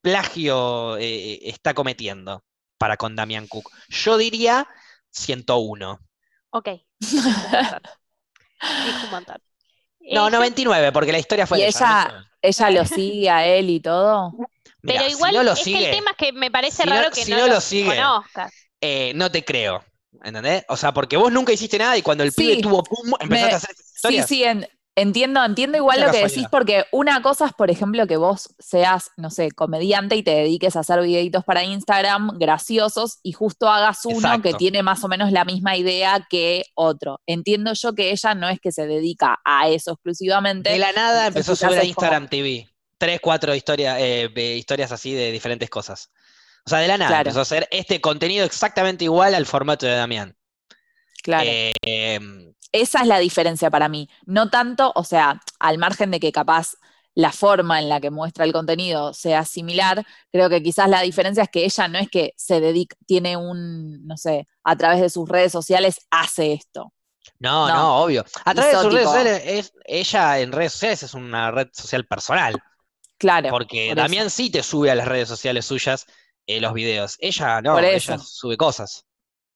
plagio 0.00 0.96
eh, 0.96 1.40
está 1.48 1.74
cometiendo 1.74 2.44
para 2.78 2.96
con 2.96 3.16
Damián 3.16 3.48
Cook? 3.48 3.70
Yo 3.88 4.16
diría 4.16 4.66
101. 5.10 6.00
Ok. 6.50 6.68
No, 10.00 10.28
Eh, 10.28 10.30
yo- 10.30 10.30
99, 10.30 10.92
porque 10.92 11.12
la 11.12 11.18
historia 11.18 11.46
fue 11.46 11.58
Y 11.58 11.62
de 11.62 11.68
ella, 11.68 12.26
ella 12.42 12.70
lo 12.70 12.84
sigue 12.84 13.30
a 13.30 13.46
él 13.46 13.70
y 13.70 13.80
todo. 13.80 14.32
Mirá, 14.82 14.98
Pero 15.00 15.04
si 15.06 15.10
igual 15.16 15.34
no 15.34 15.42
lo 15.42 15.52
es 15.52 15.58
que 15.58 15.64
sigue, 15.64 15.90
el 15.90 15.96
tema 15.96 16.10
es 16.10 16.16
que 16.18 16.32
me 16.32 16.50
parece 16.50 16.82
si 16.82 16.88
no- 16.88 16.94
raro 16.96 17.10
que 17.10 17.24
si 17.24 17.30
no, 17.30 17.38
no 17.38 17.46
lo 17.46 17.54
lo 17.54 17.60
sigue, 17.60 17.96
conozcas. 17.96 18.52
eh, 18.80 19.12
no 19.14 19.30
te 19.30 19.44
creo. 19.44 19.82
¿Entendés? 20.22 20.64
O 20.68 20.76
sea, 20.76 20.92
porque 20.94 21.16
vos 21.16 21.32
nunca 21.32 21.52
hiciste 21.52 21.76
nada 21.78 21.96
y 21.96 22.02
cuando 22.02 22.22
el 22.22 22.30
Sí, 22.32 22.42
pibe 22.42 22.62
tuvo 22.62 22.82
pum, 22.84 23.12
empezaste 23.18 23.46
me- 23.46 23.52
a 23.52 23.56
hacer 23.56 23.74
Sí, 23.76 23.82
historias. 23.96 24.28
sí, 24.28 24.44
en- 24.44 24.68
Entiendo, 24.96 25.44
entiendo 25.44 25.76
igual 25.76 25.98
Mucha 25.98 26.06
lo 26.06 26.12
que 26.12 26.22
decís, 26.28 26.46
porque 26.50 26.84
una 26.92 27.20
cosa 27.20 27.46
es, 27.46 27.52
por 27.52 27.68
ejemplo, 27.68 28.06
que 28.06 28.16
vos 28.16 28.54
seas, 28.60 29.10
no 29.16 29.28
sé, 29.30 29.50
comediante 29.50 30.14
y 30.14 30.22
te 30.22 30.30
dediques 30.30 30.76
a 30.76 30.80
hacer 30.80 31.00
videitos 31.02 31.42
para 31.44 31.64
Instagram 31.64 32.38
graciosos 32.38 33.18
y 33.24 33.32
justo 33.32 33.68
hagas 33.68 34.04
uno 34.04 34.40
que 34.40 34.54
tiene 34.54 34.84
más 34.84 35.02
o 35.02 35.08
menos 35.08 35.32
la 35.32 35.44
misma 35.44 35.76
idea 35.76 36.24
que 36.30 36.66
otro. 36.76 37.20
Entiendo 37.26 37.72
yo 37.72 37.94
que 37.94 38.12
ella 38.12 38.34
no 38.36 38.48
es 38.48 38.60
que 38.60 38.70
se 38.70 38.86
dedica 38.86 39.40
a 39.44 39.68
eso 39.68 39.92
exclusivamente. 39.94 40.70
De 40.70 40.78
la 40.78 40.92
nada 40.92 41.26
empezó 41.26 41.52
a 41.52 41.56
subir 41.56 41.72
a 41.72 41.80
como- 41.80 41.88
Instagram 41.88 42.28
TV. 42.28 42.68
Tres, 42.96 43.18
cuatro 43.20 43.52
historias, 43.52 43.96
eh, 43.98 44.30
historias 44.56 44.92
así 44.92 45.12
de 45.12 45.32
diferentes 45.32 45.68
cosas. 45.68 46.10
O 46.64 46.70
sea, 46.70 46.78
de 46.78 46.86
la 46.86 46.96
nada 46.98 47.10
Claro. 47.10 47.22
empezó 47.22 47.40
a 47.40 47.42
hacer 47.42 47.66
este 47.72 48.00
contenido 48.00 48.46
exactamente 48.46 49.02
igual 49.04 49.34
al 49.34 49.44
formato 49.44 49.86
de 49.86 49.92
Damián. 49.96 50.36
Claro. 51.22 51.44
Eh, 51.46 51.72
em, 51.82 52.53
Esa 52.74 53.02
es 53.02 53.06
la 53.06 53.20
diferencia 53.20 53.70
para 53.70 53.88
mí. 53.88 54.08
No 54.26 54.50
tanto, 54.50 54.90
o 54.96 55.04
sea, 55.04 55.40
al 55.60 55.78
margen 55.78 56.10
de 56.10 56.18
que 56.18 56.32
capaz 56.32 56.74
la 57.14 57.30
forma 57.30 57.78
en 57.78 57.88
la 57.88 58.00
que 58.00 58.10
muestra 58.10 58.44
el 58.44 58.52
contenido 58.52 59.14
sea 59.14 59.44
similar, 59.44 60.04
creo 60.32 60.50
que 60.50 60.60
quizás 60.60 60.88
la 60.88 61.00
diferencia 61.00 61.44
es 61.44 61.50
que 61.50 61.64
ella 61.64 61.86
no 61.86 62.00
es 62.00 62.10
que 62.10 62.34
se 62.36 62.58
dedica, 62.58 62.96
tiene 63.06 63.36
un, 63.36 64.04
no 64.04 64.16
sé, 64.16 64.48
a 64.64 64.74
través 64.74 65.00
de 65.00 65.08
sus 65.08 65.28
redes 65.28 65.52
sociales 65.52 66.00
hace 66.10 66.52
esto. 66.52 66.92
no, 67.38 67.68
No. 67.68 67.74
no, 67.74 67.96
obvio. 68.02 68.24
A 68.44 68.54
través 68.54 68.76
de 68.76 68.82
sus 68.82 68.92
redes 68.92 69.06
sociales, 69.06 69.42
es, 69.46 69.72
ella 69.84 70.40
en 70.40 70.50
redes 70.50 70.72
sociales 70.72 71.02
es 71.04 71.14
una 71.14 71.52
red 71.52 71.68
social 71.72 72.04
personal. 72.06 72.60
Claro. 73.18 73.50
Porque 73.50 73.90
por 73.90 73.98
eso. 73.98 74.02
Damián 74.02 74.30
sí 74.30 74.50
te 74.50 74.64
sube 74.64 74.90
a 74.90 74.96
las 74.96 75.06
redes 75.06 75.28
sociales 75.28 75.64
suyas 75.64 76.06
eh, 76.48 76.60
los 76.60 76.74
videos. 76.74 77.18
Ella 77.20 77.62
no, 77.62 77.78
ella 77.78 78.18
sube 78.18 78.56
cosas 78.56 79.06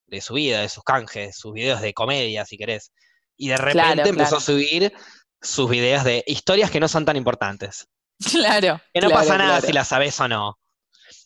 de 0.06 0.20
su 0.20 0.34
vida, 0.34 0.60
de 0.60 0.68
sus 0.68 0.84
canjes, 0.84 1.36
sus 1.36 1.52
videos 1.52 1.80
de 1.80 1.92
comedia, 1.92 2.44
si 2.44 2.56
querés. 2.56 2.92
Y 3.38 3.48
de 3.48 3.56
repente 3.56 3.72
Claro, 3.94 4.00
empezó 4.10 4.28
claro. 4.30 4.36
a 4.36 4.40
subir 4.40 4.92
sus 5.40 5.70
videos 5.70 6.04
de 6.04 6.22
historias 6.26 6.70
que 6.70 6.80
no 6.80 6.88
son 6.88 7.04
tan 7.06 7.16
importantes. 7.16 7.88
Claro. 8.32 8.80
Que 8.92 9.00
no 9.00 9.06
claro, 9.08 9.14
pasa 9.22 9.38
nada 9.38 9.50
claro. 9.58 9.66
si 9.66 9.72
las 9.72 9.88
sabes 9.88 10.18
o 10.20 10.26
no. 10.28 10.58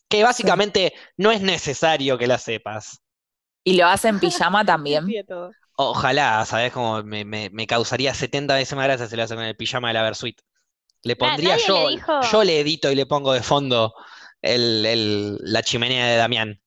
Que 0.09 0.23
básicamente 0.23 0.93
no 1.17 1.33
es 1.33 1.41
necesario 1.41 2.19
que 2.19 2.27
las 2.27 2.43
sepas. 2.43 3.01
Y 3.65 3.77
lo 3.79 3.87
hace 3.87 4.09
en 4.09 4.21
pijama 4.21 4.63
también. 4.67 5.07
Sí, 5.07 5.15
de 5.15 5.25
todo. 5.25 5.51
Ojalá, 5.77 6.45
¿sabes? 6.45 6.71
Como 6.71 7.03
me, 7.03 7.25
me- 7.25 7.49
me 7.51 7.67
causaría 7.67 8.13
70 8.13 8.55
veces 8.57 8.77
más 8.77 8.85
gracia 8.85 9.07
si 9.09 9.17
lo 9.17 9.23
hace 9.23 9.35
con 9.35 9.45
el 9.45 9.57
pijama 9.57 9.89
de 9.89 9.95
la 9.95 10.03
Versuit. 10.03 10.39
Le 11.03 11.17
pondría 11.17 11.51
nadie 11.53 11.65
yo, 11.67 11.89
le 11.89 11.97
dijo- 11.97 12.21
yo 12.31 12.45
le 12.45 12.61
edito 12.61 12.91
y 12.93 12.95
le 12.95 13.07
pongo 13.07 13.33
de 13.33 13.43
fondo 13.43 13.95
el- 14.43 14.85
el- 14.85 15.39
la 15.41 15.63
chimenea 15.63 16.07
de 16.09 16.17
Damián. 16.17 16.61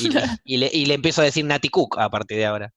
Y, 0.00 0.08
le- 0.10 0.22
y 0.44 0.56
le, 0.56 0.70
y 0.72 0.86
le 0.86 0.94
empiezo 0.94 1.20
a 1.22 1.24
decir 1.26 1.44
Nati 1.44 1.68
Cook 1.68 1.96
a 1.98 2.10
partir 2.10 2.38
de 2.38 2.46
ahora. 2.46 2.72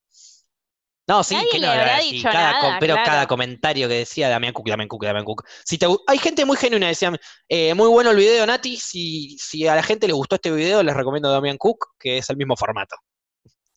No, 1.07 1.23
sí, 1.23 1.35
Nadie 1.35 1.47
que 1.51 1.59
no 1.59 1.67
le 1.67 1.67
a 1.67 1.81
habrá 1.81 1.99
dicho 1.99 2.29
cada 2.29 2.51
nada, 2.51 2.77
pero 2.79 2.95
cada 2.95 3.27
comentario 3.27 3.87
que 3.89 3.95
decía 3.95 4.29
Damián 4.29 4.53
Cook, 4.53 4.67
Damián 4.69 4.87
Cook, 4.87 5.03
Damián 5.03 5.25
Cook. 5.25 5.43
Si 5.65 5.77
te 5.77 5.87
hay 6.07 6.17
gente 6.19 6.45
muy 6.45 6.55
genuina, 6.57 6.87
decían, 6.87 7.17
eh, 7.49 7.73
muy 7.73 7.87
bueno 7.89 8.11
el 8.11 8.17
video, 8.17 8.45
Nati. 8.45 8.77
Si, 8.77 9.35
si 9.37 9.67
a 9.67 9.75
la 9.75 9.83
gente 9.83 10.07
le 10.07 10.13
gustó 10.13 10.35
este 10.35 10.51
video, 10.51 10.81
les 10.83 10.95
recomiendo 10.95 11.29
Damián 11.31 11.57
Cook, 11.57 11.87
que 11.99 12.19
es 12.19 12.29
el 12.29 12.37
mismo 12.37 12.55
formato. 12.55 12.95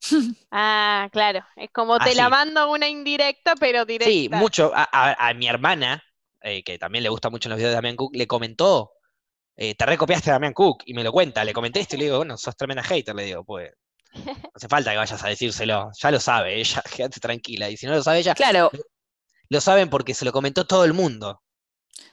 Ah, 0.51 1.09
claro. 1.13 1.41
Es 1.57 1.71
como 1.73 1.99
te 1.99 2.15
la 2.15 2.25
Así. 2.25 2.31
mando 2.31 2.71
una 2.71 2.89
indirecta, 2.89 3.55
pero 3.57 3.85
directa. 3.85 4.11
Sí, 4.11 4.29
mucho. 4.31 4.71
A, 4.75 4.89
a- 4.93 5.29
a 5.29 5.35
mi 5.35 5.49
hermana, 5.49 6.03
eh, 6.43 6.63
que 6.63 6.79
también 6.79 7.03
le 7.03 7.09
gusta 7.09 7.31
mucho 7.31 7.49
los 7.49 7.57
videos 7.57 7.71
de 7.71 7.77
Damián 7.77 7.97
Cook, 7.97 8.15
le 8.15 8.27
comentó, 8.27 8.93
eh, 9.57 9.75
te 9.75 9.87
recopiaste 9.87 10.31
a 10.31 10.35
Damián 10.35 10.53
Cook, 10.53 10.83
y 10.87 10.95
me 10.95 11.03
lo 11.03 11.11
cuenta, 11.11 11.43
le 11.45 11.53
comenté 11.53 11.81
esto 11.81 11.97
y 11.97 12.01
le 12.01 12.05
digo, 12.07 12.19
bueno, 12.19 12.37
sos 12.37 12.57
tremenda 12.57 12.83
hater, 12.83 13.15
le 13.15 13.25
digo, 13.25 13.45
pues, 13.45 13.73
no 14.15 14.59
hace 14.59 14.69
falta 14.69 14.91
que 14.93 14.97
vayas 14.99 15.23
a 15.25 15.29
decírselo, 15.29 15.91
ya 15.99 16.11
lo 16.11 16.21
sabe 16.21 16.59
ella, 16.61 16.83
quédate 16.97 17.21
tranquila, 17.21 17.71
y 17.71 17.77
si 17.77 17.87
no 17.87 17.93
lo 17.95 18.03
sabe 18.03 18.19
ella, 18.21 18.35
Claro, 18.35 18.71
lo 19.49 19.63
saben 19.63 19.89
porque 19.89 20.13
se 20.13 20.27
lo 20.27 20.33
comentó 20.33 20.67
todo 20.67 20.85
el 20.85 20.93
mundo. 20.93 21.41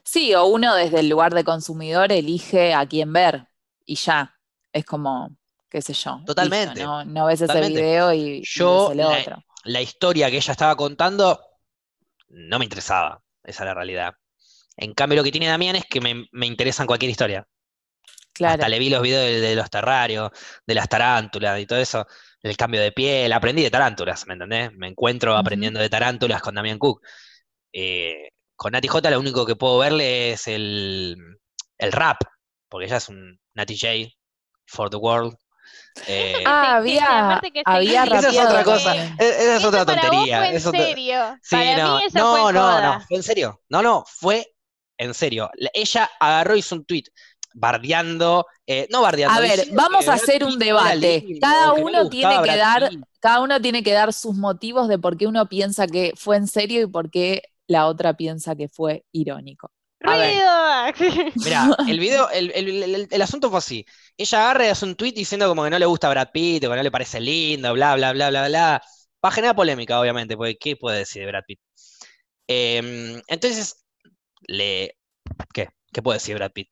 sí, 0.03 0.33
o 0.35 0.45
uno 0.45 0.75
desde 0.75 0.99
el 0.99 1.09
lugar 1.09 1.33
de 1.33 1.43
consumidor 1.43 2.11
elige 2.11 2.73
a 2.73 2.85
quién 2.87 3.13
ver 3.13 3.47
y 3.85 3.95
ya. 3.95 4.35
Es 4.73 4.85
como, 4.85 5.35
qué 5.69 5.81
sé 5.81 5.93
yo. 5.93 6.21
listo, 6.37 6.75
Totalmente, 6.75 6.75
no, 6.75 7.03
no 7.05 7.25
ves 7.27 7.41
ese 7.41 7.61
video 7.61 8.13
y, 8.13 8.49
y 8.53 8.65
Yo 8.65 8.67
ves 8.67 8.87
el 8.89 9.01
la- 9.01 9.03
otro. 9.03 9.43
La 9.63 9.81
historia 9.81 10.29
que 10.31 10.37
ella 10.37 10.51
estaba 10.53 10.75
contando 10.75 11.39
no 12.29 12.59
me 12.59 12.65
interesaba, 12.65 13.21
esa 13.43 13.63
es 13.63 13.67
la 13.67 13.73
realidad. 13.75 14.15
En 14.77 14.93
cambio, 14.93 15.17
lo 15.17 15.23
que 15.23 15.31
tiene 15.31 15.47
Damián 15.47 15.75
es 15.77 15.85
que 15.85 16.01
me, 16.01 16.25
me 16.33 16.47
interesan 16.47 16.87
cualquier 16.87 17.11
historia. 17.11 17.47
Claro. 18.41 18.63
Hasta 18.63 18.69
le 18.69 18.79
vi 18.79 18.89
los 18.89 19.01
videos 19.01 19.23
de, 19.25 19.39
de 19.41 19.55
los 19.55 19.69
terrarios, 19.69 20.31
de 20.65 20.75
las 20.75 20.89
tarántulas 20.89 21.59
y 21.59 21.65
todo 21.65 21.79
eso, 21.79 22.07
el 22.41 22.57
cambio 22.57 22.81
de 22.81 22.91
piel, 22.91 23.31
aprendí 23.33 23.61
de 23.63 23.71
tarántulas, 23.71 24.25
¿me 24.27 24.33
entendés? 24.33 24.71
Me 24.73 24.87
encuentro 24.87 25.35
aprendiendo 25.37 25.79
de 25.79 25.89
tarántulas 25.89 26.41
con 26.41 26.55
Damián 26.55 26.79
Cook. 26.79 27.01
Eh, 27.73 28.29
con 28.55 28.71
Nati 28.73 28.87
J 28.87 29.09
lo 29.11 29.19
único 29.19 29.45
que 29.45 29.55
puedo 29.55 29.79
verle 29.79 30.33
es 30.33 30.47
el, 30.47 31.15
el 31.77 31.91
rap, 31.91 32.21
porque 32.69 32.85
ella 32.87 32.97
es 32.97 33.09
un 33.09 33.39
Nati 33.53 33.77
J 33.79 34.09
for 34.67 34.89
the 34.89 34.97
world. 34.97 35.35
Eh, 36.07 36.43
Ah, 36.45 36.77
había, 36.77 37.39
que 37.41 37.61
había 37.65 38.03
esa 38.03 38.19
es 38.29 38.39
otra 38.39 38.63
cosa, 38.63 38.95
e- 38.95 39.09
esa 39.19 39.55
es 39.57 39.63
otra 39.63 39.85
para 39.85 40.01
vos 40.09 40.11
tontería. 40.11 40.37
fue 40.37 40.49
en 40.55 40.59
serio. 40.61 41.37
Sí, 41.41 41.55
para 41.55 41.77
no, 41.77 41.97
mí 41.97 42.03
esa 42.05 42.19
no, 42.19 42.31
fue 42.43 42.53
no, 42.53 42.81
no, 42.81 43.01
fue 43.07 43.17
en 43.17 43.23
serio. 43.23 43.61
No, 43.69 43.81
no, 43.81 44.03
fue 44.07 44.45
en 44.97 45.13
serio. 45.13 45.49
La- 45.55 45.69
Ella 45.73 46.09
agarró, 46.19 46.55
hizo 46.55 46.75
un 46.75 46.85
tweet 46.85 47.03
bardeando, 47.53 48.45
eh, 48.67 48.87
no 48.91 49.01
bardeando. 49.01 49.37
A 49.37 49.41
ver, 49.41 49.67
vamos 49.73 50.07
a 50.07 50.13
hacer 50.13 50.43
un 50.43 50.57
debate. 50.59 51.21
lindo, 51.27 51.39
Cada 51.41 51.73
uno 51.73 52.09
tiene 52.09 52.41
que 52.41 52.55
dar, 52.57 52.89
cada 53.19 53.41
uno 53.41 53.61
tiene 53.61 53.83
que 53.83 53.93
dar 53.93 54.13
sus 54.13 54.35
motivos 54.35 54.87
de 54.87 54.97
por 54.99 55.17
qué 55.17 55.27
uno 55.27 55.47
piensa 55.47 55.87
que 55.87 56.13
fue 56.15 56.37
en 56.37 56.47
serio 56.47 56.81
y 56.81 56.87
por 56.87 57.09
qué 57.11 57.43
la 57.67 57.87
otra 57.87 58.15
piensa 58.15 58.55
que 58.55 58.67
fue 58.69 59.05
irónico. 59.11 59.71
A 60.03 60.17
ver. 60.17 60.33
¡Ruido! 60.33 61.31
Mirá, 61.43 61.75
el 61.85 61.99
video, 61.99 62.29
el, 62.31 62.51
el- 62.55 62.83
el- 62.95 63.07
el 63.11 63.21
asunto 63.21 63.49
fue 63.49 63.59
así. 63.59 63.85
Ella 64.17 64.39
agarra 64.43 64.65
y 64.65 64.69
hace 64.69 64.85
un 64.85 64.95
tweet 64.95 65.13
diciendo 65.13 65.47
como 65.47 65.63
que 65.63 65.69
no 65.69 65.79
le 65.79 65.85
gusta 65.85 66.09
Brad 66.09 66.29
Pitt, 66.33 66.63
o 66.65 66.69
que 66.69 66.75
no 66.75 66.83
le 66.83 66.91
parece 66.91 67.19
lindo, 67.19 67.73
bla, 67.73 67.95
bla, 67.95 68.11
bla, 68.13 68.29
bla, 68.29 68.47
bla. 68.47 68.81
Va 69.23 69.29
a 69.29 69.31
generar 69.31 69.55
polémica, 69.55 69.99
obviamente, 69.99 70.35
porque 70.35 70.57
¿qué 70.57 70.75
puede 70.75 70.99
decir 70.99 71.21
de 71.23 71.27
Brad 71.27 71.43
Pitt? 71.47 71.59
Em, 72.47 73.21
entonces, 73.27 73.85
le... 74.47 74.97
¿Qué? 75.53 75.69
¿Qué 75.93 76.01
puede 76.01 76.17
decir 76.17 76.35
Brad 76.35 76.51
Pitt? 76.51 76.69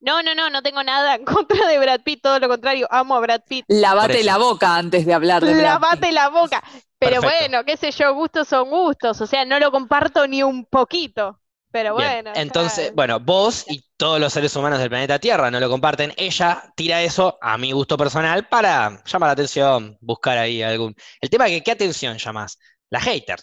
No, 0.00 0.22
no, 0.22 0.34
no, 0.34 0.50
no 0.50 0.62
tengo 0.62 0.82
nada 0.82 1.14
en 1.14 1.24
contra 1.24 1.66
de 1.68 1.78
Brad 1.78 2.00
Pitt, 2.02 2.22
todo 2.22 2.38
lo 2.38 2.48
contrario, 2.48 2.86
amo 2.90 3.16
a 3.16 3.20
Brad 3.20 3.40
Pitt. 3.48 3.64
Lavate 3.68 4.22
la 4.24 4.36
boca 4.36 4.76
antes 4.76 5.06
de 5.06 5.14
hablar 5.14 5.44
de 5.44 5.54
Brad 5.54 5.62
Pitt. 5.62 5.72
Lavate 5.80 6.12
la 6.12 6.28
boca. 6.28 6.62
Pero 6.98 7.20
Perfecto. 7.20 7.26
bueno, 7.50 7.64
qué 7.64 7.76
sé 7.76 7.90
yo, 7.90 8.14
gustos 8.14 8.48
son 8.48 8.70
gustos, 8.70 9.20
o 9.20 9.26
sea, 9.26 9.44
no 9.44 9.58
lo 9.58 9.70
comparto 9.70 10.26
ni 10.26 10.42
un 10.42 10.64
poquito. 10.66 11.40
Pero 11.70 11.94
Bien, 11.94 12.22
bueno. 12.24 12.30
entonces, 12.34 12.86
ya- 12.88 12.92
bueno, 12.94 13.20
vos 13.20 13.64
y 13.68 13.84
todos 13.98 14.18
los 14.20 14.32
seres 14.32 14.54
humanos 14.56 14.78
del 14.78 14.88
planeta 14.88 15.18
Tierra 15.18 15.50
no 15.50 15.60
lo 15.60 15.68
comparten. 15.68 16.12
Ella 16.16 16.72
tira 16.74 17.02
eso 17.02 17.38
a 17.42 17.58
mi 17.58 17.72
gusto 17.72 17.96
personal 17.98 18.48
para 18.48 19.02
llamar 19.04 19.28
la 19.28 19.32
atención, 19.32 19.98
buscar 20.00 20.38
ahí 20.38 20.62
algún. 20.62 20.94
El 21.20 21.28
tema 21.28 21.46
es 21.46 21.52
que, 21.52 21.62
¿qué 21.62 21.72
atención 21.72 22.16
llamas? 22.18 22.58
La 22.88 23.00
hater. 23.00 23.40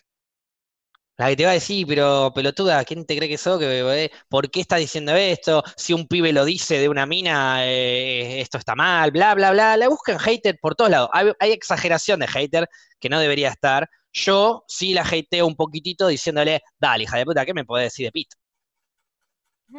La 1.18 1.30
que 1.30 1.36
te 1.36 1.46
va 1.46 1.52
a 1.52 1.54
decir, 1.54 1.86
pero 1.88 2.32
pelotuda, 2.34 2.84
¿quién 2.86 3.06
te 3.06 3.16
cree 3.16 3.30
que 3.30 3.38
sos? 3.38 3.62
Eh, 3.62 4.10
¿Por 4.28 4.50
qué 4.50 4.62
estás 4.62 4.80
diciendo 4.80 5.14
esto? 5.16 5.64
Si 5.78 5.94
un 5.94 6.08
pibe 6.08 6.34
lo 6.34 6.44
dice 6.44 6.80
de 6.80 6.90
una 6.90 7.06
mina, 7.06 7.66
eh, 7.68 8.42
esto 8.42 8.58
está 8.58 8.74
mal, 8.76 9.12
bla, 9.12 9.36
bla, 9.36 9.52
bla. 9.52 9.78
La 9.78 9.90
buscan 9.90 10.18
hater 10.18 10.58
por 10.60 10.76
todos 10.76 10.90
lados. 10.90 11.10
Hay, 11.14 11.32
hay 11.40 11.52
exageración 11.52 12.20
de 12.20 12.28
hater 12.28 12.68
que 13.00 13.10
no 13.10 13.20
debería 13.20 13.50
estar. 13.50 13.88
Yo 14.12 14.64
sí 14.68 14.94
la 14.94 15.02
hateo 15.04 15.46
un 15.48 15.56
poquitito 15.56 16.08
diciéndole, 16.08 16.62
dale, 16.80 17.04
hija 17.04 17.18
de 17.18 17.26
puta, 17.26 17.46
¿qué 17.46 17.54
me 17.54 17.66
podés 17.66 17.88
decir 17.88 18.06
de 18.08 18.12
Pete? 18.12 18.36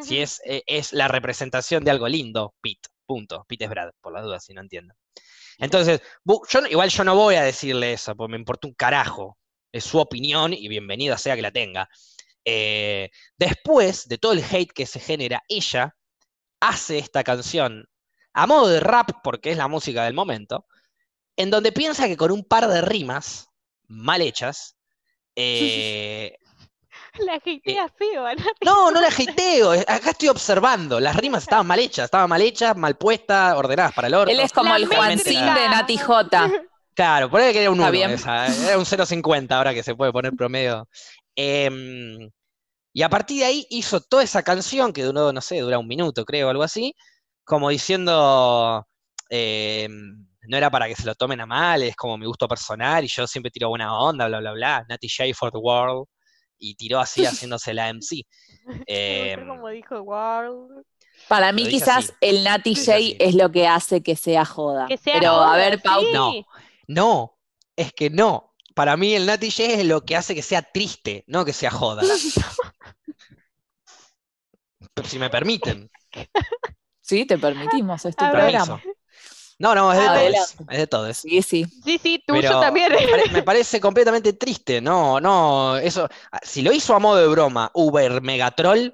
Si 0.00 0.18
es, 0.20 0.40
eh, 0.44 0.62
es 0.66 0.92
la 0.92 1.08
representación 1.08 1.84
de 1.84 1.90
algo 1.90 2.08
lindo, 2.08 2.54
Pete, 2.60 2.88
punto. 3.06 3.44
Pete 3.48 3.64
es 3.64 3.70
Brad, 3.70 3.90
por 4.00 4.12
las 4.12 4.24
dudas, 4.24 4.44
si 4.44 4.54
no 4.54 4.60
entiendo. 4.60 4.94
Entonces, 5.58 6.00
yo, 6.24 6.66
igual 6.68 6.90
yo 6.90 7.04
no 7.04 7.14
voy 7.14 7.36
a 7.36 7.42
decirle 7.42 7.92
eso, 7.92 8.14
porque 8.16 8.32
me 8.32 8.38
importa 8.38 8.66
un 8.68 8.74
carajo. 8.74 9.38
Es 9.74 9.82
su 9.82 9.98
opinión 9.98 10.52
y 10.52 10.68
bienvenida 10.68 11.18
sea 11.18 11.34
que 11.34 11.42
la 11.42 11.50
tenga. 11.50 11.88
Eh, 12.44 13.10
después 13.36 14.06
de 14.06 14.18
todo 14.18 14.30
el 14.30 14.44
hate 14.44 14.70
que 14.72 14.86
se 14.86 15.00
genera, 15.00 15.42
ella 15.48 15.96
hace 16.60 16.98
esta 16.98 17.24
canción 17.24 17.84
a 18.34 18.46
modo 18.46 18.68
de 18.68 18.78
rap, 18.78 19.10
porque 19.24 19.50
es 19.50 19.56
la 19.56 19.66
música 19.66 20.04
del 20.04 20.14
momento, 20.14 20.66
en 21.36 21.50
donde 21.50 21.72
piensa 21.72 22.06
que 22.06 22.16
con 22.16 22.30
un 22.30 22.44
par 22.44 22.68
de 22.68 22.82
rimas 22.82 23.48
mal 23.88 24.20
hechas, 24.20 24.76
eh, 25.34 26.38
La 27.18 27.34
hatea 27.34 27.88
feo, 27.88 28.28
¿no? 28.36 28.44
no, 28.64 28.90
no 28.92 29.00
la 29.00 29.08
hateo, 29.08 29.74
eh, 29.74 29.84
acá 29.88 30.10
estoy 30.10 30.28
observando. 30.28 31.00
Las 31.00 31.16
rimas 31.16 31.42
estaban 31.42 31.66
mal 31.66 31.80
hechas, 31.80 32.04
estaban 32.04 32.28
mal 32.28 32.42
hechas, 32.42 32.76
mal 32.76 32.96
puestas, 32.96 33.56
ordenadas 33.56 33.92
para 33.92 34.06
el 34.06 34.14
orto. 34.14 34.32
Él 34.32 34.38
es 34.38 34.52
como 34.52 34.70
La 34.70 34.76
el 34.76 34.86
Juancín 34.86 35.40
de 35.40 35.68
Nati 35.68 35.98
J. 35.98 36.50
Claro, 36.94 37.28
por 37.30 37.40
ahí 37.40 37.52
que 37.52 37.60
era 37.60 37.70
un 37.70 37.76
Está 37.78 37.88
1 37.88 37.92
bien. 37.92 38.10
esa, 38.12 38.46
eh, 38.46 38.66
era 38.68 38.78
un 38.78 38.84
0.50 38.84 39.50
ahora 39.56 39.74
que 39.74 39.82
se 39.82 39.94
puede 39.94 40.12
poner 40.12 40.32
promedio. 40.32 40.88
Em, 41.34 42.30
y 42.92 43.02
a 43.02 43.08
partir 43.08 43.40
de 43.40 43.44
ahí 43.46 43.66
hizo 43.70 44.00
toda 44.00 44.22
esa 44.22 44.42
canción 44.42 44.92
que 44.92 45.02
duró, 45.02 45.32
no 45.32 45.40
sé, 45.40 45.58
dura 45.60 45.78
un 45.78 45.88
minuto, 45.88 46.24
creo, 46.24 46.50
algo 46.50 46.62
así, 46.62 46.94
como 47.44 47.70
diciendo, 47.70 48.86
em, 49.28 50.26
no 50.46 50.56
era 50.56 50.70
para 50.70 50.86
que 50.86 50.94
se 50.94 51.06
lo 51.06 51.14
tomen 51.14 51.40
a 51.40 51.46
mal, 51.46 51.82
es 51.82 51.96
como 51.96 52.16
mi 52.16 52.26
gusto 52.26 52.46
personal 52.46 53.02
y 53.04 53.08
yo 53.08 53.26
siempre 53.26 53.50
tiro 53.50 53.68
buena 53.70 53.98
onda, 53.98 54.28
bla, 54.28 54.38
bla, 54.40 54.52
bla. 54.52 54.84
Nati 54.88 55.08
J 55.08 55.34
for 55.34 55.50
the 55.50 55.58
world. 55.58 56.06
y 56.56 56.76
tiró 56.76 57.00
así 57.00 57.24
haciéndose 57.50 57.74
la 57.74 57.88
MC. 57.92 58.22
Eh, 58.86 59.36
como 59.46 59.68
dijo 59.68 60.00
World. 60.00 60.84
Para 61.28 61.52
mí 61.52 61.66
quizás 61.68 62.10
así. 62.10 62.12
el 62.20 62.46
dice 62.62 62.92
J 62.92 63.24
es 63.24 63.34
lo 63.34 63.50
que 63.50 63.66
hace 63.66 64.02
que 64.02 64.16
sea 64.16 64.44
joda. 64.44 64.86
Que 64.86 64.96
sea 64.96 65.14
Pero 65.14 65.32
joda, 65.32 65.52
a 65.52 65.56
ver, 65.56 65.82
Pau, 65.82 66.00
sí. 66.00 66.12
No. 66.12 66.32
No, 66.88 67.38
es 67.76 67.92
que 67.92 68.10
no. 68.10 68.54
Para 68.74 68.96
mí 68.96 69.14
el 69.14 69.26
Nati 69.26 69.50
J 69.50 69.64
es 69.64 69.86
lo 69.86 70.04
que 70.04 70.16
hace 70.16 70.34
que 70.34 70.42
sea 70.42 70.62
triste, 70.62 71.24
no 71.26 71.44
que 71.44 71.52
sea 71.52 71.70
joda. 71.70 72.02
Pero 74.94 75.08
si 75.08 75.18
me 75.18 75.30
permiten. 75.30 75.90
sí, 77.00 77.26
te 77.26 77.38
permitimos, 77.38 78.04
es 78.04 78.16
tu 78.16 78.24
A 78.24 78.30
ver. 78.30 78.40
programa. 78.40 78.82
No, 79.58 79.74
no, 79.74 79.92
es 79.92 79.98
de 80.00 80.06
todos. 80.06 80.54
Es 80.70 80.78
de 80.78 80.86
todos. 80.86 81.16
Sí, 81.18 81.42
sí. 81.42 81.64
Sí, 81.84 81.98
sí, 81.98 82.22
tuyo 82.26 82.40
Pero 82.42 82.60
también. 82.60 82.92
Me, 82.92 83.08
pare- 83.08 83.30
me 83.30 83.42
parece 83.42 83.80
completamente 83.80 84.32
triste, 84.32 84.80
no, 84.80 85.20
no, 85.20 85.76
eso, 85.76 86.08
ah, 86.32 86.40
si 86.42 86.62
lo 86.62 86.72
hizo 86.72 86.94
a 86.94 86.98
modo 86.98 87.16
de 87.20 87.26
broma, 87.28 87.70
Uber 87.74 88.20
Megatroll, 88.22 88.92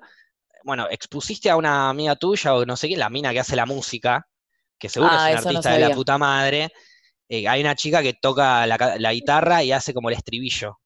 bueno, 0.64 0.86
expusiste 0.90 1.48
a 1.50 1.56
una 1.56 1.88
amiga 1.88 2.16
tuya 2.16 2.54
o 2.54 2.66
no 2.66 2.76
sé 2.76 2.88
qué, 2.88 2.96
la 2.96 3.10
mina 3.10 3.32
que 3.32 3.40
hace 3.40 3.56
la 3.56 3.66
música, 3.66 4.26
que 4.78 4.88
seguro 4.88 5.12
Ah, 5.12 5.30
es 5.32 5.32
una 5.32 5.52
no 5.52 5.58
artista 5.58 5.72
de 5.72 5.80
la 5.80 5.90
puta 5.96 6.18
madre, 6.18 6.72
eh, 7.30 7.48
hay 7.48 7.60
una 7.62 7.74
chica 7.76 8.02
que 8.02 8.12
toca 8.14 8.66
la, 8.66 9.12
guitarra 9.12 9.62
y 9.62 9.72
hace 9.72 9.94
como 9.94 10.10
el 10.10 10.16
estribillo. 10.16 10.80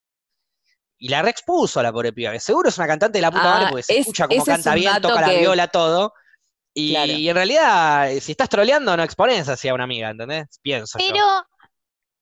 Y 0.98 1.08
la 1.08 1.22
reexpuso 1.22 1.80
a 1.80 1.82
la 1.82 1.92
pobre 1.92 2.12
piba, 2.12 2.32
que 2.32 2.38
seguro 2.40 2.68
es 2.68 2.78
una 2.78 2.86
cantante 2.86 3.18
de 3.18 3.22
la 3.22 3.30
puta 3.30 3.42
madre 3.44 3.64
Ah, 3.64 3.68
porque 3.70 3.82
se 3.82 3.94
es- 3.94 4.00
escucha 4.00 4.28
como 4.28 4.38
es 4.40 4.44
canta 4.46 4.74
bien, 4.74 5.00
toca 5.02 5.20
la 5.20 5.32
viola, 5.32 5.68
todo. 5.68 6.12
Y, 6.74 6.90
Claro. 6.92 7.12
y 7.12 7.28
en 7.28 7.34
realidad, 7.34 8.10
eh, 8.12 8.20
si 8.20 8.32
estás 8.32 8.48
troleando, 8.48 8.96
no 8.96 9.02
expones 9.02 9.48
así 9.48 9.68
a 9.68 9.74
una 9.74 9.84
amiga, 9.84 10.10
¿entendés? 10.10 10.58
Pienso 10.62 10.98
yo. 10.98 11.04
Pero, 11.06 11.24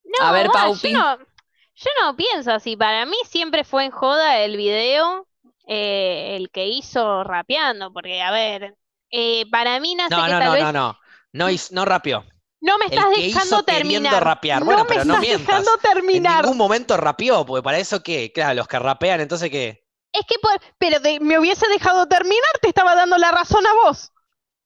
no, 0.05 0.27
A 0.27 0.33
ver, 0.33 0.49
Paupi. 0.51 0.93
yo 0.93 0.99
no, 0.99 1.19
yo 1.19 1.91
no 2.01 2.17
pienso 2.17 2.53
así. 2.53 2.77
Para 2.77 3.05
mí 3.07 3.17
siempre 3.29 3.65
fue 3.65 3.85
en 3.87 3.91
joda 3.91 4.39
el 4.41 4.57
video, 4.57 5.27
eh, 5.67 6.37
el 6.37 6.51
que 6.51 6.67
hizo 6.67 7.25
rapeando, 7.25 7.93
porque, 7.93 8.21
a 8.23 8.31
ver, 8.31 8.77
eh, 9.11 9.47
para 9.51 9.81
mí 9.81 9.95
nace 9.95 10.15
No, 10.15 10.25
que 10.27 10.33
no, 10.33 10.39
tal 10.39 10.47
no, 10.49 10.53
vez... 10.53 10.63
no, 10.65 10.73
no. 10.73 10.99
No, 11.33 11.51
hiz- 11.51 11.71
no 11.73 11.85
rapeó. 11.85 12.25
No 12.63 12.79
me 12.79 12.87
El 12.87 12.93
estás 12.93 13.07
que 13.15 13.23
dejando 13.23 13.57
hizo 13.57 13.63
terminar. 13.65 14.25
rapear. 14.25 14.61
No 14.61 14.67
Bueno, 14.67 14.83
me 14.85 14.89
pero 14.89 15.05
no 15.05 15.15
estás 15.15 15.21
mientas. 15.29 15.47
dejando 15.47 15.71
En 15.75 15.81
terminar. 15.81 16.43
ningún 16.45 16.57
momento 16.59 16.97
rapeó, 16.97 17.45
porque 17.45 17.63
para 17.63 17.79
eso 17.79 18.03
qué, 18.03 18.33
claro, 18.33 18.55
los 18.55 18.69
que 18.69 18.79
rapean, 18.79 19.21
entonces 19.21 19.51
qué. 19.51 19.85
Es 20.13 20.23
que, 20.27 20.37
por- 20.39 20.61
pero 20.79 21.01
de- 21.01 21.21
me 21.21 21.39
hubiese 21.39 21.67
dejado 21.69 22.07
terminar, 22.07 22.51
te 22.61 22.69
estaba 22.69 22.95
dando 22.95 23.19
la 23.19 23.31
razón 23.33 23.67
a 23.67 23.75
vos. 23.75 24.11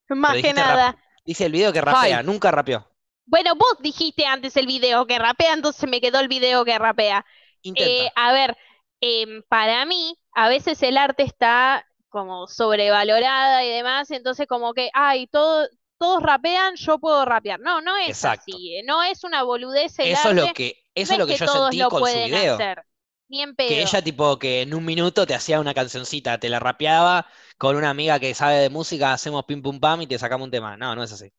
Más 0.09 0.32
Pero 0.34 0.42
que 0.42 0.53
nada. 0.55 0.92
rap- 0.92 0.99
Dice 1.24 1.47
el 1.47 1.53
video 1.53 1.72
que 1.72 1.80
rapea, 1.80 2.18
Ay. 2.18 2.24
nunca 2.24 2.51
rapeó. 2.53 2.86
Bueno, 3.24 3.55
vos 3.57 3.76
dijiste 3.80 4.26
antes 4.26 4.57
el 4.57 4.66
video 4.66 5.07
que 5.07 5.18
rapea, 5.18 5.55
entonces 5.55 5.88
me 5.90 6.01
quedó 6.01 6.20
el 6.20 6.28
video 6.28 6.64
que 6.64 6.78
rapea. 6.78 7.24
Eh, 7.64 8.09
a 8.14 8.32
ver, 8.32 8.57
em, 9.01 9.42
para 9.49 9.84
mí, 9.86 10.16
a 10.34 10.49
veces 10.49 10.80
el 10.84 10.97
arte 10.97 11.24
está 11.24 11.84
como 12.09 12.47
sobrevalorada 12.47 13.64
y 13.64 13.70
demás, 13.70 14.11
entonces 14.12 14.47
como 14.47 14.74
que, 14.74 14.90
ay, 14.94 15.26
todo, 15.26 15.66
todos 15.99 16.22
rapean, 16.22 16.76
yo 16.76 16.99
puedo 16.99 17.24
rapear. 17.24 17.61
No, 17.61 17.80
no 17.80 17.97
es 17.97 18.09
Exacto. 18.11 18.57
así, 18.57 18.76
eh, 18.76 18.82
no 18.84 19.03
es 19.03 19.24
una 19.24 19.42
boludez 19.42 19.99
el 19.99 20.07
eso 20.09 20.30
es 20.30 20.34
lo 20.34 20.53
que, 20.53 20.76
no 21.03 21.03
eso 21.03 21.12
es 21.14 21.18
lo 21.18 21.26
que, 21.26 21.36
yo 21.36 21.47
sentí 21.49 21.86
con 21.88 22.05
su 22.07 22.22
video. 22.22 22.55
hacer, 22.55 22.82
ni 23.28 23.42
en 23.42 23.55
Que 23.66 23.80
pedo. 23.80 23.80
ella, 23.82 24.03
tipo, 24.03 24.38
que 24.38 24.62
en 24.62 24.74
un 24.74 24.84
minuto 24.84 25.26
te 25.26 25.34
hacía 25.34 25.61
una 25.61 25.74
cancioncita, 25.74 26.38
te 26.38 26.49
la 26.49 26.61
rapeaba 26.61 27.26
con 27.59 27.76
una 27.76 27.90
amiga 27.90 28.18
que 28.20 28.34
sabe 28.34 28.57
de 28.59 28.70
música, 28.70 29.12
hacemos 29.12 29.44
pim 29.47 29.62
pum 29.62 29.80
pam 29.80 30.03
y 30.03 30.07
te 30.07 30.18
sacamos 30.18 30.44
un 30.47 30.51
tema. 30.51 30.76
No, 30.76 30.94
no 30.94 31.03
es 31.03 31.12
así. 31.12 31.30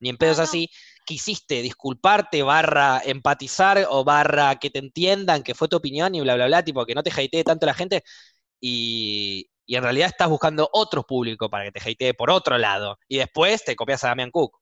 Ni 0.00 0.08
en 0.10 0.16
pedo 0.18 0.32
es 0.32 0.38
no. 0.38 0.44
así. 0.44 0.70
Quisiste 1.06 1.62
disculparte, 1.62 2.42
barra 2.42 3.00
empatizar 3.04 3.86
o 3.90 4.04
barra 4.04 4.56
que 4.58 4.70
te 4.70 4.78
entiendan 4.78 5.42
que 5.42 5.54
fue 5.54 5.68
tu 5.68 5.76
opinión 5.76 6.14
y 6.14 6.20
bla, 6.20 6.34
bla, 6.34 6.46
bla, 6.46 6.64
tipo, 6.64 6.84
que 6.86 6.94
no 6.94 7.02
te 7.02 7.10
hatee 7.10 7.44
tanto 7.44 7.66
la 7.66 7.74
gente. 7.74 8.02
Y, 8.60 9.48
y 9.66 9.76
en 9.76 9.82
realidad 9.82 10.08
estás 10.08 10.28
buscando 10.28 10.68
otro 10.72 11.02
público 11.04 11.48
para 11.50 11.64
que 11.64 11.72
te 11.72 11.80
hatee 11.90 12.14
por 12.14 12.30
otro 12.30 12.58
lado. 12.58 12.98
Y 13.08 13.18
después 13.18 13.64
te 13.64 13.74
copias 13.76 14.04
a 14.04 14.08
Damian 14.08 14.30
Cook. 14.30 14.58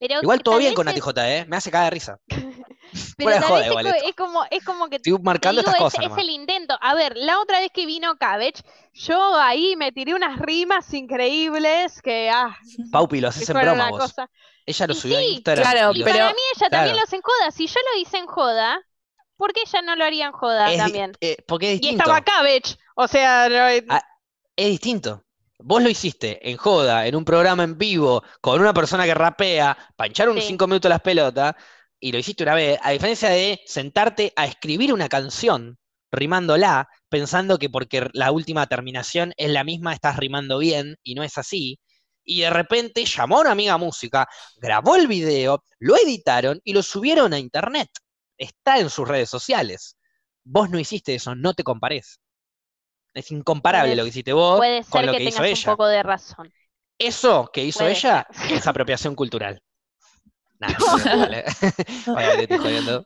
Pero 0.00 0.20
Igual 0.20 0.42
todo 0.42 0.58
bien 0.58 0.74
con 0.74 0.86
es- 0.88 0.92
Nati 0.94 1.00
J, 1.00 1.30
¿eh? 1.36 1.46
Me 1.46 1.56
hace 1.56 1.70
caer 1.70 1.84
de 1.84 1.90
risa. 1.90 2.18
Pero 3.16 3.40
joda 3.42 3.58
vez 3.60 3.64
es, 3.66 3.70
igual 3.70 3.86
es 4.04 4.14
como, 4.14 4.44
es 4.50 4.64
como 4.64 4.88
que 4.88 4.96
Estoy 4.96 5.18
marcando 5.22 5.62
digo, 5.62 5.70
estas 5.70 5.74
es, 5.80 5.82
cosas 5.82 6.00
es 6.04 6.10
nomás. 6.10 6.24
el 6.24 6.30
intento. 6.30 6.76
A 6.80 6.94
ver, 6.94 7.16
la 7.16 7.40
otra 7.40 7.60
vez 7.60 7.70
que 7.72 7.86
vino 7.86 8.16
Cabbage, 8.16 8.62
yo 8.92 9.36
ahí 9.36 9.74
me 9.76 9.92
tiré 9.92 10.14
unas 10.14 10.38
rimas 10.38 10.92
increíbles 10.92 12.02
que, 12.02 12.28
ah, 12.30 12.56
Paupi, 12.92 13.20
lo 13.20 13.28
haces 13.28 13.48
en 13.48 13.56
broma 13.56 13.90
vos. 13.90 14.00
cosa. 14.00 14.28
Ella 14.66 14.86
lo 14.86 14.92
Y 14.92 14.96
subió 14.96 15.16
a 15.16 15.20
sí, 15.20 15.26
Instagram. 15.34 15.70
claro, 15.72 15.92
y 15.94 16.00
Y 16.00 16.04
pero- 16.04 16.16
para 16.18 16.28
mí 16.30 16.38
ella 16.56 16.68
también 16.70 16.82
claro. 16.84 16.96
lo 16.96 17.02
hace 17.02 17.16
en 17.16 17.22
joda. 17.22 17.50
Si 17.50 17.66
yo 17.66 17.80
lo 17.94 18.00
hice 18.00 18.18
en 18.18 18.26
joda, 18.26 18.80
¿por 19.36 19.52
qué 19.52 19.60
ella 19.66 19.82
no 19.82 19.96
lo 19.96 20.04
haría 20.04 20.26
en 20.26 20.32
joda 20.32 20.70
es 20.72 20.78
también? 20.78 21.12
eh, 21.20 21.36
porque 21.46 21.66
es 21.72 21.78
Y 21.78 21.80
distinto. 21.80 22.02
estaba 22.04 22.20
Cabbage, 22.22 22.76
o 22.94 23.08
sea, 23.08 23.48
no, 23.48 23.84
Ah, 23.88 24.02
Es 24.56 24.68
distinto. 24.70 25.24
Vos 25.58 25.82
lo 25.82 25.88
hiciste 25.88 26.48
en 26.48 26.56
joda, 26.56 27.06
en 27.06 27.16
un 27.16 27.24
programa 27.24 27.64
en 27.64 27.78
vivo, 27.78 28.22
con 28.40 28.60
una 28.60 28.74
persona 28.74 29.04
que 29.04 29.14
rapea, 29.14 29.76
unos 30.28 30.44
Sí. 30.44 30.48
cinco 30.48 30.66
minutos 30.66 30.88
las 30.88 31.00
pelotas, 31.00 31.54
y 32.00 32.12
lo 32.12 32.18
hiciste 32.18 32.42
una 32.42 32.54
vez, 32.54 32.78
a 32.82 32.90
diferencia 32.90 33.30
de 33.30 33.60
sentarte 33.66 34.32
a 34.36 34.46
escribir 34.46 34.92
una 34.92 35.08
canción, 35.08 35.78
rimándola, 36.12 36.88
pensando 37.08 37.58
que 37.58 37.70
porque 37.70 38.08
la 38.12 38.30
última 38.30 38.66
terminación 38.66 39.32
es 39.36 39.50
la 39.50 39.64
misma, 39.64 39.94
estás 39.94 40.16
rimando 40.18 40.58
bien, 40.58 40.96
y 41.02 41.14
no 41.14 41.22
es 41.22 41.38
así. 41.38 41.80
Y 42.24 42.40
de 42.42 42.50
repente 42.50 43.04
llamó 43.04 43.38
a 43.38 43.40
una 43.42 43.50
amiga 43.52 43.76
música, 43.78 44.28
grabó 44.56 44.96
el 44.96 45.06
video, 45.08 45.64
lo 45.78 45.96
editaron 45.96 46.60
y 46.64 46.72
lo 46.72 46.82
subieron 46.82 47.32
a 47.32 47.38
internet. 47.38 47.88
Está 48.38 48.78
en 48.78 48.90
sus 48.90 49.06
redes 49.08 49.30
sociales. 49.30 49.96
Vos 50.44 50.68
no 50.70 50.78
hiciste 50.78 51.14
eso, 51.14 51.34
no 51.34 51.54
te 51.54 51.62
compares. 51.64 52.20
Es 53.14 53.30
incomparable 53.30 53.94
Puede- 53.94 53.96
lo 53.96 54.02
que 54.04 54.08
hiciste 54.10 54.32
vos 54.32 54.58
puede 54.58 54.84
con 54.88 55.00
ser 55.00 55.06
lo 55.06 55.14
que 55.14 55.18
que 55.18 55.24
hizo 55.24 55.44
tengas 55.44 55.52
un 55.52 55.60
ella. 55.60 55.64
poco 55.64 55.86
de 55.86 56.02
razón. 56.02 56.52
Eso 56.98 57.50
que 57.52 57.64
hizo 57.64 57.84
Puede 57.84 57.90
ella 57.90 58.26
ser. 58.30 58.52
es 58.52 58.66
apropiación 58.66 59.14
cultural. 59.14 59.62
Nah, 60.60 60.68
no, 60.78 61.16
vale. 61.18 61.44
Estoy 62.42 62.58
jodiendo. 62.58 63.04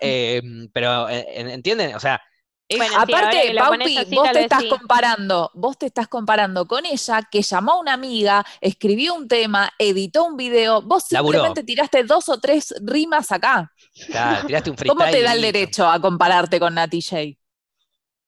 Eh, 0.00 0.42
pero, 0.72 1.08
eh, 1.08 1.26
¿entienden? 1.52 1.94
O 1.94 2.00
sea, 2.00 2.20
es- 2.68 2.78
Bueno, 2.78 2.98
sí, 3.06 3.14
ahora 3.14 3.28
Aparte, 3.30 3.52
pones 3.66 3.92
Paupi, 3.92 3.96
así, 3.96 4.14
vos 4.14 4.32
te 4.32 4.40
estás 4.40 4.60
sí. 4.62 4.68
comparando, 4.68 5.50
vos 5.54 5.78
te 5.78 5.86
estás 5.86 6.08
comparando 6.08 6.66
con 6.66 6.86
ella 6.86 7.22
que 7.30 7.42
llamó 7.42 7.72
a 7.72 7.80
una 7.80 7.92
amiga, 7.94 8.44
escribió 8.60 9.14
un 9.14 9.28
tema, 9.28 9.70
editó 9.78 10.24
un 10.24 10.36
video, 10.36 10.82
vos 10.82 11.04
Laburó. 11.10 11.50
simplemente 11.50 11.64
tiraste 11.64 12.04
dos 12.04 12.28
o 12.28 12.40
tres 12.40 12.74
rimas 12.82 13.32
acá. 13.32 13.72
claro, 14.10 14.46
tiraste 14.46 14.70
un 14.70 14.76
¿Cómo 14.86 15.04
te 15.10 15.22
da 15.22 15.32
el 15.34 15.42
derecho 15.42 15.86
a 15.88 16.00
compararte 16.00 16.58
con 16.60 16.74
Nati 16.74 17.02
J? 17.02 17.16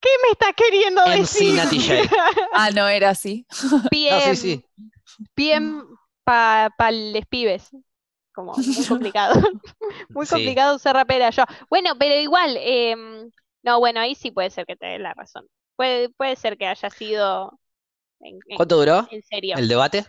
¿Qué 0.00 0.08
me 0.24 0.32
estás 0.32 0.54
queriendo 0.56 1.02
MC 1.04 1.52
decir? 1.52 2.10
Ah, 2.52 2.70
no 2.70 2.88
era 2.88 3.10
así. 3.10 3.46
Bien, 3.90 4.14
No, 4.14 4.36
sí, 4.36 4.36
sí. 4.36 4.64
bien 5.36 5.82
para 6.24 6.70
pa 6.70 6.90
les 6.90 7.26
pibes. 7.26 7.70
Como 8.32 8.54
muy 8.54 8.86
complicado. 8.88 9.40
muy 10.14 10.26
Sí. 10.26 10.34
complicado 10.34 10.78
ser 10.78 10.94
rapera 10.94 11.30
yo. 11.30 11.44
Bueno, 11.68 11.92
pero 11.98 12.14
igual, 12.20 12.56
em, 12.58 13.30
no, 13.62 13.78
bueno, 13.80 14.00
ahí 14.00 14.14
sí 14.14 14.30
puede 14.30 14.50
ser 14.50 14.66
que 14.66 14.76
te 14.76 14.86
dé 14.86 14.98
la 14.98 15.14
razón. 15.14 15.46
Puede, 15.76 16.08
puede 16.10 16.36
ser 16.36 16.56
que 16.58 16.66
haya 16.66 16.90
sido 16.90 17.58
en, 18.20 18.38
en- 18.48 18.56
¿Cuánto 18.56 18.76
duró 18.76 19.08
en 19.10 19.22
serio. 19.22 19.56
el 19.58 19.68
debate? 19.68 20.06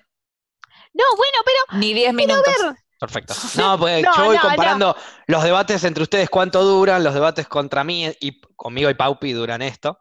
No, 0.93 1.03
bueno, 1.17 1.37
pero 1.45 1.79
Ni 1.79 1.93
10 1.93 2.13
minutos. 2.13 2.43
ver, 2.45 2.75
Perfecto. 3.01 3.33
No, 3.55 3.77
pues 3.79 4.03
No, 4.03 4.15
yo 4.15 4.25
voy 4.25 4.37
no, 4.37 4.43
no. 4.43 4.49
comparando 4.49 4.95
los 5.27 5.43
debates 5.43 5.83
entre 5.83 6.03
ustedes 6.03 6.29
cuánto 6.29 6.63
duran, 6.63 7.03
los 7.03 7.13
debates 7.15 7.47
contra 7.47 7.83
mí 7.83 8.05
y 8.19 8.39
conmigo 8.55 8.89
y 8.89 8.93
Paupi 8.93 9.33
duran 9.33 9.61
esto. 9.63 9.99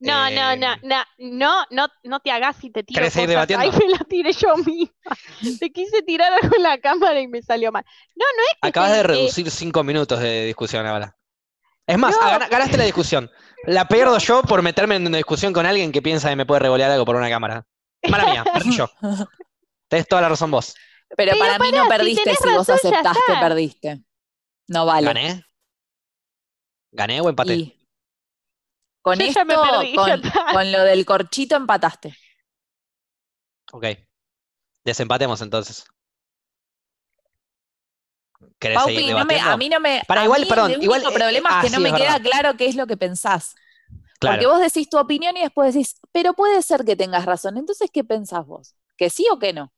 no, 0.00 0.30
no, 0.30 0.50
Eh, 0.50 0.56
no, 0.56 0.76
no, 0.82 1.04
no, 1.18 1.64
no, 1.70 1.88
no 2.02 2.20
te 2.20 2.32
hagas 2.32 2.62
y 2.64 2.70
te 2.70 2.82
tiro 2.82 2.98
¿Querés 3.00 3.12
seguir 3.12 3.28
cosas. 3.36 3.50
Ahí 3.56 3.70
debatiendo? 3.70 3.86
me 3.86 3.88
la 3.92 3.98
tiré 4.08 4.32
yo 4.32 4.56
misma. 4.56 5.16
Te 5.60 5.70
quise 5.72 6.02
tirar 6.02 6.32
algo 6.42 6.56
en 6.56 6.62
la 6.64 6.78
cámara 6.78 7.20
y 7.20 7.28
me 7.28 7.42
salió 7.42 7.70
mal. 7.72 7.84
No, 8.16 8.24
no 8.36 8.42
es 8.52 8.58
que 8.60 8.68
Acabas 8.68 8.90
de 8.92 9.02
reducir 9.04 9.50
cinco 9.50 9.84
minutos 9.84 10.18
de 10.20 10.46
discusión 10.46 10.86
ahora. 10.86 11.16
Es 11.86 11.98
más, 11.98 12.16
ganaste 12.50 12.76
la 12.76 12.84
discusión. 12.84 13.30
La 13.66 13.86
pierdo 13.88 14.18
yo 14.18 14.42
por 14.42 14.62
meterme 14.62 14.96
en 14.96 15.06
una 15.06 15.18
discusión 15.18 15.52
con 15.52 15.66
alguien 15.66 15.92
que 15.92 16.02
piensa 16.02 16.28
que 16.30 16.36
me 16.36 16.46
puede 16.46 16.60
revolear 16.60 16.90
algo 16.90 17.04
por 17.04 17.16
una 17.16 17.28
cámara. 17.28 17.64
Mala 18.08 18.24
mía, 18.26 18.44
perdí 18.52 18.76
yo. 18.76 18.88
Tenés 19.88 20.08
toda 20.08 20.22
la 20.22 20.28
razón 20.30 20.50
vos. 20.50 20.74
Pero 21.16 21.32
Pero 21.32 21.38
para 21.38 21.58
mí 21.58 21.70
no 21.72 21.82
si 21.82 21.88
perdiste 21.88 22.24
tenés 22.24 22.38
si 22.38 22.48
vos 22.48 22.68
razón, 22.68 22.92
está. 22.94 23.14
perdiste. 23.40 24.02
No 24.68 24.86
vale. 24.86 25.06
¿Gané? 25.06 25.44
¿Gané 26.92 27.20
o 27.20 27.28
empaté? 27.28 27.54
Y 27.54 27.78
con 29.02 29.18
Yo 29.18 29.24
esto, 29.26 29.46
perdí, 29.46 29.94
con, 30.52 30.72
lo 30.72 30.82
del 30.84 31.04
corchito 31.04 31.56
empataste. 31.56 32.16
Ok. 33.72 33.84
Desempatemos 34.84 35.42
entonces. 35.42 35.84
¿Querés 38.58 38.82
seguir 38.82 39.00
Paupi, 39.02 39.14
no 39.14 39.24
me- 39.24 39.40
a 39.40 39.56
mí 39.56 39.68
no 39.68 39.80
me. 39.80 40.02
Pará, 40.06 40.22
a 40.22 40.24
igual, 40.24 40.40
mí 40.40 40.46
perdón, 40.48 40.72
el 40.72 40.82
igual, 40.82 41.00
único 41.00 41.10
eh, 41.10 41.14
problema 41.14 41.50
ah, 41.50 41.60
es 41.60 41.64
que 41.64 41.70
no 41.70 41.76
sí, 41.76 41.82
me 41.82 41.94
queda 41.94 42.12
verdad. 42.12 42.22
claro 42.22 42.56
qué 42.56 42.66
es 42.66 42.74
lo 42.76 42.86
que 42.86 42.96
pensás. 42.96 43.54
Porque 44.20 44.46
vos 44.46 44.60
decís 44.60 44.88
tu 44.88 44.98
opinión 44.98 45.36
y 45.36 45.42
después 45.42 45.74
decís, 45.74 45.96
pero 46.12 46.34
puede 46.34 46.62
ser 46.62 46.84
que 46.84 46.96
tengas 46.96 47.24
razón. 47.26 47.58
Entonces, 47.58 47.90
¿qué 47.92 48.04
pensás 48.04 48.46
vos? 48.46 48.76
¿Que 48.96 49.10
sí 49.10 49.26
o 49.32 49.38
que 49.38 49.52
no? 49.52 49.72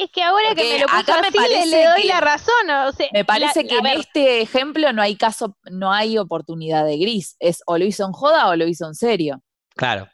Es 0.00 0.10
que 0.12 0.22
ahora 0.22 0.54
que 0.54 0.62
me 0.62 0.78
lo 0.78 0.86
puso 0.86 0.96
acá 0.98 1.20
me 1.20 1.26
así, 1.28 1.38
le, 1.38 1.42
parece 1.48 1.66
le 1.66 1.84
doy 1.86 2.02
que- 2.02 2.08
la 2.08 2.20
razón. 2.20 2.70
O 2.86 2.92
sea, 2.92 3.08
Me 3.12 3.24
parece 3.24 3.62
la- 3.64 3.68
que 3.68 3.76
en 3.78 3.82
ver, 3.82 3.98
este 3.98 4.40
ejemplo 4.40 4.92
no 4.92 5.02
hay 5.02 5.16
caso, 5.16 5.56
no 5.70 5.92
hay 5.92 6.18
oportunidad 6.18 6.84
de 6.84 6.98
gris. 6.98 7.36
Es 7.40 7.62
o 7.66 7.76
lo 7.78 7.84
hizo 7.84 8.04
en 8.06 8.12
joda 8.12 8.48
o 8.48 8.54
lo 8.56 8.66
hizo 8.68 8.86
en 8.86 8.94
serio. 8.94 9.42
Claro. 9.74 10.08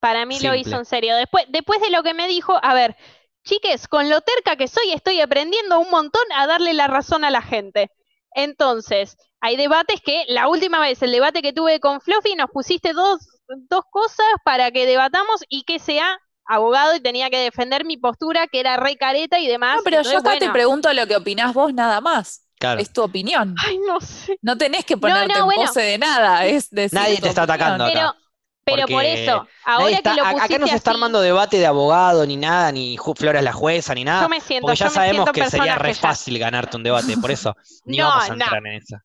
Para 0.00 0.26
mí 0.26 0.38
lo 0.40 0.54
hizo 0.54 0.76
en 0.76 0.84
serio. 0.84 1.16
Después, 1.16 1.46
después 1.48 1.80
de 1.80 1.90
lo 1.90 2.02
que 2.04 2.14
me 2.14 2.28
dijo, 2.28 2.56
a 2.62 2.72
ver, 2.74 2.96
chiques, 3.44 3.88
con 3.88 4.08
lo 4.08 4.20
terca 4.20 4.54
que 4.56 4.68
soy, 4.68 4.92
estoy 4.92 5.20
aprendiendo 5.20 5.80
un 5.80 5.90
montón 5.90 6.22
a 6.36 6.46
darle 6.46 6.72
la 6.74 6.86
razón 6.86 7.24
a 7.24 7.30
la 7.30 7.42
gente. 7.42 7.90
Entonces, 8.34 9.16
hay 9.40 9.56
debates 9.56 10.00
que, 10.02 10.24
la 10.28 10.46
última 10.48 10.78
vez, 10.78 11.02
el 11.02 11.10
debate 11.10 11.42
que 11.42 11.52
tuve 11.52 11.80
con 11.80 12.00
Fluffy, 12.00 12.34
nos 12.36 12.50
pusiste 12.50 12.92
dos, 12.92 13.26
dos 13.48 13.82
cosas 13.90 14.26
para 14.44 14.70
que 14.70 14.86
debatamos 14.86 15.42
y 15.48 15.64
que 15.64 15.78
sea 15.78 16.18
abogado 16.46 16.94
y 16.94 17.00
tenía 17.00 17.30
que 17.30 17.38
defender 17.38 17.84
mi 17.84 17.96
postura, 17.96 18.46
que 18.46 18.60
era 18.60 18.76
re 18.76 18.96
careta 18.96 19.38
y 19.38 19.46
demás. 19.46 19.76
No, 19.78 19.82
pero 19.84 20.02
yo 20.02 20.18
acá 20.18 20.38
te 20.38 20.50
pregunto 20.50 20.92
lo 20.92 21.06
que 21.06 21.16
opinás 21.16 21.52
vos 21.54 21.72
nada 21.74 22.00
más. 22.00 22.42
Claro. 22.58 22.80
Es 22.80 22.90
tu 22.92 23.02
opinión. 23.02 23.54
Ay, 23.64 23.78
no 23.86 24.00
sé. 24.00 24.38
No 24.40 24.56
tenés 24.56 24.84
que 24.86 24.96
ponerte 24.96 25.34
no, 25.34 25.40
en 25.40 25.44
bueno. 25.44 25.62
pose 25.66 25.82
de 25.82 25.98
nada. 25.98 26.46
Es 26.46 26.70
decir 26.70 26.98
Nadie 26.98 27.20
te 27.20 27.28
está 27.28 27.42
opinión. 27.44 27.54
atacando 27.72 27.84
acá. 27.84 28.16
Pero, 28.64 28.86
pero 28.86 28.88
por 28.88 29.04
eso, 29.04 29.46
ahora 29.64 29.90
está- 29.90 30.10
que 30.10 30.16
lo 30.16 30.24
a- 30.26 30.30
pusiste 30.32 30.54
acá 30.54 30.58
no 30.60 30.66
se 30.68 30.74
está 30.76 30.90
así, 30.90 30.96
armando 30.96 31.20
debate 31.20 31.58
de 31.58 31.66
abogado 31.66 32.26
ni 32.26 32.36
nada, 32.36 32.72
ni 32.72 32.96
Ju- 32.96 33.14
Flora 33.16 33.38
es 33.40 33.44
la 33.44 33.52
jueza 33.52 33.94
ni 33.94 34.04
nada. 34.04 34.22
yo 34.22 34.28
me 34.28 34.40
siento, 34.40 34.66
Porque 34.66 34.78
ya 34.78 34.86
yo 34.86 34.90
sabemos 34.90 35.24
siento 35.24 35.32
que 35.32 35.50
sería 35.50 35.76
re 35.76 35.94
fácil 35.94 36.38
ganarte 36.38 36.76
un 36.76 36.82
debate, 36.82 37.16
por 37.18 37.30
eso 37.30 37.54
ni 37.84 37.98
No, 37.98 38.08
vamos 38.08 38.24
a 38.24 38.28
no. 38.28 38.34
entrar 38.44 38.66
en 38.66 38.72
eso. 38.72 38.96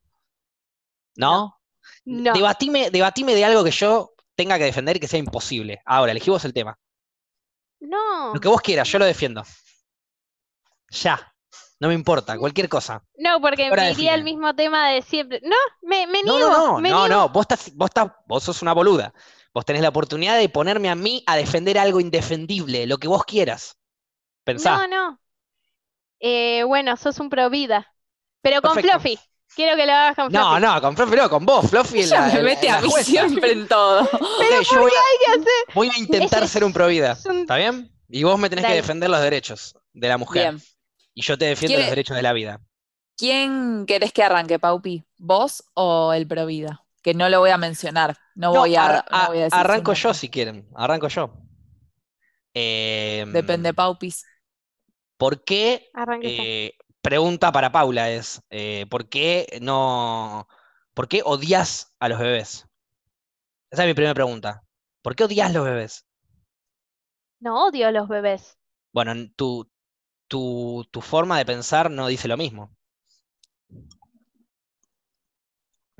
¿No? 1.15 1.57
No. 2.05 2.33
Debatime, 2.33 2.89
debatime 2.89 3.35
de 3.35 3.45
algo 3.45 3.63
que 3.63 3.71
yo 3.71 4.13
tenga 4.35 4.57
que 4.57 4.63
defender 4.65 4.97
y 4.97 4.99
que 4.99 5.07
sea 5.07 5.19
imposible. 5.19 5.81
Ahora, 5.85 6.11
elegí 6.11 6.29
vos 6.31 6.45
el 6.45 6.53
tema. 6.53 6.77
No. 7.81 8.33
Lo 8.33 8.39
que 8.39 8.47
vos 8.47 8.61
quieras, 8.61 8.87
yo 8.89 8.99
lo 8.99 9.05
defiendo. 9.05 9.43
Ya. 10.89 11.27
No 11.79 11.87
me 11.87 11.95
importa, 11.95 12.37
cualquier 12.37 12.69
cosa. 12.69 13.03
No, 13.17 13.41
porque 13.41 13.67
Ahora 13.69 13.83
me 13.83 13.91
iría 13.91 14.11
define. 14.11 14.23
mismo 14.23 14.53
tema 14.55 14.89
de 14.89 15.01
siempre. 15.01 15.41
No, 15.43 15.55
me, 15.81 16.05
me 16.07 16.21
No, 16.23 16.37
niego. 16.37 16.49
no, 16.49 16.67
no, 16.73 16.79
me 16.79 16.89
no, 16.89 17.07
niego. 17.07 17.07
no. 17.07 17.29
Vos 17.29 17.41
estás, 17.43 17.75
vos 17.75 17.87
estás, 17.89 18.11
vos 18.27 18.43
sos 18.43 18.61
una 18.61 18.73
boluda. 18.73 19.13
Vos 19.53 19.65
tenés 19.65 19.81
la 19.81 19.89
oportunidad 19.89 20.37
de 20.37 20.47
ponerme 20.47 20.89
a 20.89 20.95
mí 20.95 21.23
a 21.25 21.35
defender 21.35 21.77
algo 21.79 21.99
indefendible, 21.99 22.85
lo 22.85 22.97
que 22.99 23.07
vos 23.07 23.25
quieras. 23.25 23.77
Pensá. 24.43 24.77
No, 24.77 24.87
no. 24.87 25.21
Eh, 26.19 26.63
bueno, 26.63 26.95
sos 26.97 27.19
un 27.19 27.29
pro 27.29 27.49
vida. 27.49 27.93
Pero 28.41 28.61
con 28.61 28.75
Perfecto. 28.75 28.99
Fluffy. 28.99 29.19
Quiero 29.55 29.75
que 29.75 29.85
lo 29.85 29.91
hagas 29.91 30.15
con 30.15 30.31
No, 30.31 30.49
Fluffy. 30.57 30.61
no, 30.61 30.81
con 30.81 30.95
Fluffy 30.97 31.15
no, 31.17 31.29
con 31.29 31.45
vos, 31.45 31.69
Fluffy 31.69 31.99
Ella 31.99 32.27
la, 32.27 32.33
me 32.33 32.43
mete 32.43 32.67
la 32.67 32.77
a 32.77 32.81
mí 32.81 32.89
jueza. 32.89 33.03
siempre 33.11 33.51
en 33.51 33.67
todo. 33.67 34.01
Ok, 34.13 34.65
yo 34.71 34.79
voy 34.79 34.91
a, 34.91 35.73
voy 35.73 35.89
a 35.89 35.97
intentar 35.99 36.47
ser 36.47 36.63
un 36.63 36.71
provida, 36.73 37.11
¿está 37.13 37.55
bien? 37.57 37.91
Y 38.09 38.23
vos 38.23 38.39
me 38.39 38.49
tenés 38.49 38.65
que 38.65 38.73
defender 38.73 39.09
los 39.09 39.21
derechos 39.21 39.75
de 39.93 40.07
la 40.07 40.17
mujer. 40.17 40.51
Bien. 40.53 40.63
Y 41.13 41.21
yo 41.23 41.37
te 41.37 41.45
defiendo 41.45 41.73
¿Quiere- 41.75 41.83
los 41.83 41.89
derechos 41.91 42.15
de 42.15 42.23
la 42.23 42.33
vida. 42.33 42.61
¿Quién 43.17 43.85
querés 43.85 44.13
que 44.13 44.23
arranque, 44.23 44.57
Paupi? 44.57 45.03
¿Vos 45.17 45.63
o 45.73 46.11
el 46.13 46.25
Provida? 46.27 46.83
Que 47.03 47.13
no 47.13 47.29
lo 47.29 47.39
voy 47.39 47.49
a 47.51 47.57
mencionar. 47.57 48.17
No, 48.35 48.53
No, 48.53 48.59
voy 48.61 48.75
a, 48.75 48.85
ar- 48.85 49.05
no 49.11 49.17
a- 49.17 49.27
voy 49.27 49.37
a 49.39 49.43
decir 49.43 49.59
arranco 49.59 49.93
yo 49.93 50.13
si 50.13 50.29
quieren, 50.29 50.67
arranco 50.75 51.07
yo. 51.07 51.33
Em, 52.53 53.31
Depende, 53.31 53.73
Paupis. 53.73 54.25
¿Por 55.17 55.43
qué? 55.43 55.89
Eh, 56.23 56.73
pregunta 57.01 57.51
para 57.51 57.71
Paula 57.71 58.09
es, 58.11 58.41
eh, 58.49 58.85
¿por 58.89 59.09
qué 59.09 59.59
no, 59.61 60.47
por 60.93 61.07
qué 61.07 61.21
odias 61.25 61.93
a 61.99 62.09
los 62.09 62.19
bebés? 62.19 62.67
Esa 63.71 63.83
es 63.83 63.87
mi 63.87 63.93
primera 63.93 64.13
pregunta. 64.13 64.63
¿Por 65.01 65.15
qué 65.15 65.23
odias 65.23 65.51
los 65.53 65.65
bebés? 65.65 66.05
No 67.41 67.65
odio 67.65 67.87
a 67.87 67.91
los 67.91 68.07
bebés. 68.07 68.57
Bueno, 68.93 69.13
tu, 69.35 69.69
tu, 70.27 70.87
tu 70.91 71.01
forma 71.01 71.37
de 71.37 71.45
pensar 71.45 71.91
no 71.91 72.07
dice 72.07 72.27
lo 72.27 72.37
mismo. 72.37 72.75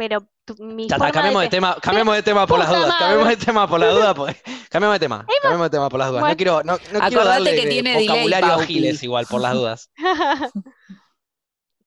Pero 0.02 0.26
tu- 0.46 0.56
mi 0.64 0.88
Ya 0.88 0.98
forma 0.98 1.12
cambiemos 1.12 1.44
de 1.44 1.50
tema, 1.50 1.78
cambiemos 1.80 2.16
de 2.16 2.24
tema 2.24 2.48
por 2.48 2.58
las 2.58 2.70
dudas, 2.70 2.96
cambiemos 2.98 3.28
de 3.28 3.38
tema 3.38 3.68
por 3.68 3.80
las 3.80 3.94
dudas, 3.94 4.14
porque- 4.16 4.42
cambiemos 4.68 4.96
de 4.96 5.00
tema, 5.00 5.26
cambiemos 5.44 5.66
de 5.68 5.70
tema 5.78 5.90
por 5.90 6.00
las 6.00 6.10
dudas. 6.10 6.24
No 6.28 6.36
quiero, 6.38 6.64
no, 6.64 6.74
no 6.74 6.78
quiero 6.80 7.04
Acordate 7.06 7.28
darle 7.30 7.56
que 7.56 7.68
tiene 7.68 7.90
delay, 7.92 8.08
vocabulario 8.08 8.48
a 8.48 8.50
Paupi. 8.58 8.66
Giles 8.74 9.04
igual 9.04 9.28
por 9.28 9.42
las 9.42 9.54
dudas. 9.54 9.90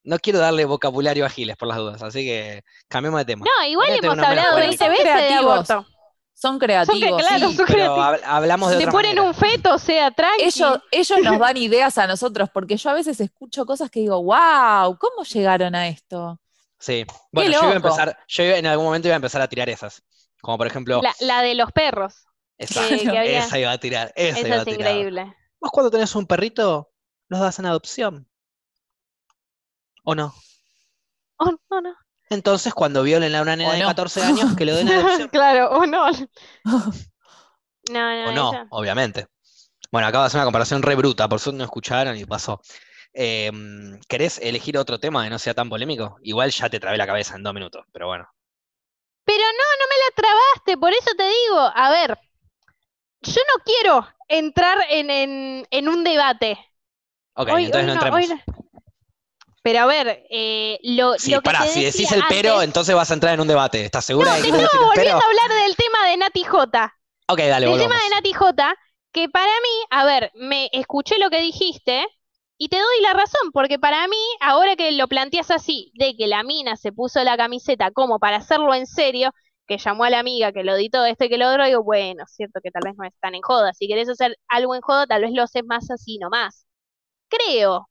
No 0.07 0.19
quiero 0.19 0.39
darle 0.39 0.67
vocabulario 0.67 1.25
a 1.25 1.31
Giles 1.31 1.57
por 1.57 1.67
las 1.67 1.79
dudas, 1.79 2.03
así 2.03 2.25
que 2.27 2.63
cambiemos 2.89 3.19
de 3.21 3.25
tema. 3.25 3.47
No, 3.47 3.67
igual 3.67 3.89
hemos 3.91 4.19
hablado 4.19 4.53
política. 4.61 4.89
20 4.89 5.03
veces 5.03 5.29
de 5.29 5.35
aborto. 5.35 5.87
Son 6.35 6.59
creativos. 6.59 7.23
claro, 7.23 7.49
sí. 7.49 7.57
son 7.57 7.67
Pero 7.67 7.67
creativos. 7.67 7.99
hab- 7.99 8.21
hablamos 8.27 8.71
de 8.71 8.77
Le 8.77 8.83
otra 8.85 8.93
ponen 8.93 9.17
manera. 9.17 9.23
un 9.29 9.35
feto, 9.35 9.75
o 9.75 9.79
sea, 9.79 10.11
tranqui. 10.11 10.43
Ellos, 10.45 10.79
ellos 10.91 11.19
nos 11.23 11.39
dan 11.39 11.57
ideas 11.57 11.97
a 11.97 12.07
nosotros, 12.07 12.51
porque 12.53 12.77
yo 12.77 12.91
a 12.91 12.93
veces 12.93 13.19
escucho 13.19 13.65
cosas 13.65 13.91
que 13.91 14.01
digo, 14.01 14.23
wow, 14.23 14.99
¿cómo 14.99 15.23
llegaron 15.25 15.75
a 15.75 15.89
esto? 15.89 16.39
Sí. 16.85 17.07
Bueno, 17.33 17.51
yo 17.53 17.59
iba 17.63 17.73
a 17.73 17.77
empezar, 17.77 18.19
yo 18.29 18.45
iba- 18.45 18.59
en 18.59 18.67
algún 18.67 18.85
momento 18.85 19.09
iba 19.09 19.15
a 19.15 19.17
empezar 19.17 19.41
a 19.41 19.49
tirar 19.49 19.71
esas. 19.71 20.03
Como 20.43 20.59
por 20.59 20.67
ejemplo, 20.67 21.01
La, 21.03 21.15
la 21.21 21.41
de 21.41 21.55
los 21.55 21.73
perros. 21.73 22.27
esa, 22.59 22.87
que- 22.87 22.99
que 22.99 23.09
había- 23.19 23.39
esa 23.47 23.59
iba 23.59 23.73
a 23.73 23.79
tirar, 23.79 24.13
esa, 24.15 24.39
Esa 24.39 24.47
iba 24.49 24.57
a 24.59 24.61
es 24.63 24.69
increíble. 24.69 25.35
Vos 25.61 25.71
cuando 25.73 25.91
tenés 25.91 26.15
un 26.15 26.27
perrito, 26.27 26.91
los 27.29 27.41
das 27.41 27.59
en 27.59 27.67
adopción. 27.67 28.29
¿O 30.05 30.15
no? 30.15 30.35
Oh, 31.39 31.53
no, 31.71 31.81
no. 31.81 31.95
Entonces, 32.29 32.75
cuando 32.75 33.03
violen 33.03 33.35
a 33.35 33.41
una 33.43 33.57
nena 33.57 33.73
de 33.73 33.81
no. 33.81 33.87
14 33.87 34.23
años, 34.23 34.55
que 34.55 34.67
lo 34.67 34.75
den 34.77 34.89
en 34.89 34.95
adopción. 34.99 35.29
claro, 35.29 35.71
o 35.71 35.87
no. 35.87 36.07
No, 37.91 38.25
no, 38.25 38.29
o 38.31 38.33
no, 38.33 38.67
obviamente. 38.71 39.27
Bueno, 39.93 40.09
acabo 40.09 40.23
de 40.25 40.29
hacer 40.29 40.39
una 40.39 40.47
comparación 40.47 40.83
re 40.83 40.95
bruta, 40.95 41.29
por 41.29 41.39
suerte 41.39 41.59
no 41.59 41.65
escucharon 41.65 42.17
y 42.17 42.25
pasó. 42.25 42.61
Em, 43.15 44.01
¿querés 44.09 44.39
elegir 44.39 44.77
otro 44.79 44.99
tema 45.01 45.25
que 45.25 45.31
no 45.31 45.39
sea 45.39 45.55
tan 45.55 45.69
polémico? 45.71 46.19
Igual 46.23 46.51
ya 46.51 46.69
te 46.69 46.81
trabé 46.81 46.97
la 46.99 47.07
cabeza 47.07 47.37
en 47.37 47.43
dos 47.45 47.55
minutos, 47.55 47.87
pero 47.93 48.07
bueno. 48.09 48.29
Pero 49.27 49.45
no, 49.45 49.67
no 49.81 49.87
me 49.91 49.99
la 49.99 50.11
trabaste, 50.17 50.79
por 50.79 50.93
eso 50.95 51.11
te 51.17 51.25
digo, 51.29 51.59
a 51.75 51.91
ver, 51.91 52.19
yo 53.23 53.41
no 53.49 53.63
quiero 53.65 54.07
entrar 54.29 54.79
en, 54.91 55.11
en, 55.11 55.67
en 55.71 55.89
un 55.89 56.05
debate. 56.05 56.59
Ok, 57.35 57.49
Hoy- 57.49 57.65
entonces 57.67 57.75
hoy 57.75 57.87
no 57.87 57.93
no, 57.93 57.95
entremos. 57.95 58.27
no. 58.29 58.41
Pero 59.63 59.81
a 59.81 59.87
ver, 59.87 60.27
eh, 60.31 60.79
lo, 60.83 61.15
Sí, 61.17 61.33
lo 61.33 61.41
que 61.41 61.43
pará, 61.43 61.61
te 61.65 61.71
si 61.71 61.85
decís 61.85 62.13
el 62.13 62.23
pero, 62.29 62.61
entonces 62.63 62.95
vas 62.95 63.11
a 63.11 63.15
entrar 63.15 63.35
en 63.35 63.41
un 63.41 63.49
debate. 63.49 63.85
¿Estás 63.85 64.05
segura 64.05 64.31
No, 64.31 64.37
de 64.37 64.43
te 64.43 64.43
que 64.43 64.49
el 64.49 64.57
volviendo 64.57 65.23
a 65.23 65.27
hablar 65.27 65.63
del 65.65 65.77
tema 65.77 66.07
de 66.09 66.17
Nati 66.17 66.45
J. 66.45 66.95
Ok, 67.29 67.39
dale, 67.41 67.67
Del 67.67 67.73
volvamos. 67.73 67.93
tema 67.93 68.03
de 68.05 68.11
Nati 68.11 68.33
J, 68.33 68.75
que 69.13 69.29
para 69.29 69.47
mí, 69.63 69.85
a 69.91 70.05
ver, 70.05 70.31
me 70.35 70.69
escuché 70.73 71.19
lo 71.19 71.31
que 71.31 71.41
dijiste 71.41 72.07
y 72.59 72.69
te 72.69 72.77
doy 72.77 73.01
la 73.03 73.13
razón, 73.13 73.51
porque 73.53 73.79
para 73.79 74.07
mí, 74.09 74.17
ahora 74.41 74.77
que 74.77 74.93
lo 74.93 75.09
planteas 75.09 75.51
así, 75.51 75.91
de 75.95 76.15
que 76.17 76.27
la 76.27 76.43
mina 76.43 76.77
se 76.77 76.93
puso 76.93 77.23
la 77.25 77.37
camiseta 77.37 77.91
como 77.91 78.19
para 78.19 78.37
hacerlo 78.37 78.75
en 78.75 78.87
serio, 78.87 79.31
que 79.67 79.79
llamó 79.79 80.05
a 80.05 80.11
la 80.11 80.19
amiga, 80.21 80.53
que 80.53 80.63
lo 80.63 80.75
editó 80.77 81.05
esto 81.07 81.25
y 81.25 81.29
que 81.31 81.39
lo 81.39 81.49
otro, 81.51 81.65
digo, 81.65 81.83
bueno, 81.83 82.25
es 82.27 82.35
cierto 82.35 82.61
que 82.63 82.71
tal 82.71 82.83
vez 82.85 82.95
no 82.99 83.07
es 83.07 83.15
tan 83.21 83.35
en 83.35 83.41
joda. 83.43 83.73
Si 83.73 83.89
querés 83.89 84.09
hacer 84.09 84.37
algo 84.49 84.75
en 84.75 84.83
joda, 84.83 85.07
tal 85.07 85.23
vez 85.23 85.33
lo 85.33 85.43
haces 85.43 85.63
más 85.67 85.91
así 85.91 86.19
nomás. 86.19 86.67
Creo. 87.29 87.89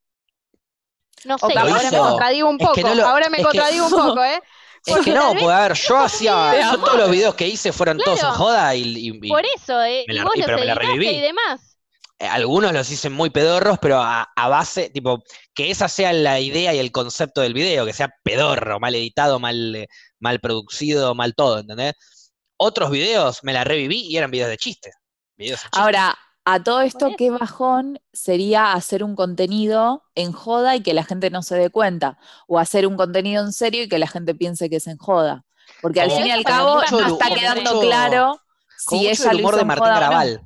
No 1.25 1.37
sé, 1.37 1.57
ahora 1.57 1.89
me 1.91 1.97
contradigo 1.97 2.49
un 2.49 2.57
Es 2.61 2.67
que 2.73 2.81
poco, 2.81 2.87
no 2.89 2.95
lo- 2.95 3.07
ahora 3.07 3.29
me 3.29 3.37
es 3.37 3.43
que- 3.43 3.49
contradigo 3.57 3.85
un 3.85 3.91
poco, 3.91 4.23
¿eh? 4.23 4.41
Es 4.85 4.93
Porque 4.95 5.11
que 5.11 5.17
no, 5.17 5.31
pues 5.31 5.47
a 5.47 5.61
ver, 5.69 5.73
yo 5.77 5.97
hacía, 5.97 6.61
yo 6.71 6.77
todos 6.79 6.97
los 6.97 7.09
videos 7.09 7.35
que 7.35 7.47
hice 7.47 7.71
fueron 7.71 7.97
todos 7.99 8.21
en 8.21 8.29
joda 8.31 8.75
y, 8.75 8.81
y- 8.81 9.19
y, 9.23 9.29
Por 9.29 9.43
eso, 9.55 9.81
¿eh? 9.81 10.03
me 10.09 10.13
Y 10.13 10.17
la- 10.17 10.23
vos 10.25 10.33
y 10.35 10.39
los 10.39 10.45
pero 10.45 10.57
me 10.59 10.65
la 10.65 10.75
reviví. 10.75 11.07
y 11.07 11.21
demás. 11.21 11.72
Eh, 12.23 12.27
algunos 12.27 12.73
los 12.73 12.89
hice 12.89 13.09
muy 13.09 13.29
pedorros, 13.29 13.77
pero 13.81 14.01
a, 14.01 14.23
a 14.35 14.47
base, 14.47 14.89
tipo, 14.89 15.23
que 15.53 15.69
esa 15.71 15.87
sea 15.87 16.13
la 16.13 16.39
idea 16.39 16.73
y 16.73 16.79
el 16.79 16.91
concepto 16.91 17.41
del 17.41 17.53
video, 17.53 17.85
que 17.85 17.93
sea 17.93 18.09
pedorro, 18.23 18.79
mal 18.79 18.95
editado, 18.95 19.39
mal, 19.39 19.75
eh, 19.75 19.87
mal 20.19 20.39
producido, 20.39 21.15
mal 21.15 21.35
todo, 21.35 21.59
¿entendés? 21.59 21.93
Otros 22.57 22.91
videos 22.91 23.39
me 23.43 23.53
la 23.53 23.63
reviví 23.63 24.07
y 24.07 24.17
eran 24.17 24.31
videos 24.31 24.49
de 24.49 24.57
chistes. 24.57 24.93
Videos 25.37 25.59
de 25.59 25.63
chistes. 25.63 25.79
Ahora, 25.81 26.17
a 26.45 26.61
todo 26.61 26.81
esto, 26.81 27.11
qué 27.17 27.29
bajón 27.29 27.99
sería 28.11 28.73
hacer 28.73 29.03
un 29.03 29.15
contenido 29.15 30.03
en 30.13 30.31
joda 30.33 30.75
y 30.75 30.81
que 30.83 30.93
la 30.93 31.03
gente 31.03 31.29
no 31.29 31.41
se 31.41 31.55
dé 31.55 31.69
cuenta, 31.69 32.17
o 32.47 32.59
hacer 32.59 32.85
un 32.85 32.97
contenido 32.97 33.43
en 33.43 33.53
serio 33.53 33.83
y 33.83 33.89
que 33.89 33.97
la 33.97 34.07
gente 34.07 34.35
piense 34.35 34.69
que 34.69 34.75
es 34.77 34.87
en 34.87 34.97
joda. 34.97 35.45
Porque 35.81 36.01
al 36.01 36.11
fin 36.11 36.27
y 36.27 36.31
al 36.31 36.43
cabo 36.43 36.81
no 36.91 37.07
está 37.07 37.33
quedando 37.33 37.73
mucho- 37.75 37.81
claro 37.81 38.39
si 38.77 39.07
ella 39.07 39.31
el 39.31 39.39
humor 39.39 39.55
de 39.55 39.65
Martín. 39.65 39.85
Garabal. 39.87 40.41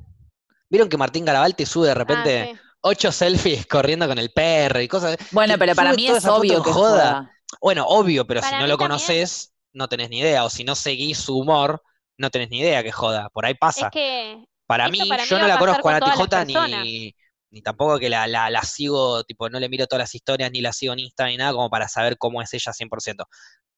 ¿Vieron 0.70 0.88
que 0.88 0.96
Martín 0.96 1.24
Garabal 1.24 1.54
te 1.56 1.66
sube 1.66 1.86
de 1.86 1.92
Ah, 1.92 1.94
repente 1.94 2.50
sí. 2.52 2.60
ocho 2.80 3.12
selfies 3.12 3.66
corriendo 3.68 4.06
con 4.08 4.18
el 4.18 4.30
perro 4.32 4.80
y 4.80 4.88
cosas? 4.88 5.16
Bueno, 5.30 5.54
pero 5.58 5.74
para 5.74 5.92
mí 5.94 6.06
es 6.06 6.24
obvio 6.26 6.62
que 6.62 6.72
joda. 6.72 6.72
joda. 6.72 7.30
Bueno, 7.60 7.86
obvio, 7.86 8.26
pero 8.26 8.40
Para 8.40 8.50
si 8.50 8.56
no 8.56 8.66
lo 8.66 8.76
también. 8.76 8.88
conoces, 8.90 9.54
no 9.72 9.88
tenés 9.88 10.10
ni 10.10 10.20
idea. 10.20 10.44
O 10.44 10.50
si 10.50 10.64
no 10.64 10.74
seguís 10.74 11.18
su 11.18 11.38
humor, 11.38 11.82
no 12.18 12.30
tenés 12.30 12.50
ni 12.50 12.60
idea 12.60 12.82
que 12.82 12.92
joda. 12.92 13.28
Por 13.30 13.46
ahí 13.46 13.54
pasa. 13.54 13.86
Es 13.86 13.92
que 13.92 14.44
Para 14.66 14.88
mí, 14.88 14.98
para 15.08 15.26
mí 15.26 15.28
yo 15.30 15.38
no 15.38 15.46
la 15.46 15.58
conozco 15.58 15.88
a 15.88 15.92
con 15.92 15.92
Nati 15.92 16.10
todas 16.10 16.18
las 16.18 16.28
J 16.28 16.44
personas. 16.44 16.84
ni, 16.84 17.14
ni 17.50 17.62
tampoco 17.62 17.98
que 17.98 18.08
la, 18.10 18.26
la, 18.26 18.50
la 18.50 18.62
sigo, 18.62 19.24
tipo, 19.24 19.48
no 19.50 19.58
le 19.60 19.68
miro 19.68 19.86
todas 19.86 20.00
las 20.04 20.14
historias, 20.14 20.50
ni 20.52 20.60
la 20.60 20.72
sigo 20.72 20.92
en 20.92 21.00
Insta, 21.00 21.26
ni 21.26 21.36
nada, 21.36 21.52
como 21.52 21.70
para 21.70 21.88
saber 21.88 22.18
cómo 22.18 22.42
es 22.42 22.52
ella 22.54 22.72
100%. 22.72 23.24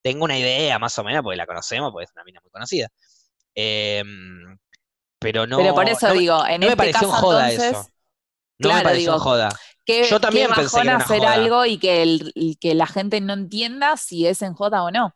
Tengo 0.03 0.25
una 0.25 0.39
idea 0.39 0.79
más 0.79 0.99
o 0.99 1.05
menos, 1.05 1.23
porque 1.23 1.37
la 1.37 1.47
conocemos, 1.47 1.93
porque 1.93 2.05
es 2.07 2.12
una 2.15 2.25
mina 2.25 2.41
muy 2.43 2.51
conocida. 2.51 2.89
Em, 3.55 4.59
pero 5.20 5.47
no. 5.47 5.56
Pero 5.59 5.74
por 5.74 5.88
eso 5.88 6.09
no 6.09 6.14
digo, 6.14 6.47
en 6.47 6.60
no 6.60 6.66
me 6.66 6.72
este 6.72 6.76
pareció 6.76 7.09
caso 7.09 7.20
joda 7.22 7.51
entonces, 7.51 7.78
eso. 7.78 7.90
No 8.59 8.68
me 8.74 8.82
pareció 8.82 9.12
digo, 9.12 9.24
joda. 9.24 9.48
Yo 9.86 10.20
también 10.20 10.47
pensé 10.55 10.80
que 10.80 10.80
bajón 10.80 10.86
era 10.88 10.97
una 10.97 11.05
hacer 11.05 11.18
joda. 11.20 11.32
algo 11.32 11.66
y 11.66 11.78
que, 11.78 12.02
el- 12.02 12.32
y 12.34 12.56
que 12.56 12.74
la 12.74 12.86
gente 12.86 13.20
no 13.20 13.32
entienda 13.32 13.97
si 13.97 14.26
es 14.26 14.42
en 14.42 14.55
joda 14.55 14.82
o 14.84 14.90
no. 14.90 15.14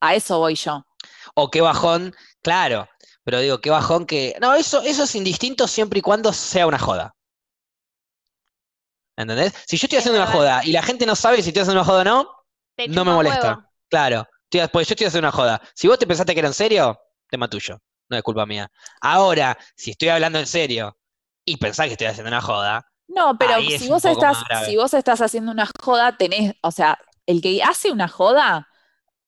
A 0.00 0.14
eso 0.14 0.38
voy 0.38 0.56
yo. 0.56 0.86
O 1.34 1.50
qué 1.50 1.60
bajón, 1.60 2.14
claro, 2.42 2.88
pero 3.24 3.40
digo, 3.40 3.60
qué 3.60 3.70
bajón 3.70 4.06
que. 4.06 4.34
No, 4.40 4.54
eso, 4.54 4.82
eso 4.82 5.04
es 5.04 5.14
indistinto 5.14 5.68
siempre 5.68 5.98
y 6.00 6.02
cuando 6.02 6.32
sea 6.32 6.66
una 6.66 6.78
joda. 6.78 7.14
¿Entendés? 9.16 9.52
Si 9.66 9.76
yo 9.76 9.86
estoy 9.86 9.98
Es 9.98 10.06
haciendo 10.06 10.22
una 10.22 10.30
joda 10.30 10.62
y 10.64 10.72
la 10.72 10.82
gente 10.82 11.06
no 11.06 11.14
sabe 11.16 11.42
si 11.42 11.48
estoy 11.50 11.62
haciendo 11.62 11.80
una 11.82 11.86
joda 11.90 12.00
o 12.02 12.04
no, 12.04 12.30
no 12.86 13.04
me 13.04 13.12
molesta. 13.12 13.48
huevo. 13.48 13.68
Claro, 13.88 14.26
estoy- 14.50 14.68
pues 14.72 14.88
yo 14.88 14.94
estoy 14.94 15.06
haciendo 15.06 15.28
una 15.28 15.36
joda. 15.36 15.60
Si 15.74 15.86
vos 15.88 15.98
te 15.98 16.06
pensaste 16.06 16.32
que 16.34 16.40
era 16.40 16.48
en 16.48 16.54
serio, 16.54 16.98
tema 17.28 17.48
tuyo, 17.48 17.78
no 18.12 18.18
es 18.18 18.22
culpa 18.22 18.46
mía. 18.46 18.70
Ahora, 19.00 19.58
si 19.76 19.90
estoy 19.92 20.08
hablando 20.10 20.38
en 20.38 20.46
serio 20.46 20.96
y 21.44 21.56
pensás 21.56 21.86
que 21.86 21.92
estoy 21.92 22.06
haciendo 22.06 22.28
una 22.28 22.40
joda, 22.40 22.86
No, 23.08 23.36
pero 23.36 23.54
Ahí 23.56 23.74
es 23.74 23.80
si 23.80 23.88
un 23.88 23.94
vos 23.94 24.02
poco 24.02 24.14
estás, 24.24 24.66
si 24.66 24.76
vos 24.76 24.94
estás 24.94 25.20
haciendo 25.20 25.50
una 25.50 25.68
joda, 25.82 26.16
tenés, 26.16 26.54
o 26.62 26.70
sea, 26.70 26.98
el 27.26 27.42
que 27.42 27.62
hace 27.62 27.90
una 27.90 28.08
joda 28.08 28.68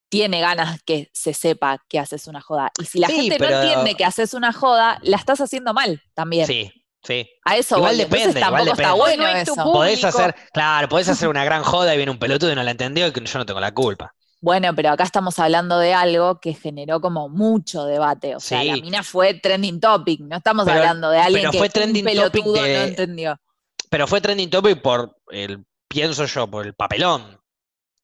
tiene 0.08 0.40
ganas 0.40 0.80
que 0.84 1.10
se 1.12 1.34
sepa 1.34 1.84
que 1.88 1.98
haces 1.98 2.26
una 2.28 2.40
joda. 2.40 2.70
Y 2.80 2.84
si 2.84 2.98
la 3.00 3.08
Sí, 3.08 3.16
gente 3.16 3.36
pero- 3.38 3.50
no 3.56 3.62
entiende 3.62 3.94
que 3.96 4.04
haces 4.04 4.32
una 4.34 4.52
joda, 4.52 4.98
la 5.02 5.16
estás 5.16 5.40
haciendo 5.40 5.74
mal 5.74 6.00
también. 6.14 6.46
sí, 6.46 6.70
sí. 7.02 7.28
A 7.44 7.56
eso 7.56 7.76
Igual 7.76 7.96
voy. 7.96 8.02
Entonces 8.04 8.34
depende, 8.34 8.40
igual 8.46 8.64
tampoco 8.64 8.80
está 8.80 8.94
depende. 8.94 9.00
bueno 9.00 9.24
No 9.32 9.38
eso. 9.40 9.72
Podés 9.72 10.04
hacer, 10.04 10.34
claro, 10.52 10.88
podés 10.88 11.08
hacer 11.08 11.28
una 11.36 11.44
gran 11.44 11.64
joda 11.64 11.92
y 11.94 11.96
viene 11.96 12.12
un 12.12 12.18
pelotudo 12.18 12.52
y 12.52 12.54
no 12.54 12.62
la 12.62 12.70
entendió 12.70 13.08
y 13.08 13.12
que 13.12 13.24
yo 13.24 13.38
no 13.38 13.44
tengo 13.46 13.60
la 13.60 13.72
culpa. 13.74 14.14
Bueno, 14.44 14.74
pero 14.74 14.90
acá 14.90 15.04
estamos 15.04 15.38
hablando 15.38 15.78
de 15.78 15.94
algo 15.94 16.38
que 16.38 16.52
generó 16.52 17.00
como 17.00 17.30
mucho 17.30 17.86
debate. 17.86 18.36
O 18.36 18.40
sea, 18.40 18.62
la 18.62 18.74
mina 18.76 19.02
fue 19.02 19.32
trending 19.32 19.80
topic. 19.80 20.20
No 20.20 20.36
estamos 20.36 20.66
Pero- 20.66 20.80
hablando 20.80 21.08
de 21.08 21.18
alguien 21.18 21.40
pero 21.44 21.50
que 21.52 21.58
fue 21.58 21.66
un 21.68 21.72
trending 21.72 22.04
topic 22.04 22.14
pelotudo 22.44 22.62
de- 22.62 22.74
no 22.78 22.82
entendió. 22.84 23.40
Pero 23.88 24.06
fue 24.06 24.20
trending 24.20 24.50
topic 24.50 24.82
por 24.82 25.16
el, 25.30 25.64
pienso 25.88 26.26
yo, 26.26 26.46
por 26.46 26.66
el 26.66 26.74
papelón, 26.74 27.40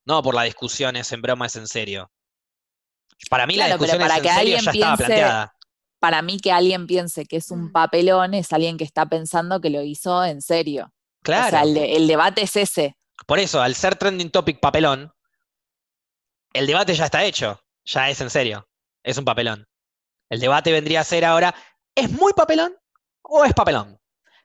no 0.07 0.23
por 0.23 0.35
la 0.35 0.45
discusión 0.45 0.97
es 0.97 1.13
en 1.13 1.21
broma, 1.21 1.45
es 1.45 1.57
en 1.57 1.67
serio. 1.67 2.11
Para 3.29 3.47
mí 3.47 3.57
la 3.57 3.67
Claro, 3.67 3.79
discusión 3.83 4.01
para 4.01 4.17
es 4.17 4.25
en 4.25 4.33
serio 4.35 4.59
ya 4.63 4.71
estaba 4.71 4.97
planteada. 4.97 5.55
Para 5.99 6.23
mí 6.23 6.41
que 6.41 6.53
alguien 6.53 6.87
piense 6.87 7.27
que 7.27 7.37
es 7.37 7.51
Mm. 7.51 7.55
un 7.55 7.73
papelón 7.73 8.33
es 8.33 8.51
alguien 8.55 8.79
que 8.79 8.85
está 8.85 9.05
pensando 9.05 9.61
que 9.61 9.69
lo 9.69 9.83
hizo 9.83 10.25
en 10.25 10.41
serio. 10.41 10.91
Claro. 11.23 11.49
O 11.49 11.51
sea, 11.51 11.63
el, 11.65 11.75
de- 11.75 11.97
el 11.97 12.07
debate 12.07 12.41
es 12.41 12.57
ese. 12.57 12.97
Por 13.27 13.39
eso, 13.39 13.61
al 13.61 13.75
ser 13.75 13.97
trending 13.97 14.31
topic 14.31 14.59
papelón, 14.59 15.13
el 16.53 16.67
debate 16.67 16.95
ya 16.95 17.05
está 17.07 17.25
hecho, 17.25 17.61
ya 17.85 18.11
es 18.11 18.21
en 18.21 18.31
serio, 18.31 18.69
es 19.03 19.19
un 19.19 19.25
papelón. 19.25 19.67
El 20.29 20.41
debate 20.41 20.73
vendría 20.73 21.01
a 21.01 21.05
ser 21.05 21.25
ahora, 21.25 21.55
¿es 21.95 22.11
muy 22.11 22.33
papelón 22.33 22.75
o 23.23 23.45
es 23.45 23.53
papelón? 23.53 23.99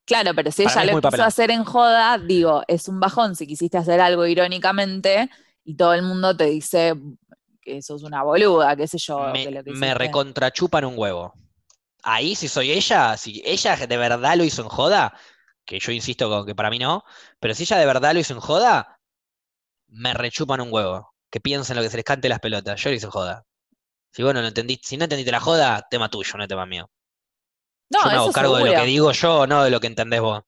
Claro, 0.06 0.34
pero 0.36 0.52
si 0.52 0.64
Para 0.64 0.84
ella 0.84 0.86
lo 0.86 1.02
quiso 1.02 1.02
papelón. 1.02 1.28
hacer 1.28 1.52
en 1.52 1.64
joda, 1.64 2.18
digo, 2.18 2.64
es 2.68 2.88
un 2.88 3.00
bajón 3.00 3.36
si 3.36 3.48
quisiste 3.48 3.78
hacer 3.78 4.00
algo 4.00 4.26
irónicamente 4.26 5.30
y 5.64 5.76
todo 5.76 5.94
el 5.94 6.04
mundo 6.04 6.36
te 6.38 6.46
dice 6.46 6.94
que 7.62 7.82
sos 7.82 8.04
una 8.04 8.24
boluda, 8.24 8.76
qué 8.76 8.88
sé 8.88 8.98
yo. 9.00 9.34
me, 9.34 9.44
que 9.44 9.52
lo 9.52 9.64
que 9.64 9.72
me 9.72 9.94
recontrachupan 9.96 10.86
un 10.86 10.94
huevo. 10.98 11.34
Ahí 12.04 12.36
si 12.36 12.48
soy 12.48 12.72
ella, 12.72 13.18
si 13.18 13.42
ella 13.44 13.76
de 13.76 13.98
verdad 13.98 14.36
lo 14.38 14.44
hizo 14.44 14.62
en 14.62 14.70
joda, 14.70 15.18
que 15.66 15.80
yo 15.80 15.92
insisto 15.92 16.30
con 16.30 16.46
que 16.46 16.54
para 16.54 16.70
mí 16.70 16.78
no, 16.78 17.04
pero 17.40 17.56
si 17.56 17.64
ella 17.64 17.78
de 17.78 17.88
verdad 17.88 18.14
lo 18.14 18.20
hizo 18.20 18.34
en 18.34 18.40
joda, 18.40 19.00
me 19.88 20.14
rechupan 20.14 20.62
un 20.62 20.72
huevo. 20.72 21.15
Que 21.36 21.42
piensen 21.42 21.76
lo 21.76 21.82
que 21.82 21.90
se 21.90 21.98
les 21.98 22.06
cante 22.06 22.30
las 22.30 22.40
pelotas. 22.40 22.82
Yo 22.82 22.90
lo 22.90 22.96
hice 22.96 23.08
joda. 23.08 23.44
Si 24.14 24.24
vos 24.24 24.34
no 24.34 24.40
lo 24.42 24.48
entendiste, 24.48 24.88
si 24.88 24.96
no 24.96 25.04
entendiste 25.04 25.34
la 25.34 25.42
joda, 25.42 25.86
tema 25.92 26.08
tuyo, 26.10 26.32
no 26.38 26.44
es 26.44 26.48
tema 26.48 26.66
mío. 26.66 26.90
No, 27.90 28.00
yo 28.04 28.08
me 28.10 28.14
hago 28.16 28.32
cargo 28.32 28.56
de 28.56 28.72
lo 28.72 28.80
que 28.80 28.86
digo 28.86 29.12
yo, 29.12 29.46
no 29.46 29.62
de 29.66 29.70
lo 29.70 29.82
que 29.82 29.88
entendés 29.88 30.22
vos. 30.22 30.44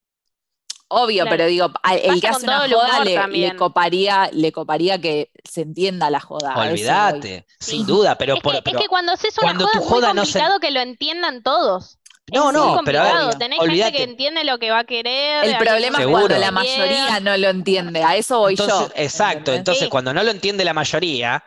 Obvio, 0.88 1.24
Claro. 1.24 1.30
pero 1.38 1.50
digo, 1.50 1.70
el 1.92 2.22
que 2.22 2.28
hace 2.30 2.46
una 2.46 2.70
joda 2.70 3.04
le, 3.04 3.28
le 3.28 3.56
coparía, 3.58 4.30
le 4.32 4.54
coparía 4.54 5.02
que 5.02 5.30
se 5.44 5.64
entienda 5.64 6.10
la 6.10 6.22
joda. 6.22 6.56
Olvídate, 6.58 7.46
sin 7.60 7.82
Sí. 7.82 7.86
duda, 7.86 8.18
pero, 8.18 8.36
Es 8.36 8.40
por- 8.42 8.64
que, 8.64 8.72
es 8.72 8.78
que 8.78 8.88
cuando 8.88 9.12
haces 9.12 9.38
una 9.40 9.48
cuando 9.48 9.66
joda 9.66 9.72
tu 9.74 9.80
es 9.80 9.84
muy 9.84 9.94
joda 9.94 10.14
no 10.14 10.26
se- 10.26 10.32
complicado 10.40 10.60
que 10.62 10.72
lo 10.72 10.80
entiendan 10.80 11.44
todos. 11.44 12.00
No, 12.32 12.48
es 12.50 12.54
no, 12.54 12.76
muy 12.76 12.86
pero 12.86 13.00
a 13.00 13.04
ver, 13.04 13.12
complicado. 13.14 13.40
Tenés 13.40 13.60
gente 13.60 13.72
olvídate. 13.72 13.98
que 13.98 14.04
entiende 14.04 14.44
lo 14.44 14.60
que 14.60 14.70
va 14.72 14.80
a 14.80 14.84
querer. 14.84 15.46
El 15.46 15.58
problema 15.58 16.00
es 16.00 16.06
no 16.06 16.12
cuando 16.12 16.36
Seguro. 16.36 16.38
la 16.40 16.52
mayoría 16.52 17.20
no 17.22 17.38
lo 17.38 17.50
entiende. 17.50 18.04
A 18.04 18.16
eso 18.18 18.40
voy 18.40 18.54
Entonces, 18.54 18.90
yo. 18.90 18.94
exacto, 18.96 19.38
¿entendés? 19.52 19.60
entonces 19.60 19.84
Sí. 19.86 19.90
cuando 19.90 20.14
no 20.14 20.24
lo 20.24 20.32
entiende 20.32 20.66
la 20.66 20.74
mayoría, 20.74 21.44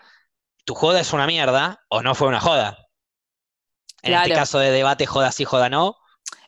tu 0.65 0.75
joda 0.75 1.01
es 1.01 1.13
una 1.13 1.27
mierda 1.27 1.81
o 1.89 2.03
no 2.03 2.15
fue 2.15 2.29
una 2.29 2.41
joda. 2.41 2.79
En 4.03 4.15
este 4.15 4.27
Claro. 4.29 4.41
caso 4.41 4.59
de 4.59 4.71
debate, 4.71 5.07
joda 5.07 5.31
sí, 5.33 5.45
joda 5.45 5.69
no. 5.69 5.97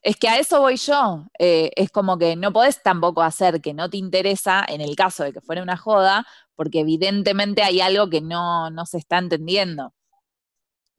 Es 0.03 0.17
que 0.17 0.29
a 0.29 0.39
eso 0.39 0.61
voy 0.61 0.77
yo. 0.77 1.27
Eh, 1.39 1.71
es 1.77 1.91
como 1.91 2.19
que 2.19 2.35
no 2.35 2.53
podés 2.53 2.83
tampoco 2.83 3.23
hacer 3.23 3.61
que 3.61 3.75
no 3.75 3.91
te 3.91 3.99
interesa 3.99 4.65
en 4.67 4.81
el 4.81 4.97
caso 4.97 5.23
de 5.25 5.33
que 5.33 5.41
fuera 5.41 5.63
una 5.63 5.77
joda, 5.77 6.27
porque 6.57 6.81
evidentemente 6.81 7.63
hay 7.63 7.81
algo 7.81 8.09
que 8.11 8.21
no, 8.21 8.71
no 8.71 8.87
se 8.87 8.99
está 8.99 9.19
entendiendo. 9.19 9.93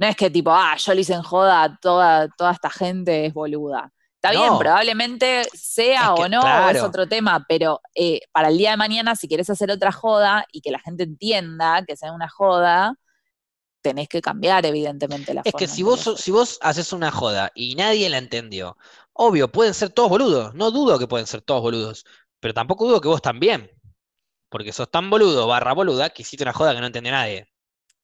No 0.04 0.10
es 0.10 0.18
que 0.18 0.30
tipo, 0.30 0.52
ah, 0.52 0.76
yo 0.76 0.94
lo 0.94 1.00
hice 1.00 1.14
en 1.14 1.22
joda, 1.22 1.80
toda, 1.82 2.28
toda 2.38 2.52
esta 2.52 2.70
gente 2.70 3.26
es 3.26 3.34
boluda. 3.34 3.90
Está 4.16 4.32
bien, 4.32 4.58
probablemente 4.58 5.44
sea 5.54 6.14
Es 6.14 6.20
o 6.20 6.28
no, 6.28 6.42
es 6.70 6.82
otro 6.82 7.08
tema, 7.08 7.46
pero 7.48 7.80
eh, 7.96 8.20
para 8.34 8.50
el 8.50 8.58
día 8.58 8.72
de 8.72 8.78
mañana, 8.78 9.16
si 9.16 9.30
querés 9.30 9.50
hacer 9.50 9.72
otra 9.72 9.94
joda 9.94 10.46
y 10.52 10.60
que 10.60 10.72
la 10.72 10.80
gente 10.80 11.04
entienda 11.04 11.86
que 11.86 11.96
sea 11.96 12.12
una 12.12 12.28
joda, 12.28 12.96
tenés 13.82 14.10
que 14.10 14.22
cambiar 14.22 14.66
evidentemente 14.66 15.34
la 15.34 15.40
Es 15.46 15.54
forma. 15.54 15.60
que 15.60 15.68
si 15.70 15.84
vos, 15.84 16.02
haces. 16.02 16.20
si 16.20 16.32
vos 16.32 16.58
haces 16.62 16.92
una 16.92 17.10
joda 17.10 17.54
y 17.56 17.76
nadie 17.76 18.10
la 18.10 18.18
entendió, 18.18 18.76
obvio, 19.14 19.54
pueden 19.54 19.74
ser 19.74 19.92
todos 19.92 20.10
boludos. 20.10 20.54
No 20.54 20.72
dudo 20.72 21.00
que 21.00 21.08
pueden 21.08 21.28
ser 21.28 21.42
todos 21.44 21.62
boludos, 21.62 22.04
pero 22.42 22.54
tampoco 22.54 22.86
dudo 22.86 23.00
que 23.00 23.08
vos 23.08 23.22
también. 23.22 23.72
Porque 24.50 24.74
sos 24.74 24.92
tan 24.92 25.10
boludo 25.10 25.48
barra 25.48 25.72
boluda 25.72 26.10
que 26.10 26.24
hiciste 26.24 26.44
una 26.44 26.52
joda 26.52 26.74
que 26.76 26.82
no 26.82 26.88
entendió 26.88 27.14
nadie. 27.14 27.53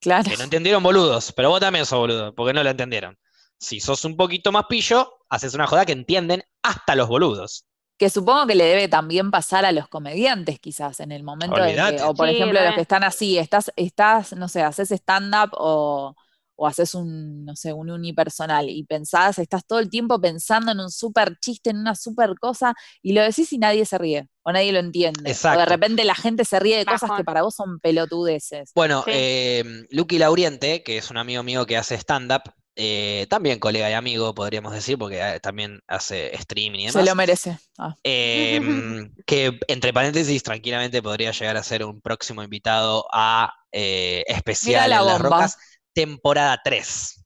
Claro. 0.00 0.30
Que 0.30 0.36
no 0.36 0.44
entendieron 0.44 0.82
boludos, 0.82 1.32
pero 1.32 1.50
vos 1.50 1.60
también 1.60 1.84
sos 1.86 1.98
boludo, 1.98 2.34
porque 2.34 2.52
no 2.52 2.62
lo 2.62 2.70
entendieron. 2.70 3.18
Si 3.58 3.80
sos 3.80 4.04
un 4.04 4.16
poquito 4.16 4.50
más 4.52 4.64
pillo, 4.68 5.12
haces 5.28 5.54
una 5.54 5.66
joda 5.66 5.84
que 5.84 5.92
entienden 5.92 6.42
hasta 6.62 6.94
los 6.94 7.08
boludos. 7.08 7.66
Que 7.98 8.08
supongo 8.08 8.46
que 8.46 8.54
le 8.54 8.64
debe 8.64 8.88
también 8.88 9.30
pasar 9.30 9.66
a 9.66 9.72
los 9.72 9.86
comediantes, 9.88 10.58
quizás, 10.58 11.00
en 11.00 11.12
el 11.12 11.22
momento 11.22 11.62
en 11.62 11.96
que, 11.96 12.02
o 12.02 12.14
por 12.14 12.28
Sí, 12.28 12.36
ejemplo, 12.36 12.58
los 12.58 12.70
re. 12.70 12.74
que 12.76 12.80
están 12.80 13.04
así, 13.04 13.36
estás, 13.36 13.70
estás, 13.76 14.32
no 14.32 14.48
sé, 14.48 14.62
haces 14.62 14.90
stand-up 14.90 15.50
o, 15.52 16.16
o 16.62 16.66
haces 16.66 16.94
un, 16.94 17.44
no 17.46 17.56
sé, 17.56 17.72
un 17.72 17.90
unipersonal 17.90 18.68
y 18.68 18.84
pensás, 18.84 19.38
estás 19.38 19.64
todo 19.66 19.78
el 19.78 19.88
tiempo 19.88 20.20
pensando 20.20 20.72
en 20.72 20.80
un 20.80 20.90
súper 20.90 21.38
chiste, 21.40 21.70
en 21.70 21.78
una 21.78 21.94
súper 21.94 22.34
cosa, 22.38 22.74
y 23.02 23.14
lo 23.14 23.22
decís 23.22 23.50
y 23.54 23.58
nadie 23.58 23.86
se 23.86 23.96
ríe, 23.96 24.28
o 24.42 24.52
nadie 24.52 24.70
lo 24.72 24.78
entiende. 24.78 25.20
O 25.20 25.24
de 25.24 25.30
Exacto. 25.30 25.64
repente 25.64 26.04
la 26.04 26.14
gente 26.14 26.44
se 26.44 26.60
ríe 26.60 26.76
de 26.76 26.84
cosas 26.84 27.10
que 27.16 27.24
para 27.24 27.40
vos 27.42 27.54
son 27.54 27.80
pelotudeces. 27.80 28.72
Bueno, 28.74 29.02
Sí. 29.06 29.10
eh, 29.14 29.64
Lucky 29.90 30.18
Lauriente, 30.18 30.82
que 30.82 30.98
es 30.98 31.10
un 31.10 31.16
amigo 31.16 31.42
mío 31.42 31.64
que 31.64 31.78
hace 31.78 31.94
stand-up, 31.94 32.42
eh, 32.76 33.26
también 33.28 33.58
colega 33.58 33.90
y 33.90 33.94
amigo, 33.94 34.34
podríamos 34.34 34.72
decir, 34.72 34.96
porque 34.98 35.18
eh, 35.20 35.40
también 35.40 35.80
hace 35.88 36.34
streaming 36.36 36.80
y 36.80 36.88
Se 36.88 36.98
demás. 36.98 37.08
lo 37.08 37.14
merece. 37.14 37.58
Ah. 37.78 37.94
em, 38.02 39.12
que 39.26 39.58
entre 39.68 39.92
paréntesis, 39.92 40.42
tranquilamente 40.42 41.02
podría 41.02 41.32
llegar 41.32 41.56
a 41.56 41.62
ser 41.62 41.84
un 41.84 42.00
próximo 42.00 42.42
invitado 42.42 43.06
a 43.12 43.52
eh, 43.72 44.24
especial 44.28 44.90
la 44.90 45.00
en 45.00 45.06
Las. 45.06 45.20
Rocas, 45.20 45.56
temporada 45.92 46.60
3. 46.62 47.24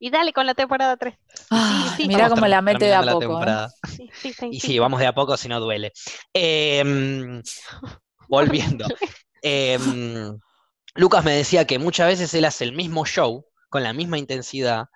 Y 0.00 0.10
dale 0.10 0.32
con 0.32 0.46
la 0.46 0.54
temporada 0.54 0.96
3. 0.96 1.14
Ah, 1.50 1.94
sí, 1.96 2.04
Estamos 2.08 2.30
cómo 2.34 2.46
la 2.46 2.62
mete 2.62 2.84
de 2.84 2.94
a 2.94 3.02
poco. 3.02 3.16
¿eh? 3.16 3.20
temporada. 3.26 3.70
Sí, 3.96 4.10
sí, 4.14 4.32
sí, 4.32 4.48
Y 4.52 4.60
sí. 4.60 4.66
sí, 4.68 4.78
vamos 4.78 5.00
de 5.00 5.06
a 5.06 5.14
poco 5.14 5.36
si 5.36 5.48
no 5.48 5.58
duele. 5.60 5.92
Em, 6.32 7.42
volviendo. 8.28 8.86
Em, 9.42 10.36
Lucas 10.94 11.24
me 11.24 11.30
decía 11.32 11.64
que 11.64 11.78
muchas 11.78 12.08
veces 12.08 12.34
él 12.34 12.44
hace 12.44 12.64
el 12.64 12.72
mismo 12.72 13.06
show 13.06 13.46
con 13.68 13.84
la 13.84 13.92
misma 13.92 14.18
intensidad 14.18 14.86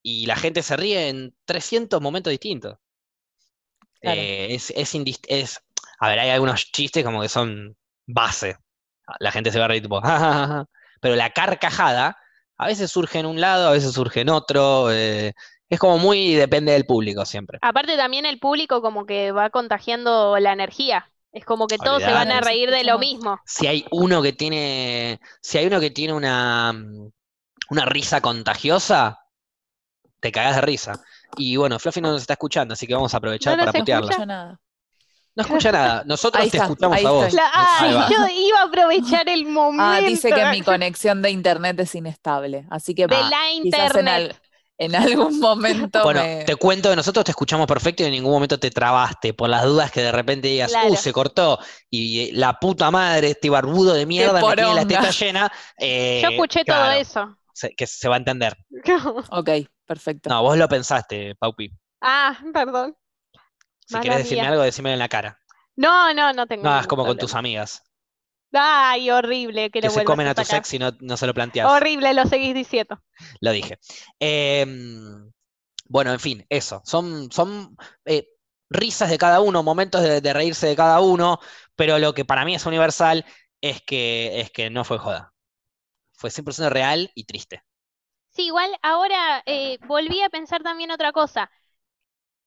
y 0.00 0.26
la 0.26 0.36
gente 0.36 0.62
se 0.62 0.76
ríe 0.76 1.08
en 1.08 1.34
300 1.44 2.00
momentos 2.00 2.30
distintos. 2.30 2.78
Claro. 4.00 4.20
Eh, 4.20 4.54
es, 4.54 4.70
es, 4.76 4.94
indist- 4.94 5.26
es- 5.28 5.60
a 5.98 6.08
ver, 6.08 6.20
hay 6.20 6.30
algunos 6.30 6.70
chistes 6.72 7.04
como 7.04 7.20
que 7.20 7.28
son 7.28 7.76
base. 8.06 8.56
La 9.18 9.32
gente 9.32 9.50
se 9.50 9.58
va 9.58 9.64
a 9.64 9.68
reír 9.68 9.82
tipo, 9.82 10.00
pero 11.00 11.16
la 11.16 11.30
carcajada 11.30 12.16
a 12.60 12.66
veces 12.66 12.90
surge 12.90 13.18
en 13.18 13.24
un 13.26 13.40
lado, 13.40 13.68
a 13.68 13.72
veces 13.72 13.92
surge 13.92 14.20
en 14.20 14.28
otro. 14.28 14.92
eh, 14.92 15.32
es 15.70 15.78
como 15.78 15.96
muy, 15.96 16.34
depende 16.34 16.72
del 16.72 16.84
público 16.84 17.24
siempre. 17.24 17.58
Aparte 17.62 17.96
también 17.96 18.26
el 18.26 18.38
público 18.38 18.82
como 18.82 19.06
que 19.06 19.32
va 19.32 19.48
contagiando 19.48 20.38
la 20.38 20.52
energía. 20.52 21.08
Es 21.32 21.44
como 21.46 21.68
que 21.68 21.78
todos 21.78 22.02
se 22.02 22.12
van 22.12 22.30
a 22.30 22.40
reír 22.42 22.70
de 22.70 22.84
lo 22.84 22.98
mismo. 22.98 23.38
si 23.46 23.66
hay 23.66 23.86
uno 23.92 24.20
que 24.20 24.34
tiene, 24.34 25.20
si 25.40 25.56
hay 25.56 25.66
uno 25.66 25.80
que 25.80 25.90
tiene 25.90 26.12
una, 26.12 26.72
mm, 26.72 27.10
una 27.70 27.84
risa 27.86 28.20
contagiosa, 28.20 29.20
te 30.20 30.30
cagás 30.30 30.56
de 30.56 30.62
risa. 30.62 31.00
Y 31.38 31.56
bueno, 31.56 31.78
Fluffy 31.78 32.02
no 32.02 32.10
nos 32.10 32.20
está 32.20 32.34
escuchando, 32.34 32.74
así 32.74 32.86
que 32.86 32.94
vamos 32.94 33.14
a 33.14 33.16
aprovechar 33.16 33.56
No 33.56 33.64
para 33.64 33.78
escucho 33.78 34.26
nada. 34.26 34.60
No 35.36 35.42
escucha 35.44 35.70
nada, 35.72 36.02
nosotros 36.06 36.42
Ahí 36.42 36.50
te 36.50 36.56
está, 36.56 36.66
escuchamos 36.66 36.98
ahí 36.98 37.04
a 37.06 37.10
vos. 37.10 37.32
La- 37.32 37.50
ay, 37.54 37.92
yo 38.10 38.26
iba 38.48 38.60
a 38.60 38.64
aprovechar 38.64 39.28
el 39.28 39.46
momento 39.46 39.84
Ah, 39.84 40.00
dice 40.00 40.30
que 40.32 40.44
mi 40.46 40.60
conexión 40.62 41.22
de 41.22 41.30
internet 41.30 41.78
es 41.80 41.94
inestable. 41.94 42.66
Así 42.70 42.94
que 42.94 43.06
de 43.06 43.14
Ah, 43.16 43.28
la 43.30 43.38
quizás 43.62 43.80
en, 43.80 43.86
internet. 43.86 44.14
al- 44.14 44.36
en 44.78 44.94
algún 44.96 45.38
momento 45.38 46.02
Bueno, 46.04 46.22
me- 46.22 46.44
te 46.44 46.56
cuento 46.56 46.90
que 46.90 46.96
nosotros 46.96 47.24
te 47.24 47.30
escuchamos 47.30 47.66
perfecto 47.66 48.02
y 48.02 48.06
en 48.06 48.12
ningún 48.12 48.32
momento 48.32 48.58
te 48.58 48.70
trabaste, 48.70 49.32
por 49.32 49.48
las 49.48 49.64
dudas 49.64 49.90
que 49.92 50.02
de 50.02 50.10
repente 50.10 50.48
digas, 50.48 50.72
Claro. 50.72 50.88
uh, 50.92 50.96
se 50.96 51.12
cortó, 51.12 51.58
y 51.88 52.20
eh, 52.20 52.30
la 52.32 52.54
puta 52.58 52.90
madre, 52.90 53.30
este 53.30 53.50
barbudo 53.50 53.94
de 53.94 54.06
mierda 54.06 54.40
me 54.44 54.54
tiene 54.56 54.74
la 54.74 54.86
teta 54.86 55.10
llena. 55.10 55.52
eh, 55.78 56.20
Yo 56.22 56.30
escuché 56.30 56.64
todo 56.64 56.90
eso. 56.90 57.36
se- 57.52 57.74
que 57.76 57.86
se 57.86 58.08
va 58.08 58.16
a 58.16 58.18
entender. 58.18 58.56
Ok, 59.30 59.50
perfecto. 59.86 60.28
No, 60.28 60.42
vos 60.42 60.56
lo 60.58 60.68
pensaste, 60.68 61.34
Paupi. 61.36 61.70
ah, 62.00 62.36
perdón. 62.52 62.96
Si 63.90 63.98
Mala 63.98 64.04
querés 64.04 64.18
decirme 64.18 64.46
mía. 64.46 64.48
algo, 64.48 64.62
decímelo 64.62 64.94
en 64.94 64.98
la 65.00 65.08
cara. 65.10 65.38
No, 65.76 66.12
no, 66.14 66.32
no 66.32 66.46
tengo 66.46 66.68
No, 66.68 66.78
es 66.78 66.86
como 66.86 67.04
con 67.04 67.18
tus 67.18 67.34
amigas, 67.34 67.82
Ay, 68.52 69.10
horrible 69.10 69.70
que, 69.72 69.80
que 69.80 69.90
lo 69.90 69.90
se 69.90 70.04
comen 70.04 70.26
a 70.28 70.34
tu 70.34 70.44
sacar. 70.44 70.44
sex 70.44 70.72
y 70.74 70.78
no, 70.78 70.92
no 71.00 71.16
se 71.16 71.26
lo 71.26 71.34
planteas. 71.34 71.72
Horrible, 71.72 72.14
lo 72.14 72.26
seguís 72.26 72.54
diciendo. 72.54 73.02
Lo 73.40 73.52
dije. 73.52 73.78
Em, 74.18 75.30
bueno, 75.88 76.12
en 76.12 76.20
fin, 76.20 76.46
eso. 76.50 76.82
Son, 76.86 77.30
son 77.32 77.76
eh, 78.04 78.28
risas 78.70 79.10
de 79.10 79.18
cada 79.18 79.40
uno, 79.40 79.62
momentos 79.62 80.02
de, 80.02 80.20
de 80.20 80.32
reírse 80.32 80.68
de 80.68 80.76
cada 80.76 81.00
uno, 81.00 81.40
pero 81.76 81.98
lo 81.98 82.14
que 82.14 82.24
para 82.24 82.44
mí 82.44 82.54
es 82.54 82.66
universal 82.66 83.24
es 83.60 83.82
que, 83.82 84.40
es 84.40 84.50
que 84.50 84.70
no 84.70 84.84
fue 84.84 84.98
joda. 84.98 85.34
Fue 86.14 86.30
100% 86.30 86.70
real 86.70 87.10
y 87.14 87.24
triste. 87.24 87.62
Sí, 88.30 88.46
igual 88.46 88.70
ahora 88.82 89.42
eh, 89.46 89.78
volví 89.86 90.22
a 90.22 90.30
pensar 90.30 90.62
también 90.62 90.90
otra 90.90 91.12
cosa. 91.12 91.50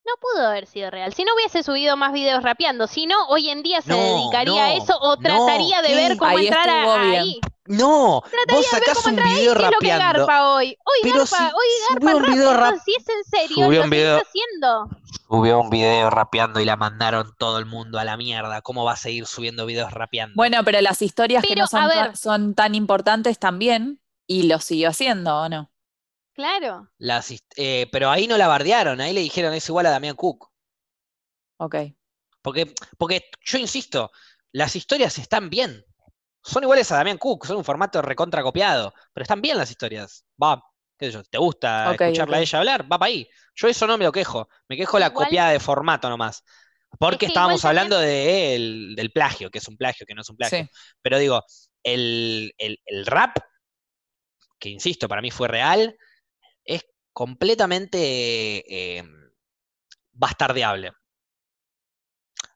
No 0.05 0.13
pudo 0.19 0.47
haber 0.47 0.65
sido 0.67 0.91
real. 0.91 1.13
Si 1.13 1.23
no 1.23 1.33
hubiese 1.33 1.63
subido 1.63 1.95
más 1.95 2.11
videos 2.11 2.43
rapeando, 2.43 2.87
si 2.87 3.05
no, 3.05 3.25
hoy 3.27 3.49
en 3.49 3.63
día 3.63 3.81
se 3.81 3.89
No, 3.89 3.95
dedicaría 3.97 4.65
a 4.65 4.75
no, 4.75 4.83
eso 4.83 4.97
o 4.99 5.15
no, 5.15 5.21
trataría 5.21 5.81
de 5.81 5.87
¿qué? 5.87 5.95
ver 5.95 6.17
cómo 6.17 6.37
Ahí 6.37 6.47
entrar 6.47 6.69
a- 6.69 7.01
ahí. 7.11 7.39
No, 7.65 8.21
Trataría 8.29 8.55
vos 8.55 8.65
de 8.71 8.79
ver 8.79 8.83
sacás 8.85 8.97
cómo 8.97 9.07
un 9.07 9.19
entrar 9.19 9.27
ahí. 9.27 9.39
video 9.39 9.53
¿Qué 9.53 9.59
es 9.59 9.63
lo 9.63 9.69
que 9.79 9.87
rapeando. 9.87 10.19
garpa 10.27 10.49
hoy? 10.49 10.67
Hoy 10.83 10.99
Pero 11.03 11.17
garpa, 11.19 11.37
si 11.37 11.43
hoy 11.43 11.51
subió 11.87 11.89
garpa 12.09 12.15
un 12.17 12.25
el 12.25 12.31
video 12.33 12.53
rap, 12.53 12.75
si 12.83 12.91
es 12.95 13.09
en 13.09 13.23
serio, 13.23 13.65
subió 13.65 13.79
lo 13.79 13.83
un 13.85 13.89
video- 13.89 14.21
haciendo. 14.21 14.89
Subió 15.29 15.59
un 15.61 15.69
video 15.69 16.09
rapeando 16.09 16.59
y 16.59 16.65
la 16.65 16.75
mandaron 16.75 17.33
todo 17.37 17.57
el 17.57 17.65
mundo 17.65 17.97
a 17.97 18.03
la 18.03 18.17
mierda. 18.17 18.61
¿Cómo 18.61 18.83
va 18.83 18.91
a 18.93 18.97
seguir 18.97 19.25
subiendo 19.25 19.65
videos 19.65 19.91
rapeando? 19.93 20.33
Bueno, 20.35 20.61
pero 20.65 20.81
las 20.81 21.01
historias 21.01 21.41
que 21.43 21.49
Pero, 21.49 21.61
no 21.61 21.67
son, 21.67 21.81
a 21.83 21.87
ver. 21.87 22.17
son 22.17 22.53
tan 22.53 22.75
importantes 22.75 23.39
también, 23.39 24.01
y 24.27 24.43
lo 24.43 24.59
siguió 24.59 24.89
haciendo, 24.89 25.33
¿o 25.37 25.49
no? 25.49 25.69
Claro. 26.33 26.89
Eh, 27.55 27.87
pero 27.91 28.09
ahí 28.09 28.27
no 28.27 28.37
la 28.37 28.47
bardearon, 28.47 28.99
ahí 29.01 29.13
le 29.13 29.21
dijeron 29.21 29.53
es 29.53 29.67
igual 29.69 29.85
a 29.85 29.91
Damián 29.91 30.15
Cook. 30.15 30.49
Ok. 31.57 31.75
Porque, 32.41 32.73
porque 32.97 33.25
yo 33.41 33.57
insisto, 33.57 34.11
las 34.51 34.75
historias 34.75 35.17
están 35.17 35.49
bien. 35.49 35.85
Son 36.43 36.63
iguales 36.63 36.91
a 36.91 36.97
Damián 36.97 37.17
Cook, 37.17 37.45
son 37.45 37.57
un 37.57 37.63
formato 37.63 38.01
recontra 38.01 38.43
copiado, 38.43 38.93
pero 39.13 39.23
están 39.23 39.41
bien 39.41 39.57
las 39.57 39.71
historias. 39.71 40.25
Va, 40.41 40.61
qué 40.97 41.05
sé 41.05 41.11
yo, 41.13 41.23
¿te 41.23 41.37
gusta 41.37 41.85
escucharla 42.07 42.37
a 42.37 42.41
ella 42.41 42.59
hablar? 42.59 42.83
Va 42.91 42.99
para 42.99 43.07
ahí. 43.07 43.29
Yo 43.55 43.67
eso 43.67 43.87
no 43.87 43.97
me 43.97 44.03
lo 44.03 44.11
quejo, 44.11 44.49
me 44.67 44.75
quejo 44.75 44.99
la 44.99 45.13
copiada 45.13 45.51
de 45.51 45.59
formato 45.59 46.09
nomás. 46.09 46.43
Porque 46.99 47.17
que 47.17 47.25
igual 47.25 47.31
estábamos 47.31 47.61
también- 47.61 47.79
hablando 47.79 47.99
de 47.99 48.55
el- 48.55 48.95
del 48.95 49.11
plagio, 49.11 49.49
que 49.49 49.59
es 49.59 49.67
un 49.67 49.77
plagio, 49.77 50.05
que 50.05 50.13
no 50.13 50.21
es 50.21 50.29
un 50.29 50.35
plagio. 50.37 50.59
Sí. 50.65 50.69
Pero 51.01 51.17
digo, 51.17 51.41
el, 51.83 52.53
el- 52.57 52.79
el 52.85 53.05
rap, 53.05 53.37
que 54.59 54.69
insisto, 54.69 55.07
para 55.07 55.21
mí 55.21 55.31
fue 55.31 55.47
real, 55.47 55.81
es 55.89 55.97
completamente 57.13 57.97
eh, 58.99 59.03
bastardeable. 60.13 60.93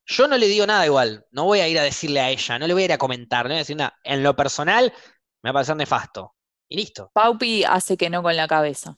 Yo 0.05 0.27
no 0.27 0.37
le 0.37 0.47
digo 0.47 0.65
nada 0.65 0.85
igual, 0.85 1.25
no 1.31 1.43
voy 1.45 1.59
a 1.59 1.67
ir 1.67 1.77
a 1.77 1.83
decirle 1.83 2.21
a 2.21 2.29
ella, 2.29 2.57
no 2.57 2.65
le 2.67 2.73
voy 2.73 2.83
a 2.83 2.85
ir 2.85 2.93
a 2.93 2.97
comentar, 2.97 3.43
no 3.45 3.49
le 3.49 3.53
voy 3.55 3.57
a 3.57 3.61
decir 3.61 3.75
nada. 3.75 3.97
En 4.03 4.23
lo 4.23 4.35
personal, 4.35 4.93
me 5.43 5.49
va 5.49 5.51
a 5.51 5.53
parecer 5.53 5.75
nefasto. 5.75 6.33
Y 6.69 6.77
listo. 6.77 7.11
Paupi 7.13 7.63
hace 7.63 7.97
que 7.97 8.09
no 8.09 8.23
con 8.23 8.35
la 8.35 8.47
cabeza. 8.47 8.95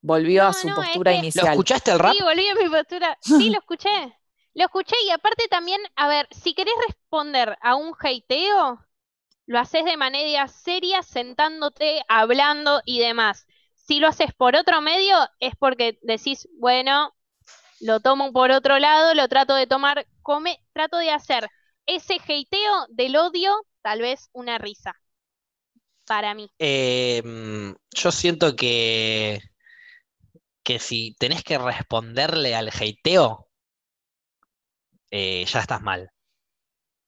Volvió 0.00 0.44
No, 0.44 0.48
a 0.48 0.52
su 0.52 0.68
no, 0.68 0.74
es 0.74 0.88
postura 0.88 1.10
que- 1.12 1.16
¿Lo 1.16 1.22
inicial. 1.24 1.48
escuchaste 1.48 1.90
el 1.90 1.98
rap? 1.98 2.14
Sí, 2.16 2.22
volví 2.22 2.48
a 2.48 2.54
mi 2.54 2.68
postura. 2.68 3.18
Sí, 3.20 3.50
lo 3.50 3.58
escuché. 3.58 4.18
Lo 4.54 4.64
escuché 4.64 4.96
y 5.04 5.10
aparte 5.10 5.48
también, 5.48 5.80
a 5.96 6.08
ver, 6.08 6.28
si 6.30 6.54
querés 6.54 6.74
responder 6.86 7.58
a 7.60 7.74
un 7.74 7.94
hateo, 8.00 8.84
lo 9.46 9.58
haces 9.58 9.84
de 9.84 9.96
manera 9.96 10.48
seria, 10.48 11.02
sentándote, 11.02 12.02
hablando 12.08 12.80
y 12.84 13.00
demás. 13.00 13.47
Si 13.88 14.00
lo 14.00 14.08
haces 14.08 14.34
por 14.34 14.54
otro 14.54 14.82
medio, 14.82 15.16
es 15.40 15.56
porque 15.56 15.98
decís, 16.02 16.46
bueno, 16.58 17.14
lo 17.80 18.00
tomo 18.00 18.34
por 18.34 18.50
otro 18.50 18.78
lado, 18.78 19.14
lo 19.14 19.28
trato 19.28 19.54
de 19.54 19.66
tomar, 19.66 20.06
come, 20.20 20.62
trato 20.74 20.98
de 20.98 21.10
hacer 21.10 21.48
ese 21.86 22.16
hateo 22.16 22.86
del 22.90 23.16
odio, 23.16 23.50
tal 23.80 24.02
vez 24.02 24.28
una 24.32 24.58
risa. 24.58 24.94
Para 26.06 26.34
mí. 26.34 26.50
Eh, 26.58 27.22
mm, 27.24 27.72
yo 27.96 28.12
siento 28.12 28.54
que, 28.54 29.40
que 30.62 30.78
si 30.78 31.16
tenés 31.18 31.42
que 31.42 31.56
responderle 31.56 32.54
al 32.54 32.68
hateo, 32.68 33.48
eh, 35.10 35.46
ya 35.46 35.60
estás 35.60 35.80
mal. 35.80 36.10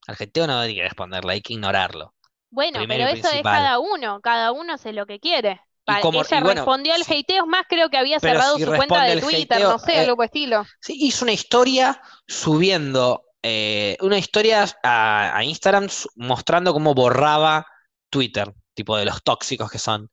Al 0.07 0.17
hateo 0.19 0.47
no 0.47 0.61
hay 0.61 0.75
que 0.75 0.83
responderle, 0.83 1.35
hay 1.35 1.43
que 1.43 1.53
ignorarlo. 1.53 2.15
Bueno, 2.49 2.79
Primero 2.79 3.05
pero 3.05 3.19
eso 3.19 3.29
es 3.37 3.43
cada 3.43 3.79
uno, 3.79 4.23
cada 4.23 4.53
uno 4.53 4.73
hace 4.73 4.95
lo 4.95 5.05
que 5.05 5.21
quiere. 5.21 5.61
Como- 6.01 6.21
ella 6.21 6.39
y 6.39 6.43
bueno, 6.43 6.61
respondió 6.61 6.95
al 6.95 7.03
hateo, 7.03 7.47
más 7.47 7.67
creo 7.69 7.91
que 7.91 7.97
había 7.97 8.21
cerrado 8.21 8.57
si 8.57 8.65
su 8.65 8.71
cuenta 8.71 9.05
de 9.05 9.21
Twitter, 9.21 9.57
hateo, 9.59 9.71
no 9.73 9.79
sé, 9.79 9.95
eh, 9.97 9.99
algo 10.01 10.23
estilo. 10.23 10.65
Sí, 10.81 10.97
hizo 11.01 11.25
una 11.25 11.33
historia 11.33 12.01
subiendo, 12.27 13.25
eh, 13.43 13.97
una 14.01 14.19
historia 14.19 14.67
a, 14.83 15.37
a 15.37 15.45
Instagram 15.45 15.89
mostrando 16.17 16.73
cómo 16.73 16.95
borraba 16.95 17.67
Twitter, 18.11 18.53
tipo 18.75 18.97
de 18.97 19.05
los 19.05 19.23
tóxicos 19.23 19.71
que 19.71 19.79
son. 19.79 20.11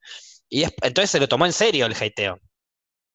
Y 0.49 0.63
es- 0.63 0.73
entonces 0.81 1.09
se 1.11 1.19
lo 1.19 1.27
tomó 1.27 1.45
en 1.45 1.53
serio 1.53 1.85
el 1.85 1.93
hateo. 1.99 2.39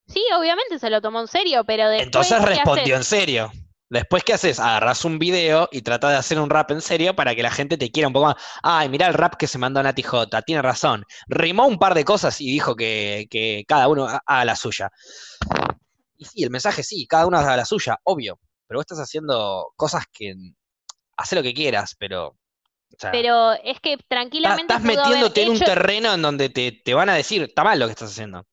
Sí, 0.06 0.22
obviamente 0.36 0.78
se 0.78 0.90
lo 0.90 1.00
tomó 1.00 1.20
en 1.20 1.28
serio, 1.28 1.64
pero 1.64 1.88
después 1.88 2.06
Entonces 2.06 2.38
¿qué 2.38 2.44
respondió 2.46 2.96
en 2.96 3.04
serio. 3.04 3.52
Después, 3.92 4.24
¿qué 4.24 4.32
haces? 4.32 4.58
Agarrás 4.58 5.04
un 5.04 5.18
video 5.18 5.68
y 5.70 5.82
tratás 5.82 6.12
de 6.12 6.16
hacer 6.16 6.40
un 6.40 6.48
rap 6.48 6.70
en 6.70 6.80
serio 6.80 7.14
para 7.14 7.34
que 7.34 7.42
la 7.42 7.50
gente 7.50 7.76
te 7.76 7.90
quiera 7.90 8.06
un 8.08 8.14
poco 8.14 8.26
más. 8.26 8.36
Ay, 8.62 8.88
mirá 8.88 9.06
el 9.06 9.12
rap 9.12 9.34
que 9.36 9.46
se 9.46 9.58
mandó 9.58 9.82
Nati 9.82 10.02
J, 10.02 10.40
tiene 10.42 10.62
razón. 10.62 11.04
Rimó 11.28 11.66
un 11.66 11.78
par 11.78 11.92
de 11.94 12.02
cosas 12.02 12.40
y 12.40 12.46
dijo 12.50 12.74
que, 12.74 13.26
que 13.30 13.64
cada 13.68 13.88
uno 13.88 14.06
ha- 14.08 14.22
haga 14.24 14.44
la 14.46 14.56
suya. 14.56 14.90
Y 16.16 16.24
sí, 16.24 16.42
el 16.42 16.50
mensaje 16.50 16.82
sí, 16.82 17.06
cada 17.06 17.26
uno 17.26 17.36
haga 17.36 17.54
la 17.54 17.66
suya, 17.66 17.98
obvio. 18.04 18.38
Pero 18.66 18.78
vos 18.78 18.84
estás 18.84 19.00
haciendo 19.00 19.72
cosas 19.76 20.04
que. 20.10 20.34
Hacé 21.18 21.36
lo 21.36 21.42
que 21.42 21.52
quieras, 21.52 21.94
pero. 21.98 22.28
o 22.28 22.36
sea, 22.98 23.10
Pero 23.12 23.52
es 23.52 23.78
que 23.80 23.98
tranquilamente 24.08 24.72
estás 24.72 24.82
metiéndote 24.82 25.42
en 25.42 25.50
un 25.50 25.58
terreno 25.58 26.14
en 26.14 26.22
donde 26.22 26.48
te, 26.48 26.72
te 26.82 26.94
van 26.94 27.10
a 27.10 27.14
decir, 27.14 27.42
está 27.42 27.62
mal 27.62 27.78
lo 27.78 27.84
que 27.86 27.92
estás 27.92 28.10
haciendo. 28.10 28.46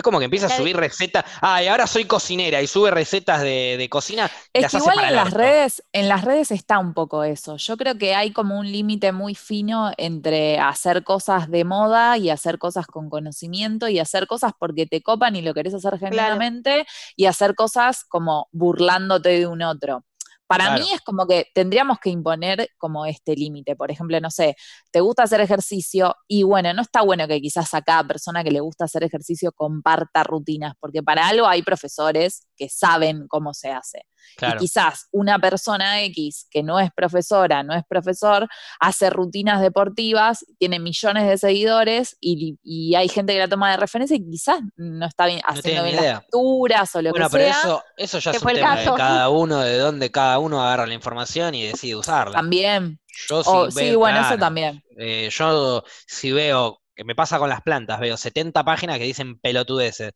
Es 0.00 0.04
como 0.04 0.18
que 0.18 0.24
empieza 0.24 0.46
a 0.46 0.56
subir 0.56 0.76
recetas. 0.76 1.24
Ay, 1.40 1.68
ahora 1.68 1.86
soy 1.86 2.06
cocinera 2.06 2.62
y 2.62 2.66
sube 2.66 2.90
recetas 2.90 3.42
de, 3.42 3.76
de 3.78 3.88
cocina. 3.90 4.30
y 4.54 4.58
Es 4.58 4.62
las 4.62 4.70
que 4.70 4.76
hace 4.78 4.84
igual 4.84 4.96
para 4.96 5.08
en 5.08 5.14
las 5.14 5.30
redes, 5.32 5.82
en 5.92 6.08
las 6.08 6.24
redes 6.24 6.50
está 6.50 6.78
un 6.78 6.94
poco 6.94 7.22
eso. 7.22 7.56
Yo 7.56 7.76
creo 7.76 7.98
que 7.98 8.14
hay 8.14 8.32
como 8.32 8.58
un 8.58 8.70
límite 8.70 9.12
muy 9.12 9.34
fino 9.34 9.92
entre 9.98 10.58
hacer 10.58 11.04
cosas 11.04 11.50
de 11.50 11.64
moda 11.64 12.16
y 12.16 12.30
hacer 12.30 12.58
cosas 12.58 12.86
con 12.86 13.10
conocimiento 13.10 13.88
y 13.88 13.98
hacer 13.98 14.26
cosas 14.26 14.52
porque 14.58 14.86
te 14.86 15.02
copan 15.02 15.36
y 15.36 15.42
lo 15.42 15.52
querés 15.52 15.74
hacer 15.74 15.98
genuinamente 15.98 16.86
y 17.14 17.26
hacer 17.26 17.54
cosas 17.54 18.04
como 18.04 18.48
burlándote 18.52 19.28
de 19.28 19.46
un 19.46 19.62
otro. 19.62 20.04
Para 20.50 20.64
Claro. 20.66 20.82
mí 20.82 20.90
es 20.92 21.00
como 21.02 21.28
que 21.28 21.46
tendríamos 21.54 22.00
que 22.00 22.10
imponer 22.10 22.70
como 22.76 23.06
este 23.06 23.36
límite. 23.36 23.76
Por 23.76 23.92
ejemplo, 23.92 24.18
no 24.20 24.32
sé, 24.32 24.56
te 24.90 24.98
gusta 25.00 25.22
hacer 25.22 25.40
ejercicio 25.40 26.16
y 26.26 26.42
bueno, 26.42 26.74
no 26.74 26.82
está 26.82 27.02
bueno 27.02 27.28
que 27.28 27.40
quizás 27.40 27.72
a 27.72 27.82
cada 27.82 28.02
persona 28.04 28.42
que 28.42 28.50
le 28.50 28.58
gusta 28.58 28.86
hacer 28.86 29.04
ejercicio 29.04 29.52
comparta 29.52 30.24
rutinas, 30.24 30.74
porque 30.80 31.04
para 31.04 31.28
algo 31.28 31.46
hay 31.46 31.62
profesores 31.62 32.48
que 32.56 32.68
saben 32.68 33.28
cómo 33.28 33.54
se 33.54 33.70
hace. 33.70 34.02
Claro. 34.36 34.56
Y 34.56 34.58
quizás 34.60 35.06
una 35.12 35.38
persona 35.38 36.02
X 36.02 36.46
que 36.50 36.62
no 36.62 36.78
es 36.80 36.90
profesora, 36.94 37.62
no 37.62 37.74
es 37.74 37.82
profesor, 37.88 38.48
hace 38.78 39.10
rutinas 39.10 39.60
deportivas, 39.60 40.44
tiene 40.58 40.78
millones 40.78 41.26
de 41.28 41.36
seguidores 41.38 42.16
y, 42.20 42.58
y 42.62 42.94
hay 42.94 43.08
gente 43.08 43.32
que 43.34 43.38
la 43.38 43.48
toma 43.48 43.70
de 43.70 43.76
referencia 43.76 44.16
y 44.16 44.24
quizás 44.30 44.60
no 44.76 45.06
está 45.06 45.26
bien, 45.26 45.40
No 45.46 45.52
haciendo 45.54 45.84
bien 45.84 45.96
idea. 45.98 46.12
las 46.14 46.22
lecturas 46.22 46.94
o 46.94 47.02
lo 47.02 47.10
Bueno, 47.10 47.26
que 47.28 47.32
pero 47.38 47.44
sea. 47.52 47.60
eso, 47.60 47.84
eso 47.96 48.18
ya 48.18 48.30
es 48.30 48.42
un 48.42 48.52
tema 48.52 48.76
de 48.76 48.84
cada 48.96 49.28
uno, 49.28 49.60
de 49.60 49.78
dónde 49.78 50.10
cada 50.10 50.38
uno 50.38 50.62
agarra 50.62 50.86
la 50.86 50.94
información 50.94 51.54
y 51.54 51.66
decide 51.66 51.96
usarla. 51.96 52.36
También. 52.36 52.98
Yo 53.28 53.42
sí, 53.42 53.50
O- 53.52 53.70
sí, 53.70 53.90
veo- 53.90 53.98
bueno, 53.98 54.20
eso 54.20 54.38
también. 54.38 54.82
eh, 54.96 55.28
yo 55.30 55.84
si 56.06 56.32
veo, 56.32 56.80
que 56.94 57.04
me 57.04 57.14
pasa 57.14 57.38
con 57.38 57.48
las 57.48 57.60
plantas, 57.62 57.98
veo 58.00 58.16
70 58.16 58.64
páginas 58.64 58.98
que 58.98 59.04
dicen 59.04 59.38
pelotudeces. 59.40 60.12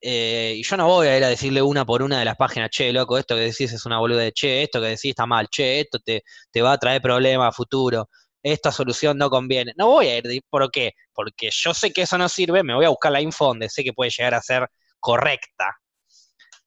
Eh, 0.00 0.54
y 0.56 0.62
yo 0.62 0.76
no 0.76 0.86
voy 0.86 1.08
a 1.08 1.16
ir 1.16 1.24
a 1.24 1.28
decirle 1.28 1.62
una 1.62 1.84
por 1.84 2.02
una 2.02 2.18
de 2.18 2.24
las 2.24 2.36
páginas, 2.36 2.70
che, 2.70 2.92
loco, 2.92 3.18
esto 3.18 3.34
que 3.34 3.42
decís 3.42 3.72
es 3.72 3.86
una 3.86 3.98
boluda 3.98 4.22
de 4.22 4.32
che, 4.32 4.62
esto 4.62 4.80
que 4.80 4.88
decís 4.88 5.10
está 5.10 5.26
mal, 5.26 5.48
che, 5.48 5.80
esto 5.80 5.98
te, 5.98 6.22
te 6.50 6.62
va 6.62 6.72
a 6.72 6.78
traer 6.78 7.00
problemas 7.00 7.48
a 7.48 7.52
futuro, 7.52 8.08
esta 8.42 8.70
solución 8.70 9.18
no 9.18 9.30
conviene. 9.30 9.72
No 9.76 9.88
voy 9.88 10.08
a 10.08 10.18
ir, 10.18 10.42
¿por 10.48 10.70
qué? 10.70 10.92
Porque 11.12 11.50
yo 11.50 11.74
sé 11.74 11.92
que 11.92 12.02
eso 12.02 12.16
no 12.18 12.28
sirve, 12.28 12.62
me 12.62 12.74
voy 12.74 12.84
a 12.84 12.90
buscar 12.90 13.10
la 13.10 13.20
info 13.20 13.46
donde 13.46 13.68
sé 13.68 13.82
que 13.82 13.92
puede 13.92 14.10
llegar 14.10 14.34
a 14.34 14.42
ser 14.42 14.68
correcta. 15.00 15.76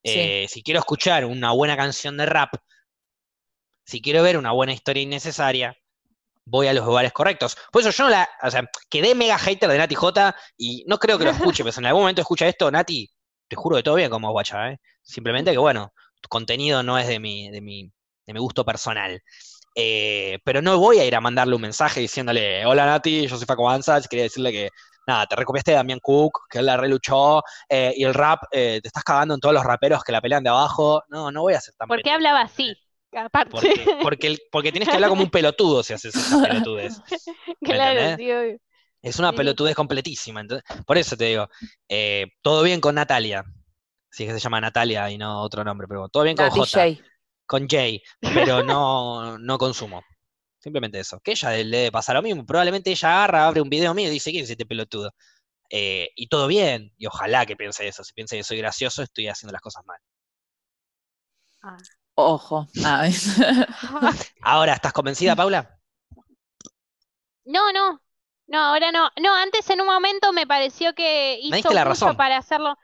Sí. 0.04 0.14
Eh, 0.16 0.48
si 0.50 0.64
quiero 0.64 0.80
escuchar 0.80 1.26
una 1.26 1.52
buena 1.52 1.78
canción 1.78 2.18
de 2.18 2.26
rap, 2.26 2.54
si 3.86 4.02
quiero 4.02 4.24
ver 4.24 4.38
una 4.38 4.52
buena 4.52 4.74
historia 4.74 5.04
innecesaria, 5.04 5.76
voy 6.46 6.68
a 6.68 6.74
los 6.74 6.86
lugares 6.86 7.14
correctos. 7.14 7.58
Por 7.72 7.82
eso 7.82 7.92
yo 7.92 8.04
no 8.04 8.10
la, 8.10 8.30
o 8.44 8.52
sea, 8.52 8.64
quedé 8.90 9.16
mega 9.16 9.38
hater 9.38 9.70
de 9.70 9.78
Nati 9.78 9.96
J 9.96 10.36
y 10.58 10.84
no 10.88 10.98
creo 10.98 11.18
que 11.18 11.26
lo 11.26 11.32
escuche, 11.54 11.64
pero 11.64 11.72
si 11.72 11.80
en 11.80 11.86
algún 11.86 12.02
momento 12.02 12.22
escucha 12.22 12.48
esto, 12.48 12.70
Nati, 12.70 13.10
te 13.50 13.56
juro 13.56 13.76
que 13.76 13.84
todo 13.84 13.96
bien 13.96 14.10
como 14.10 14.32
guacha, 14.32 14.72
¿eh? 14.72 14.80
Simplemente 15.02 15.52
que, 15.52 15.58
bueno, 15.58 15.92
tu 16.22 16.30
contenido 16.30 16.84
no 16.84 16.98
es 16.98 17.08
de 17.08 17.20
mi, 17.20 17.50
de 17.50 17.62
mi, 17.62 17.92
de 18.26 18.34
mi 18.34 18.40
gusto 18.40 18.64
personal. 18.64 19.22
Eh, 19.76 20.40
pero 20.44 20.62
no 20.62 20.78
voy 20.78 21.00
a 21.00 21.06
ir 21.06 21.16
a 21.16 21.22
mandarle 21.22 21.56
un 21.56 21.62
mensaje 21.62 22.00
diciéndole, 22.00 22.66
hola 22.66 22.86
Nati, 22.86 23.28
yo 23.28 23.38
soy 23.38 23.46
Faco 23.46 23.70
Ansach, 23.70 24.06
quería 24.08 24.24
decirle 24.24 24.52
que, 24.52 24.70
nada, 25.08 25.26
te 25.26 25.36
recopiaste 25.36 25.72
de 25.72 25.78
Damián 25.78 26.00
Cook, 26.02 26.48
que 26.50 26.60
él 26.60 26.66
la 26.66 26.78
reluchó, 26.78 27.42
eh, 27.68 27.94
y 27.96 28.04
el 28.04 28.14
rap, 28.14 28.44
eh, 28.52 28.80
te 28.82 28.88
estás 28.88 29.04
cagando 29.04 29.34
en 29.34 29.40
todos 29.40 29.54
los 29.54 29.64
raperos 29.64 30.04
que 30.04 30.12
la 30.12 30.22
pelean 30.22 30.44
de 30.44 30.50
abajo. 30.50 31.04
No, 31.10 31.32
no 31.32 31.42
voy 31.42 31.56
a 31.56 31.62
ser 31.62 31.74
tan 31.76 31.88
¿Por 31.88 32.02
qué 32.02 32.12
hablaba 32.12 32.42
así? 32.42 32.76
Aparte. 33.12 33.50
Porque, 34.04 34.38
porque, 34.52 34.72
tienes 34.72 34.88
que 34.88 34.96
hablar 34.96 35.10
como 35.10 35.24
un 35.24 35.32
pelotudo 35.32 35.82
si 35.82 35.94
haces 35.94 36.16
esas 36.16 36.48
pelotudes. 36.48 37.02
claro, 37.64 38.16
sí, 38.18 38.32
obvio. 38.32 38.60
Es 39.02 39.18
una 39.20 39.32
Sí, 39.32 39.38
pelotudez 39.38 39.76
completísima. 39.76 40.42
entonces- 40.42 40.64
por 40.86 40.98
eso 40.98 41.16
te 41.16 41.26
digo, 41.26 41.48
eh, 41.88 42.28
todo 42.42 42.64
bien 42.64 42.82
con 42.82 42.96
Natalia. 42.96 43.44
Si 44.12 44.24
es 44.24 44.30
que 44.30 44.34
se 44.34 44.40
llama 44.40 44.60
Natalia 44.60 45.10
y 45.12 45.18
no 45.18 45.42
otro 45.42 45.64
nombre, 45.64 45.88
pero 45.88 46.10
todo 46.10 46.24
bien 46.24 46.36
con 46.36 46.46
Nati 46.48 46.60
J, 46.60 46.68
J. 46.96 47.04
con 47.46 47.62
J, 47.70 47.78
pero 48.22 48.64
no, 48.64 49.38
no 49.38 49.58
consumo. 49.58 50.04
Simplemente 50.60 51.00
eso. 51.00 51.20
Que 51.22 51.32
ella 51.32 51.52
le 51.52 51.78
debe 51.78 51.92
pasar 51.92 52.16
lo 52.16 52.22
mismo. 52.22 52.46
Probablemente 52.46 52.92
ella 52.92 53.10
agarra, 53.10 53.48
abre 53.48 53.62
un 53.62 53.70
video 53.70 53.94
mío 53.94 54.08
y 54.10 54.12
dice, 54.12 54.32
¿quién 54.32 54.44
es 54.44 54.50
este 54.50 54.66
pelotudo? 54.66 55.14
Eh, 55.70 56.10
y 56.16 56.28
todo 56.28 56.48
bien. 56.48 56.92
Y 56.98 57.06
ojalá 57.06 57.46
que 57.46 57.56
piense 57.56 57.88
eso. 57.88 58.04
Si 58.04 58.12
piensa 58.14 58.36
que 58.36 58.44
soy 58.44 58.58
gracioso, 58.58 59.04
estoy 59.04 59.28
haciendo 59.30 59.54
las 59.54 59.62
cosas 59.62 59.86
mal. 59.86 60.00
Ojo. 62.16 62.68
Ah, 62.84 63.08
Ahora, 64.42 64.74
¿estás 64.74 64.92
convencida, 64.94 65.36
Paula? 65.36 65.78
No, 67.46 67.72
no. 67.72 68.00
No, 68.50 68.60
ahora 68.60 68.92
no. 68.92 69.10
No, 69.22 69.34
antes 69.36 69.70
en 69.70 69.80
un 69.82 69.88
momento 69.88 70.34
me 70.34 70.46
pareció 70.48 70.94
que 70.94 71.40
hizo 71.42 71.70
la 71.72 71.82
mucho 71.86 71.90
razón. 71.90 72.18
para 72.18 72.38
hacerlo. 72.38 72.76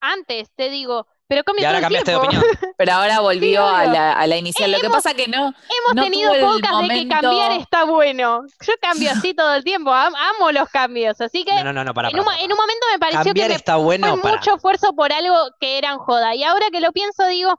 Antes, 0.00 0.48
te 0.56 0.70
digo. 0.70 1.06
Pero 1.26 1.42
Y 1.58 1.64
ahora 1.64 1.80
cambiaste 1.80 2.10
de 2.10 2.16
opinión. 2.16 2.42
Pero 2.76 2.92
ahora 2.92 3.20
volvió 3.20 3.64
a 3.64 3.84
la, 3.86 4.12
a 4.14 4.26
la 4.26 4.36
inicial. 4.36 4.72
Lo 4.72 4.80
que 4.80 4.86
Hemos- 4.86 4.96
pasa 4.96 5.14
que 5.14 5.28
no. 5.28 5.46
Hemos 5.46 5.94
No 5.94 6.02
tenido 6.02 6.32
podcast 6.32 6.56
de 6.56 6.62
que 6.62 6.72
momento- 6.72 7.14
cambiar 7.20 7.52
está 7.52 7.84
bueno. 7.84 8.42
Yo 8.66 8.72
cambio 8.80 9.10
así 9.12 9.32
todo 9.34 9.54
el 9.54 9.62
tiempo. 9.62 9.92
am- 9.92 10.14
amo 10.16 10.50
los 10.50 10.68
cambios. 10.70 11.20
Así 11.20 11.44
que 11.44 11.54
No, 11.54 11.64
no, 11.64 11.72
no, 11.72 11.84
no, 11.84 11.94
para, 11.94 12.08
en, 12.08 12.18
un, 12.18 12.24
mo- 12.24 12.32
en 12.32 12.50
un 12.50 12.56
momento 12.58 12.86
me 12.92 12.98
pareció 12.98 13.24
Cambiar 13.26 13.46
que 13.46 13.52
me 13.52 13.56
está 13.56 13.76
bueno 13.76 14.08
fue 14.14 14.22
para. 14.22 14.36
mucho 14.38 14.54
esfuerzo 14.56 14.92
por 14.94 15.12
algo 15.12 15.36
que 15.60 15.78
eran 15.78 15.98
joda. 15.98 16.34
Y 16.34 16.42
ahora 16.42 16.66
que 16.72 16.80
lo 16.80 16.90
pienso, 16.90 17.24
digo, 17.26 17.54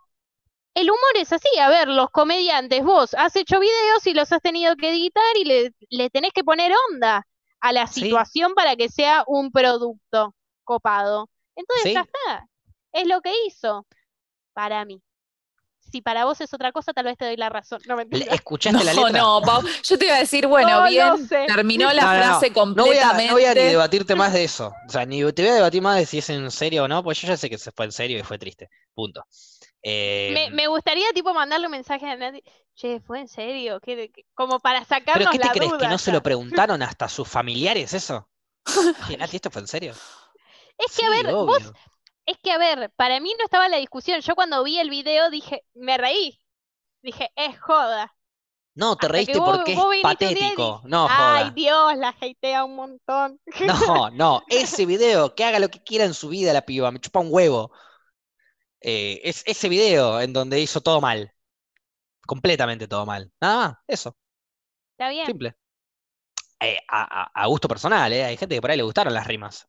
el 0.74 0.90
humor 0.90 1.12
es 1.16 1.32
así. 1.32 1.58
A 1.60 1.70
ver, 1.70 1.88
los 1.88 2.10
comediantes, 2.10 2.84
vos 2.84 3.14
has 3.14 3.36
hecho 3.38 3.60
videos 3.62 4.06
y 4.06 4.14
los 4.14 4.32
has 4.34 4.42
tenido 4.42 4.76
que 4.76 4.90
editar 4.90 5.24
y 5.40 5.46
le, 5.46 5.72
le 5.90 6.10
tenés 6.10 6.32
que 6.34 6.44
poner 6.44 6.74
onda 6.92 7.26
a 7.62 7.72
la 7.72 7.88
Sí. 7.88 8.02
situación 8.02 8.54
para 8.56 8.76
que 8.76 8.90
sea 8.90 9.24
un 9.28 9.52
producto 9.52 10.36
copado. 10.64 11.30
Entonces 11.56 11.84
Sí. 11.86 11.94
ya 11.94 12.02
está. 12.02 12.48
Es 12.92 13.08
lo 13.08 13.22
que 13.22 13.32
hizo 13.48 13.86
para 14.54 14.84
mí. 14.86 15.02
Si 15.80 16.02
para 16.02 16.24
vos 16.26 16.40
es 16.40 16.54
otra 16.54 16.72
cosa, 16.72 16.94
tal 16.94 17.06
vez 17.06 17.18
te 17.18 17.26
doy 17.26 17.36
la 17.38 17.50
razón. 17.50 17.82
No 17.86 17.96
mentira. 17.98 18.34
¿Escuchaste 18.34 18.84
la 18.84 18.94
No, 18.94 19.08
letra? 19.08 19.22
no, 19.22 19.42
Pau. 19.42 19.62
Yo 19.84 19.98
te 19.98 20.06
iba 20.06 20.16
a 20.16 20.20
decir, 20.20 20.48
bueno, 20.48 20.70
No, 20.70 20.84
no 20.86 20.90
bien, 20.90 21.28
sé. 21.28 21.46
terminó 21.48 21.92
la 21.92 22.02
No, 22.04 22.08
no, 22.08 22.18
no. 22.18 22.24
frase 22.24 22.50
No 22.50 22.54
voy, 22.86 22.98
a, 22.98 23.02
completamente. 23.02 23.28
no 23.28 23.34
voy 23.34 23.46
a 23.46 23.54
ni 23.54 23.62
debatirte 23.62 24.16
más 24.16 24.32
de 24.32 24.44
eso. 24.46 24.74
O 24.88 24.90
sea, 24.90 25.06
ni 25.06 25.20
te 25.34 25.42
voy 25.42 25.52
a 25.52 25.56
debatir 25.56 25.82
más 25.82 25.98
de 25.98 26.06
si 26.06 26.20
es 26.20 26.30
en 26.30 26.50
serio 26.52 26.84
o 26.84 26.88
no, 26.88 27.04
pues 27.04 27.20
yo 27.22 27.28
ya 27.28 27.36
sé 27.36 27.50
que 27.50 27.58
se 27.58 27.72
fue 27.72 27.86
en 27.86 27.92
serio 27.92 28.20
y 28.20 28.24
fue 28.24 28.38
triste. 28.38 28.70
Punto. 28.94 29.26
Eh, 29.84 30.32
Me, 30.34 30.52
me 30.52 30.68
gustaría 30.68 31.12
tipo 31.14 31.34
mandarle 31.34 31.68
un 31.68 31.72
mensaje 31.72 32.08
a 32.10 32.16
Nati. 32.16 32.44
Che, 32.76 33.00
¿fue 33.02 33.20
en 33.20 33.28
serio? 33.28 33.80
¿Qué- 33.80 34.12
qué- 34.12 34.26
como 34.34 34.60
para 34.60 34.80
¿Pero 34.86 34.90
sacarnos 34.90 35.30
qué 35.32 35.40
te 35.40 35.46
la 35.48 35.52
crees? 35.54 35.74
¿Que 35.74 35.88
no 35.88 35.98
se 35.98 36.12
lo 36.12 36.22
preguntaron 36.24 36.82
hasta 36.82 37.10
sus 37.10 37.28
familiares 37.28 37.94
eso? 37.94 38.30
Che, 39.08 39.18
Nati, 39.18 39.36
¿esto 39.38 39.52
fue 39.52 39.62
en 39.62 39.68
serio? 39.68 39.94
Es 40.78 40.96
que, 40.96 41.02
Sí, 41.02 41.06
a 41.06 41.10
ver, 41.10 41.34
vos, 41.34 41.72
es 42.26 42.38
que, 42.42 42.52
a 42.52 42.58
ver, 42.58 42.92
para 42.96 43.20
mí 43.20 43.34
no 43.38 43.44
estaba 43.46 43.70
la 43.70 43.78
discusión. 43.78 44.22
Yo 44.22 44.36
cuando 44.36 44.64
vi 44.64 44.80
el 44.80 44.90
video 44.90 45.30
dije, 45.30 45.64
me 45.74 45.98
reí. 45.98 46.40
Dije, 47.02 47.32
es 47.36 47.60
joda. 47.60 48.16
No, 48.74 48.96
te 48.96 49.06
hasta 49.08 49.18
reíste 49.18 49.38
vos- 49.40 49.58
porque 49.58 49.74
es 49.74 49.78
vos 49.78 49.96
y 49.96 50.02
patético. 50.02 50.82
No, 50.86 51.08
Ay, 51.10 51.44
joda. 51.44 51.50
Dios, 51.52 51.98
la 51.98 52.16
hatea 52.20 52.64
un 52.64 52.76
montón. 52.76 53.40
No, 53.66 54.10
no. 54.12 54.44
Ese 54.50 54.86
video, 54.86 55.36
que 55.36 55.44
haga 55.44 55.60
lo 55.60 55.70
que 55.70 55.84
quiera 55.84 56.06
en 56.06 56.14
su 56.14 56.30
vida 56.30 56.54
la 56.54 56.62
piba, 56.62 56.92
me 56.92 57.00
chupa 57.00 57.20
un 57.20 57.28
huevo. 57.32 57.72
Eh, 58.82 59.22
es 59.24 59.44
ese 59.46 59.70
video 59.70 60.20
en 60.22 60.34
donde 60.34 60.60
hizo 60.62 60.82
todo 60.82 61.02
mal. 61.02 61.34
Completamente 62.28 62.88
todo 62.88 63.06
mal. 63.06 63.32
Nada 63.42 63.70
más, 63.70 63.78
eso. 63.88 64.18
Está 64.98 65.10
bien. 65.10 65.26
Simple. 65.26 65.56
Eh, 66.62 66.78
a, 66.88 67.02
a- 67.24 67.32
a 67.44 67.48
gusto 67.48 67.68
personal, 67.68 68.12
¿eh? 68.14 68.24
Hay 68.24 68.38
gente 68.38 68.56
que 68.56 68.62
por 68.62 68.72
ahí 68.72 68.78
le 68.78 68.84
gustaron 68.84 69.14
las 69.14 69.28
rimas. 69.28 69.68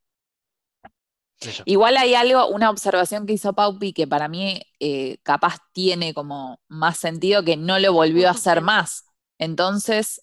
Igual 1.65 1.97
hay 1.97 2.15
algo, 2.15 2.47
una 2.49 2.71
observación 2.71 3.27
que 3.27 3.33
hizo 3.35 3.53
Paupi 3.53 3.93
que 3.93 4.07
para 4.07 4.29
mí 4.29 4.63
eh, 4.79 5.19
capaz 5.25 5.57
tiene 5.73 6.15
como 6.15 6.61
más 6.69 6.99
sentido 6.99 7.45
que 7.45 7.57
no 7.57 7.79
lo 7.81 7.93
volvió 7.93 8.29
a 8.29 8.33
hacer 8.33 8.61
más. 8.61 9.07
Entonces. 9.39 10.23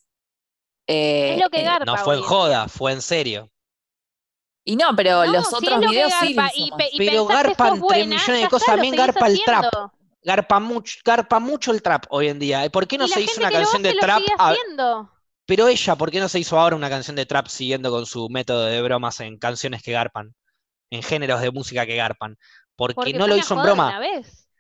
eh, 0.87 1.35
Es 1.35 1.41
lo 1.43 1.49
que 1.49 1.63
garpa 1.63 1.85
No 1.85 1.97
fue 1.97 2.15
en 2.15 2.21
joda, 2.23 2.67
fue 2.69 2.93
en 2.93 3.01
serio. 3.01 3.51
Y 4.69 4.75
no, 4.75 4.95
pero 4.95 5.25
No, 5.25 5.31
los 5.31 5.51
otros 5.51 5.79
videos 5.79 6.13
sí 6.21 6.33
lo 6.35 6.41
garpa, 6.43 6.51
hizo 6.55 6.77
y 6.91 6.97
Pero 6.99 7.25
garpan 7.25 7.79
sos 7.79 7.87
tres 7.87 8.05
buena, 8.05 8.15
millones 8.15 8.41
de 8.43 8.47
cosas, 8.49 8.67
también 8.67 8.95
garpa 8.95 9.25
el 9.27 9.41
trap. 9.43 9.65
Garpa 10.21 10.59
mucho, 10.59 10.99
garpa 11.03 11.39
mucho 11.39 11.71
el 11.71 11.81
trap 11.81 12.05
hoy 12.09 12.27
en 12.27 12.37
día. 12.37 12.63
¿Y 12.65 12.69
¿Por 12.69 12.85
qué 12.87 12.97
no 12.99 13.07
se 13.07 13.19
hizo 13.19 13.39
una 13.39 13.49
canción 13.51 13.81
de 13.81 13.93
trap? 13.95 14.21
a-. 14.37 14.53
Pero 15.47 15.67
ella, 15.67 15.95
¿por 15.95 16.11
qué 16.11 16.19
no 16.19 16.29
se 16.29 16.37
hizo 16.37 16.59
ahora 16.59 16.75
una 16.75 16.87
canción 16.89 17.15
de 17.15 17.25
trap 17.25 17.47
siguiendo 17.47 17.89
con 17.89 18.05
su 18.05 18.29
método 18.29 18.65
de 18.65 18.79
bromas 18.83 19.19
en 19.21 19.39
canciones 19.39 19.81
que 19.81 19.91
garpan? 19.91 20.35
En 20.91 21.01
géneros 21.01 21.41
de 21.41 21.49
música 21.49 21.87
que 21.87 21.95
garpan. 21.95 22.37
Porque, 22.75 22.93
Porque 22.93 23.13
no 23.13 23.25
lo 23.25 23.35
hizo 23.37 23.55
en 23.55 23.63
broma. 23.63 23.99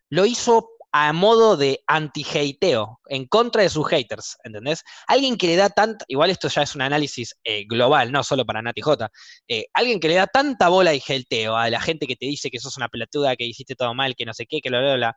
lo 0.09 0.25
hizo 0.25 0.71
a 0.91 1.13
modo 1.13 1.55
de 1.57 1.83
anti-hateo, 1.87 2.99
en 3.07 3.27
contra 3.27 3.63
de 3.63 3.69
sus 3.69 3.87
haters, 3.87 4.37
¿entendés? 4.43 4.83
Alguien 5.07 5.37
que 5.37 5.47
le 5.47 5.55
da 5.55 5.69
tanta, 5.69 6.05
igual 6.07 6.31
esto 6.31 6.47
ya 6.47 6.63
es 6.63 6.75
un 6.75 6.81
análisis 6.81 7.35
eh, 7.43 7.65
global, 7.65 8.11
no 8.11 8.23
solo 8.23 8.45
para 8.45 8.61
Nati 8.61 8.81
J, 8.81 9.09
eh, 9.47 9.65
alguien 9.73 9.99
que 9.99 10.07
le 10.07 10.15
da 10.15 10.27
tanta 10.27 10.69
bola 10.69 10.93
y 10.93 11.01
hateo 11.01 11.55
a 11.55 11.69
la 11.69 11.79
gente 11.79 12.07
que 12.07 12.15
te 12.15 12.25
dice 12.25 12.49
que 12.49 12.59
sos 12.59 12.77
una 12.77 12.89
pelotuda, 12.89 13.35
que 13.35 13.45
hiciste 13.45 13.75
todo 13.75 13.93
mal, 13.93 14.15
que 14.15 14.25
no 14.25 14.33
sé 14.33 14.45
qué, 14.47 14.61
que 14.61 14.69
lo 14.69 14.79
bla, 14.79 15.15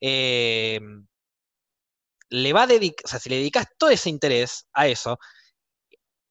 eh, 0.00 0.80
le 2.30 2.52
va 2.52 2.62
a 2.62 2.66
dedicar, 2.66 3.04
o 3.04 3.08
sea, 3.08 3.18
si 3.18 3.28
le 3.30 3.36
dedicas 3.36 3.66
todo 3.78 3.90
ese 3.90 4.10
interés 4.10 4.66
a 4.72 4.86
eso, 4.86 5.18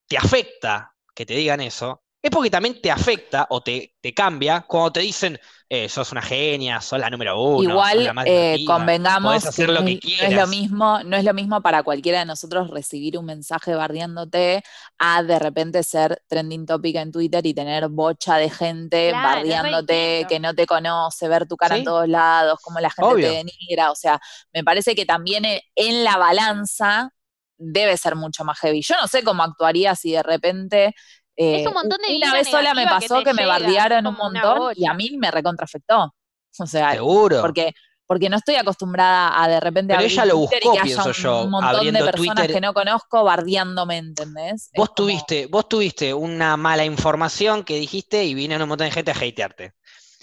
te 0.07 0.17
afecta 0.17 0.93
que 1.15 1.25
te 1.25 1.33
digan 1.35 1.61
eso, 1.61 2.03
es 2.21 2.31
porque 2.31 2.49
también 2.49 2.81
te 2.81 2.91
afecta 2.91 3.47
o 3.49 3.61
te, 3.61 3.95
te 4.01 4.13
cambia 4.13 4.61
cuando 4.61 4.91
te 4.93 4.99
dicen, 5.01 5.39
eh, 5.69 5.87
sos 5.89 6.11
una 6.11 6.21
genia, 6.21 6.81
sos 6.81 6.99
la 6.99 7.09
número 7.09 7.39
uno, 7.41 7.85
sos 7.85 8.01
Igual 8.01 8.03
la 8.03 8.13
más 8.13 8.25
eh, 8.25 8.59
convengamos 8.65 9.19
podés 9.19 9.45
hacer 9.45 9.69
que 9.69 9.71
lo 9.71 9.83
no 9.83 9.85
que 9.85 9.93
es, 9.93 9.99
no 10.19 10.23
es 10.27 10.33
lo 10.35 10.45
mismo, 10.45 11.01
no 11.03 11.17
es 11.17 11.23
lo 11.23 11.33
mismo 11.33 11.61
para 11.63 11.81
cualquiera 11.81 12.19
de 12.19 12.25
nosotros 12.25 12.69
recibir 12.69 13.17
un 13.17 13.25
mensaje 13.25 13.73
bardeándote 13.73 14.61
a 14.99 15.23
de 15.23 15.39
repente 15.39 15.81
ser 15.81 16.21
trending 16.27 16.67
topic 16.67 16.97
en 16.97 17.11
Twitter 17.11 17.43
y 17.47 17.55
tener 17.55 17.87
bocha 17.89 18.37
de 18.37 18.51
gente 18.51 19.09
Claro, 19.09 19.39
bardeándote 19.39 20.25
que 20.29 20.39
no 20.39 20.53
te 20.53 20.67
conoce, 20.67 21.27
ver 21.27 21.47
tu 21.47 21.57
cara 21.57 21.75
en 21.75 21.79
Sí. 21.79 21.83
todos 21.83 22.07
lados, 22.07 22.59
cómo 22.61 22.79
la 22.79 22.91
gente 22.91 23.15
Obvio. 23.15 23.27
te 23.27 23.37
denigra. 23.37 23.91
O 23.91 23.95
sea, 23.95 24.19
me 24.53 24.63
parece 24.63 24.93
que 24.93 25.05
también 25.05 25.45
e- 25.45 25.63
en 25.75 26.03
la 26.03 26.17
balanza 26.17 27.09
debe 27.57 27.97
ser 27.97 28.15
mucho 28.15 28.43
más 28.43 28.59
heavy. 28.59 28.81
Yo 28.83 28.93
no 29.01 29.07
sé 29.07 29.23
cómo 29.23 29.41
actuaría 29.43 29.95
si 29.95 30.11
de 30.11 30.21
repente. 30.23 30.93
Eh, 31.37 31.67
un 31.67 31.73
montón 31.73 31.99
de 32.07 32.15
una 32.17 32.33
vez 32.33 32.49
sola 32.49 32.73
me 32.73 32.83
que 32.83 32.89
pasó 32.89 33.19
te 33.19 33.23
que 33.25 33.33
me 33.33 33.43
llega, 33.43 33.59
bardearon 33.59 34.07
un 34.07 34.15
como 34.15 34.31
montón 34.31 34.73
y 34.75 34.85
a 34.87 34.93
mí 34.93 35.11
me 35.17 35.29
recontrafectó. 35.31 36.13
O 36.59 36.65
sea, 36.65 36.91
Seguro. 36.93 37.41
porque, 37.41 37.73
porque 38.07 38.29
no 38.29 38.37
estoy 38.37 38.55
acostumbrada 38.55 39.41
a 39.43 39.47
de 39.47 39.59
repente 39.59 39.89
Pero 39.93 39.99
abrir 39.99 40.11
ella 40.11 40.25
lo 40.25 40.33
Twitter 40.47 40.59
buscó, 40.63 40.73
y 40.73 40.77
que 40.77 40.79
haya 40.81 41.01
pienso 41.03 41.09
un 41.09 41.13
yo, 41.13 41.47
montón 41.49 41.71
de 41.71 41.77
abriendo 41.77 42.05
personas 42.05 42.35
Twitter. 42.35 42.53
que 42.55 42.61
no 42.61 42.73
conozco 42.73 43.23
bardeándome, 43.23 43.97
¿entendés? 43.97 44.53
Es 44.63 44.71
Vos 44.75 44.87
como- 44.89 44.95
tuviste, 44.95 45.45
vos 45.45 45.69
tuviste 45.69 46.13
una 46.13 46.57
mala 46.57 46.83
información 46.85 47.63
que 47.63 47.75
dijiste 47.75 48.25
y 48.25 48.33
vino 48.33 48.55
un 48.55 48.67
montón 48.67 48.85
de 48.87 48.91
gente 48.91 49.11
a 49.11 49.13
hatearte. 49.15 49.73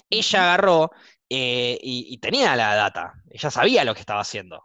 Ella 0.09 0.43
agarró 0.43 0.91
eh, 1.29 1.79
y, 1.81 2.07
y 2.13 2.17
tenía 2.17 2.55
la 2.55 2.75
data, 2.75 3.13
ella 3.29 3.49
sabía 3.49 3.83
lo 3.85 3.93
que 3.93 4.01
estaba 4.01 4.19
haciendo. 4.21 4.63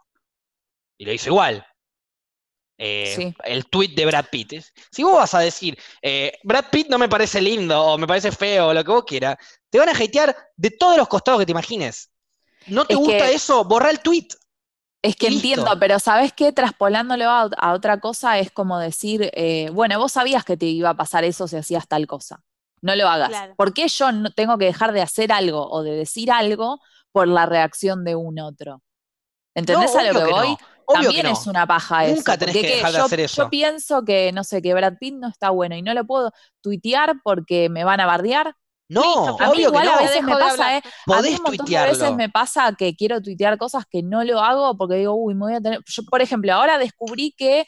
Y 0.97 1.05
lo 1.05 1.13
hizo 1.13 1.29
igual. 1.29 1.65
Eh, 2.83 3.13
Sí. 3.15 3.35
El 3.43 3.67
tweet 3.67 3.89
de 3.89 4.05
Brad 4.07 4.25
Pitt. 4.31 4.53
Si 4.91 5.03
vos 5.03 5.13
vas 5.15 5.33
a 5.35 5.39
decir, 5.39 5.77
eh, 6.01 6.33
Brad 6.43 6.65
Pitt 6.71 6.87
no 6.89 6.97
me 6.97 7.07
parece 7.07 7.39
lindo 7.39 7.79
o 7.79 7.97
me 7.97 8.07
parece 8.07 8.31
feo 8.31 8.69
o 8.69 8.73
lo 8.73 8.83
que 8.83 8.91
vos 8.91 9.03
quieras, 9.05 9.37
te 9.69 9.77
van 9.77 9.89
a 9.89 9.91
hatear 9.91 10.35
de 10.57 10.71
todos 10.71 10.97
los 10.97 11.07
costados 11.07 11.39
que 11.39 11.45
te 11.45 11.51
imagines. 11.51 12.09
¿No 12.65 12.85
te 12.85 12.93
Es 12.93 12.99
gusta 12.99 13.27
que- 13.27 13.33
eso? 13.35 13.63
Borra 13.65 13.91
el 13.91 13.99
tweet. 13.99 14.27
Es 15.03 15.15
que 15.15 15.29
listo. 15.29 15.47
entiendo, 15.47 15.79
pero 15.79 15.99
¿sabés 15.99 16.33
qué? 16.33 16.51
Traspolándolo 16.51 17.25
a, 17.29 17.49
a 17.57 17.73
otra 17.73 17.99
cosa 17.99 18.37
es 18.39 18.51
como 18.51 18.79
decir, 18.79 19.29
eh, 19.33 19.69
bueno, 19.71 19.99
vos 19.99 20.11
sabías 20.11 20.43
que 20.45 20.57
te 20.57 20.65
iba 20.67 20.89
a 20.89 20.95
pasar 20.97 21.23
eso 21.23 21.47
si 21.47 21.57
hacías 21.57 21.87
tal 21.87 22.07
cosa. 22.07 22.43
No 22.81 22.95
lo 22.95 23.07
hagas. 23.07 23.29
Claro. 23.29 23.55
¿Por 23.57 23.73
qué 23.75 23.87
yo 23.87 24.11
no 24.11 24.31
tengo 24.31 24.57
que 24.57 24.65
dejar 24.65 24.91
de 24.91 25.01
hacer 25.03 25.31
algo 25.31 25.67
o 25.69 25.83
de 25.83 25.91
decir 25.91 26.31
algo 26.31 26.79
por 27.11 27.27
la 27.27 27.45
reacción 27.45 28.03
de 28.03 28.15
un 28.15 28.39
otro? 28.39 28.81
¿Entendés 29.53 29.93
No, 29.93 29.99
a 29.99 30.03
lo 30.03 30.13
que 30.19 30.25
que 30.25 30.31
voy? 30.31 30.47
no, 30.49 30.57
obvio 30.91 31.03
También 31.03 31.25
no. 31.27 31.33
es 31.33 31.47
una 31.47 31.65
paja 31.67 32.05
eso. 32.05 32.15
Nunca 32.15 32.37
tenés 32.37 32.55
que 32.55 32.67
dejar 32.67 32.91
de 32.91 32.97
yo, 32.97 33.05
hacer 33.05 33.19
yo 33.19 33.25
eso. 33.25 33.49
pienso 33.49 34.03
que, 34.05 34.31
no 34.31 34.43
sé, 34.43 34.61
que 34.61 34.73
Brad 34.73 34.93
Pitt 34.99 35.15
no 35.15 35.27
está 35.29 35.49
bueno 35.49 35.75
y 35.75 35.81
no 35.81 35.93
lo 35.93 36.05
puedo 36.05 36.31
tuitear 36.61 37.15
porque 37.23 37.69
me 37.69 37.83
van 37.83 37.99
a 37.99 38.05
bardear. 38.05 38.53
No, 38.89 39.01
Listo, 39.01 39.37
A 39.39 39.45
mí 39.47 39.51
obvio 39.51 39.71
que 39.71 39.77
igual 39.79 39.85
no. 39.85 39.93
a 39.93 40.01
veces 40.01 40.23
me 40.23 40.33
pasa. 40.33 40.77
¿eh? 40.77 40.81
A 40.83 41.21
mí 41.21 41.29
Podés 41.29 41.31
un 41.31 41.43
montón 41.43 41.51
de 41.51 41.57
tuitearlo. 41.59 41.93
veces 41.93 42.15
me 42.15 42.29
pasa 42.29 42.75
que 42.77 42.93
quiero 42.95 43.21
tuitear 43.21 43.57
cosas 43.57 43.85
que 43.89 44.03
no 44.03 44.23
lo 44.25 44.39
hago 44.41 44.77
porque 44.77 44.95
digo, 44.95 45.13
uy, 45.15 45.33
me 45.33 45.39
voy 45.45 45.53
a 45.55 45.61
tener. 45.61 45.79
Yo, 45.85 46.03
por 46.03 46.21
ejemplo, 46.21 46.53
ahora 46.53 46.77
descubrí 46.77 47.33
que 47.37 47.65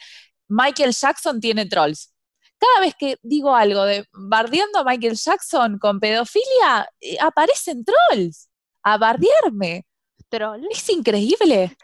Michael 0.48 0.92
Jackson 0.92 1.40
tiene 1.40 1.64
trolls. 1.66 2.12
Cada 2.58 2.80
vez 2.84 2.94
que 2.98 3.16
digo 3.22 3.54
algo 3.56 3.84
de 3.84 4.04
bardeando 4.12 4.78
a 4.80 4.84
Michael 4.84 5.16
Jackson 5.16 5.78
con 5.78 5.98
pedofilia, 5.98 6.88
eh, 7.00 7.16
aparecen 7.20 7.84
trolls 7.84 8.50
a 8.82 8.98
bardearme. 8.98 9.86
Troll. 10.34 10.66
Es 10.70 10.88
increíble. 10.90 11.76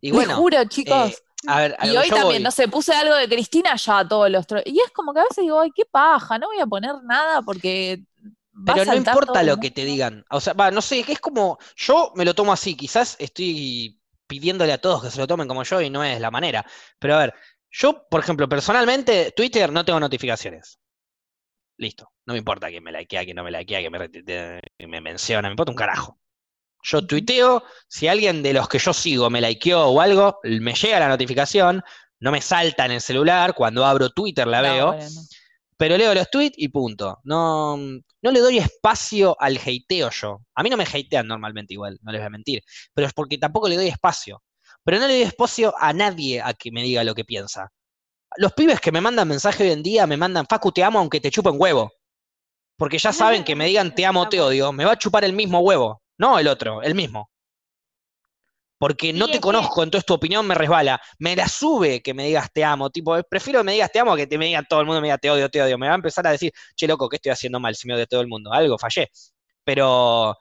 Y 0.00 0.10
bueno, 0.10 0.36
juro, 0.36 0.64
chicos. 0.64 1.12
eh, 1.12 1.16
a 1.46 1.60
ver, 1.60 1.76
a 1.78 1.86
y 1.86 1.96
hoy 1.96 2.04
que 2.04 2.10
también, 2.10 2.26
voy. 2.26 2.42
no 2.42 2.50
sé, 2.50 2.68
puse 2.68 2.94
algo 2.94 3.14
de 3.14 3.28
Cristina 3.28 3.76
ya 3.76 4.06
todos 4.06 4.30
los 4.30 4.46
trolls. 4.46 4.66
Y 4.66 4.80
es 4.80 4.90
como 4.92 5.12
que 5.12 5.20
a 5.20 5.24
veces 5.24 5.42
digo, 5.44 5.60
ay, 5.60 5.70
qué 5.74 5.84
paja, 5.84 6.38
no 6.38 6.48
voy 6.48 6.60
a 6.60 6.66
poner 6.66 6.94
nada 7.04 7.42
porque. 7.42 8.02
va 8.54 8.72
a 8.72 8.76
Pero 8.76 8.86
no 8.86 8.96
importa 8.96 9.42
lo 9.42 9.58
que 9.58 9.70
te 9.70 9.84
digan. 9.84 10.24
O 10.30 10.40
sea, 10.40 10.54
va, 10.54 10.70
no 10.70 10.80
sé, 10.80 11.02
que 11.02 11.12
es 11.12 11.20
como. 11.20 11.58
Yo 11.76 12.12
me 12.16 12.24
lo 12.24 12.34
tomo 12.34 12.52
así. 12.52 12.76
Quizás 12.76 13.16
estoy 13.18 14.00
pidiéndole 14.26 14.72
a 14.72 14.80
todos 14.80 15.02
que 15.02 15.10
se 15.10 15.18
lo 15.18 15.26
tomen 15.26 15.48
como 15.48 15.62
yo 15.64 15.80
y 15.80 15.90
no 15.90 16.02
es 16.02 16.20
la 16.20 16.30
manera. 16.30 16.64
Pero 16.98 17.16
a 17.16 17.18
ver, 17.18 17.34
yo, 17.70 18.06
por 18.08 18.20
ejemplo, 18.20 18.48
personalmente, 18.48 19.32
Twitter 19.36 19.70
no 19.72 19.84
tengo 19.84 20.00
notificaciones. 20.00 20.78
Listo. 21.76 22.10
No 22.26 22.32
me 22.34 22.38
importa 22.38 22.68
quién 22.68 22.82
me 22.82 22.92
likea, 22.92 23.24
quién 23.24 23.36
no 23.36 23.44
me 23.44 23.50
likea, 23.50 23.80
quién 23.80 23.92
me, 23.92 24.88
me 24.88 25.00
menciona, 25.00 25.48
me 25.48 25.52
importa 25.52 25.72
un 25.72 25.76
carajo. 25.76 26.18
Yo 26.86 27.06
tuiteo, 27.06 27.64
si 27.88 28.08
alguien 28.08 28.42
de 28.42 28.52
los 28.52 28.68
que 28.68 28.78
yo 28.78 28.92
sigo 28.92 29.30
me 29.30 29.40
likeó 29.40 29.86
o 29.86 30.00
algo, 30.00 30.38
me 30.42 30.74
llega 30.74 31.00
la 31.00 31.08
notificación, 31.08 31.82
no 32.20 32.30
me 32.30 32.42
salta 32.42 32.84
en 32.84 32.92
el 32.92 33.00
celular, 33.00 33.54
cuando 33.54 33.86
abro 33.86 34.10
Twitter 34.10 34.46
la 34.46 34.60
No, 34.60 34.72
veo, 34.74 34.86
bueno, 34.88 35.10
no. 35.14 35.20
pero 35.78 35.96
leo 35.96 36.14
los 36.14 36.30
tweets 36.30 36.56
y 36.58 36.68
punto. 36.68 37.20
No, 37.24 37.76
no 37.76 38.30
le 38.30 38.40
doy 38.40 38.58
espacio 38.58 39.34
al 39.40 39.56
hateo 39.56 40.10
yo. 40.10 40.42
A 40.54 40.62
mí 40.62 40.68
no 40.68 40.76
me 40.76 40.84
hatean 40.84 41.26
normalmente 41.26 41.72
igual, 41.72 41.98
no 42.02 42.12
les 42.12 42.20
voy 42.20 42.26
a 42.26 42.30
mentir, 42.30 42.62
pero 42.92 43.06
es 43.06 43.14
porque 43.14 43.38
tampoco 43.38 43.66
le 43.66 43.76
doy 43.76 43.88
espacio. 43.88 44.42
Pero 44.84 44.98
no 44.98 45.06
le 45.06 45.14
doy 45.14 45.22
espacio 45.22 45.74
a 45.78 45.94
nadie 45.94 46.42
a 46.42 46.52
que 46.52 46.70
me 46.70 46.82
diga 46.82 47.02
lo 47.02 47.14
que 47.14 47.24
piensa. 47.24 47.72
Los 48.36 48.52
pibes 48.52 48.80
que 48.80 48.92
me 48.92 49.00
mandan 49.00 49.26
mensaje 49.26 49.64
hoy 49.64 49.70
en 49.70 49.82
día 49.82 50.06
me 50.06 50.18
mandan, 50.18 50.44
Facu, 50.46 50.70
te 50.70 50.84
amo 50.84 50.98
aunque 50.98 51.20
te 51.20 51.30
chupen 51.30 51.54
huevo. 51.56 51.92
Porque 52.76 52.98
ya 52.98 53.12
saben 53.12 53.44
que 53.44 53.56
me 53.56 53.66
digan 53.66 53.94
te 53.94 54.04
amo 54.04 54.28
te 54.28 54.40
odio, 54.40 54.72
me 54.72 54.84
va 54.84 54.92
a 54.92 54.98
chupar 54.98 55.24
el 55.24 55.32
mismo 55.32 55.60
huevo, 55.60 56.02
no 56.18 56.38
el 56.38 56.48
otro, 56.48 56.82
el 56.82 56.94
mismo. 56.94 57.30
Porque 58.78 59.12
no 59.12 59.26
te 59.26 59.34
que- 59.34 59.40
conozco, 59.40 59.82
entonces 59.82 60.04
tu 60.04 60.14
opinión 60.14 60.46
me 60.46 60.54
resbala. 60.54 61.00
Me 61.18 61.34
la 61.36 61.48
sube 61.48 62.02
que 62.02 62.12
me 62.12 62.26
digas 62.26 62.50
te 62.52 62.64
amo. 62.64 62.90
Tipo, 62.90 63.16
prefiero 63.22 63.60
que 63.60 63.64
me 63.64 63.72
digas 63.72 63.90
te 63.90 64.00
amo 64.00 64.16
que 64.16 64.26
te 64.26 64.36
me 64.36 64.46
diga 64.46 64.62
todo 64.68 64.80
el 64.80 64.86
mundo 64.86 65.00
me 65.00 65.06
diga 65.06 65.16
te 65.18 65.30
odio, 65.30 65.48
te 65.48 65.62
odio. 65.62 65.78
Me 65.78 65.86
va 65.86 65.92
a 65.92 65.96
empezar 65.96 66.26
a 66.26 66.30
decir, 66.32 66.52
che, 66.74 66.86
loco, 66.86 67.08
¿qué 67.08 67.16
estoy 67.16 67.32
haciendo 67.32 67.60
mal 67.60 67.74
si 67.76 67.86
me 67.88 67.94
odia 67.94 68.06
todo 68.06 68.20
el 68.20 68.26
mundo? 68.28 68.52
Algo 68.52 68.76
fallé. 68.76 69.10
Pero, 69.62 70.36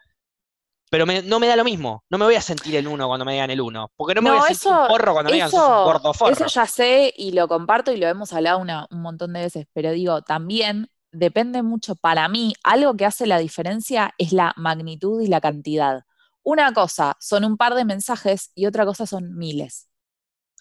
pero 0.89 1.05
me- 1.05 1.21
no 1.21 1.39
me 1.39 1.47
da 1.47 1.55
lo 1.55 1.63
mismo. 1.63 2.03
No 2.09 2.17
me 2.17 2.25
voy 2.25 2.35
a 2.35 2.41
sentir 2.41 2.75
el 2.75 2.87
uno 2.87 3.07
cuando 3.07 3.23
me 3.23 3.33
digan 3.33 3.51
el 3.51 3.61
uno. 3.61 3.91
Porque 3.95 4.15
no 4.15 4.21
me 4.21 4.29
No, 4.29 4.35
voy 4.37 4.43
a 4.43 4.47
sentir 4.47 4.71
un 4.71 4.77
eso- 4.79 4.87
porro 4.87 5.13
cuando 5.13 5.29
me 5.29 5.35
digan 5.35 5.51
sos 5.51 5.59
un 5.61 5.65
Eso, 5.67 5.83
gordo 5.85 6.13
forro. 6.13 6.31
eso 6.33 6.47
ya 6.47 6.65
sé 6.65 7.13
y 7.15 7.31
lo 7.31 7.47
comparto 7.47 7.91
y 7.93 7.97
lo 7.97 8.07
hemos 8.07 8.33
hablado 8.33 8.57
una- 8.59 8.87
un 8.91 9.01
montón 9.01 9.31
de 9.33 9.41
veces, 9.41 9.67
pero 9.73 9.91
digo, 9.91 10.21
también 10.23 10.89
depende 11.13 11.63
mucho, 11.63 11.95
para 11.95 12.27
mí, 12.29 12.53
algo 12.63 12.95
que 12.95 13.05
hace 13.05 13.27
la 13.27 13.39
diferencia 13.39 14.13
es 14.17 14.33
la 14.33 14.53
magnitud 14.57 15.21
y 15.21 15.27
la 15.27 15.41
cantidad. 15.41 16.03
Una 16.43 16.73
cosa 16.73 17.15
son 17.21 17.45
un 17.45 17.57
par 17.57 17.75
de 17.75 17.85
mensajes 17.85 18.51
y 18.55 18.65
otra 18.65 18.85
cosa 18.85 19.05
son 19.07 19.35
miles. 19.37 19.89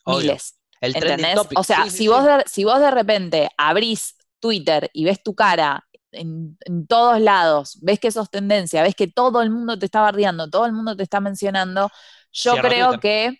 Obvio. 0.04 0.20
Miles. 0.32 0.58
El 0.80 0.96
¿Entendés? 0.96 1.34
topic. 1.34 1.58
O 1.58 1.64
sea, 1.64 1.84
Sí, 1.84 1.90
si, 1.90 1.96
sí. 1.98 2.08
Vos 2.08 2.24
de, 2.24 2.44
si 2.46 2.64
vos 2.64 2.80
de 2.80 2.90
repente 2.90 3.48
abrís 3.56 4.16
Twitter 4.40 4.90
y 4.92 5.04
ves 5.04 5.22
tu 5.22 5.34
cara 5.34 5.84
en, 6.12 6.56
en 6.64 6.86
todos 6.86 7.20
lados, 7.20 7.78
ves 7.82 8.00
que 8.00 8.10
sos 8.10 8.30
tendencia, 8.30 8.82
ves 8.82 8.94
que 8.94 9.06
todo 9.08 9.42
el 9.42 9.50
mundo 9.50 9.78
te 9.78 9.86
está 9.86 10.00
bardeando, 10.02 10.50
todo 10.50 10.66
el 10.66 10.72
mundo 10.72 10.96
te 10.96 11.02
está 11.04 11.20
mencionando, 11.20 11.90
yo 12.32 12.52
Cierro 12.52 12.68
creo 12.68 12.88
Twitter. 12.88 13.00
que... 13.00 13.38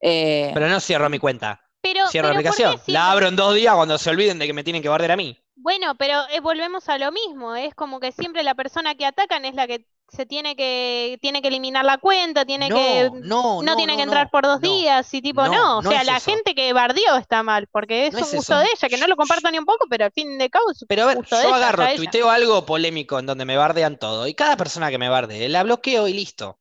eh, 0.00 0.52
Pero 0.52 0.68
no 0.68 0.80
cierro 0.80 1.08
mi 1.10 1.18
cuenta. 1.18 1.60
Pero, 1.80 2.00
Cierro 2.06 2.28
la 2.32 2.34
pero 2.34 2.44
¿por 2.44 2.56
qué 2.56 2.64
aplicación. 2.64 2.82
La 2.86 3.10
abro 3.12 3.28
en 3.28 3.36
dos 3.36 3.54
días 3.54 3.74
cuando 3.74 3.98
se 3.98 4.10
olviden 4.10 4.38
de 4.38 4.46
que 4.46 4.52
me 4.52 4.64
tienen 4.64 4.82
que 4.82 4.88
bardear 4.88 5.12
a 5.12 5.16
mí. 5.16 5.38
Bueno, 5.56 5.94
pero 5.96 6.20
eh, 6.30 6.40
volvemos 6.40 6.88
a 6.88 6.98
lo 6.98 7.12
mismo, 7.12 7.54
es 7.54 7.74
como 7.74 8.00
que 8.00 8.12
siempre 8.12 8.42
la 8.42 8.54
persona 8.54 8.94
que 8.96 9.06
atacan 9.06 9.44
es 9.44 9.54
la 9.54 9.66
que 9.66 9.86
se 10.08 10.26
tiene 10.26 10.54
que 10.56 11.18
tiene 11.22 11.40
que 11.42 11.48
eliminar 11.48 11.84
la 11.84 11.98
cuenta, 11.98 12.44
tiene 12.44 12.68
no, 12.68 12.76
que 12.76 13.10
no, 13.12 13.62
no, 13.62 13.76
tiene 13.76 13.92
no, 13.92 13.96
que 13.96 14.02
entrar 14.02 14.26
no, 14.26 14.30
por 14.30 14.44
dos 14.44 14.60
no. 14.60 14.60
días 14.60 15.12
y 15.14 15.22
tipo 15.22 15.48
no, 15.48 15.48
no, 15.48 15.78
o 15.78 15.82
no 15.82 15.90
sea, 15.90 16.02
es 16.02 16.04
la 16.04 16.16
eso. 16.18 16.30
gente 16.30 16.54
que 16.54 16.72
bardeó 16.72 17.16
está 17.16 17.42
mal, 17.42 17.68
porque 17.68 18.06
es 18.08 18.14
No 18.14 18.20
un 18.20 18.28
es 18.28 18.30
gusto 18.30 18.54
eso. 18.54 18.58
de 18.58 18.66
ella, 18.74 18.88
que 18.88 18.96
no 18.98 19.06
lo 19.06 19.16
comparto 19.16 19.50
ni 19.50 19.58
un 19.58 19.64
poco, 19.64 19.86
pero 19.88 20.04
al 20.06 20.12
fin 20.12 20.38
de 20.38 20.50
un 20.66 20.74
Pero 20.86 21.02
a 21.04 21.06
ver, 21.06 21.22
yo 21.24 21.36
ella, 21.40 21.56
agarro, 21.56 21.88
tuiteo 21.90 22.30
algo 22.30 22.64
polémico 22.66 23.18
en 23.18 23.26
donde 23.26 23.44
me 23.44 23.56
bardean 23.56 23.98
todo. 23.98 24.26
Y 24.26 24.34
cada 24.34 24.56
persona 24.56 24.90
que 24.90 24.98
me 24.98 25.08
bardee, 25.08 25.48
la 25.48 25.62
bloqueo 25.62 26.08
y 26.08 26.14
listo. 26.14 26.58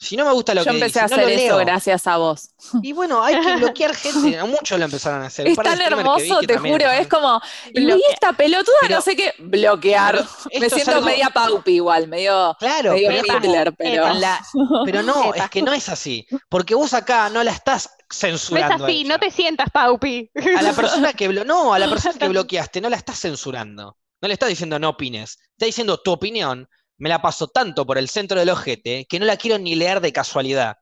Si 0.00 0.16
no 0.16 0.24
me 0.24 0.32
gusta 0.32 0.54
lo 0.54 0.62
yo 0.62 0.70
que 0.70 0.76
empecé 0.76 0.86
dice, 0.86 0.98
a 1.00 1.02
no 1.02 1.06
hacer 1.06 1.24
lo 1.24 1.28
eso 1.28 1.56
leo. 1.56 1.56
gracias 1.58 2.06
a 2.06 2.16
vos. 2.18 2.50
Y 2.82 2.92
bueno, 2.92 3.20
hay 3.22 3.40
que 3.40 3.56
bloquear 3.56 3.94
gente. 3.96 4.42
Muchos 4.44 4.78
lo 4.78 4.84
empezaron 4.84 5.22
a 5.22 5.26
hacer. 5.26 5.48
Es 5.48 5.56
tan 5.56 5.76
que 5.76 5.84
hermoso, 5.84 6.38
que 6.40 6.46
te 6.46 6.58
juro, 6.58 6.88
es 6.90 7.08
como, 7.08 7.40
y 7.74 7.90
esta 8.12 8.32
pelotuda, 8.32 8.76
Pero- 8.82 8.94
no 8.94 9.02
sé 9.02 9.16
qué, 9.16 9.34
bloquear. 9.38 10.24
Me 10.60 10.70
siento 10.70 10.92
algo- 10.92 11.06
media 11.06 11.30
paupi 11.30 11.72
igual, 11.72 12.06
medio, 12.06 12.56
Claro, 12.60 12.92
medio 12.92 13.08
pero 13.26 13.36
Hitler, 13.38 13.74
pero... 13.76 14.06
en 14.08 14.20
la- 14.20 14.40
pero 14.84 15.02
no, 15.02 15.34
es 15.34 15.50
que 15.50 15.62
no 15.62 15.72
es 15.72 15.88
así. 15.88 16.26
Porque 16.48 16.74
vos 16.76 16.94
acá 16.94 17.28
no 17.28 17.42
la 17.42 17.50
estás 17.50 17.86
No 17.88 17.94
es 18.08 18.16
censurando. 18.18 18.84
así, 18.84 19.02
no 19.04 19.18
te 19.18 19.30
sientas 19.32 19.68
paupi. 19.72 20.30
A 20.56 20.62
la 20.62 20.72
persona 20.74 21.12
que 21.12 21.28
blo- 21.28 21.44
no, 21.44 21.74
a 21.74 21.78
la 21.80 21.88
persona 21.88 22.14
que 22.16 22.28
bloqueaste 22.28 22.80
no 22.80 22.88
la 22.88 22.96
estás 22.96 23.18
censurando. 23.20 23.96
No 24.20 24.26
le 24.28 24.34
estás 24.34 24.48
diciendo 24.48 24.78
no 24.78 24.90
opines. 24.90 25.38
Está 25.52 25.66
diciendo 25.66 25.98
tu 26.00 26.10
opinión 26.12 26.68
me 26.98 27.08
la 27.08 27.22
paso 27.22 27.48
tanto 27.48 27.86
por 27.86 27.96
el 27.96 28.08
centro 28.08 28.38
del 28.38 28.50
ojete 28.50 29.06
que 29.08 29.18
no 29.18 29.26
la 29.26 29.36
quiero 29.36 29.58
ni 29.58 29.74
leer 29.74 30.00
de 30.00 30.12
casualidad. 30.12 30.76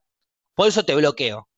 Por 0.54 0.68
eso 0.68 0.84
te 0.84 0.94
bloqueo. 0.94 1.48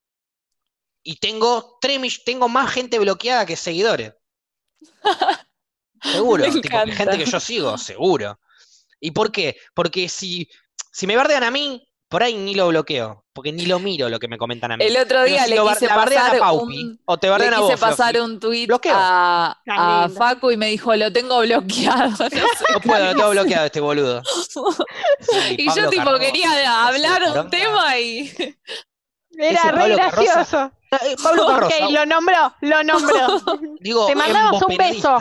Y 1.02 1.16
tengo 1.16 1.78
tres 1.80 2.24
tengo 2.24 2.48
más 2.48 2.70
gente 2.72 2.98
bloqueada 2.98 3.46
que 3.46 3.56
seguidores. 3.56 4.12
Seguro, 6.02 6.44
tipo, 6.44 6.78
gente 6.78 7.18
que 7.18 7.26
yo 7.26 7.40
sigo, 7.40 7.76
seguro. 7.76 8.38
¿Y 9.00 9.10
por 9.10 9.32
qué? 9.32 9.56
Porque 9.74 10.08
si, 10.08 10.48
si 10.92 11.08
me 11.08 11.16
bardean 11.16 11.42
a 11.42 11.50
mí, 11.50 11.87
por 12.08 12.22
ahí 12.22 12.34
ni 12.34 12.54
lo 12.54 12.68
bloqueo, 12.68 13.24
porque 13.34 13.52
ni 13.52 13.66
lo 13.66 13.78
miro 13.78 14.08
lo 14.08 14.18
que 14.18 14.28
me 14.28 14.38
comentan 14.38 14.72
a 14.72 14.76
mí. 14.76 14.84
El 14.84 14.96
otro 14.96 15.24
día 15.24 15.44
si 15.44 15.50
le 15.50 15.60
quise 15.60 15.88
pasar 15.88 16.36
a 16.36 16.38
Paupi, 16.38 16.84
un, 16.84 17.00
o 17.04 17.18
te 17.18 17.26
le 17.26 17.30
bardean 17.30 17.54
a 17.54 17.56
quise 17.58 17.72
vos, 17.72 17.80
pasar 17.80 18.20
un 18.20 18.40
tweet 18.40 18.66
Bloqueo. 18.66 18.94
a. 18.96 20.08
Facu 20.16 20.50
y 20.50 20.56
me 20.56 20.68
dijo, 20.68 20.94
lo 20.96 21.12
tengo 21.12 21.40
bloqueado. 21.40 22.10
no 22.18 22.28
sé 22.28 22.42
No 22.72 22.80
puedo, 22.80 23.04
lo 23.04 23.14
tengo 23.14 23.30
bloqueado 23.30 23.66
este 23.66 23.80
boludo. 23.80 24.22
Sí, 25.20 25.56
y 25.58 25.66
Pablo 25.66 25.82
yo 25.82 25.90
tipo 25.90 26.04
Carroza, 26.04 26.24
quería 26.24 26.86
hablar 26.86 27.22
un 27.36 27.50
tema 27.50 27.98
y... 27.98 28.32
Era 29.36 29.70
re 29.72 29.88
gracioso. 29.90 30.72
Eh, 30.90 31.16
Pablo 31.22 31.46
Carroza, 31.46 31.84
Ok, 31.84 31.90
lo 31.92 32.06
nombró, 32.06 32.54
lo 32.62 32.82
nombró. 32.82 33.42
digo, 33.80 34.06
te 34.06 34.14
mandamos 34.14 34.62
un 34.62 34.76
beso. 34.76 35.18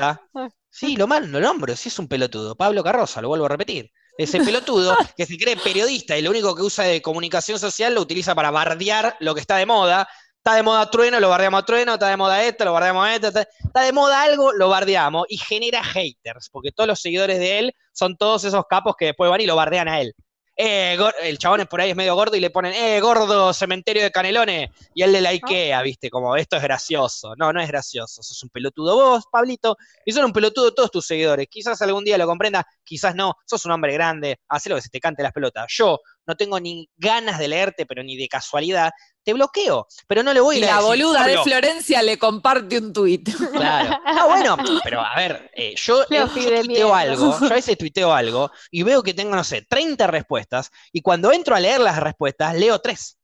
Sí, 0.70 0.96
lo 0.96 1.08
mal, 1.08 1.30
lo 1.32 1.40
nombro, 1.40 1.76
sí 1.76 1.90
es 1.90 2.00
un 2.00 2.08
pelotudo. 2.08 2.56
Pablo 2.56 2.84
Carroza, 2.84 3.22
lo 3.22 3.28
vuelvo 3.28 3.46
a 3.46 3.50
repetir. 3.50 3.92
Ese 4.18 4.40
pelotudo 4.40 4.98
que 5.16 5.26
se 5.26 5.38
cree 5.38 5.56
periodista 5.58 6.18
y 6.18 6.22
lo 6.22 6.32
único 6.32 6.56
que 6.56 6.64
usa 6.64 6.86
de 6.86 7.02
comunicación 7.02 7.60
social 7.60 7.94
lo 7.94 8.02
utiliza 8.02 8.34
para 8.34 8.50
bardear 8.50 9.16
lo 9.20 9.36
que 9.36 9.42
está 9.42 9.58
de 9.58 9.66
moda. 9.66 10.08
Está 10.38 10.56
de 10.56 10.64
moda 10.64 10.90
trueno, 10.90 11.20
lo 11.20 11.30
bardeamos 11.30 11.62
a 11.62 11.66
trueno, 11.66 11.94
está 11.94 12.08
de 12.08 12.18
moda 12.18 12.44
esto, 12.44 12.64
lo 12.64 12.72
bardeamos 12.72 13.06
a 13.06 13.16
esto, 13.16 13.28
está, 13.28 13.82
de 13.82 13.92
moda 13.92 14.24
algo, 14.24 14.54
lo 14.54 14.70
bardeamos 14.70 15.26
y 15.28 15.38
genera 15.38 15.84
haters, 15.84 16.50
porque 16.50 16.72
todos 16.72 16.88
los 16.88 17.02
seguidores 17.02 17.38
de 17.40 17.60
él 17.60 17.74
son 17.92 18.16
todos 18.16 18.46
esos 18.46 18.64
capos 18.70 18.96
que 18.98 19.08
después 19.08 19.30
van 19.30 19.42
y 19.42 19.46
lo 19.46 19.58
bardean 19.58 19.90
a 19.90 20.00
él. 20.00 20.16
Eh, 20.60 20.98
el 21.22 21.38
chabón 21.38 21.62
es 21.62 21.68
por 21.68 21.80
ahí 21.80 21.92
es 21.92 21.96
medio 21.96 22.16
gordo 22.16 22.36
y 22.36 22.40
le 22.40 22.50
ponen, 22.50 22.74
eh, 22.74 23.00
gordo, 23.00 23.54
cementerio 23.54 24.02
de 24.02 24.10
canelones, 24.10 24.72
y 24.96 25.04
él 25.04 25.12
le 25.12 25.22
likea, 25.22 25.84
viste, 25.84 26.10
como 26.10 26.36
esto 26.36 26.56
es 26.58 26.64
gracioso. 26.64 27.36
No, 27.38 27.54
no 27.54 27.62
es 27.62 27.68
gracioso, 27.68 28.24
sos 28.24 28.42
un 28.42 28.50
pelotudo 28.50 28.96
vos, 28.96 29.26
Pablito, 29.32 29.78
y 30.04 30.12
son 30.12 30.26
un 30.26 30.34
pelotudo 30.34 30.74
todos 30.74 30.90
tus 30.90 31.06
seguidores. 31.06 31.46
Quizás 31.48 31.80
algún 31.84 32.04
día 32.04 32.18
lo 32.18 32.26
comprendas, 32.26 32.64
quizás 32.84 33.14
no, 33.14 33.36
sos 33.46 33.66
un 33.66 33.72
hombre 33.72 33.94
grande, 33.94 34.40
haz 34.50 34.66
lo 34.66 34.76
que 34.76 34.82
se 34.82 34.90
te 34.90 35.00
cante 35.00 35.22
las 35.22 35.32
pelotas. 35.32 35.68
Yo 35.70 36.00
no 36.26 36.36
tengo 36.36 36.60
ni 36.60 36.90
ganas 36.98 37.38
de 37.38 37.48
leerte, 37.48 37.86
pero 37.86 38.02
ni 38.04 38.18
de 38.18 38.28
casualidad, 38.28 38.92
te 39.28 39.34
bloqueo, 39.34 39.86
pero 40.08 40.24
no 40.24 40.34
le 40.34 40.40
voy 40.40 40.56
a 40.56 40.60
Y 40.60 40.62
ir 40.62 40.70
a 40.70 40.70
la 40.70 40.76
decir, 40.78 40.88
boluda 40.88 41.28
de. 41.28 41.38
Florencia 41.40 42.02
le 42.02 42.18
comparte 42.18 42.78
un 42.78 42.94
tweet. 42.94 43.24
Claro. 43.52 44.00
Ah, 44.06 44.26
bueno, 44.26 44.56
pero 44.86 45.02
a 45.02 45.14
ver, 45.18 45.52
eh, 45.54 45.76
yo, 45.76 46.06
Qué 46.10 46.16
yo 46.16 46.30
tuiteo 46.30 46.96
algo, 46.96 47.38
yo 47.38 47.46
a 47.46 47.50
veces 47.50 47.78
tuiteo 47.78 48.14
algo 48.14 48.50
y 48.72 48.84
veo 48.84 49.04
que 49.04 49.14
tengo, 49.14 49.36
no 49.36 49.44
sé, 49.44 49.64
30 49.64 50.08
respuestas 50.08 50.72
y 50.94 51.02
cuando 51.02 51.34
entro 51.34 51.56
a 51.56 51.60
leer 51.60 51.82
las 51.82 52.00
respuestas, 52.00 52.56
leo 52.56 52.80
3. 52.80 53.18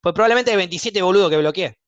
Pues 0.00 0.12
probablemente 0.12 0.50
hay 0.50 0.56
27 0.56 1.00
boludos 1.00 1.30
que 1.30 1.36
bloqueé. 1.36 1.78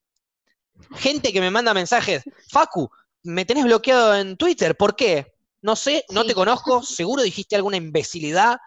Gente 0.95 1.33
que 1.33 1.41
me 1.41 1.51
manda 1.51 1.75
mensajes, 1.75 2.23
Facu, 2.49 2.89
me 3.25 3.45
tenés 3.45 3.65
bloqueado 3.65 4.15
en 4.15 4.37
Twitter, 4.37 4.77
¿por 4.77 4.95
qué? 4.95 5.33
No 5.63 5.75
sé, 5.75 6.05
no 6.11 6.23
Sí. 6.23 6.29
te 6.29 6.35
conozco, 6.35 6.81
seguro 6.85 7.23
dijiste 7.25 7.57
alguna 7.57 7.77
imbecilidad 7.77 8.59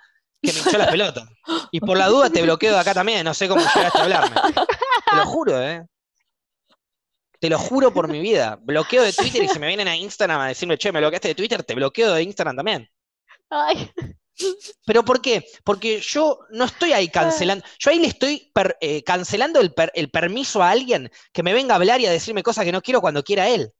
que 0.43 0.53
me 0.53 0.59
echó 0.59 0.77
las 0.77 0.91
pelotas. 0.91 1.27
Y 1.71 1.79
por 1.79 1.97
la 1.97 2.07
duda 2.07 2.29
te 2.29 2.41
bloqueo 2.41 2.73
de 2.73 2.79
acá 2.79 2.93
también, 2.93 3.23
no 3.25 3.33
sé 3.33 3.47
cómo 3.47 3.61
llegaste 3.61 3.99
a 3.99 4.03
hablarme. 4.03 4.35
Te 5.09 5.15
lo 5.15 5.25
juro, 5.25 5.61
¿eh? 5.61 5.85
Te 7.39 7.49
lo 7.49 7.57
juro 7.59 7.93
por 7.93 8.07
mi 8.07 8.19
vida. 8.21 8.57
Bloqueo 8.61 9.03
de 9.03 9.11
Twitter 9.13 9.43
y 9.43 9.47
si 9.49 9.59
me 9.59 9.67
vienen 9.67 9.87
a 9.87 9.95
Instagram 9.97 10.39
a 10.41 10.47
decirme, 10.47 10.77
che, 10.77 10.91
me 10.91 10.99
bloqueaste 10.99 11.29
de 11.29 11.35
Twitter, 11.35 11.63
te 11.63 11.75
bloqueo 11.75 12.13
de 12.13 12.23
Instagram 12.23 12.55
también. 12.55 12.89
Ay, 13.49 13.89
¿Pero 14.85 15.03
por 15.05 15.21
qué? 15.21 15.45
Porque 15.63 15.99
yo 15.99 16.39
no 16.51 16.65
estoy 16.65 16.91
ahí 16.93 17.07
cancelando, 17.09 17.63
yo 17.79 17.91
ahí 17.91 17.99
le 17.99 18.07
estoy 18.07 18.49
per- 18.53 18.77
eh, 18.81 19.03
cancelando 19.03 19.59
el, 19.59 19.73
per- 19.73 19.91
el 19.93 20.09
permiso 20.09 20.63
a 20.63 20.71
alguien 20.71 21.11
que 21.31 21.43
me 21.43 21.53
venga 21.53 21.73
a 21.73 21.77
hablar 21.77 22.01
y 22.01 22.05
a 22.07 22.11
decirme 22.11 22.41
cosas 22.43 22.65
que 22.65 22.71
no 22.71 22.81
quiero 22.81 22.99
cuando 23.01 23.23
quiera 23.23 23.47
él. 23.49 23.71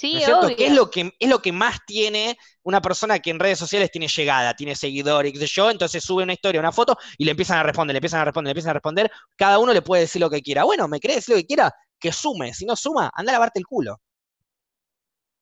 Sí, 0.00 0.12
¿No 0.12 0.18
es 0.18 0.24
cierto? 0.24 0.46
obvio. 0.46 0.56
Que 0.56 0.66
es 0.66 0.72
lo 0.72 0.90
que, 0.90 1.14
es 1.18 1.28
lo 1.28 1.42
que 1.42 1.52
más 1.52 1.78
tiene 1.86 2.36
una 2.62 2.80
persona 2.80 3.18
que 3.18 3.30
en 3.30 3.38
redes 3.38 3.58
sociales 3.58 3.90
tiene 3.90 4.08
llegada, 4.08 4.54
tiene 4.54 4.74
seguidores, 4.74 5.32
qué 5.32 5.38
sé 5.38 5.46
yo, 5.46 5.70
entonces 5.70 6.02
sube 6.02 6.22
una 6.22 6.32
historia, 6.32 6.60
una 6.60 6.72
foto 6.72 6.96
y 7.18 7.24
le 7.24 7.32
empiezan 7.32 7.58
a 7.58 7.62
responder, 7.62 7.94
le 7.94 7.98
empiezan 7.98 8.20
a 8.20 8.24
responder, 8.24 8.48
le 8.48 8.52
empiezan 8.52 8.70
a 8.70 8.74
responder. 8.74 9.10
Cada 9.36 9.58
uno 9.58 9.72
le 9.72 9.82
puede 9.82 10.02
decir 10.02 10.20
lo 10.20 10.30
que 10.30 10.42
quiera. 10.42 10.64
Bueno, 10.64 10.88
¿me 10.88 11.00
querés 11.00 11.16
decir 11.16 11.34
lo 11.34 11.40
que 11.40 11.46
quiera? 11.46 11.72
Que 11.98 12.12
sume. 12.12 12.54
Si 12.54 12.64
no 12.64 12.76
suma, 12.76 13.10
anda 13.14 13.32
a 13.32 13.34
lavarte 13.34 13.58
el 13.58 13.66
culo. 13.66 14.00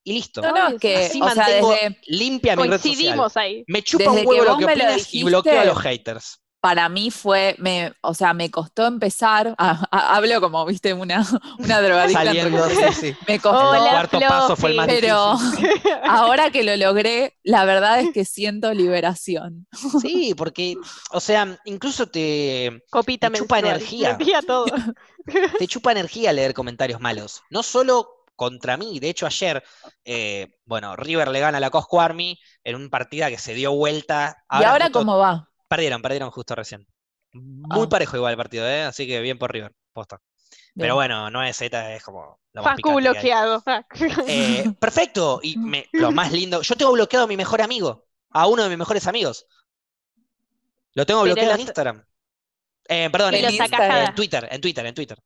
Y 0.05 0.13
listo. 0.15 0.41
No, 0.41 0.49
no, 0.49 0.67
Obvio, 0.67 0.77
es 0.77 0.81
que, 0.81 0.97
Así 0.97 1.21
o 1.21 1.25
sea, 1.27 1.35
mantengo 1.35 1.71
desde, 1.73 1.99
limpia 2.07 2.57
mi 2.57 2.63
red 2.63 2.79
social. 2.79 2.83
Coincidimos 2.83 3.37
ahí. 3.37 3.65
Me 3.67 3.83
chupa 3.83 4.05
Desde 4.05 4.17
un 4.17 4.21
que 4.23 4.27
huevo 4.27 4.45
lo 4.45 4.57
que 4.57 4.65
lo 4.65 4.71
opinas 4.73 5.15
y 5.15 5.23
bloqueo 5.23 5.61
a 5.61 5.65
los 5.65 5.79
haters. 5.79 6.41
Para 6.61 6.89
mí 6.89 7.11
fue, 7.11 7.55
me, 7.59 7.93
o 8.01 8.15
sea, 8.15 8.35
me 8.35 8.51
costó 8.51 8.87
empezar, 8.87 9.55
a- 9.59 9.87
a- 9.91 10.17
hablo 10.17 10.41
como, 10.41 10.65
viste, 10.67 10.93
una, 10.93 11.25
una 11.59 11.81
drogadicta. 11.81 12.25
Saliendo, 12.25 12.69
sí, 12.69 12.77
sí. 12.93 13.17
Me 13.29 13.39
costó, 13.39 13.75
El 13.75 13.81
cuarto 13.91 14.19
paso 14.21 14.57
fue 14.57 14.71
el 14.71 14.77
más 14.77 14.87
Floppy. 14.87 15.01
pero 15.01 15.37
difícil. 15.37 15.81
ahora 16.09 16.51
que 16.51 16.65
lo 16.65 16.77
logré, 16.77 17.37
la 17.45 17.65
verdad 17.65 18.01
es 18.01 18.11
que 18.13 18.25
siento 18.25 18.75
liberación. 18.75 19.67
Sí, 20.03 20.35
porque, 20.37 20.77
o 21.13 21.21
sea, 21.21 21.59
incluso 21.65 22.07
te, 22.09 22.83
Copita 22.91 23.31
Me 23.31 23.39
chupa 23.39 23.59
energía. 23.61 24.19
Todo. 24.47 24.67
te 25.59 25.67
chupa 25.69 25.93
energía 25.93 26.33
leer 26.33 26.55
comentarios 26.55 27.01
malos. 27.01 27.43
No 27.51 27.63
solo 27.63 28.09
contra 28.35 28.77
mí, 28.77 29.01
de 29.01 29.09
hecho 29.11 29.27
ayer, 29.27 29.63
eh, 30.05 30.49
bueno, 30.65 30.95
River 30.97 31.29
le 31.29 31.41
gana 31.41 31.59
a 31.59 31.61
la 31.61 31.71
Cosco 31.71 32.01
Army 32.01 32.39
en 32.63 32.77
un 32.77 32.89
partida 32.89 33.29
que 33.31 33.39
se 33.39 33.53
dio 33.55 33.73
vuelta. 33.73 34.45
¿Y 34.51 34.63
ahora 34.65 34.87
justo- 34.87 35.01
cómo 35.01 35.19
va? 35.19 35.48
Perdieron, 35.69 36.03
perdieron 36.03 36.31
justo 36.31 36.55
recién. 36.55 36.87
Muy 37.33 37.87
Ah. 37.87 37.89
parejo 37.89 38.17
igual 38.17 38.33
el 38.33 38.37
partido, 38.39 38.67
¿eh? 38.67 38.83
Así 38.85 39.07
que 39.07 39.21
bien 39.21 39.39
por 39.39 39.53
River, 39.53 39.73
posta. 39.93 40.21
Bien. 40.75 40.85
Pero 40.85 40.95
bueno, 40.95 41.31
no 41.31 41.43
es 41.43 41.57
Z, 41.57 41.95
es 41.95 42.03
como 42.03 42.41
lo 42.53 42.63
más 42.63 42.77
Facu 42.77 42.95
bloqueado. 42.97 43.63
Eh, 44.27 44.65
perfecto, 44.81 45.41
y 45.43 45.57
me- 45.59 45.87
lo 45.93 46.11
más 46.11 46.33
lindo, 46.33 46.63
yo 46.63 46.75
tengo 46.75 46.93
bloqueado 46.93 47.25
a 47.25 47.29
mi 47.29 47.37
mejor 47.37 47.61
amigo, 47.61 48.07
a 48.31 48.47
uno 48.47 48.63
de 48.63 48.69
mis 48.71 48.79
mejores 48.79 49.07
amigos. 49.07 49.47
Lo 50.95 51.05
tengo 51.05 51.23
bloqueado 51.23 51.53
en 51.55 51.61
Instagram. 51.61 52.05
Eh, 52.89 53.11
perdón, 53.11 53.35
en, 53.35 53.45
en- 53.45 54.15
Twitter, 54.15 54.49
en 54.51 54.61
Twitter, 54.61 54.87
en 54.87 54.95
Twitter. 54.95 55.19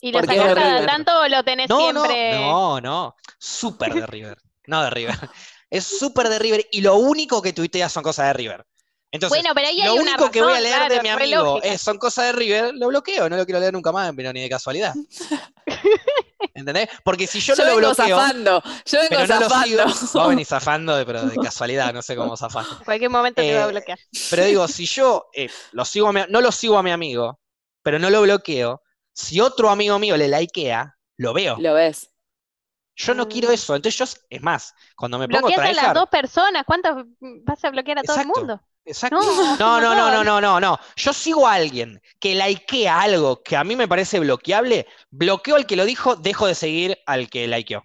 ¿Y 0.00 0.12
lo 0.12 0.20
es 0.20 0.26
cada 0.26 0.84
tanto 0.86 1.20
o 1.20 1.28
lo 1.28 1.42
tenés 1.44 1.68
No, 1.68 1.92
no, 1.92 2.04
siempre? 2.04 2.32
no, 2.38 2.80
no, 2.80 3.16
súper 3.38 3.94
de 3.94 4.06
River, 4.06 4.38
no 4.66 4.82
de 4.82 4.90
River. 4.90 5.14
Es 5.68 5.84
súper 5.84 6.28
de 6.28 6.38
River 6.38 6.64
y 6.70 6.80
lo 6.80 6.94
único 6.94 7.42
que 7.42 7.52
tuitea 7.52 7.88
son 7.88 8.04
cosas 8.04 8.26
de 8.28 8.32
River. 8.34 8.64
Entonces, 9.10 9.42
bueno, 9.42 9.54
pero 9.54 9.68
ahí 9.68 9.80
hay 9.80 9.86
lo 9.88 9.94
una 9.94 10.02
único 10.02 10.30
que 10.30 10.42
voy 10.42 10.52
a 10.54 10.60
leer 10.60 10.76
claro, 10.76 10.94
de 10.94 11.00
mi 11.00 11.08
amigo 11.08 11.60
es, 11.62 11.80
son 11.80 11.98
cosas 11.98 12.26
de 12.26 12.32
River, 12.32 12.74
lo 12.74 12.88
bloqueo, 12.88 13.28
no 13.28 13.36
lo 13.36 13.44
quiero 13.46 13.60
leer 13.60 13.72
nunca 13.72 13.92
más, 13.92 14.12
pero 14.14 14.32
ni 14.32 14.42
de 14.42 14.48
casualidad. 14.48 14.94
¿Entendés? 16.54 16.88
Porque 17.04 17.26
si 17.26 17.40
yo, 17.40 17.54
Yo 17.54 17.64
no 17.64 17.70
lo 17.70 17.76
bloqueo, 17.76 18.16
zafando, 18.16 18.62
yo 18.86 18.98
vengo 19.00 19.08
pero 19.10 19.26
no 19.26 19.38
lo 19.40 19.50
sigo, 19.50 19.78
zafando. 19.82 20.12
vos 20.14 20.28
venís 20.28 20.48
zafando, 20.48 20.96
de- 20.96 21.04
pero 21.06 21.26
de 21.26 21.38
casualidad, 21.38 21.92
no 21.92 22.02
sé 22.02 22.16
cómo. 22.16 22.34
En 22.78 22.84
cualquier 22.84 23.10
momento 23.10 23.42
te 23.44 23.54
va 23.54 23.64
a 23.64 23.66
Eh, 23.66 23.70
bloquear. 23.70 23.98
Pero 24.30 24.44
digo, 24.44 24.68
si 24.68 24.86
yo 24.86 25.26
eh, 25.34 25.50
lo 25.72 25.84
sigo 25.84 26.08
a 26.08 26.12
mi- 26.12 26.24
no 26.30 26.40
lo 26.40 26.50
sigo 26.52 26.78
a 26.78 26.82
mi 26.82 26.90
amigo, 26.92 27.40
pero 27.82 27.98
no 27.98 28.08
lo 28.10 28.22
bloqueo, 28.22 28.82
si 29.12 29.40
otro 29.40 29.68
amigo 29.70 29.98
mío 29.98 30.16
le 30.16 30.28
likea, 30.28 30.96
lo 31.18 31.32
veo. 31.34 31.56
Lo 31.58 31.74
ves. 31.74 32.10
Yo 32.96 33.14
no 33.14 33.28
quiero 33.28 33.50
Mm. 33.50 33.52
eso. 33.52 33.76
Entonces 33.76 33.98
yo, 33.98 34.20
es 34.30 34.42
más, 34.42 34.74
cuando 34.96 35.18
me 35.18 35.28
pongo 35.28 35.48
Bloqueas 35.48 35.60
a 35.68 35.72
las 35.84 35.94
dos 35.94 36.08
personas. 36.08 36.64
¿Cuántas 36.66 36.96
vas 37.20 37.64
a 37.64 37.70
bloquear 37.70 37.98
a 37.98 38.02
todo 38.02 38.20
el 38.20 38.26
mundo? 38.26 38.60
Exacto. 38.86 39.18
No, 39.58 39.80
No, 39.80 39.80
no, 39.80 39.94
no, 39.94 40.24
no. 40.24 40.40
no, 40.40 40.60
no. 40.60 40.78
Yo 40.96 41.12
sigo 41.12 41.46
a 41.46 41.54
alguien 41.54 42.00
que 42.20 42.34
likea 42.34 43.00
algo 43.00 43.42
que 43.42 43.56
a 43.56 43.64
mí 43.64 43.74
me 43.76 43.88
parece 43.88 44.20
bloqueable, 44.20 44.86
bloqueo 45.10 45.56
al 45.56 45.66
que 45.66 45.76
lo 45.76 45.84
dijo, 45.84 46.14
dejo 46.16 46.46
de 46.46 46.54
seguir 46.54 46.96
al 47.04 47.28
que 47.28 47.48
likeó. 47.48 47.82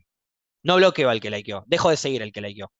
No 0.63 0.75
bloqueo 0.75 1.09
al 1.09 1.19
que 1.19 1.31
likeó, 1.31 1.63
dejo 1.65 1.89
de 1.89 1.97
seguir 1.97 2.21
al 2.21 2.31
que 2.31 2.41
likeó. 2.41 2.71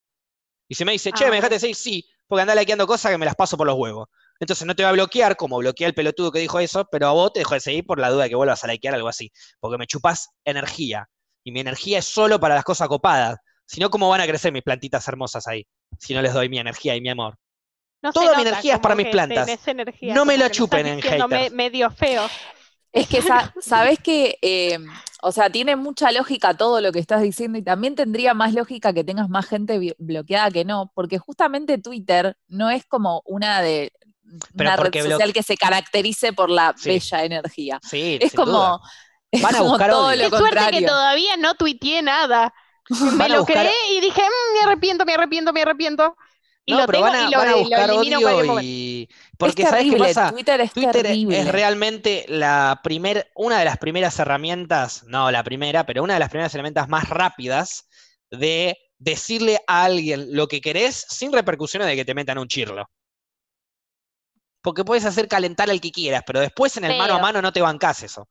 Y 0.68 0.76
si 0.76 0.84
me 0.84 0.92
dice, 0.92 1.12
che, 1.12 1.24
Ah, 1.26 1.30
¿me 1.30 1.36
dejaste 1.36 1.56
de 1.56 1.60
seguir? 1.60 1.76
Sí, 1.76 2.08
porque 2.28 2.42
anda 2.42 2.54
likeando 2.54 2.86
cosas 2.86 3.10
que 3.10 3.18
me 3.18 3.26
las 3.26 3.34
paso 3.34 3.56
por 3.56 3.66
los 3.66 3.76
huevos. 3.76 4.08
Entonces 4.38 4.66
no 4.66 4.74
te 4.74 4.84
va 4.84 4.90
a 4.90 4.92
bloquear 4.92 5.36
como 5.36 5.58
bloquea 5.58 5.88
el 5.88 5.94
pelotudo 5.94 6.32
que 6.32 6.38
dijo 6.38 6.60
eso, 6.60 6.86
pero 6.90 7.08
a 7.08 7.12
vos 7.12 7.32
te 7.32 7.40
dejo 7.40 7.54
de 7.54 7.60
seguir 7.60 7.84
por 7.84 7.98
la 7.98 8.08
duda 8.10 8.24
de 8.24 8.30
que 8.30 8.36
vuelvas 8.36 8.62
a 8.64 8.68
likear 8.68 8.94
algo 8.94 9.08
así. 9.08 9.30
Porque 9.60 9.78
me 9.78 9.86
chupas 9.86 10.30
energía. 10.44 11.08
Y 11.44 11.50
mi 11.52 11.60
energía 11.60 11.98
es 11.98 12.06
solo 12.06 12.38
para 12.38 12.54
las 12.54 12.64
cosas 12.64 12.88
copadas. 12.88 13.36
Si 13.66 13.80
no, 13.80 13.90
¿cómo 13.90 14.08
van 14.08 14.20
a 14.20 14.26
crecer 14.26 14.52
mis 14.52 14.62
plantitas 14.62 15.06
hermosas 15.08 15.46
ahí? 15.48 15.66
Si 15.98 16.14
no 16.14 16.22
les 16.22 16.32
doy 16.32 16.48
mi 16.48 16.58
energía 16.58 16.94
y 16.94 17.00
mi 17.00 17.10
amor. 17.10 17.36
No 18.02 18.12
Toda 18.12 18.34
mi 18.36 18.42
energía 18.42 18.74
es 18.74 18.80
para 18.80 18.94
mis 18.94 19.06
plantas. 19.08 19.48
energía, 19.66 20.14
No 20.14 20.24
me 20.24 20.36
la 20.36 20.50
chupen 20.50 20.86
en 20.86 21.00
haters. 21.00 21.52
medio 21.52 21.90
feo. 21.90 22.28
Es 22.92 23.06
que, 23.08 23.22
sa- 23.22 23.54
¿sabés 23.60 23.98
que 24.00 24.38
eh, 24.42 24.78
o 25.22 25.30
sea, 25.32 25.48
tiene 25.50 25.76
mucha 25.76 26.10
lógica 26.12 26.54
todo 26.54 26.80
lo 26.80 26.90
que 26.92 26.98
estás 26.98 27.22
diciendo 27.22 27.56
y 27.58 27.62
también 27.62 27.94
tendría 27.94 28.34
más 28.34 28.52
lógica 28.54 28.92
que 28.92 29.04
tengas 29.04 29.28
más 29.28 29.46
gente 29.46 29.94
bloqueada 29.98 30.50
que 30.50 30.64
no, 30.64 30.90
porque 30.94 31.18
justamente 31.18 31.78
Twitter 31.78 32.36
no 32.48 32.70
es 32.70 32.84
como 32.86 33.22
una 33.24 33.62
de 33.62 33.92
Pero 34.56 34.70
una 34.70 34.76
red 34.76 35.10
social 35.10 35.32
que 35.32 35.42
se 35.44 35.56
caracterice 35.56 36.32
por 36.32 36.50
la 36.50 36.74
Sí. 36.76 36.88
bella 36.90 37.24
energía. 37.24 37.80
Sí, 37.88 38.18
Es 38.20 38.32
sin 38.32 38.36
como, 38.38 38.52
duda. 38.52 38.80
es 39.30 39.42
Van 39.42 39.54
a 39.54 39.58
como 39.58 39.70
buscar 39.70 39.90
todo 39.90 40.10
lo 40.14 40.30
Qué 40.30 40.36
suerte 40.36 40.70
que 40.72 40.82
todavía 40.86 41.36
no 41.38 41.54
tuiteé 41.54 42.02
nada. 42.02 42.52
Me 43.16 43.28
lo 43.28 43.38
buscar- 43.44 43.64
creé 43.64 43.96
y 43.96 44.00
dije, 44.00 44.20
"Mm, 44.20 44.58
me 44.58 44.64
arrepiento, 44.64 45.04
me 45.06 45.14
arrepiento, 45.14 45.52
me 45.52 45.62
arrepiento. 45.62 46.16
Y 46.64 46.72
No, 46.72 46.80
lo 46.80 46.86
pero 46.86 46.98
tengo 46.98 47.12
van 47.12 47.16
a, 47.16 47.28
y 47.28 47.30
lo, 47.30 47.38
van 47.38 47.48
a 47.48 47.50
lo 47.52 47.58
buscar 47.58 47.90
odio 47.90 48.20
momento. 48.20 48.60
y... 48.62 49.08
Es 49.10 49.18
Porque, 49.36 49.62
¿sabes 49.64 49.90
qué 49.90 49.96
pasa? 49.96 50.30
Twitter 50.30 50.60
es 50.60 50.72
Twitter 50.72 51.06
es 51.06 51.48
realmente 51.48 52.24
la 52.28 52.80
primer, 52.84 53.30
una 53.34 53.58
de 53.58 53.64
las 53.64 53.78
primeras 53.78 54.18
herramientas, 54.18 55.02
no 55.04 55.30
la 55.30 55.42
primera, 55.42 55.84
pero 55.84 56.04
una 56.04 56.14
de 56.14 56.20
las 56.20 56.28
primeras 56.28 56.54
herramientas 56.54 56.88
más 56.88 57.08
rápidas 57.08 57.88
de 58.30 58.78
decirle 58.98 59.58
a 59.66 59.84
alguien 59.84 60.34
lo 60.36 60.46
que 60.46 60.60
querés 60.60 61.04
sin 61.08 61.32
repercusiones 61.32 61.88
de 61.88 61.96
que 61.96 62.04
te 62.04 62.14
metan 62.14 62.38
un 62.38 62.46
chirlo. 62.46 62.88
Porque 64.62 64.84
puedes 64.84 65.04
hacer 65.04 65.26
calentar 65.26 65.68
al 65.68 65.80
que 65.80 65.90
quieras, 65.90 66.22
pero 66.24 66.38
después 66.38 66.76
en 66.76 66.84
el 66.84 66.96
mano 66.96 67.14
a 67.14 67.18
mano 67.18 67.42
no 67.42 67.52
te 67.52 67.60
bancás 67.60 68.04
eso. 68.04 68.28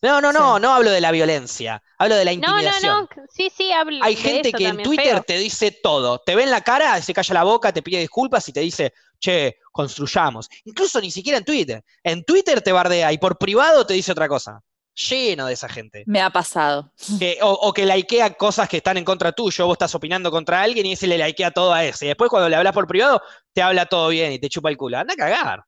No, 0.00 0.20
no, 0.20 0.32
no, 0.32 0.56
Sí. 0.56 0.62
no 0.62 0.74
hablo 0.74 0.90
de 0.92 1.00
la 1.00 1.10
violencia, 1.10 1.82
hablo 1.98 2.14
de 2.14 2.24
la 2.24 2.32
No, 2.34 2.40
no, 2.40 2.48
intimidación. 2.58 3.08
no. 3.16 3.22
Sí, 3.28 3.50
sí, 3.54 3.72
hablo 3.72 3.98
Hay 4.04 4.14
de 4.14 4.20
gente 4.22 4.48
eso 4.50 4.58
que 4.58 4.66
en 4.68 4.82
Twitter 4.82 5.14
feo. 5.14 5.22
te 5.22 5.38
dice 5.38 5.72
todo. 5.72 6.20
Te 6.20 6.36
ve 6.36 6.44
en 6.44 6.50
la 6.50 6.60
cara, 6.60 7.00
se 7.02 7.12
calla 7.12 7.34
la 7.34 7.42
boca, 7.44 7.72
te 7.72 7.82
pide 7.82 7.98
disculpas 8.00 8.48
y 8.48 8.52
te 8.52 8.60
dice, 8.60 8.92
che, 9.18 9.56
construyamos. 9.72 10.48
Incluso 10.64 11.00
ni 11.00 11.10
siquiera 11.10 11.38
en 11.38 11.44
Twitter. 11.44 11.82
En 12.04 12.24
Twitter 12.24 12.60
te 12.62 12.70
bardea 12.70 13.12
y 13.12 13.18
por 13.18 13.38
privado 13.38 13.84
te 13.86 13.94
dice 13.94 14.12
otra 14.12 14.28
cosa. 14.28 14.60
Lleno 14.94 15.46
de 15.46 15.54
esa 15.54 15.68
gente. 15.68 16.02
Me 16.06 16.20
ha 16.20 16.30
pasado. 16.30 16.92
Que- 17.20 17.38
o, 17.42 17.50
o 17.52 17.72
que 17.72 17.84
likea 17.86 18.34
cosas 18.34 18.68
que 18.68 18.78
están 18.78 18.96
en 18.96 19.04
contra 19.04 19.30
tuyo. 19.32 19.66
Vos 19.66 19.74
estás 19.74 19.94
opinando 19.94 20.28
contra 20.30 20.60
alguien 20.62 20.86
y 20.86 20.92
ese 20.92 21.06
le 21.06 21.16
likea 21.18 21.50
todo 21.52 21.72
a 21.72 21.84
ese. 21.84 22.04
Y 22.04 22.08
después 22.08 22.30
cuando 22.30 22.48
le 22.48 22.56
hablas 22.56 22.72
por 22.72 22.86
privado, 22.88 23.22
te 23.52 23.62
habla 23.62 23.86
todo 23.86 24.08
bien 24.08 24.32
y 24.32 24.38
te 24.40 24.48
chupa 24.48 24.70
el 24.70 24.76
culo. 24.76 24.98
Anda 24.98 25.14
a 25.14 25.16
cagar. 25.16 25.64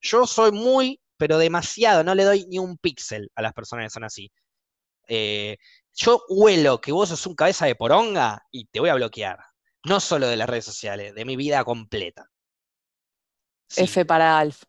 Yo 0.00 0.26
soy 0.26 0.50
muy, 0.50 1.00
pero 1.20 1.36
demasiado, 1.36 2.02
no 2.02 2.14
le 2.14 2.24
doy 2.24 2.46
ni 2.48 2.58
un 2.58 2.78
píxel 2.78 3.30
a 3.34 3.42
las 3.42 3.52
personas 3.52 3.84
que 3.84 3.90
son 3.90 4.04
así. 4.04 4.32
Eh, 5.06 5.58
yo 5.94 6.22
huelo 6.30 6.80
que 6.80 6.92
vos 6.92 7.10
sos 7.10 7.26
un 7.26 7.34
cabeza 7.34 7.66
de 7.66 7.74
poronga 7.74 8.42
y 8.50 8.64
te 8.64 8.80
voy 8.80 8.88
a 8.88 8.94
bloquear. 8.94 9.38
No 9.84 10.00
solo 10.00 10.28
de 10.28 10.38
las 10.38 10.48
redes 10.48 10.64
sociales, 10.64 11.14
de 11.14 11.24
mi 11.26 11.36
vida 11.36 11.62
completa. 11.62 12.26
Sí, 13.68 13.82
F 13.82 14.06
para 14.06 14.38
Alf. 14.38 14.62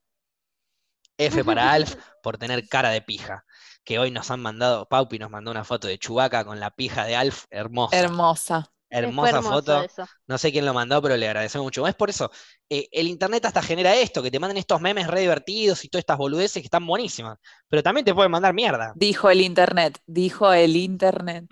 F 1.18 1.42
para 1.46 1.72
Alf 1.72 1.96
por 2.22 2.38
tener 2.38 2.68
cara 2.68 2.90
de 2.90 3.02
pija. 3.02 3.46
Que 3.86 3.98
hoy 3.98 4.12
nos 4.12 4.30
han 4.30 4.42
mandado, 4.42 4.90
Paupi 4.90 5.20
nos 5.20 5.32
mandó 5.32 5.52
una 5.52 5.64
foto 5.64 5.88
de 5.88 6.00
Chubaca 6.00 6.44
con 6.44 6.60
la 6.60 6.72
pija 6.72 7.06
de 7.06 7.16
Alf, 7.16 7.46
hermosa. 7.50 7.98
Hermosa. 7.98 8.74
Hermosa 8.92 9.42
foto. 9.42 9.82
eso. 9.84 10.06
No 10.28 10.38
sé 10.38 10.52
quién 10.52 10.66
lo 10.66 10.74
mandó, 10.74 11.02
pero 11.02 11.18
le 11.18 11.26
agradecemos 11.28 11.66
mucho. 11.66 11.88
Es 11.88 11.96
por 11.96 12.10
eso, 12.10 12.30
eh, 12.70 12.88
el 12.92 13.08
internet 13.08 13.46
hasta 13.46 13.62
genera 13.62 13.96
esto, 13.96 14.22
que 14.22 14.30
te 14.30 14.40
manden 14.40 14.58
estos 14.58 14.82
memes 14.82 15.08
re 15.08 15.22
divertidos 15.22 15.84
y 15.86 15.90
todas 15.90 16.02
estas 16.02 16.18
boludeces 16.18 16.62
que 16.62 16.68
están 16.68 16.86
buenísimas. 16.86 17.38
Pero 17.70 17.82
también 17.82 18.06
te 18.06 18.14
pueden 18.14 18.32
mandar 18.32 18.54
mierda. 18.54 18.92
Dijo 18.96 19.30
el 19.30 19.42
internet. 19.42 20.00
Dijo 20.06 20.52
el 20.54 20.76
internet. 20.76 21.46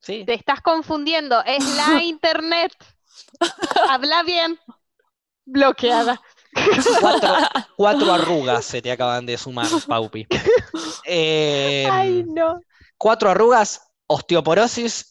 ¿sí? 0.00 0.24
Te 0.24 0.34
estás 0.34 0.60
confundiendo. 0.60 1.42
Es 1.44 1.64
la 1.76 2.02
internet. 2.02 2.72
Habla 3.88 4.22
bien. 4.24 4.58
Bloqueada. 5.44 6.20
Cuatro, 7.00 7.32
cuatro 7.76 8.12
arrugas 8.12 8.64
se 8.64 8.82
te 8.82 8.90
acaban 8.90 9.24
de 9.26 9.38
sumar, 9.38 9.66
Paupi. 9.86 10.26
Eh, 11.12 11.88
Ay, 11.90 12.24
no. 12.26 12.60
cuatro 12.96 13.30
arrugas, 13.30 13.80
osteoporosis 14.06 15.09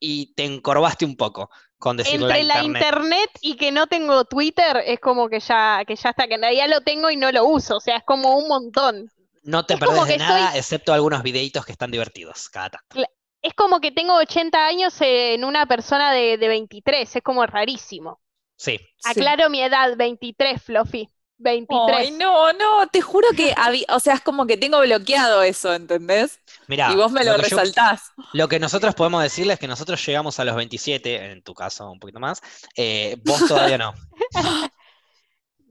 y 0.00 0.34
te 0.34 0.44
encorvaste 0.44 1.04
un 1.04 1.16
poco 1.16 1.50
con 1.78 1.96
decir 1.96 2.20
Entre 2.20 2.42
la 2.44 2.62
internet. 2.62 2.82
internet 2.82 3.30
y 3.42 3.56
que 3.56 3.70
no 3.72 3.86
tengo 3.86 4.24
Twitter, 4.24 4.82
es 4.84 4.98
como 5.00 5.28
que 5.28 5.40
ya, 5.40 5.84
que 5.86 5.96
ya 5.96 6.10
está, 6.10 6.26
que 6.26 6.34
en 6.34 6.42
realidad 6.42 6.68
lo 6.68 6.80
tengo 6.80 7.10
y 7.10 7.16
no 7.16 7.30
lo 7.32 7.44
uso. 7.46 7.76
O 7.76 7.80
sea, 7.80 7.96
es 7.98 8.04
como 8.04 8.36
un 8.36 8.48
montón. 8.48 9.10
No 9.42 9.64
te 9.64 9.74
es 9.74 9.80
perdés 9.80 10.06
de 10.06 10.16
nada, 10.18 10.50
soy- 10.50 10.58
excepto 10.58 10.92
algunos 10.92 11.22
videitos 11.22 11.64
que 11.64 11.72
están 11.72 11.90
divertidos 11.90 12.48
cada 12.50 12.70
tanto. 12.70 12.96
Es 13.42 13.54
como 13.54 13.80
que 13.80 13.90
tengo 13.92 14.14
80 14.14 14.66
años 14.66 14.94
en 15.00 15.44
una 15.44 15.64
persona 15.66 16.12
de, 16.12 16.36
de 16.36 16.48
23. 16.48 17.16
Es 17.16 17.22
como 17.22 17.46
rarísimo. 17.46 18.20
Sí. 18.56 18.78
Sí. 18.98 19.10
Aclaro 19.10 19.48
mi 19.48 19.62
edad, 19.62 19.96
23, 19.96 20.62
Fluffy. 20.62 21.08
23. 21.40 21.96
Ay, 21.96 22.10
no, 22.12 22.52
no, 22.52 22.86
te 22.88 23.00
juro 23.00 23.26
que 23.36 23.52
había, 23.56 23.84
o 23.90 23.98
sea, 24.00 24.14
es 24.14 24.20
como 24.20 24.46
que 24.46 24.56
tengo 24.56 24.78
bloqueado 24.80 25.42
eso, 25.42 25.72
¿entendés? 25.74 26.38
Mirá, 26.68 26.92
y 26.92 26.96
vos 26.96 27.10
me 27.10 27.24
lo, 27.24 27.36
yo- 27.36 27.42
resaltás. 27.42 28.12
lo 28.32 28.48
que 28.48 28.58
nosotros 28.60 28.94
podemos 28.94 29.22
decirles 29.22 29.54
es 29.54 29.60
que 29.60 29.66
nosotros 29.68 30.04
llegamos 30.06 30.38
a 30.38 30.44
los 30.44 30.54
27, 30.54 31.32
en 31.32 31.42
tu 31.42 31.54
caso 31.54 31.90
un 31.90 31.98
poquito 31.98 32.20
más. 32.20 32.40
eh, 32.76 33.16
vos 33.24 33.46
todavía 33.48 33.78
no. 33.78 33.94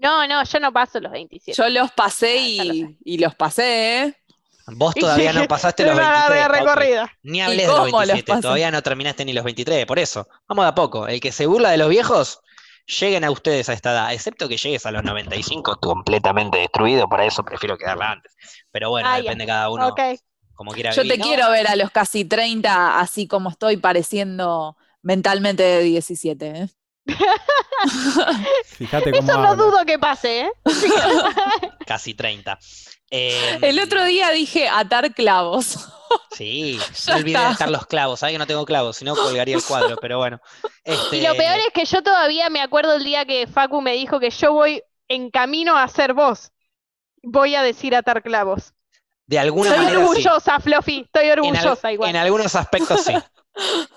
No, 0.01 0.25
no, 0.27 0.43
yo 0.45 0.59
no 0.61 0.71
paso 0.71 0.99
los 1.01 1.11
27. 1.11 1.61
Yo 1.61 1.67
los 1.69 1.91
pasé 1.91 2.57
Ah, 2.61 2.63
lo 2.63 2.73
y, 3.03 3.17
los 3.17 3.35
pasé, 3.35 4.03
¿eh? 4.03 4.15
Vos 4.67 4.95
todavía 4.95 5.33
no 5.33 5.45
pasaste 5.47 5.83
los 5.83 5.93
Una 5.95 6.11
23. 6.27 6.29
larga 6.39 6.47
Paupi. 6.47 6.59
recorrida. 6.65 7.13
Ni 7.23 7.41
hables 7.41 7.57
de 7.57 7.67
los 7.67 7.75
cómo 7.75 7.85
los 7.89 7.97
27, 8.07 8.31
pasé? 8.31 8.41
todavía 8.41 8.71
no 8.71 8.81
terminaste 8.81 9.25
ni 9.25 9.33
los 9.33 9.43
23, 9.43 9.85
por 9.85 9.99
eso. 9.99 10.29
Vamos 10.47 10.63
de 10.63 10.69
a 10.69 10.75
poco. 10.75 11.05
El 11.07 11.19
que 11.19 11.33
se 11.33 11.47
burla 11.47 11.71
de 11.71 11.77
los 11.79 11.89
viejos, 11.89 12.39
lleguen 12.99 13.23
a 13.23 13.31
ustedes 13.31 13.69
a 13.69 13.73
esta 13.73 13.91
edad, 13.91 14.13
excepto 14.13 14.47
que 14.49 14.57
llegues 14.57 14.85
a 14.85 14.91
los 14.91 15.03
95 15.03 15.77
completamente 15.79 16.57
destruido, 16.57 17.07
para 17.07 17.25
eso 17.25 17.43
prefiero 17.43 17.77
quedarla 17.77 18.11
antes. 18.13 18.35
Pero 18.71 18.89
bueno, 18.89 19.07
Ah, 19.09 19.17
depende 19.17 19.45
cada 19.45 19.69
uno 19.69 19.93
como 20.53 20.71
quiera 20.71 20.91
Yo 20.91 21.03
vivir. 21.03 21.17
te 21.17 21.19
No, 21.19 21.25
quiero 21.25 21.49
ver 21.51 21.67
a 21.67 21.75
los 21.75 21.89
casi 21.91 22.25
30, 22.25 22.99
así 22.99 23.27
como 23.27 23.49
estoy 23.49 23.77
pareciendo 23.77 24.75
mentalmente 25.01 25.63
de 25.63 25.83
17, 25.83 26.47
¿eh? 26.47 26.67
Fíjate 28.65 29.11
cómo 29.11 29.23
Eso 29.23 29.37
no 29.41 29.47
habla. 29.49 29.63
dudo 29.63 29.85
que 29.85 29.97
pase, 29.97 30.41
¿eh? 30.41 30.51
Casi 31.87 32.13
30. 32.13 32.59
Eh, 33.11 33.57
El 33.61 33.79
otro 33.79 34.03
día 34.05 34.29
dije 34.31 34.67
atar 34.69 35.13
clavos. 35.13 35.75
Sí, 36.31 36.79
me 37.07 37.13
olvidé 37.15 37.37
de 37.39 37.45
dejar 37.49 37.69
los 37.69 37.85
clavos. 37.85 38.19
Sabes 38.21 38.33
que 38.33 38.39
no 38.39 38.47
tengo 38.47 38.65
clavos, 38.65 38.97
si 38.97 39.05
no 39.05 39.15
colgaría 39.15 39.55
el 39.55 39.63
cuadro, 39.63 39.95
pero 39.97 40.17
bueno. 40.17 40.41
Este, 40.83 41.17
Y 41.17 41.21
lo 41.21 41.35
peor 41.35 41.59
es 41.59 41.71
que 41.71 41.85
yo 41.85 42.01
todavía 42.01 42.49
me 42.49 42.61
acuerdo 42.61 42.95
el 42.95 43.03
día 43.03 43.25
que 43.25 43.45
Facu 43.45 43.79
me 43.81 43.93
dijo 43.93 44.19
que 44.19 44.31
yo 44.31 44.53
voy 44.53 44.81
en 45.07 45.29
camino 45.29 45.77
a 45.77 45.87
ser 45.87 46.13
vos. 46.15 46.51
Voy 47.21 47.53
a 47.53 47.61
decir 47.61 47.95
atar 47.95 48.23
clavos. 48.23 48.73
de 49.27 49.37
alguna 49.37 49.69
Estoy 49.69 49.85
manera 49.85 49.99
sí. 50.01 50.07
orgullosa, 50.09 50.59
Fluffy. 50.59 51.01
Estoy 51.01 51.25
En, 51.25 51.31
al- 51.31 51.39
orgullosa 51.67 51.91
igual. 51.91 52.09
en 52.09 52.15
algunos 52.15 52.55
aspectos 52.55 53.01
sí. 53.03 53.13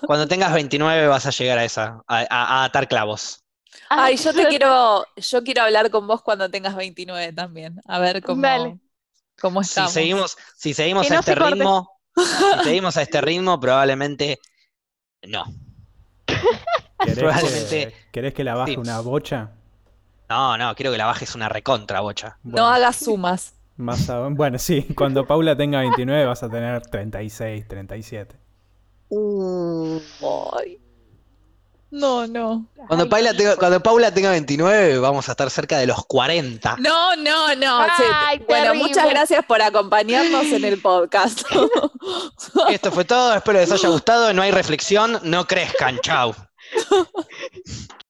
Cuando 0.05 0.27
tengas 0.27 0.53
29 0.53 1.07
vas 1.07 1.25
a 1.25 1.31
llegar 1.31 1.57
a 1.57 1.63
esa, 1.65 2.03
a, 2.07 2.19
a- 2.19 2.25
a 2.29 2.63
atar 2.65 2.87
clavos. 2.87 3.43
Ay, 3.89 4.17
yo 4.17 4.33
te 4.33 4.45
quiero, 4.47 5.05
yo 5.15 5.43
quiero 5.43 5.63
hablar 5.63 5.89
con 5.89 6.05
vos 6.05 6.21
cuando 6.21 6.49
tengas 6.51 6.75
29 6.75 7.33
también. 7.33 7.81
A 7.87 7.97
ver 7.97 8.21
cómo. 8.21 8.41
Cómo 9.39 9.63
Si 9.63 9.69
estamos. 9.69 9.91
seguimos, 9.93 10.37
si 10.55 10.73
seguimos 10.73 11.09
a 11.09 11.13
no 11.15 11.19
este 11.19 11.35
ritmo, 11.35 11.89
si 12.15 12.23
seguimos 12.63 12.97
a 12.97 13.01
este 13.01 13.21
ritmo, 13.21 13.59
probablemente 13.59 14.39
no. 15.27 15.45
¿Querés, 16.99 17.17
Probablemente- 17.19 17.69
que, 17.69 17.93
querés 18.11 18.33
que 18.33 18.43
la 18.43 18.55
baje 18.55 18.71
Sí. 18.73 18.77
una 18.77 18.99
bocha? 19.01 19.51
No, 20.29 20.57
no, 20.57 20.73
quiero 20.75 20.91
que 20.91 20.97
la 20.97 21.05
bajes 21.05 21.35
una 21.35 21.49
recontra 21.49 21.99
bocha. 21.99 22.37
No 22.43 22.51
Bueno, 22.53 22.67
hagas 22.67 22.95
sumas. 22.97 23.53
más 23.75 24.09
a- 24.09 24.27
bueno, 24.29 24.57
sí, 24.57 24.83
cuando 24.95 25.25
Paula 25.27 25.55
tenga 25.57 25.79
29 25.81 26.25
vas 26.25 26.43
a 26.43 26.49
tener 26.49 26.81
36, 26.87 27.67
37. 27.67 28.37
Ay. 29.11 30.79
No, 31.93 32.25
no. 32.25 32.65
Cuando, 32.87 33.03
Ay, 33.03 33.09
Paula 33.09 33.33
tenga, 33.35 33.55
cuando 33.55 33.79
Paula 33.83 34.11
tenga 34.11 34.31
29 34.31 34.97
vamos 34.97 35.29
a 35.29 35.33
estar 35.33 35.47
cerca 35.51 35.77
de 35.77 35.85
los 35.85 36.03
40. 36.07 36.77
No, 36.79 37.15
no, 37.15 37.55
no. 37.55 37.85
bueno, 38.47 38.73
muchas 38.73 39.07
gracias 39.07 39.45
por 39.45 39.61
acompañarnos 39.61 40.45
en 40.47 40.65
el 40.65 40.81
podcast. 40.81 41.41
Esto 42.71 42.91
fue 42.91 43.05
todo, 43.05 43.35
espero 43.35 43.59
les 43.59 43.71
haya 43.71 43.89
gustado. 43.89 44.33
No 44.33 44.41
hay 44.41 44.49
reflexión, 44.49 45.19
no 45.21 45.45
crezcan. 45.45 45.99
Chau. 45.99 46.33